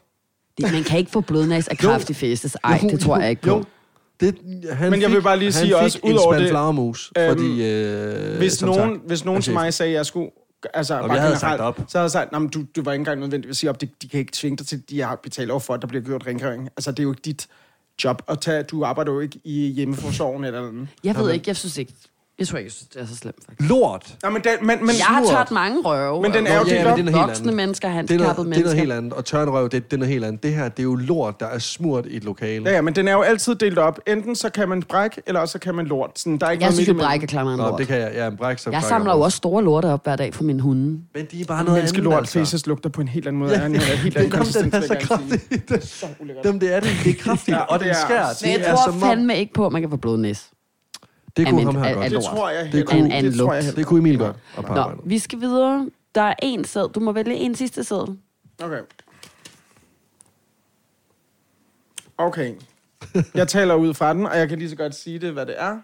Det- 0.59 0.72
Man 0.72 0.82
kan 0.84 0.99
ikke 0.99 1.11
få 1.11 1.20
blodnæs 1.20 1.68
af 1.68 1.78
kraftig 1.78 2.16
festes. 2.16 2.57
Ej, 2.64 2.80
Jo, 2.82 2.88
det 2.88 3.01
tror 3.01 3.18
jeg 3.18 3.30
ikke 3.30 3.42
på. 3.42 3.49
Jo, 3.51 3.64
det, 4.20 4.34
han 4.72 4.90
Men 4.90 5.01
jeg 5.01 5.09
fik, 5.11 5.16
vil 5.16 5.22
bare 5.22 5.38
lige 5.38 5.53
sige 5.53 5.76
også, 5.76 5.99
en 6.05 6.12
udover 6.12 6.32
spand 6.32 6.42
det, 6.42 6.51
flagermus, 6.51 7.12
øhm, 7.18 7.28
fordi... 7.28 7.64
Øh, 7.64 8.36
hvis, 8.36 8.62
nogen, 8.62 8.94
sagt, 8.97 9.07
hvis 9.07 9.24
nogen 9.24 9.38
er 9.38 9.42
til 9.42 9.53
mig 9.53 9.74
sagde, 9.74 9.90
at 9.92 9.97
jeg 9.97 10.07
skulle... 10.07 10.30
Altså, 10.74 10.94
Nå, 10.94 11.01
bare 11.03 11.12
jeg 11.12 11.20
havde 11.22 11.34
generelt, 11.36 11.40
sagt 11.40 11.61
op. 11.61 11.76
Så 11.88 11.99
havde 11.99 12.03
jeg 12.05 12.11
sagt, 12.11 12.34
at 12.36 12.55
du, 12.55 12.64
du 12.76 12.82
var 12.82 12.92
ikke 12.92 13.01
engang 13.01 13.20
nødvendigt 13.20 13.51
at 13.51 13.57
sige 13.57 13.70
op. 13.70 13.80
De, 13.80 13.88
de 14.03 14.09
kan 14.09 14.20
ikke 14.20 14.32
tvinge 14.32 14.57
dig 14.57 14.66
til, 14.66 14.82
de 14.90 15.01
har 15.01 15.16
betalt 15.22 15.51
over 15.51 15.61
for, 15.61 15.74
at 15.74 15.82
der 15.82 15.88
bliver 15.88 16.03
gjort 16.05 16.26
rengøring. 16.26 16.68
Altså, 16.76 16.90
det 16.90 16.99
er 16.99 17.03
jo 17.03 17.11
ikke 17.12 17.22
dit 17.24 17.47
job 18.05 18.22
at 18.28 18.40
tage. 18.40 18.62
Du 18.62 18.84
arbejder 18.84 19.12
jo 19.12 19.20
ikke 19.20 19.40
i 19.44 19.66
hjemmeforsorgen 19.66 20.44
eller 20.44 20.68
andet. 20.68 20.88
Jeg 21.05 21.16
ved 21.16 21.30
ikke, 21.32 21.44
jeg 21.47 21.57
synes 21.57 21.78
ikke... 21.78 21.92
Jeg 22.39 22.49
tror 22.49 22.59
ikke, 22.59 22.66
jeg 22.66 22.72
synes, 22.72 22.89
det 22.89 23.03
er 23.03 23.07
så 23.07 23.16
slemt, 23.16 23.37
faktisk. 23.47 23.70
Lort! 23.70 24.16
Nej, 24.22 24.32
men, 24.32 24.43
den, 24.43 24.66
men, 24.66 24.78
men 24.80 24.89
Jeg 24.99 25.05
har 25.07 25.24
tørt 25.24 25.51
mange 25.51 25.82
røve. 25.82 26.22
Men 26.22 26.32
den 26.32 26.47
er 26.47 26.55
jo 26.55 26.61
og 26.61 26.66
delt 26.66 26.87
op. 26.87 26.97
det 26.99 27.09
er 27.09 27.12
Voksne 27.26 27.43
andet. 27.43 27.55
mennesker, 27.57 27.89
Det 27.89 27.93
er, 27.93 27.97
handicappede 27.97 28.24
noget, 28.26 28.37
det 28.37 28.43
er 28.43 28.45
mennesker. 28.49 28.64
noget 28.64 28.78
helt 28.78 28.93
andet. 28.93 29.12
Og 29.12 29.24
tørnrøv, 29.24 29.64
det, 29.64 29.72
det 29.72 29.93
er 29.93 29.97
noget 29.97 30.12
helt 30.12 30.24
andet. 30.24 30.43
Det 30.43 30.55
her, 30.55 30.68
det 30.68 30.78
er 30.78 30.82
jo 30.82 30.95
lort, 30.95 31.41
der 31.41 31.47
er 31.47 31.59
smurt 31.59 32.07
i 32.07 32.16
et 32.16 32.24
lokale. 32.24 32.64
Ja, 32.68 32.74
ja, 32.74 32.80
men 32.82 32.95
den 32.95 33.09
er 33.09 33.12
jo 33.12 33.22
altid 33.22 33.55
delt 33.55 33.78
op. 33.78 34.01
Enten 34.07 34.37
så 34.37 34.51
kan 34.51 34.68
man 34.68 34.82
brække, 34.82 35.22
eller 35.26 35.41
også 35.41 35.53
så 35.53 35.59
kan 35.59 35.74
man 35.74 35.87
lort. 35.87 36.11
Sådan, 36.18 36.39
der 36.39 36.47
er 36.47 36.51
ikke 36.51 36.62
Jeg 36.62 36.66
noget 36.68 36.74
synes, 36.74 36.89
imellem. 36.89 37.07
brække 37.07 37.26
klammer 37.26 37.57
Nå, 37.57 37.62
lort. 37.62 37.78
det 37.78 37.87
kan 37.87 37.99
jeg. 38.01 38.12
Ja, 38.14 38.26
en 38.26 38.37
bræk, 38.37 38.59
så 38.59 38.70
Jeg 38.70 38.82
samler 38.82 39.14
jo 39.14 39.20
også 39.20 39.37
store 39.37 39.64
lorte 39.64 39.87
op 39.87 40.05
hver 40.05 40.16
dag 40.16 40.34
for 40.34 40.45
min 40.45 40.61
hunde. 40.61 41.01
Men 41.14 41.26
de 41.30 41.41
er 41.41 41.45
bare 41.45 41.64
noget 41.64 41.78
andet, 41.78 41.82
Menneskelort, 41.82 42.18
altså. 42.18 42.39
faces 42.39 42.66
lugter 42.66 42.91
på 42.91 43.01
en 43.01 43.09
helt 43.09 43.26
anden 43.26 43.39
måde. 43.41 43.53
Ja, 43.53 43.61
Ja, 43.61 43.66
en 43.66 43.74
helt 43.74 44.14
det 44.14 44.20
anden 44.20 44.32
er 44.39 44.39
vil 44.45 44.53
så 44.53 44.59
jeg 44.61 44.70
gerne 44.70 44.87
sige. 44.87 44.99
kraftig. 45.09 45.89
Så 45.89 46.07
ulækkert. 46.20 46.45
Dem, 46.45 46.61
det 46.61 46.74
er 46.74 46.80
det. 46.80 46.91
Det 47.05 47.11
er 47.11 47.14
kraftigt, 47.22 47.57
Ja, 47.57 47.62
og 47.62 47.78
det 47.78 47.84
den 47.84 47.91
er 47.95 47.99
skær. 48.07 48.26
Men 48.43 48.53
jeg 48.53 48.61
Det 48.61 48.68
er 48.68 48.74
tror 48.76 48.93
fandme 48.93 49.37
ikke 49.37 49.53
på, 49.55 49.66
at 49.66 49.72
man 49.72 49.82
kan 49.82 49.91
få 49.91 49.97
blodnæs. 49.97 50.51
Det 51.37 51.49
kunne 51.49 51.64
ham 51.64 51.76
her 51.76 51.95
godt. 51.95 52.11
Det 52.11 52.24
tror 52.24 52.49
jeg 52.51 52.72
Det 52.72 52.87
kunne- 52.89 53.20
Det 53.22 53.39
tror 53.39 53.53
jeg 53.55 53.64
Det 53.76 53.87
kunne 53.87 53.99
Emil 53.99 54.18
godt. 54.18 54.37
Og 54.57 54.74
Nå, 54.74 54.84
vi 55.05 55.18
skal 55.18 55.41
videre. 55.41 55.91
Der 56.14 56.20
er 56.22 56.34
en 56.43 56.64
sæd. 56.64 56.93
Du 56.93 57.01
må 57.01 57.12
vælge 57.12 57.34
en 57.34 57.55
sidste 57.55 57.84
sæd. 57.84 58.16
Okay. 58.62 58.78
Okay. 62.18 62.53
Jeg 63.34 63.49
taler 63.49 63.74
ud 63.74 63.95
fra 63.95 64.14
den, 64.14 64.26
og 64.26 64.39
jeg 64.39 64.49
kan 64.49 64.59
lige 64.59 64.70
så 64.70 64.76
godt 64.76 64.95
sige 64.95 65.18
det, 65.18 65.32
hvad 65.32 65.47
det 65.47 65.55
er. 65.59 65.78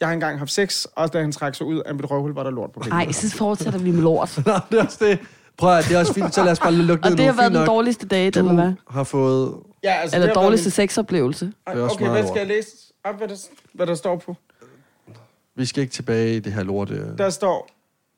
Jeg 0.00 0.08
har 0.08 0.12
engang 0.12 0.38
haft 0.38 0.50
sex, 0.52 0.84
og 0.96 1.12
da 1.12 1.20
han 1.20 1.32
trak 1.32 1.54
sig 1.54 1.66
ud 1.66 1.82
af 1.86 1.94
mit 1.94 2.10
røvhul, 2.10 2.34
var 2.34 2.42
der 2.42 2.50
lort 2.50 2.72
på 2.72 2.80
pengene. 2.80 3.04
Nej, 3.04 3.12
så 3.12 3.36
fortsætter 3.36 3.78
vi 3.78 3.90
med 3.90 4.02
lort. 4.02 4.38
Nå, 4.46 4.52
det 4.70 4.78
er 4.80 4.84
også 4.84 5.04
det. 5.04 5.18
Prøv 5.56 5.76
at, 5.78 5.84
det 5.84 5.94
er 5.94 5.98
også 5.98 6.12
fint. 6.14 6.34
Så 6.34 6.44
lad 6.44 6.52
os 6.52 6.60
bare 6.60 6.72
lukke 6.72 7.04
Og 7.04 7.10
ned 7.10 7.16
det 7.18 7.26
nu. 7.26 7.32
har 7.32 7.36
været 7.36 7.52
Fint 7.52 7.58
den 7.58 7.66
dårligste 7.66 8.06
date, 8.06 8.38
eller 8.38 8.52
hvad? 8.54 8.72
Har 8.90 9.04
fået... 9.04 9.54
Ja, 9.84 9.92
altså, 9.92 10.16
Eller 10.16 10.26
det 10.26 10.34
har 10.36 10.40
været 10.40 10.46
dårligste 10.46 10.70
sexoplevelse. 10.70 11.44
Det 11.46 11.54
er 11.66 11.82
Okay, 11.90 12.04
meget 12.04 12.18
hvad 12.22 12.28
skal 12.28 12.38
jeg 12.38 12.46
læse 12.46 12.68
op, 13.08 13.16
hvad 13.16 13.28
der, 13.28 13.48
hvad 13.72 13.86
der 13.86 13.94
står 13.94 14.16
på? 14.16 14.36
Vi 15.54 15.64
skal 15.64 15.82
ikke 15.82 15.92
tilbage 15.92 16.36
i 16.36 16.40
det 16.40 16.52
her 16.52 16.62
lort. 16.62 16.90
øh. 16.90 17.18
Der 17.18 17.30
står... 17.30 17.68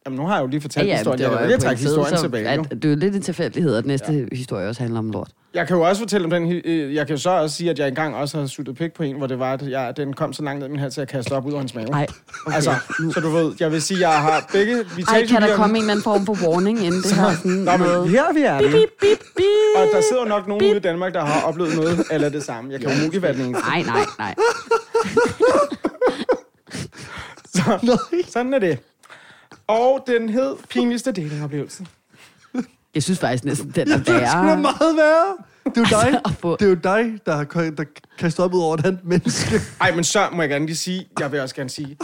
Jamen, 0.09 0.19
nu 0.19 0.27
har 0.27 0.35
jeg 0.35 0.43
jo 0.43 0.47
lige 0.47 0.61
fortalt 0.61 0.89
ja, 0.89 0.97
historien. 0.97 1.19
det 1.19 1.25
Jeg 1.25 1.33
var 1.33 1.39
vil 1.41 1.49
på 1.49 1.55
en 1.55 1.61
trække 1.61 1.83
historien 1.83 2.17
så 2.17 2.23
tilbage, 2.23 2.49
at, 2.49 2.61
det 2.71 2.85
er 2.85 2.89
jo 2.89 2.97
lidt 2.97 3.15
en 3.17 3.23
tilfældighed, 3.23 3.75
at 3.77 3.87
næste 3.87 4.13
ja. 4.13 4.25
historie 4.37 4.69
også 4.69 4.81
handler 4.83 4.99
om 4.99 5.11
lort. 5.11 5.29
Jeg 5.55 5.67
kan 5.67 5.77
jo 5.77 5.83
også 5.83 6.03
fortælle 6.03 6.25
om 6.25 6.31
den... 6.31 6.63
øh, 6.65 6.95
Jeg 6.95 7.07
kan 7.07 7.17
jo 7.17 7.23
så 7.23 7.31
også 7.31 7.57
sige, 7.57 7.71
at 7.71 7.79
jeg 7.79 7.89
engang 7.89 8.15
også 8.15 8.39
har 8.39 8.47
suttet 8.47 8.77
pik 8.77 8.93
på 8.93 9.03
en, 9.03 9.17
hvor 9.17 9.27
det 9.27 9.39
var, 9.39 9.53
at 9.53 9.71
jeg, 9.71 9.97
den 9.97 10.13
kom 10.13 10.33
så 10.33 10.43
langt 10.43 10.59
ned 10.61 10.67
i 10.69 10.71
min 10.71 10.81
hals, 10.81 10.95
at 10.95 10.99
jeg 10.99 11.09
kastede 11.09 11.37
op 11.37 11.47
ud 11.47 11.53
af 11.53 11.59
hans 11.59 11.75
mave. 11.75 11.87
Nej, 11.87 12.07
okay. 12.47 12.55
Altså, 12.57 12.75
så 13.15 13.21
du 13.21 13.29
ved, 13.31 13.53
jeg 13.61 13.73
vil 13.73 13.83
sige, 13.83 14.09
jeg 14.09 14.19
har 14.21 14.49
begge 14.53 14.73
Ej, 14.75 14.83
vitalhygiejne- 14.83 15.27
kan 15.27 15.43
der 15.43 15.57
komme 15.57 15.77
en 15.79 15.83
eller 15.85 15.93
anden 15.93 16.03
form 16.05 16.27
for 16.27 16.37
warning, 16.49 16.79
inden 16.85 17.03
det 17.03 17.13
her 17.13 17.35
sådan 17.35 17.51
Nå, 17.53 17.77
men 17.77 18.09
her 18.11 18.25
er 18.25 18.33
vi 18.33 18.41
er 18.41 18.59
det. 18.59 18.71
Bip, 18.73 18.89
bip, 19.01 19.19
bip. 19.37 19.45
Og 19.77 19.87
der 19.95 20.01
sidder 20.09 20.23
jo 20.23 20.29
nok 20.29 20.49
nogen 20.49 20.65
ude 20.65 20.77
i 20.77 20.81
Danmark, 20.81 21.15
der 21.15 21.25
har 21.25 21.43
oplevet 21.49 21.75
noget 21.77 22.01
eller 22.11 22.29
det 22.29 22.43
samme. 22.43 22.73
Jeg 22.73 22.81
kan 22.81 22.91
jo 22.91 22.97
umuligt 22.97 23.23
være 23.23 23.33
den 23.33 23.41
eneste. 23.41 23.67
Nej, 23.69 23.83
nej, 23.83 24.05
nej. 24.19 24.35
Så, 27.55 27.99
sådan 28.33 28.55
er 28.55 28.59
det. 28.59 28.79
Og 29.69 30.05
den 30.07 30.29
hed 30.29 30.57
Pinligste 30.69 31.13
datingoplevelse. 31.13 31.87
Jeg 32.95 33.03
synes 33.03 33.19
faktisk 33.19 33.45
næsten, 33.45 33.71
den 33.71 33.91
er 33.91 33.99
Det 33.99 34.09
er 34.09 34.13
værre. 34.21 34.59
meget 34.59 34.97
værre. 34.97 35.37
Det 35.65 35.77
er 35.77 35.81
jo 35.81 36.11
dig, 36.11 36.21
At 36.25 36.31
få- 36.41 36.57
det 36.57 36.65
er 36.65 36.69
jo 36.69 36.75
dig 36.75 37.19
der 37.27 37.37
har 37.37 37.45
der 37.45 37.85
kastet 38.19 38.45
op 38.45 38.55
ud 38.55 38.61
over 38.61 38.75
et 38.75 38.87
andet 38.87 39.05
menneske. 39.05 39.61
Ej, 39.81 39.95
men 39.95 40.05
så 40.05 40.29
må 40.33 40.43
jeg 40.43 40.49
gerne 40.49 40.67
lige 40.67 40.77
sige, 40.77 41.09
jeg 41.21 41.33
vil 41.33 41.41
også 41.41 41.55
gerne 41.55 41.71
sige, 41.71 41.97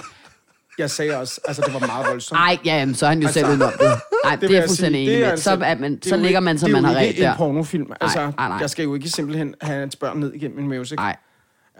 jeg 0.78 0.90
sagde 0.90 1.16
også, 1.18 1.40
altså 1.48 1.62
det 1.66 1.74
var 1.74 1.80
meget 1.86 2.06
voldsomt. 2.08 2.38
Ej, 2.38 2.58
ja, 2.64 2.76
jamen, 2.78 2.94
så 2.94 3.06
er 3.06 3.10
han 3.10 3.20
jo 3.20 3.26
Altså, 3.26 3.40
selv 3.40 3.48
udenom 3.50 3.72
det. 3.80 3.90
Nej, 4.24 4.36
det, 4.36 4.42
vil 4.48 4.50
er 4.56 4.60
jeg 4.60 4.68
fuldstændig 4.68 5.06
det 5.06 5.14
enig 5.16 5.28
med. 5.28 5.36
Så, 5.36 5.50
altså- 5.50 5.64
er 5.66 5.78
man, 5.78 5.96
det 5.96 6.04
så 6.06 6.16
ligger 6.16 6.40
man, 6.40 6.58
som 6.58 6.70
man 6.70 6.84
har 6.84 6.90
Det 6.92 6.96
er 6.98 7.00
jo 7.00 7.04
ret 7.04 7.08
ikke 7.08 7.22
der. 7.22 7.30
en 7.32 7.36
pornofilm. 7.36 7.92
Altså, 8.00 8.18
nej, 8.38 8.48
nej. 8.48 8.56
jeg 8.60 8.70
skal 8.70 8.82
jo 8.82 8.94
ikke 8.94 9.08
simpelthen 9.08 9.54
have 9.60 9.78
hans 9.80 9.96
børn 9.96 10.18
ned 10.20 10.32
igennem 10.32 10.58
en 10.58 10.68
mavesæk. 10.68 10.98
Nej, 10.98 11.16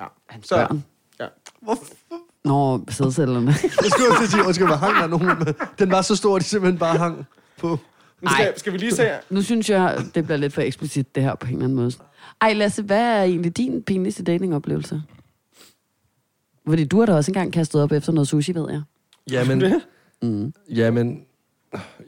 Ja. 0.00 0.04
hans 0.28 0.48
Så, 0.48 0.54
børn. 0.56 0.84
ja. 1.20 1.26
Nå, 2.44 2.84
sædcellerne. 2.88 3.46
Jeg 3.82 3.90
skulle 3.90 4.08
også 4.10 4.18
til 4.18 4.24
at 4.24 4.30
sige, 4.30 4.44
undskyld, 4.46 4.66
hvor 4.66 4.76
hang 4.76 4.96
der 4.96 5.06
nogen 5.06 5.26
med. 5.26 5.54
Den 5.78 5.90
var 5.90 6.02
så 6.02 6.16
stor, 6.16 6.36
at 6.36 6.42
de 6.42 6.46
simpelthen 6.46 6.78
bare 6.78 6.98
hang 6.98 7.26
på. 7.58 7.68
Nu 8.22 8.30
skal, 8.30 8.46
Ej. 8.46 8.52
skal 8.58 8.72
vi 8.72 8.78
lige 8.78 8.94
se 8.94 9.02
her. 9.02 9.18
nu 9.30 9.42
synes 9.42 9.70
jeg, 9.70 9.98
det 10.14 10.24
bliver 10.24 10.36
lidt 10.36 10.52
for 10.52 10.62
eksplicit, 10.62 11.14
det 11.14 11.22
her 11.22 11.34
på 11.34 11.46
en 11.46 11.52
eller 11.52 11.64
anden 11.64 11.76
måde. 11.76 11.92
Ej, 12.40 12.52
Lasse, 12.52 12.82
hvad 12.82 13.00
er 13.02 13.22
egentlig 13.22 13.56
din 13.56 13.82
pinligste 13.82 14.22
datingoplevelse? 14.22 15.02
Fordi 16.68 16.84
du 16.84 16.98
har 16.98 17.06
da 17.06 17.14
også 17.14 17.30
engang 17.30 17.52
kastet 17.52 17.82
op 17.82 17.92
efter 17.92 18.12
noget 18.12 18.28
sushi, 18.28 18.54
ved 18.54 18.66
jeg. 18.70 18.82
Jamen, 19.30 19.60
Det? 19.60 19.80
Mm. 20.22 20.52
jamen... 20.70 21.20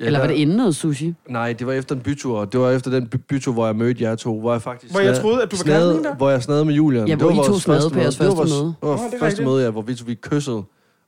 Ja, 0.00 0.04
Eller 0.06 0.18
var 0.20 0.26
det 0.26 0.34
inden 0.34 0.56
noget 0.56 0.76
sushi? 0.76 1.14
Nej, 1.28 1.52
det 1.52 1.66
var 1.66 1.72
efter 1.72 1.94
en 1.94 2.00
bytur. 2.00 2.44
Det 2.44 2.60
var 2.60 2.70
efter 2.70 2.90
den 2.90 3.06
by- 3.08 3.16
bytur, 3.16 3.52
hvor 3.52 3.66
jeg 3.66 3.76
mødte 3.76 4.02
jer 4.04 4.14
to. 4.14 4.40
Hvor 4.40 4.52
jeg 4.52 4.62
faktisk 4.62 4.92
Hvor 4.92 5.00
jeg 5.00 5.14
snad- 5.14 5.22
troede, 5.22 5.42
at 5.42 5.50
du 5.50 5.56
var 5.56 5.62
snadede- 5.62 5.80
kærligheden 5.80 6.04
der? 6.04 6.14
Hvor 6.16 6.30
jeg 6.30 6.42
snadede 6.42 6.64
med 6.64 6.74
Julian. 6.74 7.06
Ja, 7.08 7.12
Det 7.14 7.20
hvor 7.22 7.26
var 7.26 7.34
I 7.42 7.46
to 7.46 7.50
vores 7.50 7.62
snadede 7.62 7.82
første 7.82 7.94
på 7.94 8.00
jeres 8.00 8.18
møde. 8.20 8.30
Det 8.30 8.36
var 8.36 8.42
første 8.42 8.54
vores- 8.54 8.62
møde. 8.62 8.74
Det 8.80 8.88
var 8.88 8.88
Nå, 8.88 8.92
det 8.96 8.98
er 9.04 9.10
første 9.10 9.24
rigtigt. 9.26 9.46
møde, 9.48 9.64
ja, 9.64 9.70
hvor 9.70 9.82
vi, 9.82 9.98
vi 10.06 10.14
kyssede. 10.14 10.62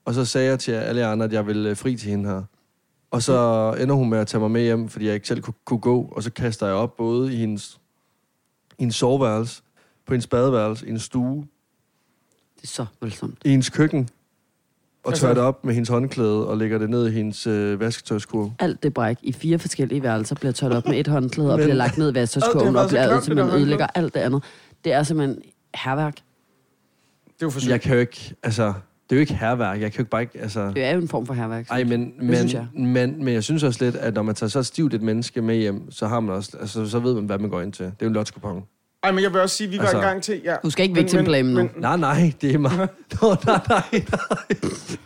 Og 0.04 0.14
så 0.14 0.24
sagde 0.24 0.48
jeg 0.50 0.58
til 0.58 0.72
alle 0.72 1.00
jer 1.00 1.10
andre, 1.12 1.24
at 1.26 1.32
jeg 1.32 1.46
ville 1.46 1.70
øh, 1.70 1.76
fri 1.76 1.96
til 1.96 2.10
hende 2.10 2.28
her. 2.28 2.42
Og 3.10 3.22
så 3.22 3.74
ender 3.80 3.94
hun 3.94 4.10
med 4.10 4.18
at 4.18 4.26
tage 4.26 4.40
mig 4.40 4.50
med 4.50 4.62
hjem, 4.62 4.88
fordi 4.88 5.06
jeg 5.06 5.14
ikke 5.14 5.28
selv 5.28 5.40
kunne, 5.40 5.54
kunne 5.64 5.80
gå. 5.80 6.08
Og 6.12 6.22
så 6.22 6.30
kaster 6.32 6.66
jeg 6.66 6.74
op 6.76 6.96
både 6.96 7.32
i 7.32 7.36
hendes, 7.36 7.78
i 8.70 8.82
hendes 8.82 8.96
soveværelse, 8.96 9.62
på 10.06 10.14
hendes 10.14 10.26
badeværelse, 10.26 10.84
i 10.84 10.88
hendes 10.88 11.02
stue, 11.02 11.46
Det 12.56 12.62
er 12.62 12.66
så 12.66 12.86
voldsomt. 13.00 13.38
i 13.44 13.48
hendes 13.48 13.70
køkken. 13.70 14.08
Og 15.04 15.10
Altså- 15.10 15.20
tørrer 15.22 15.34
det 15.34 15.42
op 15.42 15.64
med 15.64 15.74
hendes 15.74 15.88
håndklæde 15.88 16.48
og 16.48 16.58
lægger 16.58 16.78
det 16.78 16.90
ned 16.90 17.06
i 17.08 17.10
hendes 17.10 17.46
øh, 17.46 17.80
vasketøjskurv. 17.80 18.52
Alt 18.58 18.82
det 18.82 18.94
bræk 18.94 19.16
i 19.22 19.32
fire 19.32 19.58
forskellige 19.58 20.02
værelser 20.02 20.34
bliver 20.34 20.52
tørt 20.52 20.72
op 20.72 20.88
med 20.88 20.98
et 21.00 21.06
håndklæde 21.08 21.52
og 21.52 21.58
Men- 21.58 21.64
bliver 21.64 21.76
lagt 21.76 21.98
ned 21.98 22.10
i 22.10 22.14
vasketøjskurven 22.14 22.76
og 22.76 22.88
bliver 22.88 23.20
simpelthen 23.20 23.48
der 23.48 23.56
ødelægger 23.56 23.86
alt 23.94 24.14
det 24.14 24.20
andet. 24.20 24.42
Det 24.84 24.92
er 24.92 25.02
simpelthen 25.02 25.42
herværk. 25.74 26.14
Det 26.14 26.22
er 27.42 27.46
jo 27.46 27.50
forsøg. 27.50 27.70
jeg 27.70 27.80
kan 27.80 27.94
jo 27.94 28.00
ikke, 28.00 28.34
altså, 28.42 28.64
det 28.66 28.72
er 29.10 29.16
jo 29.16 29.20
ikke 29.20 29.34
herværk. 29.34 29.80
Jeg 29.80 29.92
kan 29.92 29.98
jo 29.98 30.02
ikke 30.02 30.10
bare 30.10 30.22
ikke, 30.22 30.38
altså... 30.40 30.68
Det 30.74 30.84
er 30.84 30.90
jo 30.90 31.00
en 31.00 31.08
form 31.08 31.26
for 31.26 31.34
herværk. 31.34 31.66
Ej, 31.70 31.84
men, 31.84 32.12
jeg. 32.52 32.66
men, 32.74 32.86
men, 32.92 33.24
men 33.24 33.34
jeg 33.34 33.44
synes 33.44 33.62
også 33.62 33.84
lidt, 33.84 33.96
at 33.96 34.14
når 34.14 34.22
man 34.22 34.34
tager 34.34 34.50
så 34.50 34.62
stivt 34.62 34.94
et 34.94 35.02
menneske 35.02 35.42
med 35.42 35.56
hjem, 35.56 35.90
så 35.90 36.06
har 36.06 36.20
man 36.20 36.34
også, 36.34 36.56
altså, 36.60 36.86
så 36.86 36.98
ved 36.98 37.14
man, 37.14 37.24
hvad 37.24 37.38
man 37.38 37.50
går 37.50 37.60
ind 37.60 37.72
til. 37.72 37.84
Det 37.84 37.92
er 37.92 37.96
jo 38.02 38.06
en 38.08 38.14
lotskupon. 38.14 38.62
Ej, 39.02 39.12
men 39.12 39.24
jeg 39.24 39.32
vil 39.32 39.40
også 39.40 39.56
sige, 39.56 39.66
at 39.66 39.72
vi 39.72 39.76
går 39.76 39.84
Altså- 39.84 39.98
i 39.98 40.00
gang 40.00 40.22
til... 40.22 40.40
Ja. 40.44 40.54
Du 40.64 40.70
skal 40.70 40.82
ikke 40.82 40.94
victim-blame 40.94 41.52
nu. 41.54 41.68
Nej, 41.76 41.96
nej, 41.96 42.32
det 42.40 42.54
er 42.54 42.58
mig. 42.58 42.72
Nå, 43.22 43.36
nej, 43.46 43.60
nej, 43.68 43.82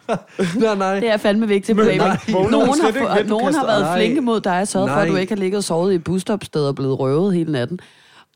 nej. 0.09 0.19
nej, 0.55 0.75
nej. 0.75 1.01
Det 1.01 1.09
er 1.09 1.17
fandme 1.17 1.49
vågnede 1.49 2.51
Nogen, 2.51 2.81
har, 2.81 3.23
du 3.23 3.29
nogen 3.29 3.55
har 3.55 3.67
været 3.67 3.97
flinke 3.97 4.21
mod 4.21 4.41
dig 4.41 4.61
og 4.61 4.69
sørget 4.69 4.91
for, 4.91 4.97
at 4.97 5.09
du 5.09 5.17
ikke 5.17 5.33
har 5.35 5.41
ligget 5.41 5.57
og 5.59 5.65
sovet 5.65 5.93
i 5.93 5.95
et 5.95 6.05
busstopsted 6.05 6.67
og 6.67 6.75
blevet 6.75 6.99
røvet 6.99 7.35
hele 7.35 7.53
natten. 7.53 7.81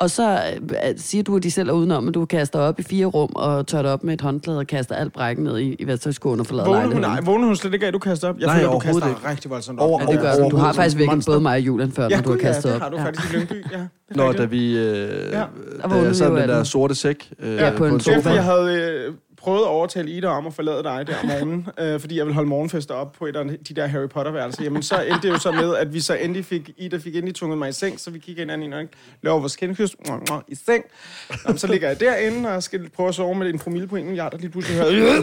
Og 0.01 0.11
så 0.11 0.41
øh, 0.61 0.95
siger 0.97 1.23
du, 1.25 1.37
at 1.37 1.43
de 1.43 1.51
selv 1.51 1.69
er 1.69 1.73
udenom, 1.73 2.09
at 2.09 2.15
du 2.15 2.25
kaster 2.25 2.59
op 2.59 2.81
i 2.81 2.83
fire 2.83 3.07
rum 3.07 3.31
og 3.35 3.67
tør 3.67 3.83
det 3.83 3.91
op 3.91 4.05
med 4.05 4.15
et 4.15 4.21
håndklæde 4.21 4.59
og 4.59 4.67
kaster 4.67 4.95
alt 4.95 5.13
brækken 5.13 5.45
ned 5.45 5.59
i, 5.59 5.77
i 5.79 5.87
værktøjsskoen 5.87 6.41
og 6.41 6.47
forlader 6.47 6.69
Vågnede 6.69 6.85
hun, 6.87 6.93
nej, 6.93 7.01
lejligheden. 7.01 7.27
vågnede 7.27 7.47
hun 7.47 7.57
slet 7.57 7.75
ikke 7.75 7.85
af, 7.85 7.89
at 7.89 7.95
du 7.95 7.99
kaster 7.99 8.29
op? 8.29 8.39
Jeg 8.39 8.47
Nej, 8.47 8.57
føler, 8.59 8.71
du 8.73 8.79
kaster 8.79 9.09
ikke. 9.09 9.21
rigtig 9.31 9.51
voldsomt 9.51 9.81
Over- 9.81 9.95
op. 10.03 10.09
Ja, 10.09 10.13
det 10.13 10.21
gør 10.21 10.35
du. 10.45 10.49
Du 10.51 10.57
har 10.57 10.73
faktisk 10.73 10.99
vækket 10.99 11.23
både 11.27 11.41
mig 11.41 11.53
og 11.55 11.61
Julian 11.61 11.93
før, 11.93 12.03
Ja, 12.11 12.17
når 12.17 12.23
du 12.23 12.29
har 12.31 12.37
gud, 12.37 12.43
ja, 12.43 12.47
kastet 12.53 12.65
det 12.65 12.75
op. 12.75 12.81
har 12.83 12.91
du 12.91 12.97
Ja. 12.97 13.05
faktisk 13.05 13.33
i 13.33 13.37
Lyngby. 13.37 13.55
Ja, 13.73 13.79
er 14.09 14.17
Nå, 14.17 14.33
da 14.33 14.45
vi... 14.45 14.79
Øh, 14.79 14.83
Ja. 15.33 15.45
Der 15.83 15.89
da 15.89 15.95
jeg 15.95 16.17
sad 16.17 16.31
med 16.31 16.41
den 16.41 16.49
der 16.49 16.65
sorte 16.65 16.95
sæk 16.95 17.33
øh, 17.41 17.55
Ja, 17.55 17.73
på 17.77 17.87
en 17.87 17.95
Det 17.95 18.09
er 18.09 18.15
sofa. 18.17 18.31
jeg 18.31 18.45
havde 18.45 18.75
øh, 19.09 19.15
prøvet 19.47 19.61
at 19.61 19.67
overtale 19.67 20.11
Ida 20.11 20.27
om 20.29 20.47
at 20.47 20.55
forlade 20.55 20.83
dig 20.83 21.07
der 21.07 21.19
om 21.23 21.27
morgenen, 21.27 21.69
øh, 21.81 22.01
fordi 22.01 22.17
jeg 22.17 22.27
ville 22.27 22.35
holde 22.35 22.49
morgenfester 22.49 22.95
op 22.95 23.13
på 23.13 23.27
et 23.27 23.37
af 23.37 23.45
de 23.69 23.75
der 23.75 23.87
Harry 23.87 24.09
Potter-værelser. 24.09 24.65
Jamen, 24.65 24.83
så 24.83 25.03
endte 25.03 25.29
det 25.29 25.35
jo 25.35 25.39
så 25.39 25.53
med, 25.53 25.77
at 25.77 25.95
vi 25.95 26.01
så 26.01 26.15
endelig 26.15 26.45
fik, 26.45 26.71
Ida 26.77 26.97
fik 26.97 27.17
endelig 27.17 27.35
tunget 27.35 27.59
mig 27.59 27.69
i 27.69 27.73
seng, 27.73 28.01
så 28.01 28.11
vi 28.11 28.19
kigger 28.19 28.43
hinanden 28.43 28.73
i 28.73 28.75
øjnene, 28.75 28.89
laver 29.23 29.39
vores 29.39 29.57
kendekys, 29.57 29.97
i 30.49 30.55
seng. 30.55 30.85
Jamen, 31.47 31.59
så 31.59 31.67
ligger 31.67 31.89
jeg 31.89 32.01
derinde 32.01 32.49
og 32.49 32.63
skal 32.63 32.91
prøve 32.91 33.09
at 33.09 33.15
sove 33.15 33.35
med 33.35 33.51
en 33.51 33.59
promille 33.59 33.89
på 33.89 33.97
en 33.97 34.05
milliard, 34.05 34.35
og 34.35 34.41
lige 34.41 34.51
pludselig 34.51 34.79
hører 34.79 35.23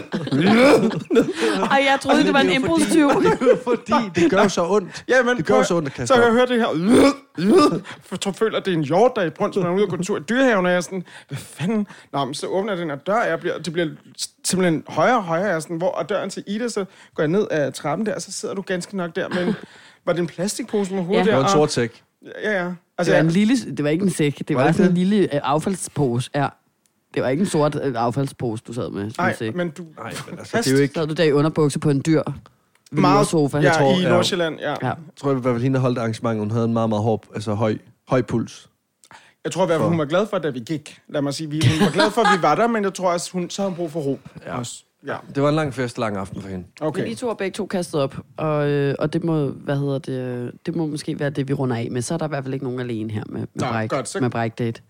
Ej, 1.74 1.84
jeg 1.90 1.98
troede, 2.02 2.24
det 2.24 2.32
var 2.32 2.40
en 2.40 2.46
jo 2.46 2.52
impulstyv. 2.54 3.10
fordi- 3.64 3.92
Det 3.92 4.16
det 4.16 4.30
gør 4.30 4.42
jo 4.42 4.48
så 4.48 4.66
ondt. 4.68 5.04
Ja, 5.08 5.22
men 5.22 5.36
Det 5.36 5.46
gør 5.46 5.54
prøv- 5.54 5.58
jo 5.60 5.64
så 5.64 5.74
ondt 5.76 5.88
at 5.88 5.94
kaste 5.94 6.06
Så 6.06 6.14
kan 6.14 6.22
jeg 6.24 6.32
høre 6.32 6.46
det 6.46 6.58
her. 6.60 6.68
For 8.02 8.18
jeg 8.26 8.34
føler, 8.34 8.58
at 8.58 8.64
det 8.64 8.72
er 8.72 8.76
en 8.76 8.84
hjort, 8.84 9.12
der 9.16 9.22
er 9.22 9.26
i 9.26 9.30
brunst, 9.30 9.56
når 9.56 9.62
man 9.62 9.72
er 9.72 9.76
ude 9.76 9.84
og 9.84 9.88
gå 9.90 9.96
en 9.96 10.02
tur 10.04 10.16
i 10.16 10.20
dyrehaven, 10.20 10.66
og 10.66 10.72
jeg 10.72 10.76
er 10.76 10.80
sådan, 10.80 11.04
hvad 11.28 11.38
fanden? 11.38 11.86
Nå, 12.12 12.24
men 12.24 12.34
så 12.34 12.46
åbner 12.46 12.72
jeg 12.72 12.80
den 12.80 12.90
her 12.90 12.96
dør, 12.96 13.14
og 13.20 13.28
jeg 13.28 13.40
bliver, 13.40 13.58
det 13.58 13.72
bliver 13.72 13.88
simpelthen 14.44 14.84
højere 14.88 15.16
og 15.16 15.22
højere, 15.24 15.46
jeg 15.52 15.62
sådan, 15.62 15.76
hvor 15.76 15.90
og 15.90 16.08
døren 16.08 16.30
til 16.30 16.44
Ida, 16.46 16.68
så 16.68 16.84
går 17.14 17.22
jeg 17.22 17.28
ned 17.30 17.46
ad 17.50 17.72
trappen 17.72 18.06
der, 18.06 18.14
og 18.14 18.22
så 18.22 18.32
sidder 18.32 18.54
du 18.54 18.62
ganske 18.62 18.96
nok 18.96 19.16
der 19.16 19.28
med 19.28 19.46
en, 19.46 19.54
var 20.06 20.12
det 20.12 20.20
en 20.20 20.26
plastikpose 20.26 20.94
med 20.94 21.02
hovedet 21.02 21.18
Ja. 21.18 21.24
Det 21.24 21.26
der? 21.30 21.34
var 21.36 21.40
en 21.40 21.44
og- 21.44 21.50
sort 21.50 21.72
sæk. 21.72 22.02
Ja, 22.42 22.50
ja. 22.62 22.64
Det 22.64 22.74
Altså, 22.98 23.12
var, 23.12 23.20
en 23.20 23.26
jeg, 23.26 23.32
lille, 23.34 23.56
det 23.76 23.84
var 23.84 23.90
ikke 23.90 24.02
en 24.02 24.10
sæk, 24.10 24.38
det 24.48 24.56
Var 24.56 24.62
var, 24.62 24.66
det 24.66 24.76
sådan 24.76 24.90
en 24.90 24.96
det? 24.96 25.06
lille 25.06 25.34
øh, 25.34 25.40
affaldspose. 25.44 26.30
Ja. 26.34 26.48
Det 27.14 27.22
var 27.22 27.28
ikke 27.28 27.40
en 27.40 27.46
sort 27.46 27.78
øh, 27.82 27.94
affaldspose, 27.96 28.62
du 28.66 28.72
sad 28.72 28.90
med. 28.90 29.10
nej, 29.18 29.36
men 29.54 29.70
du... 29.70 29.82
Nej, 29.98 30.12
men 30.30 30.38
altså, 30.38 30.56
det 30.56 30.66
er 30.66 30.72
jo 30.76 30.78
ikke... 30.82 30.94
Sad 30.94 31.06
du 31.06 31.14
der 31.14 31.24
i 31.24 31.32
underbukser 31.32 31.80
på 31.80 31.90
en 31.90 32.02
dyr 32.06 32.22
Meget 32.92 33.26
sofa? 33.26 33.58
Ja, 33.58 33.72
tror, 33.72 33.98
i 33.98 34.02
ja. 34.02 34.08
Nordsjælland, 34.08 34.58
ja. 34.60 34.70
Ja. 34.70 34.76
Jeg 34.82 34.96
tror, 35.16 35.30
i 35.30 35.34
hvert 35.34 35.44
fald 35.54 35.62
hende, 35.62 35.74
der 35.74 35.80
holdt 35.80 35.98
arrangementet, 35.98 36.40
hun 36.40 36.50
havde 36.50 36.64
en 36.64 36.72
meget, 36.72 36.88
meget 36.88 37.02
hård, 37.02 37.24
altså 37.34 37.54
høj, 37.54 37.78
høj 38.08 38.22
puls. 38.22 38.68
Jeg 39.44 39.52
tror 39.52 39.62
i 39.62 39.66
hvert 39.66 39.78
fald, 39.80 39.88
hun 39.88 39.98
var 39.98 40.04
glad 40.04 40.26
for, 40.26 40.38
da 40.38 40.50
vi 40.50 40.58
gik. 40.60 40.98
Lad 41.08 41.22
mig 41.22 41.34
sige, 41.34 41.50
vi, 41.50 41.62
hun 41.78 41.86
var 41.86 41.92
glad 41.92 42.10
for, 42.10 42.20
at 42.20 42.38
vi 42.38 42.42
var 42.42 42.54
der, 42.54 42.66
men 42.66 42.84
jeg 42.84 42.94
tror 42.94 43.12
også, 43.12 43.32
hun, 43.32 43.50
så 43.50 43.62
har 43.62 43.68
hun 43.68 43.76
brug 43.76 43.90
for 43.90 44.00
ro 44.00 44.18
Ja. 44.46 44.58
også. 44.58 44.84
Ja, 45.06 45.16
Det 45.34 45.42
var 45.42 45.48
en 45.48 45.54
lang 45.54 45.74
fest, 45.74 45.98
lang 45.98 46.16
aften 46.16 46.42
for 46.42 46.48
hende. 46.48 46.64
Okay. 46.80 46.86
okay. 46.88 47.02
Men 47.02 47.12
I 47.12 47.14
to 47.14 47.26
har 47.26 47.34
begge 47.34 47.54
to 47.54 47.66
kastet 47.66 48.00
op, 48.00 48.16
og, 48.36 48.68
øh, 48.70 48.94
og 48.98 49.12
det 49.12 49.24
må, 49.24 49.46
hvad 49.48 49.76
hedder 49.76 49.98
det, 49.98 50.52
det 50.66 50.76
må 50.76 50.86
måske 50.86 51.18
være 51.18 51.30
det, 51.30 51.48
vi 51.48 51.52
runder 51.52 51.76
af 51.76 51.88
med. 51.90 52.02
Så 52.02 52.14
er 52.14 52.18
der 52.18 52.24
i 52.24 52.28
hvert 52.28 52.44
fald 52.44 52.54
ikke 52.54 52.64
nogen 52.64 52.80
alene 52.80 53.10
her 53.12 53.22
med, 53.28 53.40
med, 53.40 53.46
Nej, 53.54 53.70
bræk, 53.70 53.90
godt, 53.90 54.08
så- 54.08 54.20
med 54.20 54.30
brækdate. 54.30 54.82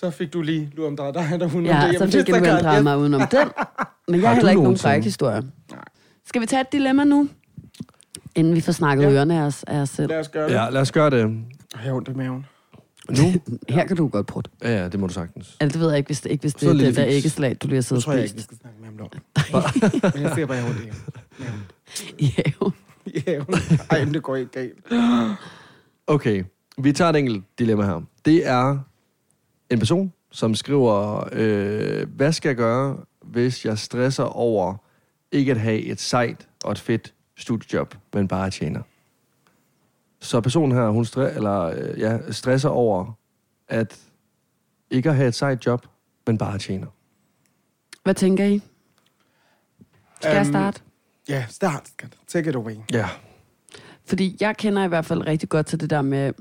Så 0.00 0.10
fik 0.10 0.32
du 0.32 0.42
lige 0.42 0.70
lu 0.76 0.86
om 0.86 0.96
dig, 0.96 1.14
der 1.14 1.20
er 1.22 1.36
der 1.36 1.46
hun 1.48 1.66
Ja, 1.66 1.92
så 1.98 2.06
fik 2.06 2.28
jeg 2.28 2.58
drejet 2.62 2.82
mig 2.84 2.98
udenom 2.98 3.20
den. 3.30 3.48
Men 4.08 4.20
jeg 4.20 4.28
Har 4.28 4.34
heller 4.34 4.50
ikke 4.50 4.62
nogen. 4.62 4.78
Nej. 4.82 5.80
Skal 6.26 6.40
vi 6.40 6.46
tage 6.46 6.60
et 6.60 6.72
dilemma 6.72 7.04
nu? 7.04 7.28
Inden 8.34 8.54
vi 8.54 8.60
får 8.60 8.72
snakket 8.72 9.04
Ja. 9.04 9.10
ørerne 9.10 9.38
af 9.40 9.42
os, 9.42 9.62
af 9.66 9.78
os 9.80 9.88
selv. 9.88 10.08
Lad 10.08 10.20
os 10.20 10.28
gøre 10.28 10.48
det. 10.48 10.54
Ja, 10.54 10.68
lad 10.70 10.80
os 10.80 10.92
gøre 10.92 11.10
det. 11.10 11.18
Jeg 11.18 11.80
har 11.80 11.92
ondt 11.92 12.08
i 12.08 12.12
maven. 12.12 12.46
Nu? 13.10 13.16
Her 13.74 13.86
kan 13.86 13.96
du 13.96 14.08
godt 14.08 14.26
prøve. 14.26 14.42
Ja, 14.62 14.76
ja, 14.82 14.88
det 14.88 15.00
må 15.00 15.06
du 15.06 15.12
sagtens. 15.12 15.56
Altså, 15.60 15.78
det 15.78 15.80
ved 15.84 15.88
jeg 15.90 15.98
ikke, 15.98 16.08
hvis, 16.08 16.24
ikke 16.24 16.40
hvis 16.42 16.54
det 16.54 16.68
er 16.68 16.72
lidt 16.72 16.86
det 16.86 16.96
der 16.96 17.04
æggeslag, 17.06 17.56
du 17.62 17.66
lige 17.66 17.74
har 17.76 17.80
Det 17.80 17.84
siddet 17.84 18.04
tror 18.04 18.12
og 18.12 18.16
jeg 18.18 18.24
ikke, 18.24 18.36
vi 18.36 18.42
spist. 18.42 18.60
skal 18.60 18.70
snakke 18.70 18.78
med 18.80 18.88
ham 18.88 19.00
om. 20.04 20.12
Men 20.14 20.22
jeg 20.22 20.32
ser 20.34 20.46
bare, 20.46 20.56
jeg 20.56 20.64
har 20.64 20.70
ondt 20.70 20.82
i 20.82 20.90
maven. 21.38 21.62
Ja. 22.20 23.32
Ja, 23.32 23.40
ej, 23.90 24.04
det 24.04 24.22
går 24.22 24.36
ikke 24.36 24.50
galt. 24.52 24.74
Okay, 26.06 26.44
vi 26.78 26.92
tager 26.92 27.10
et 27.10 27.16
enkelt 27.16 27.44
dilemma 27.58 27.84
her. 27.84 28.00
Det 28.24 28.46
er 28.48 28.78
en 29.70 29.78
person, 29.78 30.12
som 30.30 30.54
skriver, 30.54 31.28
øh, 31.32 32.08
hvad 32.16 32.32
skal 32.32 32.48
jeg 32.48 32.56
gøre, 32.56 32.98
hvis 33.22 33.64
jeg 33.64 33.78
stresser 33.78 34.24
over 34.24 34.76
ikke 35.32 35.52
at 35.52 35.60
have 35.60 35.80
et 35.80 36.00
sejt 36.00 36.48
og 36.64 36.72
et 36.72 36.78
fedt 36.78 37.14
studiejob, 37.36 37.94
men 38.14 38.28
bare 38.28 38.50
tjener? 38.50 38.82
Så 40.20 40.40
personen 40.40 40.72
her, 40.78 40.88
hun 40.88 41.04
stre- 41.04 41.34
eller, 41.36 41.60
øh, 41.62 41.98
ja, 42.00 42.18
stresser 42.32 42.68
over 42.68 43.12
at 43.68 43.98
ikke 44.90 45.08
at 45.10 45.16
have 45.16 45.28
et 45.28 45.34
sejt 45.34 45.66
job, 45.66 45.86
men 46.26 46.38
bare 46.38 46.58
tjener. 46.58 46.86
Hvad 48.04 48.14
tænker 48.14 48.44
I? 48.44 48.62
Skal 50.20 50.30
jeg 50.32 50.40
Øhm, 50.40 50.52
starte? 50.52 50.80
Ja, 51.28 51.46
start, 51.48 51.88
skat. 51.88 52.16
Take 52.26 52.48
it 52.50 52.54
away. 52.56 52.74
Ja. 52.92 53.08
Fordi 54.06 54.36
jeg 54.40 54.56
kender 54.56 54.84
i 54.84 54.88
hvert 54.88 55.04
fald 55.04 55.26
rigtig 55.26 55.48
godt 55.48 55.66
til 55.66 55.80
det 55.80 55.90
der 55.90 56.02
med 56.02 56.32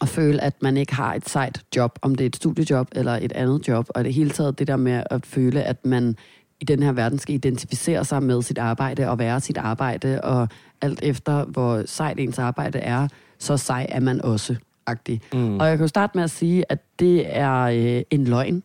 at 0.00 0.08
føle, 0.08 0.42
at 0.42 0.62
man 0.62 0.76
ikke 0.76 0.94
har 0.94 1.14
et 1.14 1.28
sejt 1.28 1.62
job, 1.76 1.98
om 2.02 2.14
det 2.14 2.24
er 2.24 2.28
et 2.28 2.36
studiejob 2.36 2.88
eller 2.92 3.12
et 3.12 3.32
andet 3.32 3.68
job, 3.68 3.86
og 3.88 4.04
det 4.04 4.14
hele 4.14 4.30
taget 4.30 4.58
det 4.58 4.66
der 4.66 4.76
med 4.76 5.02
at 5.10 5.26
føle, 5.26 5.62
at 5.62 5.86
man 5.86 6.16
i 6.60 6.64
den 6.64 6.82
her 6.82 6.92
verden 6.92 7.18
skal 7.18 7.34
identificere 7.34 8.04
sig 8.04 8.22
med 8.22 8.42
sit 8.42 8.58
arbejde 8.58 9.08
og 9.08 9.18
være 9.18 9.40
sit 9.40 9.56
arbejde, 9.56 10.20
og 10.20 10.48
alt 10.80 11.00
efter, 11.02 11.44
hvor 11.44 11.82
sejt 11.86 12.18
ens 12.18 12.38
arbejde 12.38 12.78
er, 12.78 13.08
så 13.38 13.56
sej 13.56 13.86
er 13.88 14.00
man 14.00 14.22
også. 14.22 14.56
Agtig. 14.86 15.20
Mm. 15.32 15.58
Og 15.60 15.66
jeg 15.68 15.76
kan 15.76 15.84
jo 15.84 15.88
starte 15.88 16.12
med 16.14 16.24
at 16.24 16.30
sige, 16.30 16.64
at 16.68 16.78
det 16.98 17.36
er 17.36 17.60
øh, 17.60 18.02
en 18.10 18.24
løgn. 18.24 18.62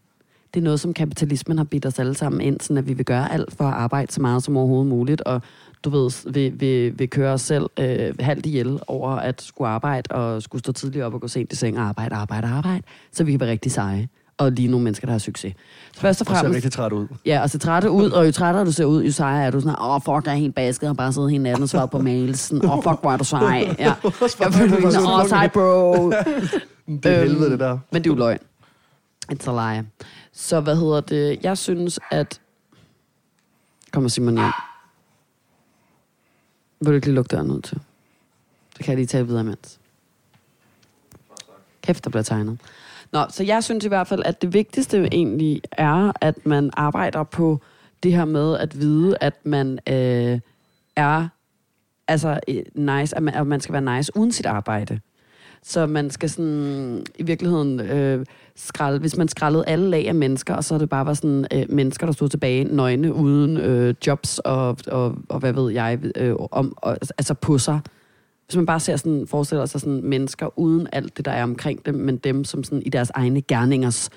Det 0.54 0.60
er 0.60 0.64
noget, 0.64 0.80
som 0.80 0.94
kapitalismen 0.94 1.58
har 1.58 1.66
bidt 1.66 1.86
os 1.86 2.00
alle 2.00 2.16
sammen 2.16 2.42
ind, 2.42 2.60
sådan 2.62 2.78
at 2.78 2.88
vi 2.88 2.94
vil 2.94 3.06
gøre 3.06 3.34
alt 3.34 3.54
for 3.54 3.64
at 3.64 3.74
arbejde 3.74 4.12
så 4.12 4.22
meget 4.22 4.44
som 4.44 4.58
overhovedet 4.58 4.88
muligt, 4.88 5.22
og 5.22 5.42
du 5.84 5.90
ved, 5.90 6.32
vil, 6.32 6.60
vil, 6.60 7.00
vil 7.00 7.10
køre 7.10 7.34
os 7.34 7.42
selv 7.42 7.70
øh, 7.80 8.16
halvt 8.20 8.46
ihjel 8.46 8.80
over 8.88 9.10
at 9.10 9.42
skulle 9.42 9.68
arbejde, 9.68 10.12
og 10.12 10.42
skulle 10.42 10.60
stå 10.60 10.72
tidligt 10.72 11.06
op 11.06 11.14
og 11.14 11.22
gå 11.22 11.28
sent 11.28 11.54
i 11.54 11.56
seng 11.56 11.80
og 11.80 11.84
arbejde, 11.84 12.16
arbejde, 12.16 12.48
arbejde, 12.48 12.84
så 13.12 13.24
vi 13.24 13.32
kan 13.32 13.40
være 13.40 13.50
rigtig 13.50 13.72
seje. 13.72 14.08
Og 14.38 14.52
lige 14.52 14.68
nogle 14.68 14.84
mennesker, 14.84 15.06
der 15.08 15.12
har 15.12 15.20
succes. 15.20 15.54
Så 15.94 16.02
først 16.02 16.22
og 16.22 16.28
Og 16.28 16.36
ser 16.36 16.42
fremmest, 16.42 16.56
rigtig 16.56 16.72
træt 16.72 16.94
ud. 16.94 17.08
Ja, 17.26 17.42
og 17.42 17.50
så 17.50 17.60
trætte 17.60 17.92
ud, 17.92 18.12
og 18.12 18.26
jo 18.28 18.32
trættere 18.32 18.66
du 18.66 18.72
ser 18.72 18.86
ud, 18.86 19.04
jo 19.04 19.12
sejere 19.12 19.46
er 19.46 19.52
du 19.52 19.60
sådan, 19.60 19.76
åh, 19.80 19.96
oh, 19.96 20.02
fuck, 20.02 20.26
jeg 20.26 20.34
er 20.34 20.38
helt 20.38 20.56
basket, 20.56 20.90
og 20.90 20.98
bare 20.98 21.14
siddet 21.14 21.32
hele 21.32 21.44
natten 21.44 21.64
og 21.64 21.70
svaret 21.70 21.90
på 21.90 22.00
mails. 22.00 22.52
Åh, 22.64 22.78
oh, 22.78 22.84
fuck, 22.84 23.02
hvor 23.02 23.12
er 23.12 23.18
du 23.18 23.24
sej. 23.24 23.40
Ja. 23.80 23.94
Jeg 24.40 24.54
føler 24.54 24.90
sådan, 24.90 25.08
åh, 25.08 25.28
sej, 25.28 25.48
bro. 25.48 26.12
Det 27.04 27.06
er 27.06 27.24
helvede, 27.24 27.52
det 27.52 27.60
der. 27.60 27.78
Men 27.92 28.04
det 28.04 28.10
er 28.10 28.14
jo 28.14 28.20
løgn. 28.20 28.40
It's 29.34 29.50
a 29.50 29.74
lie. 29.74 29.86
Så 30.34 30.60
hvad 30.60 30.76
hedder 30.76 31.02
det? 31.02 31.40
Jeg 31.44 31.58
synes, 31.58 32.00
at... 32.12 32.42
Kommer 33.92 34.10
Simon 34.10 34.38
hjem. 34.38 34.52
Vil 36.80 36.88
du 36.88 36.96
ikke 36.96 37.08
lige 37.08 37.16
lukke 37.16 37.30
døren 37.30 37.52
ud 37.52 37.62
til? 37.62 37.80
Så 38.76 38.84
kan 38.84 38.88
jeg 38.88 38.96
lige 38.96 39.08
tage 39.08 39.28
videre 39.28 39.42
imens. 39.42 39.80
Kæft, 41.82 42.04
der 42.04 42.10
bliver 42.10 42.24
tegnet. 42.24 42.60
Nå, 43.12 43.26
så 43.30 43.44
jeg 43.44 43.64
synes 43.64 43.86
i 43.86 43.88
hvert 43.88 44.08
fald, 44.08 44.24
at 44.26 44.42
det 44.42 44.54
vigtigste 44.54 45.08
egentlig 45.12 45.62
er, 45.72 46.12
at 46.22 46.46
man 46.46 46.70
arbejder 46.74 47.24
på 47.24 47.60
det 48.04 48.14
her 48.14 48.26
med 48.26 48.58
at 48.58 48.80
vide, 48.80 49.18
at 49.22 49.34
man 49.44 49.80
øh, 49.90 50.40
er 50.96 51.28
altså 52.08 52.40
øh, 52.48 52.64
nice, 52.74 53.16
at 53.16 53.24
man, 53.24 53.34
at 53.34 53.48
man 53.48 53.62
skal 53.62 53.74
være 53.74 53.98
nice 53.98 54.12
uden 54.16 54.32
sit 54.32 54.46
arbejde. 54.46 55.00
Så 55.64 55.86
man 55.86 56.10
skal 56.10 56.30
sådan 56.30 57.06
i 57.16 57.24
virkeligheden 57.24 57.80
øh, 57.80 58.26
skrald, 58.60 59.00
hvis 59.00 59.18
man 59.18 59.28
skrællede 59.28 59.64
alle 59.68 59.90
lag 59.90 60.08
af 60.08 60.16
mennesker, 60.16 60.54
og 60.54 60.64
så 60.64 60.74
er 60.74 60.78
det 60.78 60.90
bare 60.90 61.06
var 61.06 61.14
sådan 61.14 61.48
øh, 61.54 61.66
mennesker, 61.70 62.06
der 62.06 62.14
stod 62.14 62.30
tilbage 62.30 62.64
nøgne, 62.64 63.14
uden 63.14 63.58
øh, 63.58 63.96
jobs 64.08 64.40
og, 64.40 64.78
og, 64.88 65.16
og 65.30 65.40
hvad 65.40 65.54
ved 65.54 65.72
jeg, 65.72 66.00
øh, 66.16 66.36
om, 66.52 66.74
og, 66.78 66.98
altså 67.18 67.34
på 67.34 67.58
sig. 67.58 67.80
Hvis 68.46 68.56
man 68.56 68.66
bare 68.66 68.80
ser 68.80 68.96
sådan, 68.96 69.28
forestiller 69.28 69.66
sig 69.66 69.82
sådan 69.82 70.02
mennesker 70.04 70.60
uden 70.60 70.88
alt 70.92 71.18
det, 71.18 71.26
der 71.26 71.32
er 71.32 71.44
omkring 71.44 71.86
dem, 71.86 71.96
men 71.96 72.18
dem, 72.18 72.44
som 72.44 72.64
sådan 72.64 72.82
i 72.86 72.90
deres 72.90 73.10
egne 73.10 73.42
gerningers 73.42 74.10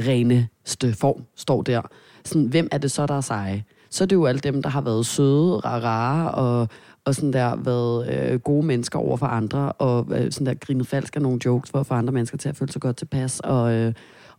reneste 0.00 0.92
form 0.92 1.22
står 1.36 1.62
der. 1.62 1.82
Sådan, 2.24 2.46
hvem 2.46 2.68
er 2.72 2.78
det 2.78 2.90
så, 2.90 3.06
der 3.06 3.14
er 3.14 3.20
seje? 3.20 3.64
Så 3.90 4.04
er 4.04 4.06
det 4.06 4.16
jo 4.16 4.26
alle 4.26 4.38
dem, 4.38 4.62
der 4.62 4.68
har 4.70 4.80
været 4.80 5.06
søde 5.06 5.56
og 5.56 5.64
rare 5.64 6.30
og, 6.30 6.68
og 7.10 7.14
sådan 7.14 7.32
der 7.32 7.56
været 7.56 8.30
øh, 8.32 8.40
gode 8.40 8.66
mennesker 8.66 8.98
over 8.98 9.16
for 9.16 9.26
andre, 9.26 9.72
og 9.72 10.06
øh, 10.10 10.32
sådan 10.32 10.46
der 10.46 10.54
grinet 10.54 10.86
falsk 10.86 11.16
af 11.16 11.22
nogle 11.22 11.38
jokes 11.44 11.70
for 11.70 11.78
at 11.80 11.86
få 11.86 11.94
andre 11.94 12.12
mennesker 12.12 12.38
til 12.38 12.48
at 12.48 12.56
føle 12.56 12.72
sig 12.72 12.82
godt 12.82 12.96
tilpas, 12.96 13.40
og, 13.40 13.72
øh, 13.72 13.92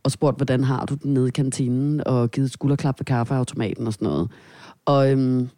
og 0.03 0.11
spurgt, 0.11 0.37
hvordan 0.37 0.63
har 0.63 0.85
du 0.85 0.95
den 1.03 1.13
nede 1.13 1.27
i 1.27 1.31
kantinen, 1.31 2.07
og 2.07 2.31
givet 2.31 2.45
et 2.45 2.53
skulderklap 2.53 2.99
ved 2.99 3.05
kaffeautomaten 3.05 3.87
og 3.87 3.93
sådan 3.93 4.05
noget. 4.07 4.29
Og 4.85 5.11
øhm, 5.11 5.49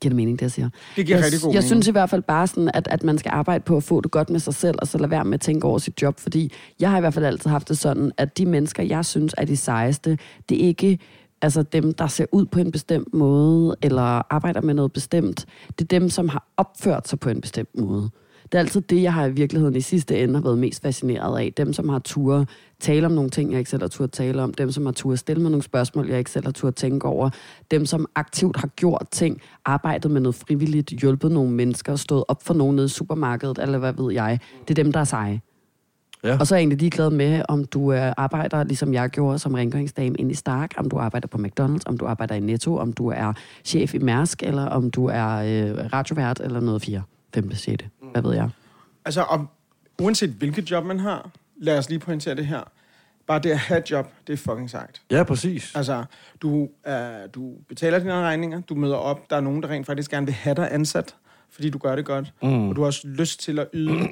giver 0.00 0.10
det 0.10 0.16
mening, 0.16 0.38
det 0.38 0.42
jeg 0.42 0.50
siger? 0.50 0.68
Det 0.96 1.06
giver 1.06 1.18
jeg, 1.18 1.24
rigtig 1.24 1.40
god 1.40 1.48
Jeg 1.52 1.58
mening. 1.58 1.68
synes 1.68 1.88
i 1.88 1.90
hvert 1.90 2.10
fald 2.10 2.22
bare 2.22 2.46
sådan, 2.46 2.70
at, 2.74 2.88
at 2.90 3.02
man 3.04 3.18
skal 3.18 3.30
arbejde 3.34 3.64
på 3.64 3.76
at 3.76 3.82
få 3.82 4.00
det 4.00 4.10
godt 4.10 4.30
med 4.30 4.40
sig 4.40 4.54
selv, 4.54 4.76
og 4.80 4.86
så 4.88 4.98
lade 4.98 5.10
være 5.10 5.24
med 5.24 5.34
at 5.34 5.40
tænke 5.40 5.66
over 5.66 5.78
sit 5.78 6.02
job, 6.02 6.20
fordi 6.20 6.52
jeg 6.80 6.90
har 6.90 6.96
i 6.96 7.00
hvert 7.00 7.14
fald 7.14 7.24
altid 7.24 7.50
haft 7.50 7.68
det 7.68 7.78
sådan, 7.78 8.12
at 8.16 8.38
de 8.38 8.46
mennesker, 8.46 8.82
jeg 8.82 9.04
synes 9.04 9.34
er 9.38 9.44
de 9.44 9.56
sejeste, 9.56 10.18
det 10.48 10.64
er 10.64 10.68
ikke 10.68 10.98
Altså 11.42 11.62
dem, 11.62 11.94
der 11.94 12.06
ser 12.06 12.26
ud 12.32 12.46
på 12.46 12.60
en 12.60 12.72
bestemt 12.72 13.14
måde, 13.14 13.76
eller 13.82 14.32
arbejder 14.32 14.60
med 14.60 14.74
noget 14.74 14.92
bestemt, 14.92 15.46
det 15.78 15.80
er 15.84 15.98
dem, 15.98 16.08
som 16.08 16.28
har 16.28 16.46
opført 16.56 17.08
sig 17.08 17.20
på 17.20 17.28
en 17.28 17.40
bestemt 17.40 17.78
måde. 17.78 18.10
Det 18.52 18.54
er 18.54 18.58
altid 18.58 18.80
det, 18.80 19.02
jeg 19.02 19.12
har 19.14 19.26
i 19.26 19.32
virkeligheden 19.32 19.76
i 19.76 19.80
sidste 19.80 20.22
ende 20.22 20.34
har 20.34 20.42
været 20.42 20.58
mest 20.58 20.82
fascineret 20.82 21.38
af. 21.38 21.52
Dem, 21.56 21.72
som 21.72 21.88
har 21.88 21.98
tur 21.98 22.46
tale 22.80 23.06
om 23.06 23.12
nogle 23.12 23.30
ting, 23.30 23.50
jeg 23.50 23.58
ikke 23.58 23.70
selv 23.70 23.82
har 23.82 23.88
turde 23.88 24.12
tale 24.12 24.42
om. 24.42 24.54
Dem, 24.54 24.70
som 24.70 24.86
har 24.86 24.92
tur 24.92 25.14
stille 25.14 25.42
mig 25.42 25.50
nogle 25.50 25.62
spørgsmål, 25.62 26.08
jeg 26.08 26.18
ikke 26.18 26.30
selv 26.30 26.44
har 26.44 26.52
turde 26.52 26.76
tænke 26.76 27.06
over. 27.06 27.30
Dem, 27.70 27.86
som 27.86 28.06
aktivt 28.14 28.56
har 28.56 28.68
gjort 28.68 29.06
ting, 29.10 29.40
arbejdet 29.64 30.10
med 30.10 30.20
noget 30.20 30.34
frivilligt, 30.34 30.90
hjulpet 30.90 31.32
nogle 31.32 31.50
mennesker, 31.50 31.96
stået 31.96 32.24
op 32.28 32.42
for 32.42 32.54
nogen 32.54 32.76
nede 32.76 32.86
i 32.86 32.88
supermarkedet, 32.88 33.58
eller 33.58 33.78
hvad 33.78 33.92
ved 33.92 34.12
jeg. 34.12 34.38
Det 34.68 34.78
er 34.78 34.82
dem, 34.84 34.92
der 34.92 35.00
er 35.00 35.04
seje. 35.04 35.40
Ja. 36.24 36.36
Og 36.40 36.46
så 36.46 36.54
er 36.54 36.56
jeg 36.56 36.62
egentlig 36.62 36.78
ligeglad 36.78 37.10
med, 37.10 37.42
om 37.48 37.64
du 37.64 37.92
øh, 37.92 38.12
arbejder, 38.16 38.64
ligesom 38.64 38.94
jeg 38.94 39.10
gjorde 39.10 39.38
som 39.38 39.54
rengøringsdame 39.54 40.16
ind 40.18 40.30
i 40.30 40.34
Stark, 40.34 40.70
om 40.76 40.90
du 40.90 40.98
arbejder 40.98 41.28
på 41.28 41.38
McDonald's, 41.38 41.82
om 41.86 41.98
du 41.98 42.06
arbejder 42.06 42.34
i 42.34 42.40
Netto, 42.40 42.76
om 42.76 42.92
du 42.92 43.08
er 43.08 43.32
chef 43.64 43.94
i 43.94 43.98
Mærsk, 43.98 44.42
eller 44.42 44.66
om 44.66 44.90
du 44.90 45.06
er 45.06 45.28
øh, 45.36 45.92
radiovært, 45.92 46.40
eller 46.40 46.60
noget 46.60 46.82
4, 46.82 47.02
5, 47.34 47.54
6. 47.54 47.84
Hvad 48.12 48.22
ved 48.22 48.34
jeg? 48.34 48.50
Altså, 49.04 49.22
og 49.22 49.46
uanset 50.00 50.30
hvilket 50.30 50.70
job 50.70 50.84
man 50.84 51.00
har, 51.00 51.30
lad 51.56 51.78
os 51.78 51.88
lige 51.88 51.98
pointere 51.98 52.34
det 52.34 52.46
her. 52.46 52.60
Bare 53.26 53.38
det 53.38 53.50
at 53.50 53.58
have 53.58 53.80
et 53.80 53.90
job, 53.90 54.12
det 54.26 54.32
er 54.32 54.36
fucking 54.36 54.70
sejt. 54.70 55.02
Ja, 55.10 55.22
præcis. 55.22 55.72
Altså, 55.74 56.04
du, 56.42 56.68
øh, 56.86 56.94
du 57.34 57.52
betaler 57.68 57.98
dine 57.98 58.12
regninger, 58.14 58.60
du 58.60 58.74
møder 58.74 58.96
op, 58.96 59.30
der 59.30 59.36
er 59.36 59.40
nogen, 59.40 59.62
der 59.62 59.68
rent 59.68 59.86
faktisk 59.86 60.10
gerne 60.10 60.26
vil 60.26 60.34
have 60.34 60.54
dig 60.54 60.68
ansat, 60.74 61.14
fordi 61.50 61.70
du 61.70 61.78
gør 61.78 61.96
det 61.96 62.04
godt. 62.04 62.32
Mm. 62.42 62.68
Og 62.68 62.76
du 62.76 62.80
har 62.80 62.86
også 62.86 63.08
lyst 63.08 63.40
til 63.40 63.58
at 63.58 63.68
yde, 63.74 64.08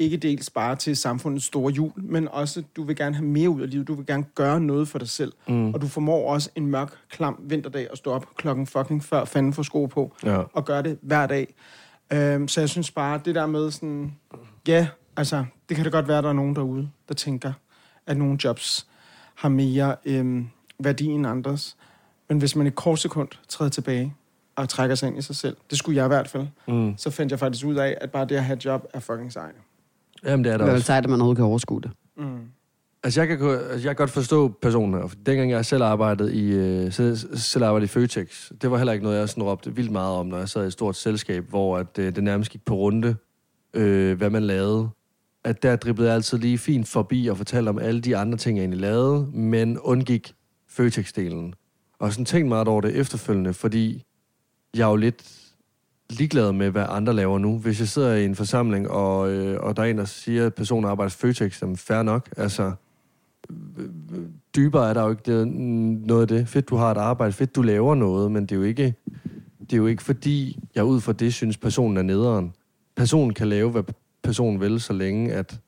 ikke 0.00 0.16
dels 0.16 0.50
bare 0.50 0.76
til 0.76 0.96
samfundets 0.96 1.44
store 1.44 1.72
jul, 1.72 1.92
men 1.96 2.28
også, 2.28 2.62
du 2.76 2.82
vil 2.82 2.96
gerne 2.96 3.14
have 3.16 3.26
mere 3.26 3.50
ud 3.50 3.60
af 3.62 3.70
livet, 3.70 3.88
du 3.88 3.94
vil 3.94 4.06
gerne 4.06 4.24
gøre 4.34 4.60
noget 4.60 4.88
for 4.88 4.98
dig 4.98 5.08
selv. 5.08 5.32
Mm. 5.48 5.74
Og 5.74 5.80
du 5.80 5.86
formår 5.88 6.32
også 6.32 6.50
en 6.54 6.66
mørk, 6.66 6.92
klam 7.10 7.36
vinterdag 7.42 7.88
at 7.92 7.98
stå 7.98 8.10
op 8.12 8.26
klokken 8.36 8.66
fucking 8.66 9.04
før 9.04 9.24
fanden 9.24 9.52
får 9.52 9.62
sko 9.62 9.86
på, 9.86 10.12
Ja. 10.24 10.42
og 10.52 10.64
gøre 10.64 10.82
det 10.82 10.98
hver 11.02 11.26
dag. 11.26 11.54
Øhm, 12.12 12.48
så 12.48 12.60
jeg 12.60 12.68
synes 12.68 12.90
bare, 12.90 13.20
det 13.24 13.34
der 13.34 13.46
med 13.46 13.70
sådan, 13.70 14.14
ja, 14.68 14.88
altså, 15.16 15.44
det 15.68 15.76
kan 15.76 15.84
da 15.84 15.90
godt 15.90 16.08
være, 16.08 16.18
at 16.18 16.24
der 16.24 16.30
er 16.30 16.34
nogen 16.34 16.56
derude, 16.56 16.88
der 17.08 17.14
tænker, 17.14 17.52
at 18.06 18.16
nogle 18.16 18.38
jobs 18.44 18.86
har 19.34 19.48
mere 19.48 19.96
øhm, 20.04 20.48
værdi 20.78 21.06
end 21.06 21.26
andres. 21.26 21.76
Men 22.28 22.38
hvis 22.38 22.56
man 22.56 22.66
i 22.66 22.68
et 22.68 22.74
kort 22.74 22.98
sekund 22.98 23.28
træder 23.48 23.70
tilbage 23.70 24.14
og 24.56 24.68
trækker 24.68 24.94
sig 24.96 25.06
ind 25.08 25.18
i 25.18 25.22
sig 25.22 25.36
selv, 25.36 25.56
det 25.70 25.78
skulle 25.78 25.96
jeg 25.96 26.04
i 26.04 26.08
hvert 26.08 26.28
fald, 26.28 26.46
Mm. 26.68 26.94
så 26.96 27.10
fandt 27.10 27.30
jeg 27.30 27.38
faktisk 27.38 27.66
ud 27.66 27.74
af, 27.74 27.98
at 28.00 28.10
bare 28.10 28.24
det 28.24 28.36
at 28.36 28.44
have 28.44 28.56
et 28.56 28.64
job 28.64 28.86
er 28.94 29.00
fucking 29.00 29.32
sejt. 29.32 29.54
Jamen, 30.24 30.44
det 30.44 30.52
er 30.52 30.54
Det 30.54 30.60
der 30.60 30.66
er 30.66 30.70
vel 30.70 30.74
også. 30.76 30.86
sejt, 30.86 31.04
at 31.04 31.10
man 31.10 31.20
overhovedet 31.20 31.36
kan 31.38 31.44
overskue 31.44 31.80
det. 31.80 31.90
Mm. 32.16 32.38
Altså, 33.02 33.20
jeg 33.20 33.28
kan, 33.28 33.48
altså, 33.50 33.72
jeg 33.72 33.82
kan 33.82 33.94
godt 33.96 34.10
forstå 34.10 34.48
personen 34.48 34.94
her. 35.00 35.08
Dengang 35.26 35.50
jeg 35.50 35.66
selv 35.66 35.82
arbejdede 35.82 36.34
i, 36.34 36.50
øh, 36.52 36.92
selv, 36.92 37.16
selv 37.38 37.64
arbejdede 37.64 37.84
i 37.84 37.88
Føtex, 37.88 38.50
det 38.62 38.70
var 38.70 38.76
heller 38.76 38.92
ikke 38.92 39.04
noget, 39.04 39.18
jeg 39.18 39.28
sådan 39.28 39.42
råbte 39.44 39.74
vildt 39.74 39.92
meget 39.92 40.16
om, 40.16 40.26
når 40.26 40.38
jeg 40.38 40.48
sad 40.48 40.64
i 40.64 40.66
et 40.66 40.72
stort 40.72 40.96
selskab, 40.96 41.44
hvor 41.48 41.78
at, 41.78 41.98
øh, 41.98 42.14
det 42.16 42.24
nærmest 42.24 42.50
gik 42.50 42.64
på 42.64 42.74
runde, 42.74 43.16
øh, 43.74 44.16
hvad 44.18 44.30
man 44.30 44.42
lavede. 44.42 44.88
At 45.44 45.62
der 45.62 45.76
driblede 45.76 46.08
jeg 46.08 46.14
altid 46.14 46.38
lige 46.38 46.58
fint 46.58 46.88
forbi 46.88 47.26
og 47.26 47.36
fortalte 47.36 47.68
om 47.68 47.78
alle 47.78 48.00
de 48.00 48.16
andre 48.16 48.38
ting, 48.38 48.58
jeg 48.58 48.62
egentlig 48.62 48.80
lavede, 48.80 49.26
men 49.32 49.78
undgik 49.78 50.32
Føtex-delen. 50.68 51.52
Og 51.98 52.12
sådan 52.12 52.24
tænkt 52.24 52.48
meget 52.48 52.68
over 52.68 52.80
det 52.80 52.96
efterfølgende, 52.96 53.54
fordi 53.54 54.04
jeg 54.76 54.82
er 54.86 54.90
jo 54.90 54.96
lidt 54.96 55.39
ligeglad 56.10 56.52
med, 56.52 56.70
hvad 56.70 56.86
andre 56.88 57.12
laver 57.12 57.38
nu. 57.38 57.58
Hvis 57.58 57.80
jeg 57.80 57.88
sidder 57.88 58.14
i 58.14 58.24
en 58.24 58.34
forsamling, 58.34 58.90
og, 58.90 59.30
øh, 59.30 59.60
og 59.60 59.76
der 59.76 59.82
er 59.82 59.86
en, 59.86 59.98
der 59.98 60.04
siger, 60.04 60.46
at 60.46 60.54
personen 60.54 60.90
arbejder 60.90 61.10
i 61.10 61.18
Føtex, 61.18 61.62
jamen 61.62 61.76
fair 61.76 62.02
nok. 62.02 62.28
Altså, 62.36 62.72
dybere 64.56 64.90
er 64.90 64.94
der 64.94 65.02
jo 65.02 65.10
ikke 65.10 65.22
det, 65.26 65.48
noget 66.06 66.22
af 66.22 66.28
det. 66.28 66.48
Fedt, 66.48 66.70
du 66.70 66.76
har 66.76 66.90
et 66.90 66.96
arbejde. 66.96 67.32
Fedt, 67.32 67.56
du 67.56 67.62
laver 67.62 67.94
noget, 67.94 68.32
men 68.32 68.42
det 68.42 68.52
er 68.52 68.56
jo 68.56 68.62
ikke, 68.62 68.94
det 69.60 69.72
er 69.72 69.76
jo 69.76 69.86
ikke 69.86 70.02
fordi, 70.02 70.58
jeg 70.74 70.84
ud 70.84 71.00
fra 71.00 71.12
det 71.12 71.34
synes, 71.34 71.56
personen 71.56 71.96
er 71.96 72.02
nederen. 72.02 72.52
Personen 72.96 73.34
kan 73.34 73.48
lave, 73.48 73.70
hvad 73.70 73.82
personen 74.22 74.60
vil, 74.60 74.80
så 74.80 74.92
længe 74.92 75.32
at 75.32 75.60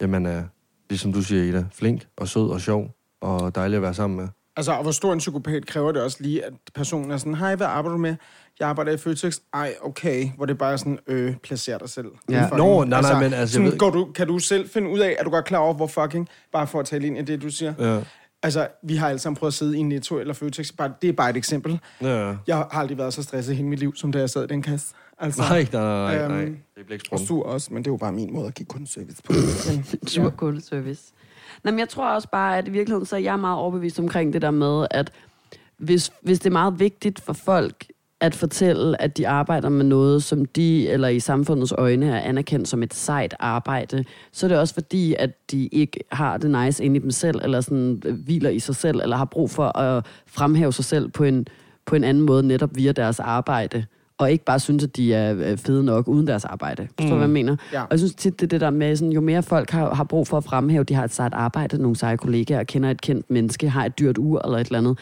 jamen, 0.00 0.22
man 0.22 0.32
er, 0.32 0.44
ligesom 0.90 1.12
du 1.12 1.22
siger, 1.22 1.42
Ida, 1.42 1.64
flink 1.72 2.06
og 2.16 2.28
sød 2.28 2.50
og 2.50 2.60
sjov 2.60 2.94
og 3.20 3.54
dejlig 3.54 3.76
at 3.76 3.82
være 3.82 3.94
sammen 3.94 4.20
med. 4.20 4.28
Altså, 4.56 4.72
og 4.72 4.82
hvor 4.82 4.92
stor 4.92 5.12
en 5.12 5.18
psykopat 5.18 5.66
kræver 5.66 5.92
det 5.92 6.02
også 6.02 6.16
lige, 6.20 6.44
at 6.44 6.52
personen 6.74 7.10
er 7.10 7.16
sådan, 7.16 7.34
hej, 7.34 7.54
hvad 7.56 7.66
arbejder 7.66 7.96
du 7.96 8.00
med? 8.02 8.14
Jeg 8.60 8.68
arbejder 8.68 8.92
i 8.92 8.96
Føtex. 8.96 9.38
Ej, 9.54 9.74
okay. 9.82 10.28
Hvor 10.36 10.46
det 10.46 10.58
bare 10.58 10.72
er 10.72 10.76
sådan, 10.76 10.98
øh, 11.06 11.36
placer 11.36 11.78
dig 11.78 11.88
selv. 11.90 12.06
Ja. 12.30 12.46
fucking- 12.48 12.56
Nå, 12.56 12.84
nej, 12.84 13.00
nej, 13.02 13.14
men 13.14 13.22
altså, 13.24 13.36
jeg 13.38 13.48
sådan, 13.48 13.66
ved- 13.70 13.78
går 13.78 13.90
du, 13.90 14.04
kan 14.14 14.26
du 14.26 14.38
selv 14.38 14.68
finde 14.68 14.88
ud 14.90 14.98
af, 14.98 15.16
at 15.18 15.24
du 15.24 15.30
godt 15.30 15.42
er 15.42 15.46
klar 15.46 15.58
over, 15.58 15.74
hvor 15.74 15.86
fucking, 15.86 16.28
bare 16.52 16.66
for 16.66 16.80
at 16.80 16.86
tale 16.86 17.06
ind 17.06 17.18
i 17.18 17.22
det, 17.22 17.42
du 17.42 17.50
siger. 17.50 17.74
Ja. 17.78 18.00
Altså, 18.42 18.68
vi 18.82 18.96
har 18.96 19.08
alle 19.08 19.18
sammen 19.18 19.36
prøvet 19.36 19.50
at 19.50 19.54
sidde 19.54 19.78
i 19.78 19.82
Netto 19.82 20.18
eller 20.18 20.34
Føtex. 20.34 20.72
Bare, 20.72 20.92
det 21.02 21.08
er 21.08 21.12
bare 21.12 21.30
et 21.30 21.36
eksempel. 21.36 21.80
Ja. 22.02 22.34
Jeg 22.46 22.56
har 22.56 22.68
aldrig 22.72 22.98
været 22.98 23.14
så 23.14 23.22
stresset 23.22 23.52
i 23.52 23.56
hele 23.56 23.68
mit 23.68 23.78
liv, 23.78 23.92
som 23.96 24.12
da 24.12 24.18
jeg 24.18 24.30
sad 24.30 24.44
i 24.44 24.46
den 24.46 24.62
kasse. 24.62 24.94
Altså, 25.18 25.42
Nej, 25.42 25.66
nej, 25.72 25.82
nej, 25.82 26.16
nej, 26.18 26.28
nej. 26.28 26.42
Øhm, 26.42 26.50
Det 26.50 26.56
er 26.76 26.80
og 26.80 26.86
blæksprung. 26.86 27.26
sur 27.26 27.46
også, 27.46 27.68
men 27.74 27.82
det 27.82 27.86
er 27.90 27.92
jo 27.92 27.96
bare 27.96 28.12
min 28.12 28.34
måde 28.34 28.46
at 28.46 28.54
give 28.54 28.66
kundeservice 28.66 29.22
på. 29.22 29.32
Men, 29.68 30.06
Sur 30.08 30.22
ja. 30.24 30.30
kundeservice. 30.30 31.02
Nå, 31.64 31.70
men 31.70 31.78
jeg 31.78 31.88
tror 31.88 32.08
også 32.08 32.28
bare, 32.28 32.58
at 32.58 32.68
i 32.68 32.70
virkeligheden, 32.70 33.06
så 33.06 33.16
er 33.16 33.20
jeg 33.20 33.38
meget 33.38 33.58
overbevist 33.58 33.98
omkring 33.98 34.32
det 34.32 34.42
der 34.42 34.50
med, 34.50 34.86
at 34.90 35.12
hvis, 35.76 36.12
hvis 36.22 36.38
det 36.38 36.46
er 36.46 36.52
meget 36.52 36.80
vigtigt 36.80 37.20
for 37.20 37.32
folk 37.32 37.86
at 38.20 38.34
fortælle, 38.34 39.02
at 39.02 39.16
de 39.16 39.28
arbejder 39.28 39.68
med 39.68 39.84
noget, 39.84 40.22
som 40.22 40.44
de 40.44 40.88
eller 40.88 41.08
i 41.08 41.20
samfundets 41.20 41.72
øjne 41.72 42.06
er 42.06 42.20
anerkendt 42.20 42.68
som 42.68 42.82
et 42.82 42.94
sejt 42.94 43.34
arbejde, 43.38 44.04
så 44.32 44.46
er 44.46 44.48
det 44.48 44.58
også 44.58 44.74
fordi, 44.74 45.14
at 45.18 45.50
de 45.50 45.66
ikke 45.66 46.00
har 46.12 46.36
det 46.36 46.50
nice 46.50 46.84
inde 46.84 46.96
i 46.96 47.02
dem 47.02 47.10
selv, 47.10 47.40
eller 47.42 47.60
sådan 47.60 48.02
øh, 48.04 48.14
hviler 48.14 48.50
i 48.50 48.58
sig 48.58 48.76
selv, 48.76 49.00
eller 49.00 49.16
har 49.16 49.24
brug 49.24 49.50
for 49.50 49.78
at 49.78 50.06
fremhæve 50.26 50.72
sig 50.72 50.84
selv 50.84 51.08
på 51.08 51.24
en, 51.24 51.46
på 51.86 51.96
en 51.96 52.04
anden 52.04 52.22
måde, 52.22 52.42
netop 52.46 52.70
via 52.74 52.92
deres 52.92 53.20
arbejde, 53.20 53.84
og 54.20 54.32
ikke 54.32 54.44
bare 54.44 54.60
synes, 54.60 54.84
at 54.84 54.96
de 54.96 55.14
er 55.14 55.34
øh, 55.38 55.58
fede 55.58 55.84
nok 55.84 56.08
uden 56.08 56.26
deres 56.26 56.44
arbejde. 56.44 56.88
Forstår 56.98 57.10
du, 57.10 57.16
hvad 57.16 57.26
jeg 57.26 57.30
mener? 57.30 57.56
Ja. 57.72 57.82
Og 57.82 57.88
jeg 57.90 57.98
synes 57.98 58.14
tit, 58.14 58.40
det 58.40 58.46
er 58.46 58.48
det 58.48 58.60
der 58.60 58.70
med, 58.70 58.96
sådan, 58.96 59.12
jo 59.12 59.20
mere 59.20 59.42
folk 59.42 59.70
har, 59.70 59.94
har 59.94 60.04
brug 60.04 60.26
for 60.26 60.36
at 60.36 60.44
fremhæve, 60.44 60.84
de 60.84 60.94
har 60.94 61.04
et 61.04 61.14
sejt 61.14 61.34
arbejde, 61.34 61.82
nogle 61.82 61.96
seje 61.96 62.16
kollegaer, 62.16 62.64
kender 62.64 62.90
et 62.90 63.00
kendt 63.00 63.30
menneske, 63.30 63.68
har 63.68 63.84
et 63.84 63.98
dyrt 63.98 64.18
ur 64.18 64.40
eller 64.44 64.58
et 64.58 64.66
eller 64.66 64.78
andet, 64.78 64.98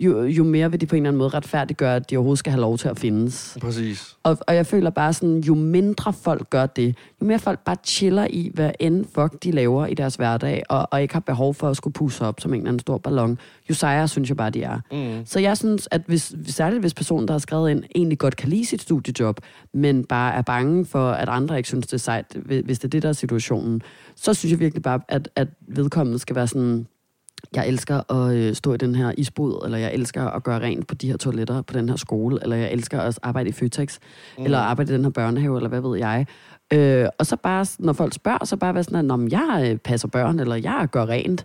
jo, 0.00 0.22
jo 0.22 0.44
mere 0.44 0.70
vil 0.70 0.80
de 0.80 0.86
på 0.86 0.96
en 0.96 1.02
eller 1.02 1.10
anden 1.10 1.18
måde 1.18 1.28
retfærdiggøre, 1.28 1.96
at 1.96 2.10
de 2.10 2.16
overhovedet 2.16 2.38
skal 2.38 2.50
have 2.50 2.60
lov 2.60 2.78
til 2.78 2.88
at 2.88 2.98
findes. 2.98 3.58
Præcis. 3.60 4.16
Og, 4.22 4.38
og 4.46 4.54
jeg 4.54 4.66
føler 4.66 4.90
bare 4.90 5.12
sådan, 5.12 5.40
jo 5.40 5.54
mindre 5.54 6.12
folk 6.12 6.50
gør 6.50 6.66
det, 6.66 6.96
jo 7.20 7.26
mere 7.26 7.38
folk 7.38 7.58
bare 7.64 7.76
chiller 7.84 8.26
i, 8.30 8.50
hvad 8.54 8.70
end 8.80 9.04
fuck 9.14 9.42
de 9.42 9.50
laver 9.50 9.86
i 9.86 9.94
deres 9.94 10.14
hverdag, 10.14 10.62
og, 10.68 10.88
og 10.90 11.02
ikke 11.02 11.14
har 11.14 11.20
behov 11.20 11.54
for 11.54 11.68
at 11.68 11.76
skulle 11.76 11.94
pusse 11.94 12.24
op 12.24 12.40
som 12.40 12.54
en 12.54 12.60
eller 12.60 12.68
anden 12.68 12.80
stor 12.80 12.98
ballon, 12.98 13.38
jo 13.70 13.74
sejere 13.74 14.08
synes 14.08 14.28
jeg 14.28 14.36
bare, 14.36 14.50
de 14.50 14.62
er. 14.62 14.80
Mm. 14.92 15.26
Så 15.26 15.40
jeg 15.40 15.56
synes, 15.56 15.88
at 15.90 16.02
hvis, 16.06 16.34
særligt 16.46 16.82
hvis 16.82 16.94
personen, 16.94 17.28
der 17.28 17.34
har 17.34 17.38
skrevet 17.38 17.70
ind, 17.70 17.84
egentlig 17.94 18.18
godt 18.18 18.36
kan 18.36 18.48
lide 18.48 18.66
sit 18.66 18.82
studiejob, 18.82 19.40
men 19.72 20.04
bare 20.04 20.34
er 20.34 20.42
bange 20.42 20.84
for, 20.84 21.10
at 21.10 21.28
andre 21.28 21.56
ikke 21.56 21.68
synes, 21.68 21.86
det 21.86 21.92
er 21.92 21.98
sejt, 21.98 22.36
hvis 22.64 22.78
det 22.78 22.84
er 22.84 22.90
det, 22.90 23.02
der 23.02 23.08
er 23.08 23.12
situationen, 23.12 23.82
så 24.16 24.34
synes 24.34 24.52
jeg 24.52 24.60
virkelig 24.60 24.82
bare, 24.82 25.00
at, 25.08 25.28
at 25.36 25.48
vedkommende 25.68 26.18
skal 26.18 26.36
være 26.36 26.46
sådan, 26.46 26.86
jeg 27.54 27.68
elsker 27.68 28.12
at 28.12 28.34
øh, 28.36 28.54
stå 28.54 28.74
i 28.74 28.76
den 28.76 28.94
her 28.94 29.12
isbod, 29.18 29.64
eller 29.64 29.78
jeg 29.78 29.94
elsker 29.94 30.24
at 30.24 30.42
gøre 30.42 30.60
rent 30.60 30.86
på 30.86 30.94
de 30.94 31.10
her 31.10 31.16
toiletter 31.16 31.62
på 31.62 31.72
den 31.74 31.88
her 31.88 31.96
skole, 31.96 32.38
eller 32.42 32.56
jeg 32.56 32.72
elsker 32.72 33.00
at 33.00 33.18
arbejde 33.22 33.48
i 33.48 33.52
Føtex, 33.52 33.98
mm. 34.38 34.44
eller 34.44 34.58
arbejde 34.58 34.92
i 34.92 34.96
den 34.96 35.04
her 35.04 35.10
børnehave, 35.10 35.56
eller 35.56 35.68
hvad 35.68 35.80
ved 35.80 35.98
jeg. 35.98 36.26
Øh, 36.72 37.06
og 37.18 37.26
så 37.26 37.36
bare, 37.36 37.66
når 37.78 37.92
folk 37.92 38.14
spørger, 38.14 38.44
så 38.44 38.56
bare 38.56 38.74
være 38.74 38.84
sådan, 38.84 38.98
at 38.98 39.04
"Nå, 39.04 39.16
men 39.16 39.30
jeg 39.30 39.68
øh, 39.70 39.76
passer 39.78 40.08
børn, 40.08 40.40
eller 40.40 40.56
jeg 40.56 40.88
gør 40.90 41.06
rent. 41.06 41.44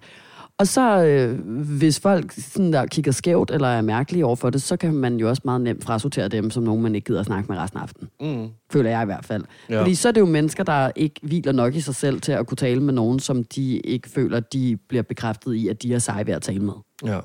Og 0.62 0.68
så, 0.68 1.04
øh, 1.04 1.40
hvis 1.78 2.00
folk 2.00 2.32
sådan 2.32 2.74
der 2.74 2.86
kigger 2.86 3.12
skævt, 3.12 3.52
eller 3.52 3.68
er 3.68 3.82
mærkelige 3.82 4.26
over 4.26 4.36
for 4.36 4.50
det, 4.50 4.62
så 4.62 4.78
kan 4.78 4.94
man 4.94 5.18
jo 5.18 5.30
også 5.30 5.42
meget 5.46 5.62
nemt 5.62 5.84
frasortere 5.84 6.28
dem, 6.28 6.50
som 6.50 6.64
nogen, 6.64 6.82
man 6.84 6.96
ikke 6.96 7.06
gider 7.06 7.20
at 7.20 7.26
snakke 7.26 7.52
med 7.52 7.60
resten 7.60 7.80
af 7.80 7.84
aftenen. 7.84 8.10
Mm. 8.22 8.50
Føler 8.72 8.90
jeg 8.90 9.02
i 9.02 9.06
hvert 9.06 9.26
fald. 9.26 9.44
Ja. 9.70 9.80
Fordi 9.80 9.96
så 9.96 10.08
er 10.08 10.12
det 10.12 10.22
jo 10.22 10.26
mennesker, 10.26 10.64
der 10.64 10.92
ikke 10.96 11.20
hviler 11.24 11.52
nok 11.52 11.76
i 11.76 11.82
sig 11.82 11.96
selv 11.96 12.22
til 12.22 12.32
at 12.32 12.48
kunne 12.48 12.56
tale 12.56 12.84
med 12.84 12.94
nogen, 12.94 13.20
som 13.20 13.44
de 13.44 13.80
ikke 13.80 14.10
føler, 14.10 14.40
de 14.40 14.78
bliver 14.90 15.04
bekræftet 15.04 15.54
i, 15.54 15.68
at 15.68 15.84
de 15.84 15.94
er 15.94 16.00
seje 16.00 16.28
ved 16.28 16.34
at 16.34 16.42
tale 16.42 16.60
med. 16.60 16.74
Ja. 17.06 17.20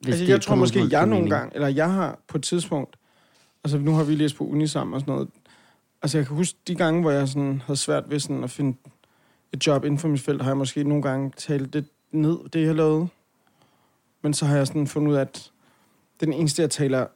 Hvis 0.00 0.14
altså, 0.14 0.24
jeg 0.24 0.40
tror 0.40 0.54
måske, 0.54 0.86
jeg 0.90 1.06
nogle 1.06 1.30
gange, 1.30 1.54
eller 1.54 1.68
jeg 1.68 1.92
har 1.92 2.18
på 2.28 2.38
et 2.38 2.44
tidspunkt, 2.44 2.96
altså 3.64 3.78
nu 3.78 3.92
har 3.92 4.04
vi 4.04 4.14
læst 4.14 4.36
på 4.36 4.44
uni 4.44 4.66
sammen 4.66 4.94
og 4.94 5.00
sådan 5.00 5.12
noget, 5.12 5.28
altså 6.02 6.18
jeg 6.18 6.26
kan 6.26 6.36
huske 6.36 6.58
de 6.68 6.74
gange, 6.74 7.00
hvor 7.00 7.10
jeg 7.10 7.28
sådan 7.28 7.62
havde 7.66 7.78
svært 7.78 8.04
ved 8.08 8.20
sådan 8.20 8.44
at 8.44 8.50
finde 8.50 8.78
et 9.52 9.66
job 9.66 9.84
inden 9.84 9.98
for 9.98 10.08
mit 10.08 10.20
felt, 10.20 10.42
har 10.42 10.50
jeg 10.50 10.56
måske 10.56 10.84
nogle 10.84 11.02
gange 11.02 11.32
talt 11.36 11.72
det 11.72 11.84
ned, 12.12 12.38
det 12.52 12.66
jeg 12.66 12.74
lavede. 12.74 13.08
Men 14.22 14.34
så 14.34 14.46
har 14.46 14.56
jeg 14.56 14.66
sådan 14.66 14.86
fundet 14.86 15.10
ud 15.10 15.16
af, 15.16 15.20
at 15.20 15.50
den 16.20 16.32
eneste, 16.32 16.62
jeg 16.62 16.70
taler 16.70 17.06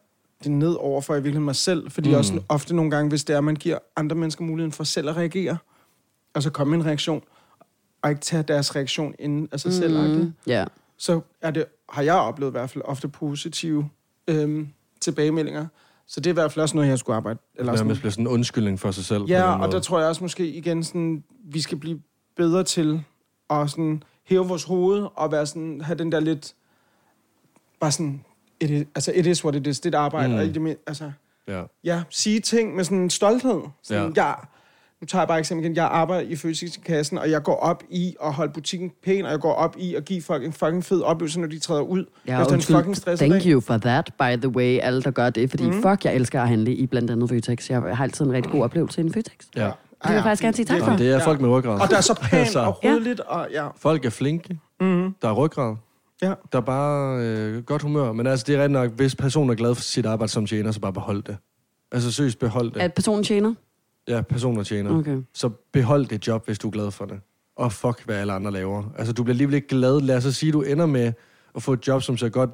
det 0.44 0.50
ned 0.52 0.72
over 0.74 1.00
for, 1.00 1.12
er 1.14 1.18
i 1.18 1.20
virkeligheden 1.20 1.44
mig 1.44 1.56
selv. 1.56 1.90
Fordi 1.90 2.08
Mm. 2.08 2.14
også 2.14 2.28
sådan, 2.28 2.44
ofte 2.48 2.76
nogle 2.76 2.90
gange, 2.90 3.08
hvis 3.08 3.24
det 3.24 3.34
er, 3.34 3.38
at 3.38 3.44
man 3.44 3.56
giver 3.56 3.78
andre 3.96 4.16
mennesker 4.16 4.44
muligheden 4.44 4.72
for 4.72 4.84
selv 4.84 5.08
at 5.08 5.16
reagere, 5.16 5.58
og 6.34 6.42
så 6.42 6.50
komme 6.50 6.76
en 6.76 6.86
reaktion, 6.86 7.22
og 8.02 8.10
ikke 8.10 8.22
tage 8.22 8.42
deres 8.42 8.76
reaktion 8.76 9.14
inden 9.18 9.48
af 9.52 9.60
sig 9.60 9.72
selv, 9.72 10.18
Mm, 10.18 10.32
ja. 10.46 10.64
så 10.96 11.20
er 11.40 11.50
det, 11.50 11.64
har 11.88 12.02
jeg 12.02 12.14
oplevet 12.14 12.50
i 12.50 12.52
hvert 12.52 12.70
fald 12.70 12.84
ofte 12.84 13.08
positive 13.08 13.88
øhm, 14.28 14.68
tilbagemeldinger. 15.00 15.66
Så 16.06 16.20
det 16.20 16.26
er 16.30 16.32
i 16.32 16.34
hvert 16.34 16.52
fald 16.52 16.62
også 16.62 16.76
noget, 16.76 16.88
jeg 16.88 16.98
skulle 16.98 17.16
arbejde. 17.16 17.38
Eller 17.54 17.72
sådan. 17.72 17.86
nærmest 17.86 18.00
bliver 18.00 18.10
sådan 18.10 18.22
en 18.26 18.28
undskyldning 18.32 18.80
for 18.80 18.90
sig 18.90 19.04
selv. 19.04 19.22
Ja, 19.24 19.52
og 19.52 19.58
måde. 19.58 19.72
der 19.72 19.80
tror 19.80 19.98
jeg 19.98 20.08
også 20.08 20.24
måske 20.24 20.48
igen, 20.52 20.84
sådan, 20.84 21.24
vi 21.44 21.60
skal 21.60 21.78
blive 21.78 22.00
bedre 22.36 22.64
til 22.64 23.04
at 23.50 23.70
sådan, 23.70 24.02
hæve 24.26 24.48
vores 24.48 24.64
hoved 24.64 25.06
og 25.14 25.32
være 25.32 25.46
sådan, 25.46 25.80
have 25.80 25.98
den 25.98 26.12
der 26.12 26.20
lidt, 26.20 26.54
bare 27.80 27.92
sådan, 27.92 28.24
it 28.60 28.70
is, 28.70 28.84
altså, 28.94 29.12
it 29.14 29.26
is 29.26 29.44
what 29.44 29.54
it 29.56 29.66
is. 29.66 29.80
Det 29.80 29.94
er 29.94 29.98
et 29.98 30.02
arbejde. 30.02 30.28
Mm. 30.28 30.34
Mm. 30.34 30.40
Og 30.48 30.54
det, 30.54 30.76
altså, 30.86 31.12
Ja. 31.48 31.62
ja, 31.84 32.02
sige 32.10 32.40
ting 32.40 32.76
med 32.76 32.84
sådan 32.84 32.98
en 32.98 33.10
stolthed. 33.10 33.60
Sådan, 33.82 34.12
Ja. 34.16 34.22
ja. 34.22 34.26
jeg, 34.26 34.36
nu 35.00 35.06
tager 35.06 35.22
jeg 35.22 35.28
bare 35.28 35.38
eksempel 35.38 35.64
igen. 35.64 35.76
Jeg 35.76 35.84
arbejder 35.84 36.28
i 36.28 36.36
Fødselskassen, 36.36 37.18
og 37.18 37.30
jeg 37.30 37.42
går 37.42 37.56
op 37.56 37.82
i 37.90 38.16
at 38.24 38.32
holde 38.32 38.52
butikken 38.52 38.92
pæn, 39.04 39.24
og 39.24 39.30
jeg 39.30 39.40
går 39.40 39.52
op 39.52 39.76
i 39.78 39.94
at 39.94 40.04
give 40.04 40.22
folk 40.22 40.44
en 40.44 40.52
fucking 40.52 40.84
fed 40.84 41.00
oplevelse, 41.02 41.40
når 41.40 41.46
de 41.46 41.58
træder 41.58 41.80
ud. 41.82 42.04
Ja, 42.26 42.40
efter 42.42 42.54
en 42.54 42.62
fucking 42.62 42.96
stresset 42.96 43.28
Thank 43.28 43.42
dag. 43.44 43.52
you 43.52 43.60
for 43.60 43.76
that, 43.78 44.10
by 44.18 44.36
the 44.40 44.48
way, 44.48 44.78
alle 44.82 45.02
der 45.02 45.10
gør 45.10 45.30
det. 45.30 45.50
Fordi 45.50 45.66
mm. 45.66 45.82
fuck, 45.82 46.04
jeg 46.04 46.14
elsker 46.14 46.42
at 46.42 46.48
handle 46.48 46.74
i 46.74 46.86
blandt 46.86 47.10
andet 47.10 47.28
Føtex. 47.28 47.70
Jeg 47.70 47.80
har 47.96 48.04
altid 48.04 48.24
en 48.24 48.32
rigtig 48.32 48.52
god 48.52 48.62
oplevelse 48.62 49.00
i 49.00 49.04
en 49.04 49.12
Føtex. 49.12 49.34
ja. 49.56 49.70
Det 50.02 50.08
vil 50.08 50.14
jeg 50.14 50.22
faktisk 50.22 50.42
gerne 50.42 50.56
sige 50.56 50.66
tak 50.66 50.76
Det- 50.76 50.84
for. 50.84 50.96
Det 50.96 51.06
er 51.06 51.10
Ja. 51.10 51.26
folk 51.26 51.40
med 51.40 51.48
ryggrad. 51.48 51.80
Og 51.80 51.90
der 51.90 51.96
er 51.96 52.00
så 52.00 52.14
pænt 52.22 52.32
Altså, 52.34 52.60
og 52.60 52.84
ryddeligt, 52.84 53.20
og 53.20 53.48
ja. 53.52 53.68
Folk 53.76 54.04
er 54.04 54.10
flinke. 54.10 54.58
Mm-hmm. 54.80 55.14
Der 55.22 55.28
er 55.28 55.32
ryggrad. 55.32 55.76
Ja. 56.22 56.32
Der 56.52 56.58
er 56.58 56.62
bare 56.62 57.18
øh, 57.24 57.62
godt 57.62 57.82
humør. 57.82 58.12
Men 58.12 58.26
altså, 58.26 58.44
det 58.46 58.54
er 58.54 58.58
rigtigt 58.58 58.72
nok, 58.72 58.90
hvis 58.90 59.16
personen 59.16 59.50
er 59.50 59.54
glad 59.54 59.74
for 59.74 59.82
sit 59.82 60.06
arbejde 60.06 60.32
som 60.32 60.46
tjener, 60.46 60.72
så 60.72 60.80
bare 60.80 60.92
behold 60.92 61.22
det. 61.22 61.36
Altså 61.92 62.12
seriøst, 62.12 62.38
behold 62.38 62.70
det. 62.72 62.80
At 62.80 62.94
personen 62.94 63.24
tjener? 63.24 63.54
Ja, 64.08 64.20
personer 64.20 64.62
tjener. 64.62 64.98
Okay. 64.98 65.16
Så 65.34 65.50
behold 65.72 66.06
det 66.06 66.26
job, 66.26 66.46
hvis 66.46 66.58
du 66.58 66.66
er 66.68 66.72
glad 66.72 66.90
for 66.90 67.04
det. 67.04 67.20
Og 67.56 67.72
fuck, 67.72 68.02
hvad 68.04 68.16
alle 68.16 68.32
andre 68.32 68.50
laver. 68.50 68.82
Altså, 68.98 69.12
du 69.12 69.22
bliver 69.22 69.32
alligevel 69.34 69.54
ikke 69.54 69.68
glad. 69.68 70.00
Lad 70.00 70.16
os 70.16 70.22
så 70.22 70.32
sige, 70.32 70.48
at 70.50 70.54
du 70.54 70.62
ender 70.62 70.86
med 70.86 71.12
at 71.56 71.62
få 71.62 71.72
et 71.72 71.86
job, 71.88 72.02
som 72.02 72.16
ser 72.16 72.28
godt, 72.28 72.50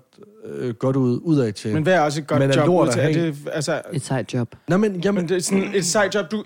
øh, 0.47 0.75
godt 0.75 0.97
ud, 0.97 1.21
udad 1.23 1.53
til. 1.53 1.73
Men 1.75 1.83
hvad 1.83 1.95
er 1.95 2.01
også 2.01 2.21
et 2.21 2.27
godt 2.27 2.41
Men 2.41 2.51
er 2.51 2.55
job? 2.57 2.67
lort 2.67 2.89
ud 2.89 2.93
til? 2.93 3.03
Er 3.03 3.13
det, 3.13 3.37
altså, 3.53 3.83
Et 3.93 4.03
sejt 4.03 4.35
job. 4.35 4.55
Nå, 4.69 4.77
men, 4.77 5.01
jamen, 5.01 5.21
men 5.23 5.29
det 5.29 5.37
er 5.37 5.41
sådan 5.41 5.75
et 5.75 5.85
side 5.85 6.11
job, 6.15 6.31
du... 6.31 6.45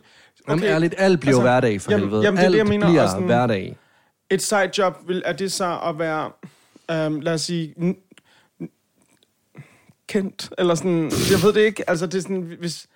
jamen, 0.48 0.64
ærligt, 0.64 0.94
alt 0.98 1.20
bliver 1.20 1.32
altså, 1.36 1.42
hverdag 1.42 1.80
for 1.80 1.90
jamen- 1.90 2.04
helvede. 2.08 2.22
jamen, 2.24 2.36
det 2.36 2.42
er 2.42 2.46
alt 2.46 2.52
det, 2.52 2.58
jeg 2.58 2.66
mener, 2.66 2.86
bliver 2.86 3.06
sådan- 3.06 3.24
hverdag. 3.26 3.76
Et 4.30 4.42
side 4.42 4.70
job, 4.78 4.98
vil, 5.06 5.22
er 5.24 5.32
det 5.32 5.52
så 5.52 5.78
at 5.84 5.98
være, 5.98 6.30
øhm, 6.90 7.20
lad 7.20 7.34
os 7.34 7.40
sige, 7.40 7.74
n- 7.78 7.94
n- 8.62 9.50
kendt, 10.08 10.50
eller 10.58 10.74
sådan, 10.74 11.02
jeg 11.30 11.42
ved 11.42 11.52
det 11.52 11.60
ikke, 11.60 11.90
altså 11.90 12.06
det 12.06 12.14
er 12.14 12.22
sådan, 12.22 12.56
hvis, 12.58 12.86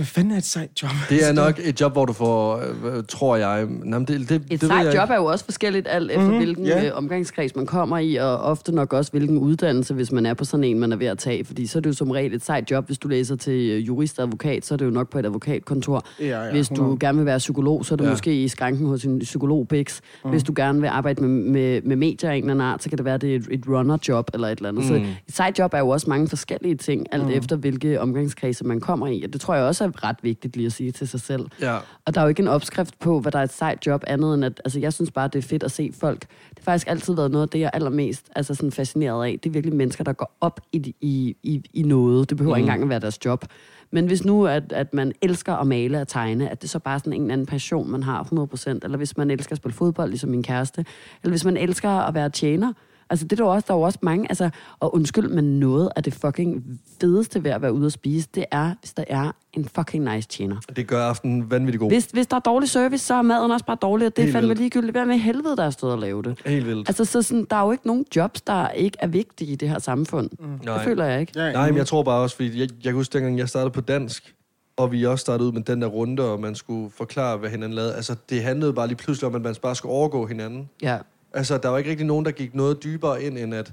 hvad 0.00 0.06
fanden 0.06 0.32
er 0.32 0.36
et 0.36 0.44
side 0.44 0.68
job? 0.82 0.90
Det 1.08 1.28
er 1.28 1.32
nok 1.44 1.60
et 1.64 1.80
job, 1.80 1.92
hvor 1.92 2.04
du 2.04 2.12
får, 2.12 2.56
øh, 2.84 3.02
tror 3.08 3.36
jeg... 3.36 3.68
Jamen, 3.84 4.04
det, 4.04 4.08
det, 4.08 4.30
Et 4.30 4.50
det 4.50 4.62
ved 4.62 4.68
sejt 4.68 4.86
jeg 4.86 4.94
job 4.94 5.04
ikke. 5.04 5.14
er 5.14 5.18
jo 5.18 5.24
også 5.24 5.44
forskelligt 5.44 5.86
alt 5.90 6.10
efter, 6.10 6.20
Mhm, 6.20 6.26
mm-hmm, 6.30 6.44
hvilken 6.44 6.66
yeah. 6.66 6.96
omgangskreds 6.96 7.56
man 7.56 7.66
kommer 7.66 7.98
i, 7.98 8.14
og 8.14 8.38
ofte 8.38 8.72
nok 8.74 8.92
også 8.92 9.10
hvilken 9.10 9.38
uddannelse, 9.38 9.94
hvis 9.94 10.12
man 10.12 10.26
er 10.26 10.34
på 10.34 10.44
sådan 10.44 10.64
en, 10.64 10.78
man 10.78 10.92
er 10.92 10.96
ved 10.96 11.06
at 11.06 11.18
tage. 11.18 11.44
Fordi 11.44 11.66
så 11.66 11.78
er 11.78 11.80
det 11.80 11.90
jo 11.90 11.94
som 11.94 12.10
regel 12.10 12.34
et 12.34 12.44
sejt 12.44 12.70
job. 12.70 12.86
Hvis 12.86 12.98
du 12.98 13.08
læser 13.08 13.36
til 13.36 13.70
øh, 13.70 13.86
jurist 13.86 14.18
og 14.18 14.24
advokat, 14.24 14.66
så 14.66 14.74
er 14.74 14.78
det 14.78 14.84
jo 14.84 14.90
nok 14.90 15.10
på 15.10 15.18
et 15.18 15.26
advokatkontor. 15.26 16.04
Ja, 16.20 16.44
ja, 16.44 16.50
Hvis 16.50 16.68
du 16.68 16.74
100. 16.74 16.98
gerne 17.00 17.18
vil 17.18 17.26
være 17.26 17.38
psykolog, 17.38 17.86
så 17.86 17.94
er 17.94 17.96
det 17.96 18.04
Ja. 18.04 18.10
måske 18.10 18.42
i 18.42 18.48
skranken 18.48 18.86
hos 18.86 19.04
en 19.04 19.18
psykolog 19.18 19.68
Bix. 19.68 20.00
Mm. 20.24 20.30
Hvis 20.30 20.42
du 20.42 20.52
gerne 20.56 20.80
vil 20.80 20.88
arbejde 20.88 21.22
med, 21.22 21.28
med, 21.50 21.82
med 21.82 21.96
medier 21.96 22.30
af 22.30 22.34
en 22.36 22.42
eller 22.42 22.54
anden 22.54 22.66
art, 22.66 22.82
så 22.82 22.88
kan 22.88 22.98
det 22.98 23.04
være, 23.04 23.14
at 23.14 23.20
det 23.20 23.32
er 23.32 23.36
et, 23.36 23.48
et 23.50 23.64
runner-job 23.68 24.30
eller 24.34 24.48
et 24.48 24.56
eller 24.56 24.68
andet. 24.68 24.82
Mm. 24.84 24.88
Så 24.88 24.94
Mm. 24.94 25.00
et 25.28 25.34
side 25.36 25.52
job 25.58 25.74
er 25.74 25.78
jo 25.78 25.88
også 25.88 26.06
mange 26.10 26.28
forskellige 26.28 26.74
ting, 26.76 27.06
alt 27.12 27.22
Mm. 27.22 27.28
mm. 27.28 27.34
efter 27.34 27.56
hvilke 27.56 28.00
omgangskredse 28.00 28.64
man 28.64 28.80
kommer 28.80 29.06
i. 29.06 29.22
Og 29.22 29.32
det 29.32 29.40
tror 29.40 29.54
jeg 29.54 29.64
også 29.64 29.89
er 29.94 30.04
ret 30.04 30.16
vigtigt 30.22 30.56
lige 30.56 30.66
at 30.66 30.72
sige 30.72 30.92
til 30.92 31.08
sig 31.08 31.20
selv. 31.20 31.46
Ja. 31.60 31.78
Og 32.04 32.14
der 32.14 32.20
er 32.20 32.24
jo 32.24 32.28
ikke 32.28 32.42
en 32.42 32.48
opskrift 32.48 32.98
på, 32.98 33.20
hvad 33.20 33.32
der 33.32 33.38
er 33.38 33.42
et 33.42 33.52
sejt 33.52 33.86
job, 33.86 34.04
andet 34.06 34.34
end 34.34 34.44
at, 34.44 34.60
altså 34.64 34.80
jeg 34.80 34.92
synes 34.92 35.10
bare, 35.10 35.28
det 35.28 35.44
er 35.44 35.48
fedt 35.48 35.62
at 35.62 35.70
se 35.70 35.92
folk. 36.00 36.20
Det 36.20 36.58
har 36.58 36.64
faktisk 36.64 36.88
altid 36.88 37.14
været 37.14 37.30
noget 37.30 37.42
af 37.42 37.48
det, 37.48 37.60
jeg 37.60 37.66
er 37.66 37.70
allermest 37.70 38.30
altså 38.36 38.54
sådan 38.54 38.72
fascineret 38.72 39.24
af. 39.24 39.38
Det 39.42 39.48
er 39.48 39.52
virkelig 39.52 39.76
mennesker, 39.76 40.04
der 40.04 40.12
går 40.12 40.36
op 40.40 40.60
i, 40.72 40.94
i, 41.00 41.36
i, 41.42 41.62
i 41.74 41.82
noget. 41.82 42.30
Det 42.30 42.36
behøver 42.36 42.54
mm. 42.54 42.58
ikke 42.58 42.66
engang 42.66 42.82
at 42.82 42.88
være 42.88 43.00
deres 43.00 43.24
job. 43.24 43.44
Men 43.90 44.06
hvis 44.06 44.24
nu, 44.24 44.46
at, 44.46 44.72
at 44.72 44.94
man 44.94 45.12
elsker 45.22 45.54
at 45.54 45.66
male 45.66 46.00
og 46.00 46.08
tegne, 46.08 46.48
at 46.48 46.62
det 46.62 46.70
så 46.70 46.78
bare 46.78 46.94
er 46.94 46.98
sådan 46.98 47.12
en 47.12 47.22
eller 47.22 47.32
anden 47.32 47.46
passion, 47.46 47.90
man 47.90 48.02
har 48.02 48.22
100%, 48.22 48.78
eller 48.82 48.96
hvis 48.96 49.16
man 49.16 49.30
elsker 49.30 49.52
at 49.52 49.56
spille 49.56 49.74
fodbold, 49.74 50.10
ligesom 50.10 50.30
min 50.30 50.42
kæreste, 50.42 50.84
eller 51.22 51.32
hvis 51.32 51.44
man 51.44 51.56
elsker 51.56 51.90
at 51.90 52.14
være 52.14 52.30
tjener, 52.30 52.72
Altså, 53.10 53.24
det 53.26 53.40
er 53.40 53.44
der, 53.44 53.50
også, 53.50 53.64
der 53.68 53.74
er 53.74 53.78
jo 53.78 53.82
også 53.82 53.98
mange, 54.02 54.26
altså, 54.28 54.50
og 54.80 54.94
undskyld, 54.94 55.28
men 55.28 55.60
noget 55.60 55.88
af 55.96 56.02
det 56.02 56.14
fucking 56.14 56.80
fedeste 57.00 57.44
ved 57.44 57.50
at 57.50 57.62
være 57.62 57.72
ude 57.72 57.86
og 57.86 57.92
spise, 57.92 58.28
det 58.34 58.44
er, 58.50 58.74
hvis 58.80 58.92
der 58.92 59.04
er 59.08 59.32
en 59.52 59.64
fucking 59.64 60.14
nice 60.14 60.28
tjener. 60.28 60.56
Det 60.76 60.86
gør 60.86 61.04
aftenen 61.04 61.50
vanvittigt 61.50 61.80
god. 61.80 61.90
Hvis, 61.90 62.06
hvis 62.12 62.26
der 62.26 62.36
er 62.36 62.40
dårlig 62.40 62.68
service, 62.68 63.06
så 63.06 63.14
er 63.14 63.22
maden 63.22 63.50
også 63.50 63.66
bare 63.66 63.76
dårlig, 63.82 64.06
og 64.06 64.16
det 64.16 64.28
er 64.28 64.32
fandme 64.32 64.48
vildt. 64.48 64.60
ligegyldigt. 64.60 64.92
Hvad 64.92 65.06
med 65.06 65.18
helvede, 65.18 65.56
der 65.56 65.64
er 65.64 65.70
stået 65.70 65.92
og 65.92 65.98
lave 65.98 66.22
det? 66.22 66.38
Helt 66.46 66.66
vildt. 66.66 66.88
Altså, 66.88 67.04
så 67.04 67.22
sådan, 67.22 67.46
der 67.50 67.56
er 67.56 67.64
jo 67.64 67.72
ikke 67.72 67.86
nogen 67.86 68.04
jobs, 68.16 68.40
der 68.40 68.68
ikke 68.68 68.96
er 69.00 69.06
vigtige 69.06 69.52
i 69.52 69.56
det 69.56 69.68
her 69.68 69.78
samfund. 69.78 70.30
Mm. 70.38 70.58
Det 70.58 70.64
Nej. 70.64 70.84
føler 70.84 71.04
jeg 71.04 71.20
ikke. 71.20 71.32
Ja, 71.36 71.52
Nej, 71.52 71.68
men 71.68 71.76
jeg 71.76 71.86
tror 71.86 72.02
bare 72.02 72.22
også, 72.22 72.36
fordi 72.36 72.60
jeg, 72.60 72.60
jeg 72.60 72.68
kan 72.84 72.94
huske, 72.94 73.12
dengang 73.12 73.38
jeg 73.38 73.48
startede 73.48 73.70
på 73.70 73.80
dansk, 73.80 74.34
og 74.76 74.92
vi 74.92 75.06
også 75.06 75.22
startede 75.22 75.48
ud 75.48 75.52
med 75.52 75.62
den 75.62 75.82
der 75.82 75.88
runde, 75.88 76.32
og 76.32 76.40
man 76.40 76.54
skulle 76.54 76.90
forklare, 76.90 77.36
hvad 77.36 77.50
hinanden 77.50 77.76
lavede. 77.76 77.94
Altså, 77.94 78.16
det 78.30 78.42
handlede 78.42 78.72
bare 78.72 78.86
lige 78.86 78.96
pludselig 78.96 79.26
om, 79.28 79.34
at 79.34 79.42
man 79.42 79.54
bare 79.62 79.74
skulle 79.74 79.92
overgå 79.92 80.26
hinanden. 80.26 80.68
Ja. 80.82 80.98
Altså, 81.34 81.58
der 81.58 81.68
var 81.68 81.78
ikke 81.78 81.90
rigtig 81.90 82.06
nogen, 82.06 82.24
der 82.24 82.30
gik 82.30 82.54
noget 82.54 82.84
dybere 82.84 83.22
ind, 83.22 83.38
end 83.38 83.54
at, 83.54 83.72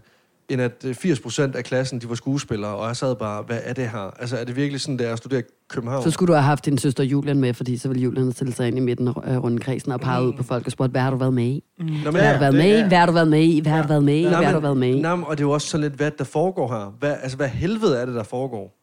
end 0.50 0.62
at 0.62 0.86
øh, 0.86 0.96
80% 0.96 1.58
af 1.58 1.64
klassen, 1.64 2.02
de 2.02 2.10
var 2.10 2.16
skuespillere, 2.16 2.76
og 2.76 2.88
jeg 2.88 2.96
sad 2.96 3.16
bare, 3.16 3.44
hvad 3.44 3.60
er 3.64 3.74
det 3.74 3.90
her? 3.90 4.14
Altså, 4.20 4.38
er 4.38 4.44
det 4.44 4.56
virkelig 4.56 4.82
sådan, 4.82 4.98
det 4.98 5.08
er 5.08 5.12
at 5.12 5.18
studere 5.18 5.40
i 5.40 5.44
København? 5.70 6.04
Så 6.04 6.12
skulle 6.12 6.28
du 6.28 6.34
have 6.34 6.44
haft 6.44 6.66
din 6.66 6.78
søster 6.78 7.04
Julian 7.04 7.40
med, 7.40 7.54
fordi 7.54 7.78
så 7.78 7.88
ville 7.88 8.04
Julian 8.04 8.24
have 8.24 8.34
stillet 8.34 8.56
sig 8.56 8.68
ind 8.68 8.78
i 8.78 8.82
midten 8.82 9.08
af 9.08 9.14
øh, 9.28 9.38
rundkredsen 9.44 9.92
og 9.92 10.00
peget 10.00 10.26
ud 10.26 10.34
på 10.34 10.44
folk 10.44 10.66
og 10.66 10.72
spurgt, 10.72 10.92
hvad 10.92 11.02
har 11.02 11.10
du 11.12 11.18
været 11.18 11.34
med 11.34 11.44
i? 11.44 11.64
Nå, 11.80 11.86
men, 11.86 12.12
Hvad 12.12 12.22
har 12.22 12.34
du 12.34 12.40
været 12.40 12.56
med 12.56 12.78
i? 12.78 12.82
Hvad 12.88 12.98
har 12.98 13.06
du 13.06 13.12
været 13.12 13.28
med 13.28 13.44
i? 13.44 13.60
Hvad 13.60 13.72
har 13.72 13.82
du 13.82 13.88
været 13.88 14.04
med 14.04 14.16
i? 14.16 14.24
Nej, 14.24 14.38
Hvad 14.38 14.46
har 14.46 14.54
du 14.54 14.60
været 14.60 14.78
med 14.78 14.96
i? 14.96 15.04
Og 15.04 15.38
det 15.38 15.44
er 15.44 15.48
jo 15.48 15.52
også 15.52 15.68
sådan 15.68 15.82
lidt, 15.82 15.94
hvad 15.94 16.12
der 16.12 16.24
foregår 16.24 16.68
her. 16.68 16.96
Hvad, 17.00 17.16
altså, 17.22 17.38
hvad 17.38 17.48
helvede 17.48 17.98
er 17.98 18.06
det, 18.06 18.16
der 18.16 18.24
foregår? 18.24 18.78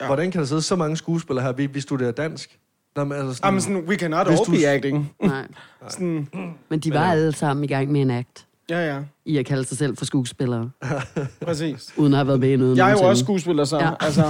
Ja. 0.00 0.06
Hvordan 0.06 0.30
kan 0.30 0.40
der 0.40 0.46
sidde 0.46 0.62
så 0.62 0.76
mange 0.76 0.96
skuespillere 0.96 1.44
her? 1.44 1.52
Vi, 1.52 1.66
vi 1.66 1.80
studerer 1.80 2.12
dansk. 2.12 2.58
Nå, 2.96 3.04
men 3.04 3.18
altså 3.18 3.34
sådan, 3.34 3.48
Jamen 3.48 3.60
sådan, 3.60 3.76
we 3.88 3.94
cannot 3.96 4.26
all 4.28 4.38
be 4.50 4.66
acting. 4.68 5.12
Nej. 5.22 5.46
Sådan, 5.88 6.28
Men 6.68 6.80
de 6.80 6.94
var 6.94 7.10
alle 7.10 7.32
sammen 7.32 7.64
i 7.64 7.66
gang 7.66 7.92
med 7.92 8.00
en 8.02 8.10
akt 8.10 8.46
ja, 8.70 8.94
ja, 8.94 9.00
i 9.24 9.36
at 9.38 9.46
kalde 9.46 9.64
sig 9.64 9.78
selv 9.78 9.96
for 9.96 10.04
skuespillere, 10.04 10.70
præcis. 11.46 11.94
uden 11.96 12.12
at 12.12 12.16
have 12.18 12.26
været 12.26 12.40
med 12.40 12.48
i 12.50 12.56
noget 12.56 12.76
Jeg 12.76 12.84
er 12.86 12.90
jo 12.90 12.94
nogensinde. 12.96 13.10
også 13.10 13.24
skuespiller, 13.24 13.64
så 13.64 13.78
Ja. 13.78 13.90
altså, 14.00 14.22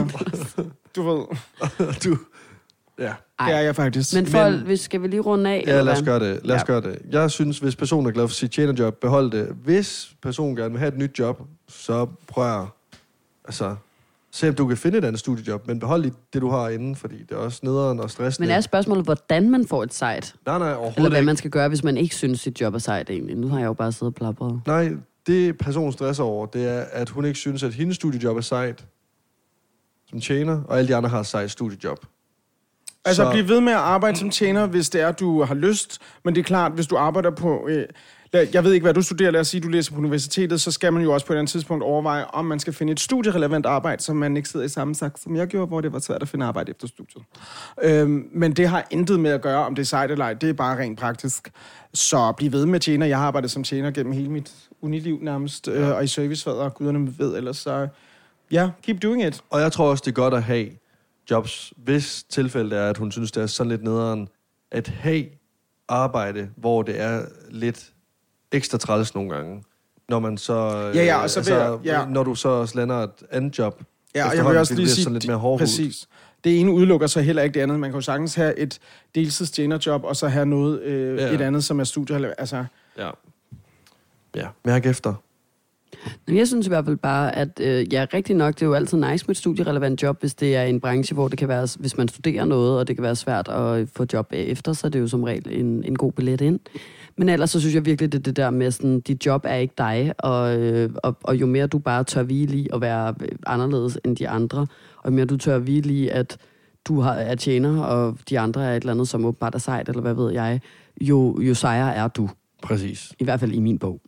du 0.96 1.02
ved, 1.02 1.24
du... 2.04 2.16
Ja. 2.98 3.12
Ej. 3.38 3.46
det 3.48 3.56
er 3.56 3.60
jeg 3.60 3.76
faktisk. 3.76 4.14
Men 4.14 4.26
folk, 4.26 4.60
hvis, 4.62 4.80
skal 4.80 5.02
vi 5.02 5.08
lige 5.08 5.20
runde 5.20 5.50
af? 5.50 5.64
Ja, 5.66 5.70
eller 5.70 5.82
lad 5.82 5.92
os 5.92 5.98
hvad? 6.00 6.06
gøre 6.20 6.30
det. 6.30 6.40
Lad 6.44 6.56
os 6.56 6.60
Ja. 6.60 6.66
gøre 6.66 6.80
det. 6.80 6.98
Jeg 7.10 7.30
synes, 7.30 7.58
hvis 7.58 7.76
personen 7.76 8.06
er 8.06 8.10
glad 8.10 8.28
for 8.28 8.34
sit 8.34 8.50
tjenerjob, 8.50 8.94
behold 9.00 9.30
det. 9.30 9.56
Hvis 9.64 10.14
personen 10.22 10.56
gerne 10.56 10.70
vil 10.70 10.78
have 10.78 10.88
et 10.92 10.98
nyt 10.98 11.18
job, 11.18 11.42
så 11.68 12.06
prøv 12.26 12.60
at... 12.60 12.66
Altså, 13.44 13.76
se 14.36 14.48
om 14.48 14.54
du 14.54 14.66
kan 14.66 14.76
finde 14.76 14.98
et 14.98 15.04
andet 15.04 15.20
studiejob, 15.20 15.66
men 15.66 15.80
behold 15.80 16.02
lige 16.02 16.14
det, 16.32 16.42
du 16.42 16.48
har 16.50 16.68
inden, 16.68 16.96
fordi 16.96 17.22
det 17.22 17.30
er 17.32 17.36
også 17.36 17.60
nederen 17.62 18.00
og 18.00 18.10
stressende. 18.10 18.48
Men 18.48 18.56
er 18.56 18.60
spørgsmålet, 18.60 19.04
hvordan 19.04 19.50
man 19.50 19.66
får 19.66 19.82
et 19.82 19.94
sejt? 19.94 20.34
Nej, 20.46 20.58
nej, 20.58 20.66
Eller 20.68 20.76
overhovedet 20.78 21.12
hvad 21.12 21.20
ikke. 21.20 21.26
man 21.26 21.36
skal 21.36 21.50
gøre, 21.50 21.68
hvis 21.68 21.84
man 21.84 21.96
ikke 21.96 22.14
synes, 22.14 22.40
sit 22.40 22.60
job 22.60 22.74
er 22.74 22.78
sejt 22.78 23.10
egentlig? 23.10 23.36
Nu 23.36 23.48
har 23.48 23.58
jeg 23.58 23.66
jo 23.66 23.72
bare 23.72 23.92
siddet 23.92 24.06
og 24.06 24.14
plapret. 24.14 24.60
Nej, 24.66 24.90
det 25.26 25.58
personen 25.58 25.92
stresser 25.92 26.24
over, 26.24 26.46
det 26.46 26.68
er, 26.68 26.84
at 26.92 27.08
hun 27.08 27.24
ikke 27.24 27.38
synes, 27.38 27.62
at 27.62 27.74
hendes 27.74 27.96
studiejob 27.96 28.36
er 28.36 28.40
sejt 28.40 28.84
som 30.10 30.20
tjener, 30.20 30.62
og 30.68 30.78
alle 30.78 30.88
de 30.88 30.96
andre 30.96 31.08
har 31.08 31.20
et 31.20 31.26
sejt 31.26 31.50
studiejob. 31.50 31.98
Altså 33.04 33.22
Så- 33.24 33.30
bliv 33.30 33.48
ved 33.48 33.60
med 33.60 33.72
at 33.72 33.78
arbejde 33.78 34.18
som 34.18 34.30
tjener, 34.30 34.66
hvis 34.66 34.90
det 34.90 35.00
er, 35.00 35.12
du 35.12 35.42
har 35.42 35.54
lyst. 35.54 35.98
Men 36.24 36.34
det 36.34 36.40
er 36.40 36.44
klart, 36.44 36.72
hvis 36.72 36.86
du 36.86 36.96
arbejder 36.96 37.30
på... 37.30 37.68
Øh, 37.68 37.84
lad- 38.36 38.48
jeg 38.52 38.64
ved 38.64 38.72
ikke, 38.72 38.84
hvad 38.84 38.94
du 38.94 39.02
studerer. 39.02 39.30
Lad 39.30 39.40
os 39.40 39.48
sige, 39.48 39.60
du 39.60 39.68
læser 39.68 39.92
på 39.92 39.98
universitetet. 39.98 40.60
Så 40.60 40.70
skal 40.70 40.92
man 40.92 41.02
jo 41.02 41.12
også 41.12 41.26
på 41.26 41.32
et 41.32 41.34
eller 41.34 41.40
andet 41.40 41.50
tidspunkt 41.52 41.84
overveje, 41.84 42.24
om 42.24 42.44
man 42.44 42.58
skal 42.60 42.72
finde 42.72 42.92
et 42.92 43.00
studierelevant 43.00 43.66
arbejde, 43.66 44.02
så 44.02 44.12
man 44.14 44.36
ikke 44.36 44.48
sidder 44.48 44.66
i 44.66 44.68
samme 44.68 44.94
saks, 44.94 45.22
som 45.22 45.36
jeg 45.36 45.46
gjorde, 45.46 45.66
hvor 45.66 45.80
det 45.80 45.92
var 45.92 45.98
svært 45.98 46.22
at 46.22 46.28
finde 46.28 46.46
arbejde 46.46 46.70
efter 46.70 46.86
studiet. 46.88 47.22
Øhm, 47.82 48.28
men 48.32 48.52
det 48.52 48.68
har 48.68 48.86
intet 48.90 49.20
med 49.20 49.30
at 49.30 49.40
gøre, 49.42 49.66
om 49.66 49.74
det 49.74 49.82
er 49.82 49.86
sejt 49.86 50.10
eller 50.10 50.24
ej. 50.24 50.34
Det 50.34 50.48
er 50.48 50.52
bare 50.52 50.78
rent 50.78 50.98
praktisk. 50.98 51.50
Så 51.94 52.32
bliv 52.36 52.52
ved 52.52 52.66
med 52.66 52.80
tjener. 52.80 53.06
Jeg 53.06 53.18
har 53.18 53.26
arbejdet 53.26 53.50
som 53.50 53.64
tjener 53.64 53.90
gennem 53.90 54.12
hele 54.12 54.28
mit 54.30 54.52
uniliv 54.82 55.18
nærmest, 55.22 55.68
øh, 55.68 55.88
og 55.88 56.04
i 56.04 56.06
servicefaget, 56.06 56.58
og 56.60 56.74
guderne 56.74 57.14
ved 57.18 57.36
ellers. 57.36 57.56
Så 57.56 57.88
ja, 58.52 58.70
keep 58.82 59.02
doing 59.02 59.26
it. 59.26 59.40
Og 59.50 59.60
jeg 59.60 59.72
tror 59.72 59.90
også, 59.90 60.02
det 60.04 60.10
er 60.10 60.14
godt 60.14 60.34
at 60.34 60.42
have 60.42 60.66
jobs, 61.30 61.72
hvis 61.76 62.24
tilfældet 62.30 62.78
er, 62.78 62.88
at 62.90 62.96
hun 62.96 63.12
synes, 63.12 63.32
det 63.32 63.42
er 63.42 63.46
sådan 63.46 63.70
lidt 63.70 63.82
nederen, 63.82 64.28
at 64.72 64.88
have 64.88 65.24
arbejde, 65.88 66.48
hvor 66.56 66.82
det 66.82 67.00
er 67.00 67.22
lidt 67.50 67.92
ekstra 68.52 68.78
træls 68.78 69.14
nogle 69.14 69.30
gange. 69.30 69.62
Når 70.08 70.18
man 70.18 70.38
så... 70.38 70.54
Ja, 70.94 71.04
ja, 71.04 71.16
øh, 71.16 71.22
og 71.22 71.30
så 71.30 71.40
vil 71.44 71.52
jeg- 71.52 71.78
ja. 71.84 72.06
Når 72.08 72.22
du 72.22 72.34
så 72.34 72.48
også 72.48 72.78
lander 72.78 72.96
et 72.96 73.10
andet 73.30 73.58
job. 73.58 73.82
Ja, 74.14 74.28
og 74.30 74.36
jeg 74.36 74.44
vil 74.46 74.56
også 74.56 74.70
det 74.74 74.78
lige 74.78 74.84
bliver 74.84 74.94
sige, 74.94 75.04
sådan 75.04 75.12
lidt 75.12 75.26
mere 75.26 75.36
hårdhudet. 75.36 75.60
præcis. 75.60 76.08
Det 76.44 76.60
ene 76.60 76.72
udelukker 76.72 77.06
så 77.06 77.20
heller 77.20 77.42
ikke 77.42 77.54
det 77.54 77.60
andet. 77.60 77.80
Man 77.80 77.90
kan 77.90 77.96
jo 77.96 78.00
sagtens 78.00 78.34
have 78.34 78.58
et 78.58 78.78
deltidstjenerjob, 79.14 80.04
og 80.04 80.16
så 80.16 80.28
have 80.28 80.46
noget, 80.46 80.82
øh, 80.82 81.18
Ja. 81.18 81.34
et 81.34 81.40
andet, 81.40 81.64
som 81.64 81.80
er 81.80 81.84
studie. 81.84 82.40
Altså, 82.40 82.64
Ja. 82.98 83.10
Ja, 84.36 84.46
mærk 84.64 84.86
efter. 84.86 85.14
Jeg 86.28 86.48
synes 86.48 86.66
i 86.66 86.68
hvert 86.70 86.84
fald 86.84 86.96
bare, 86.96 87.36
at 87.36 87.60
øh, 87.60 87.92
ja, 87.92 88.06
rigtig 88.14 88.36
nok, 88.36 88.54
det 88.54 88.62
er 88.62 88.66
jo 88.66 88.74
altid 88.74 88.98
nice 88.98 89.24
med 89.26 89.30
et 89.30 89.36
studierelevant 89.36 90.02
job, 90.02 90.20
hvis 90.20 90.34
det 90.34 90.56
er 90.56 90.62
en 90.62 90.80
branche, 90.80 91.14
hvor 91.14 91.28
det 91.28 91.38
kan 91.38 91.48
være, 91.48 91.68
hvis 91.78 91.96
man 91.96 92.08
studerer 92.08 92.44
noget, 92.44 92.78
og 92.78 92.88
det 92.88 92.96
kan 92.96 93.02
være 93.02 93.16
svært 93.16 93.48
at 93.48 93.88
få 93.96 94.06
job 94.12 94.26
efter, 94.32 94.72
så 94.72 94.86
er 94.86 94.90
det 94.90 95.00
jo 95.00 95.06
som 95.08 95.22
regel 95.22 95.60
en, 95.60 95.84
en 95.84 95.96
god 95.96 96.12
billet 96.12 96.40
ind. 96.40 96.60
Men 97.18 97.28
ellers 97.28 97.50
så 97.50 97.60
synes 97.60 97.74
jeg 97.74 97.86
virkelig, 97.86 98.12
det 98.12 98.18
er 98.18 98.22
det 98.22 98.36
der 98.36 98.50
med, 98.50 98.70
sådan, 98.70 99.00
dit 99.00 99.26
job 99.26 99.44
er 99.44 99.54
ikke 99.54 99.74
dig, 99.78 100.12
og, 100.18 100.60
øh, 100.60 100.90
og, 101.02 101.16
og 101.22 101.36
jo 101.36 101.46
mere 101.46 101.66
du 101.66 101.78
bare 101.78 102.04
tør 102.04 102.22
hvile 102.22 102.56
i 102.56 102.68
at 102.72 102.80
være 102.80 103.14
øh, 103.20 103.28
anderledes 103.46 103.98
end 104.04 104.16
de 104.16 104.28
andre, 104.28 104.66
og 104.96 105.10
jo 105.10 105.10
mere 105.10 105.24
du 105.24 105.36
tør 105.36 105.58
hvile 105.58 105.92
i, 105.92 106.08
at 106.08 106.38
du 106.84 107.00
har, 107.00 107.14
er 107.14 107.34
tjener, 107.34 107.82
og 107.82 108.18
de 108.30 108.38
andre 108.38 108.64
er 108.64 108.70
et 108.70 108.80
eller 108.80 108.92
andet, 108.92 109.08
som 109.08 109.24
åbenbart 109.24 109.54
er 109.54 109.58
sejt, 109.58 109.88
eller 109.88 110.02
hvad 110.02 110.14
ved 110.14 110.32
jeg, 110.32 110.60
jo, 111.00 111.40
jo 111.40 111.54
sejere 111.54 111.94
er 111.94 112.08
du. 112.08 112.30
Præcis. 112.62 113.12
I 113.18 113.24
hvert 113.24 113.40
fald 113.40 113.52
i 113.52 113.60
min 113.60 113.78
bog. 113.78 114.00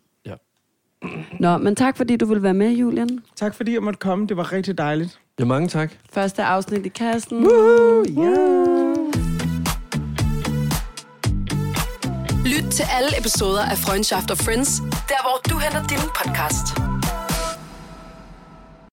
Nå, 1.40 1.59
men 1.59 1.76
tak 1.76 1.96
fordi 1.96 2.16
du 2.16 2.26
vil 2.26 2.42
være 2.42 2.54
med, 2.54 2.70
Julian. 2.70 3.09
Tak 3.36 3.54
fordi 3.54 3.74
jeg 3.74 3.82
måtte 3.82 3.98
komme. 3.98 4.26
Det 4.26 4.36
var 4.36 4.52
rigtig 4.52 4.78
dejligt. 4.78 5.18
Ja, 5.38 5.44
mange 5.44 5.68
tak. 5.68 5.92
Første 6.11 6.42
afsnit 6.42 6.86
i 6.86 6.88
kassen. 6.88 7.46
Lyt 12.47 12.70
til 12.72 12.84
alle 12.97 13.18
episoder 13.18 13.62
af 13.64 13.78
Freundschaft 13.78 14.30
og 14.30 14.39
Friends, 14.39 14.68
der 15.09 15.20
hvor 15.22 15.41
du 15.51 15.59
henter 15.59 15.86
din 15.86 15.99
podcast. 15.99 16.66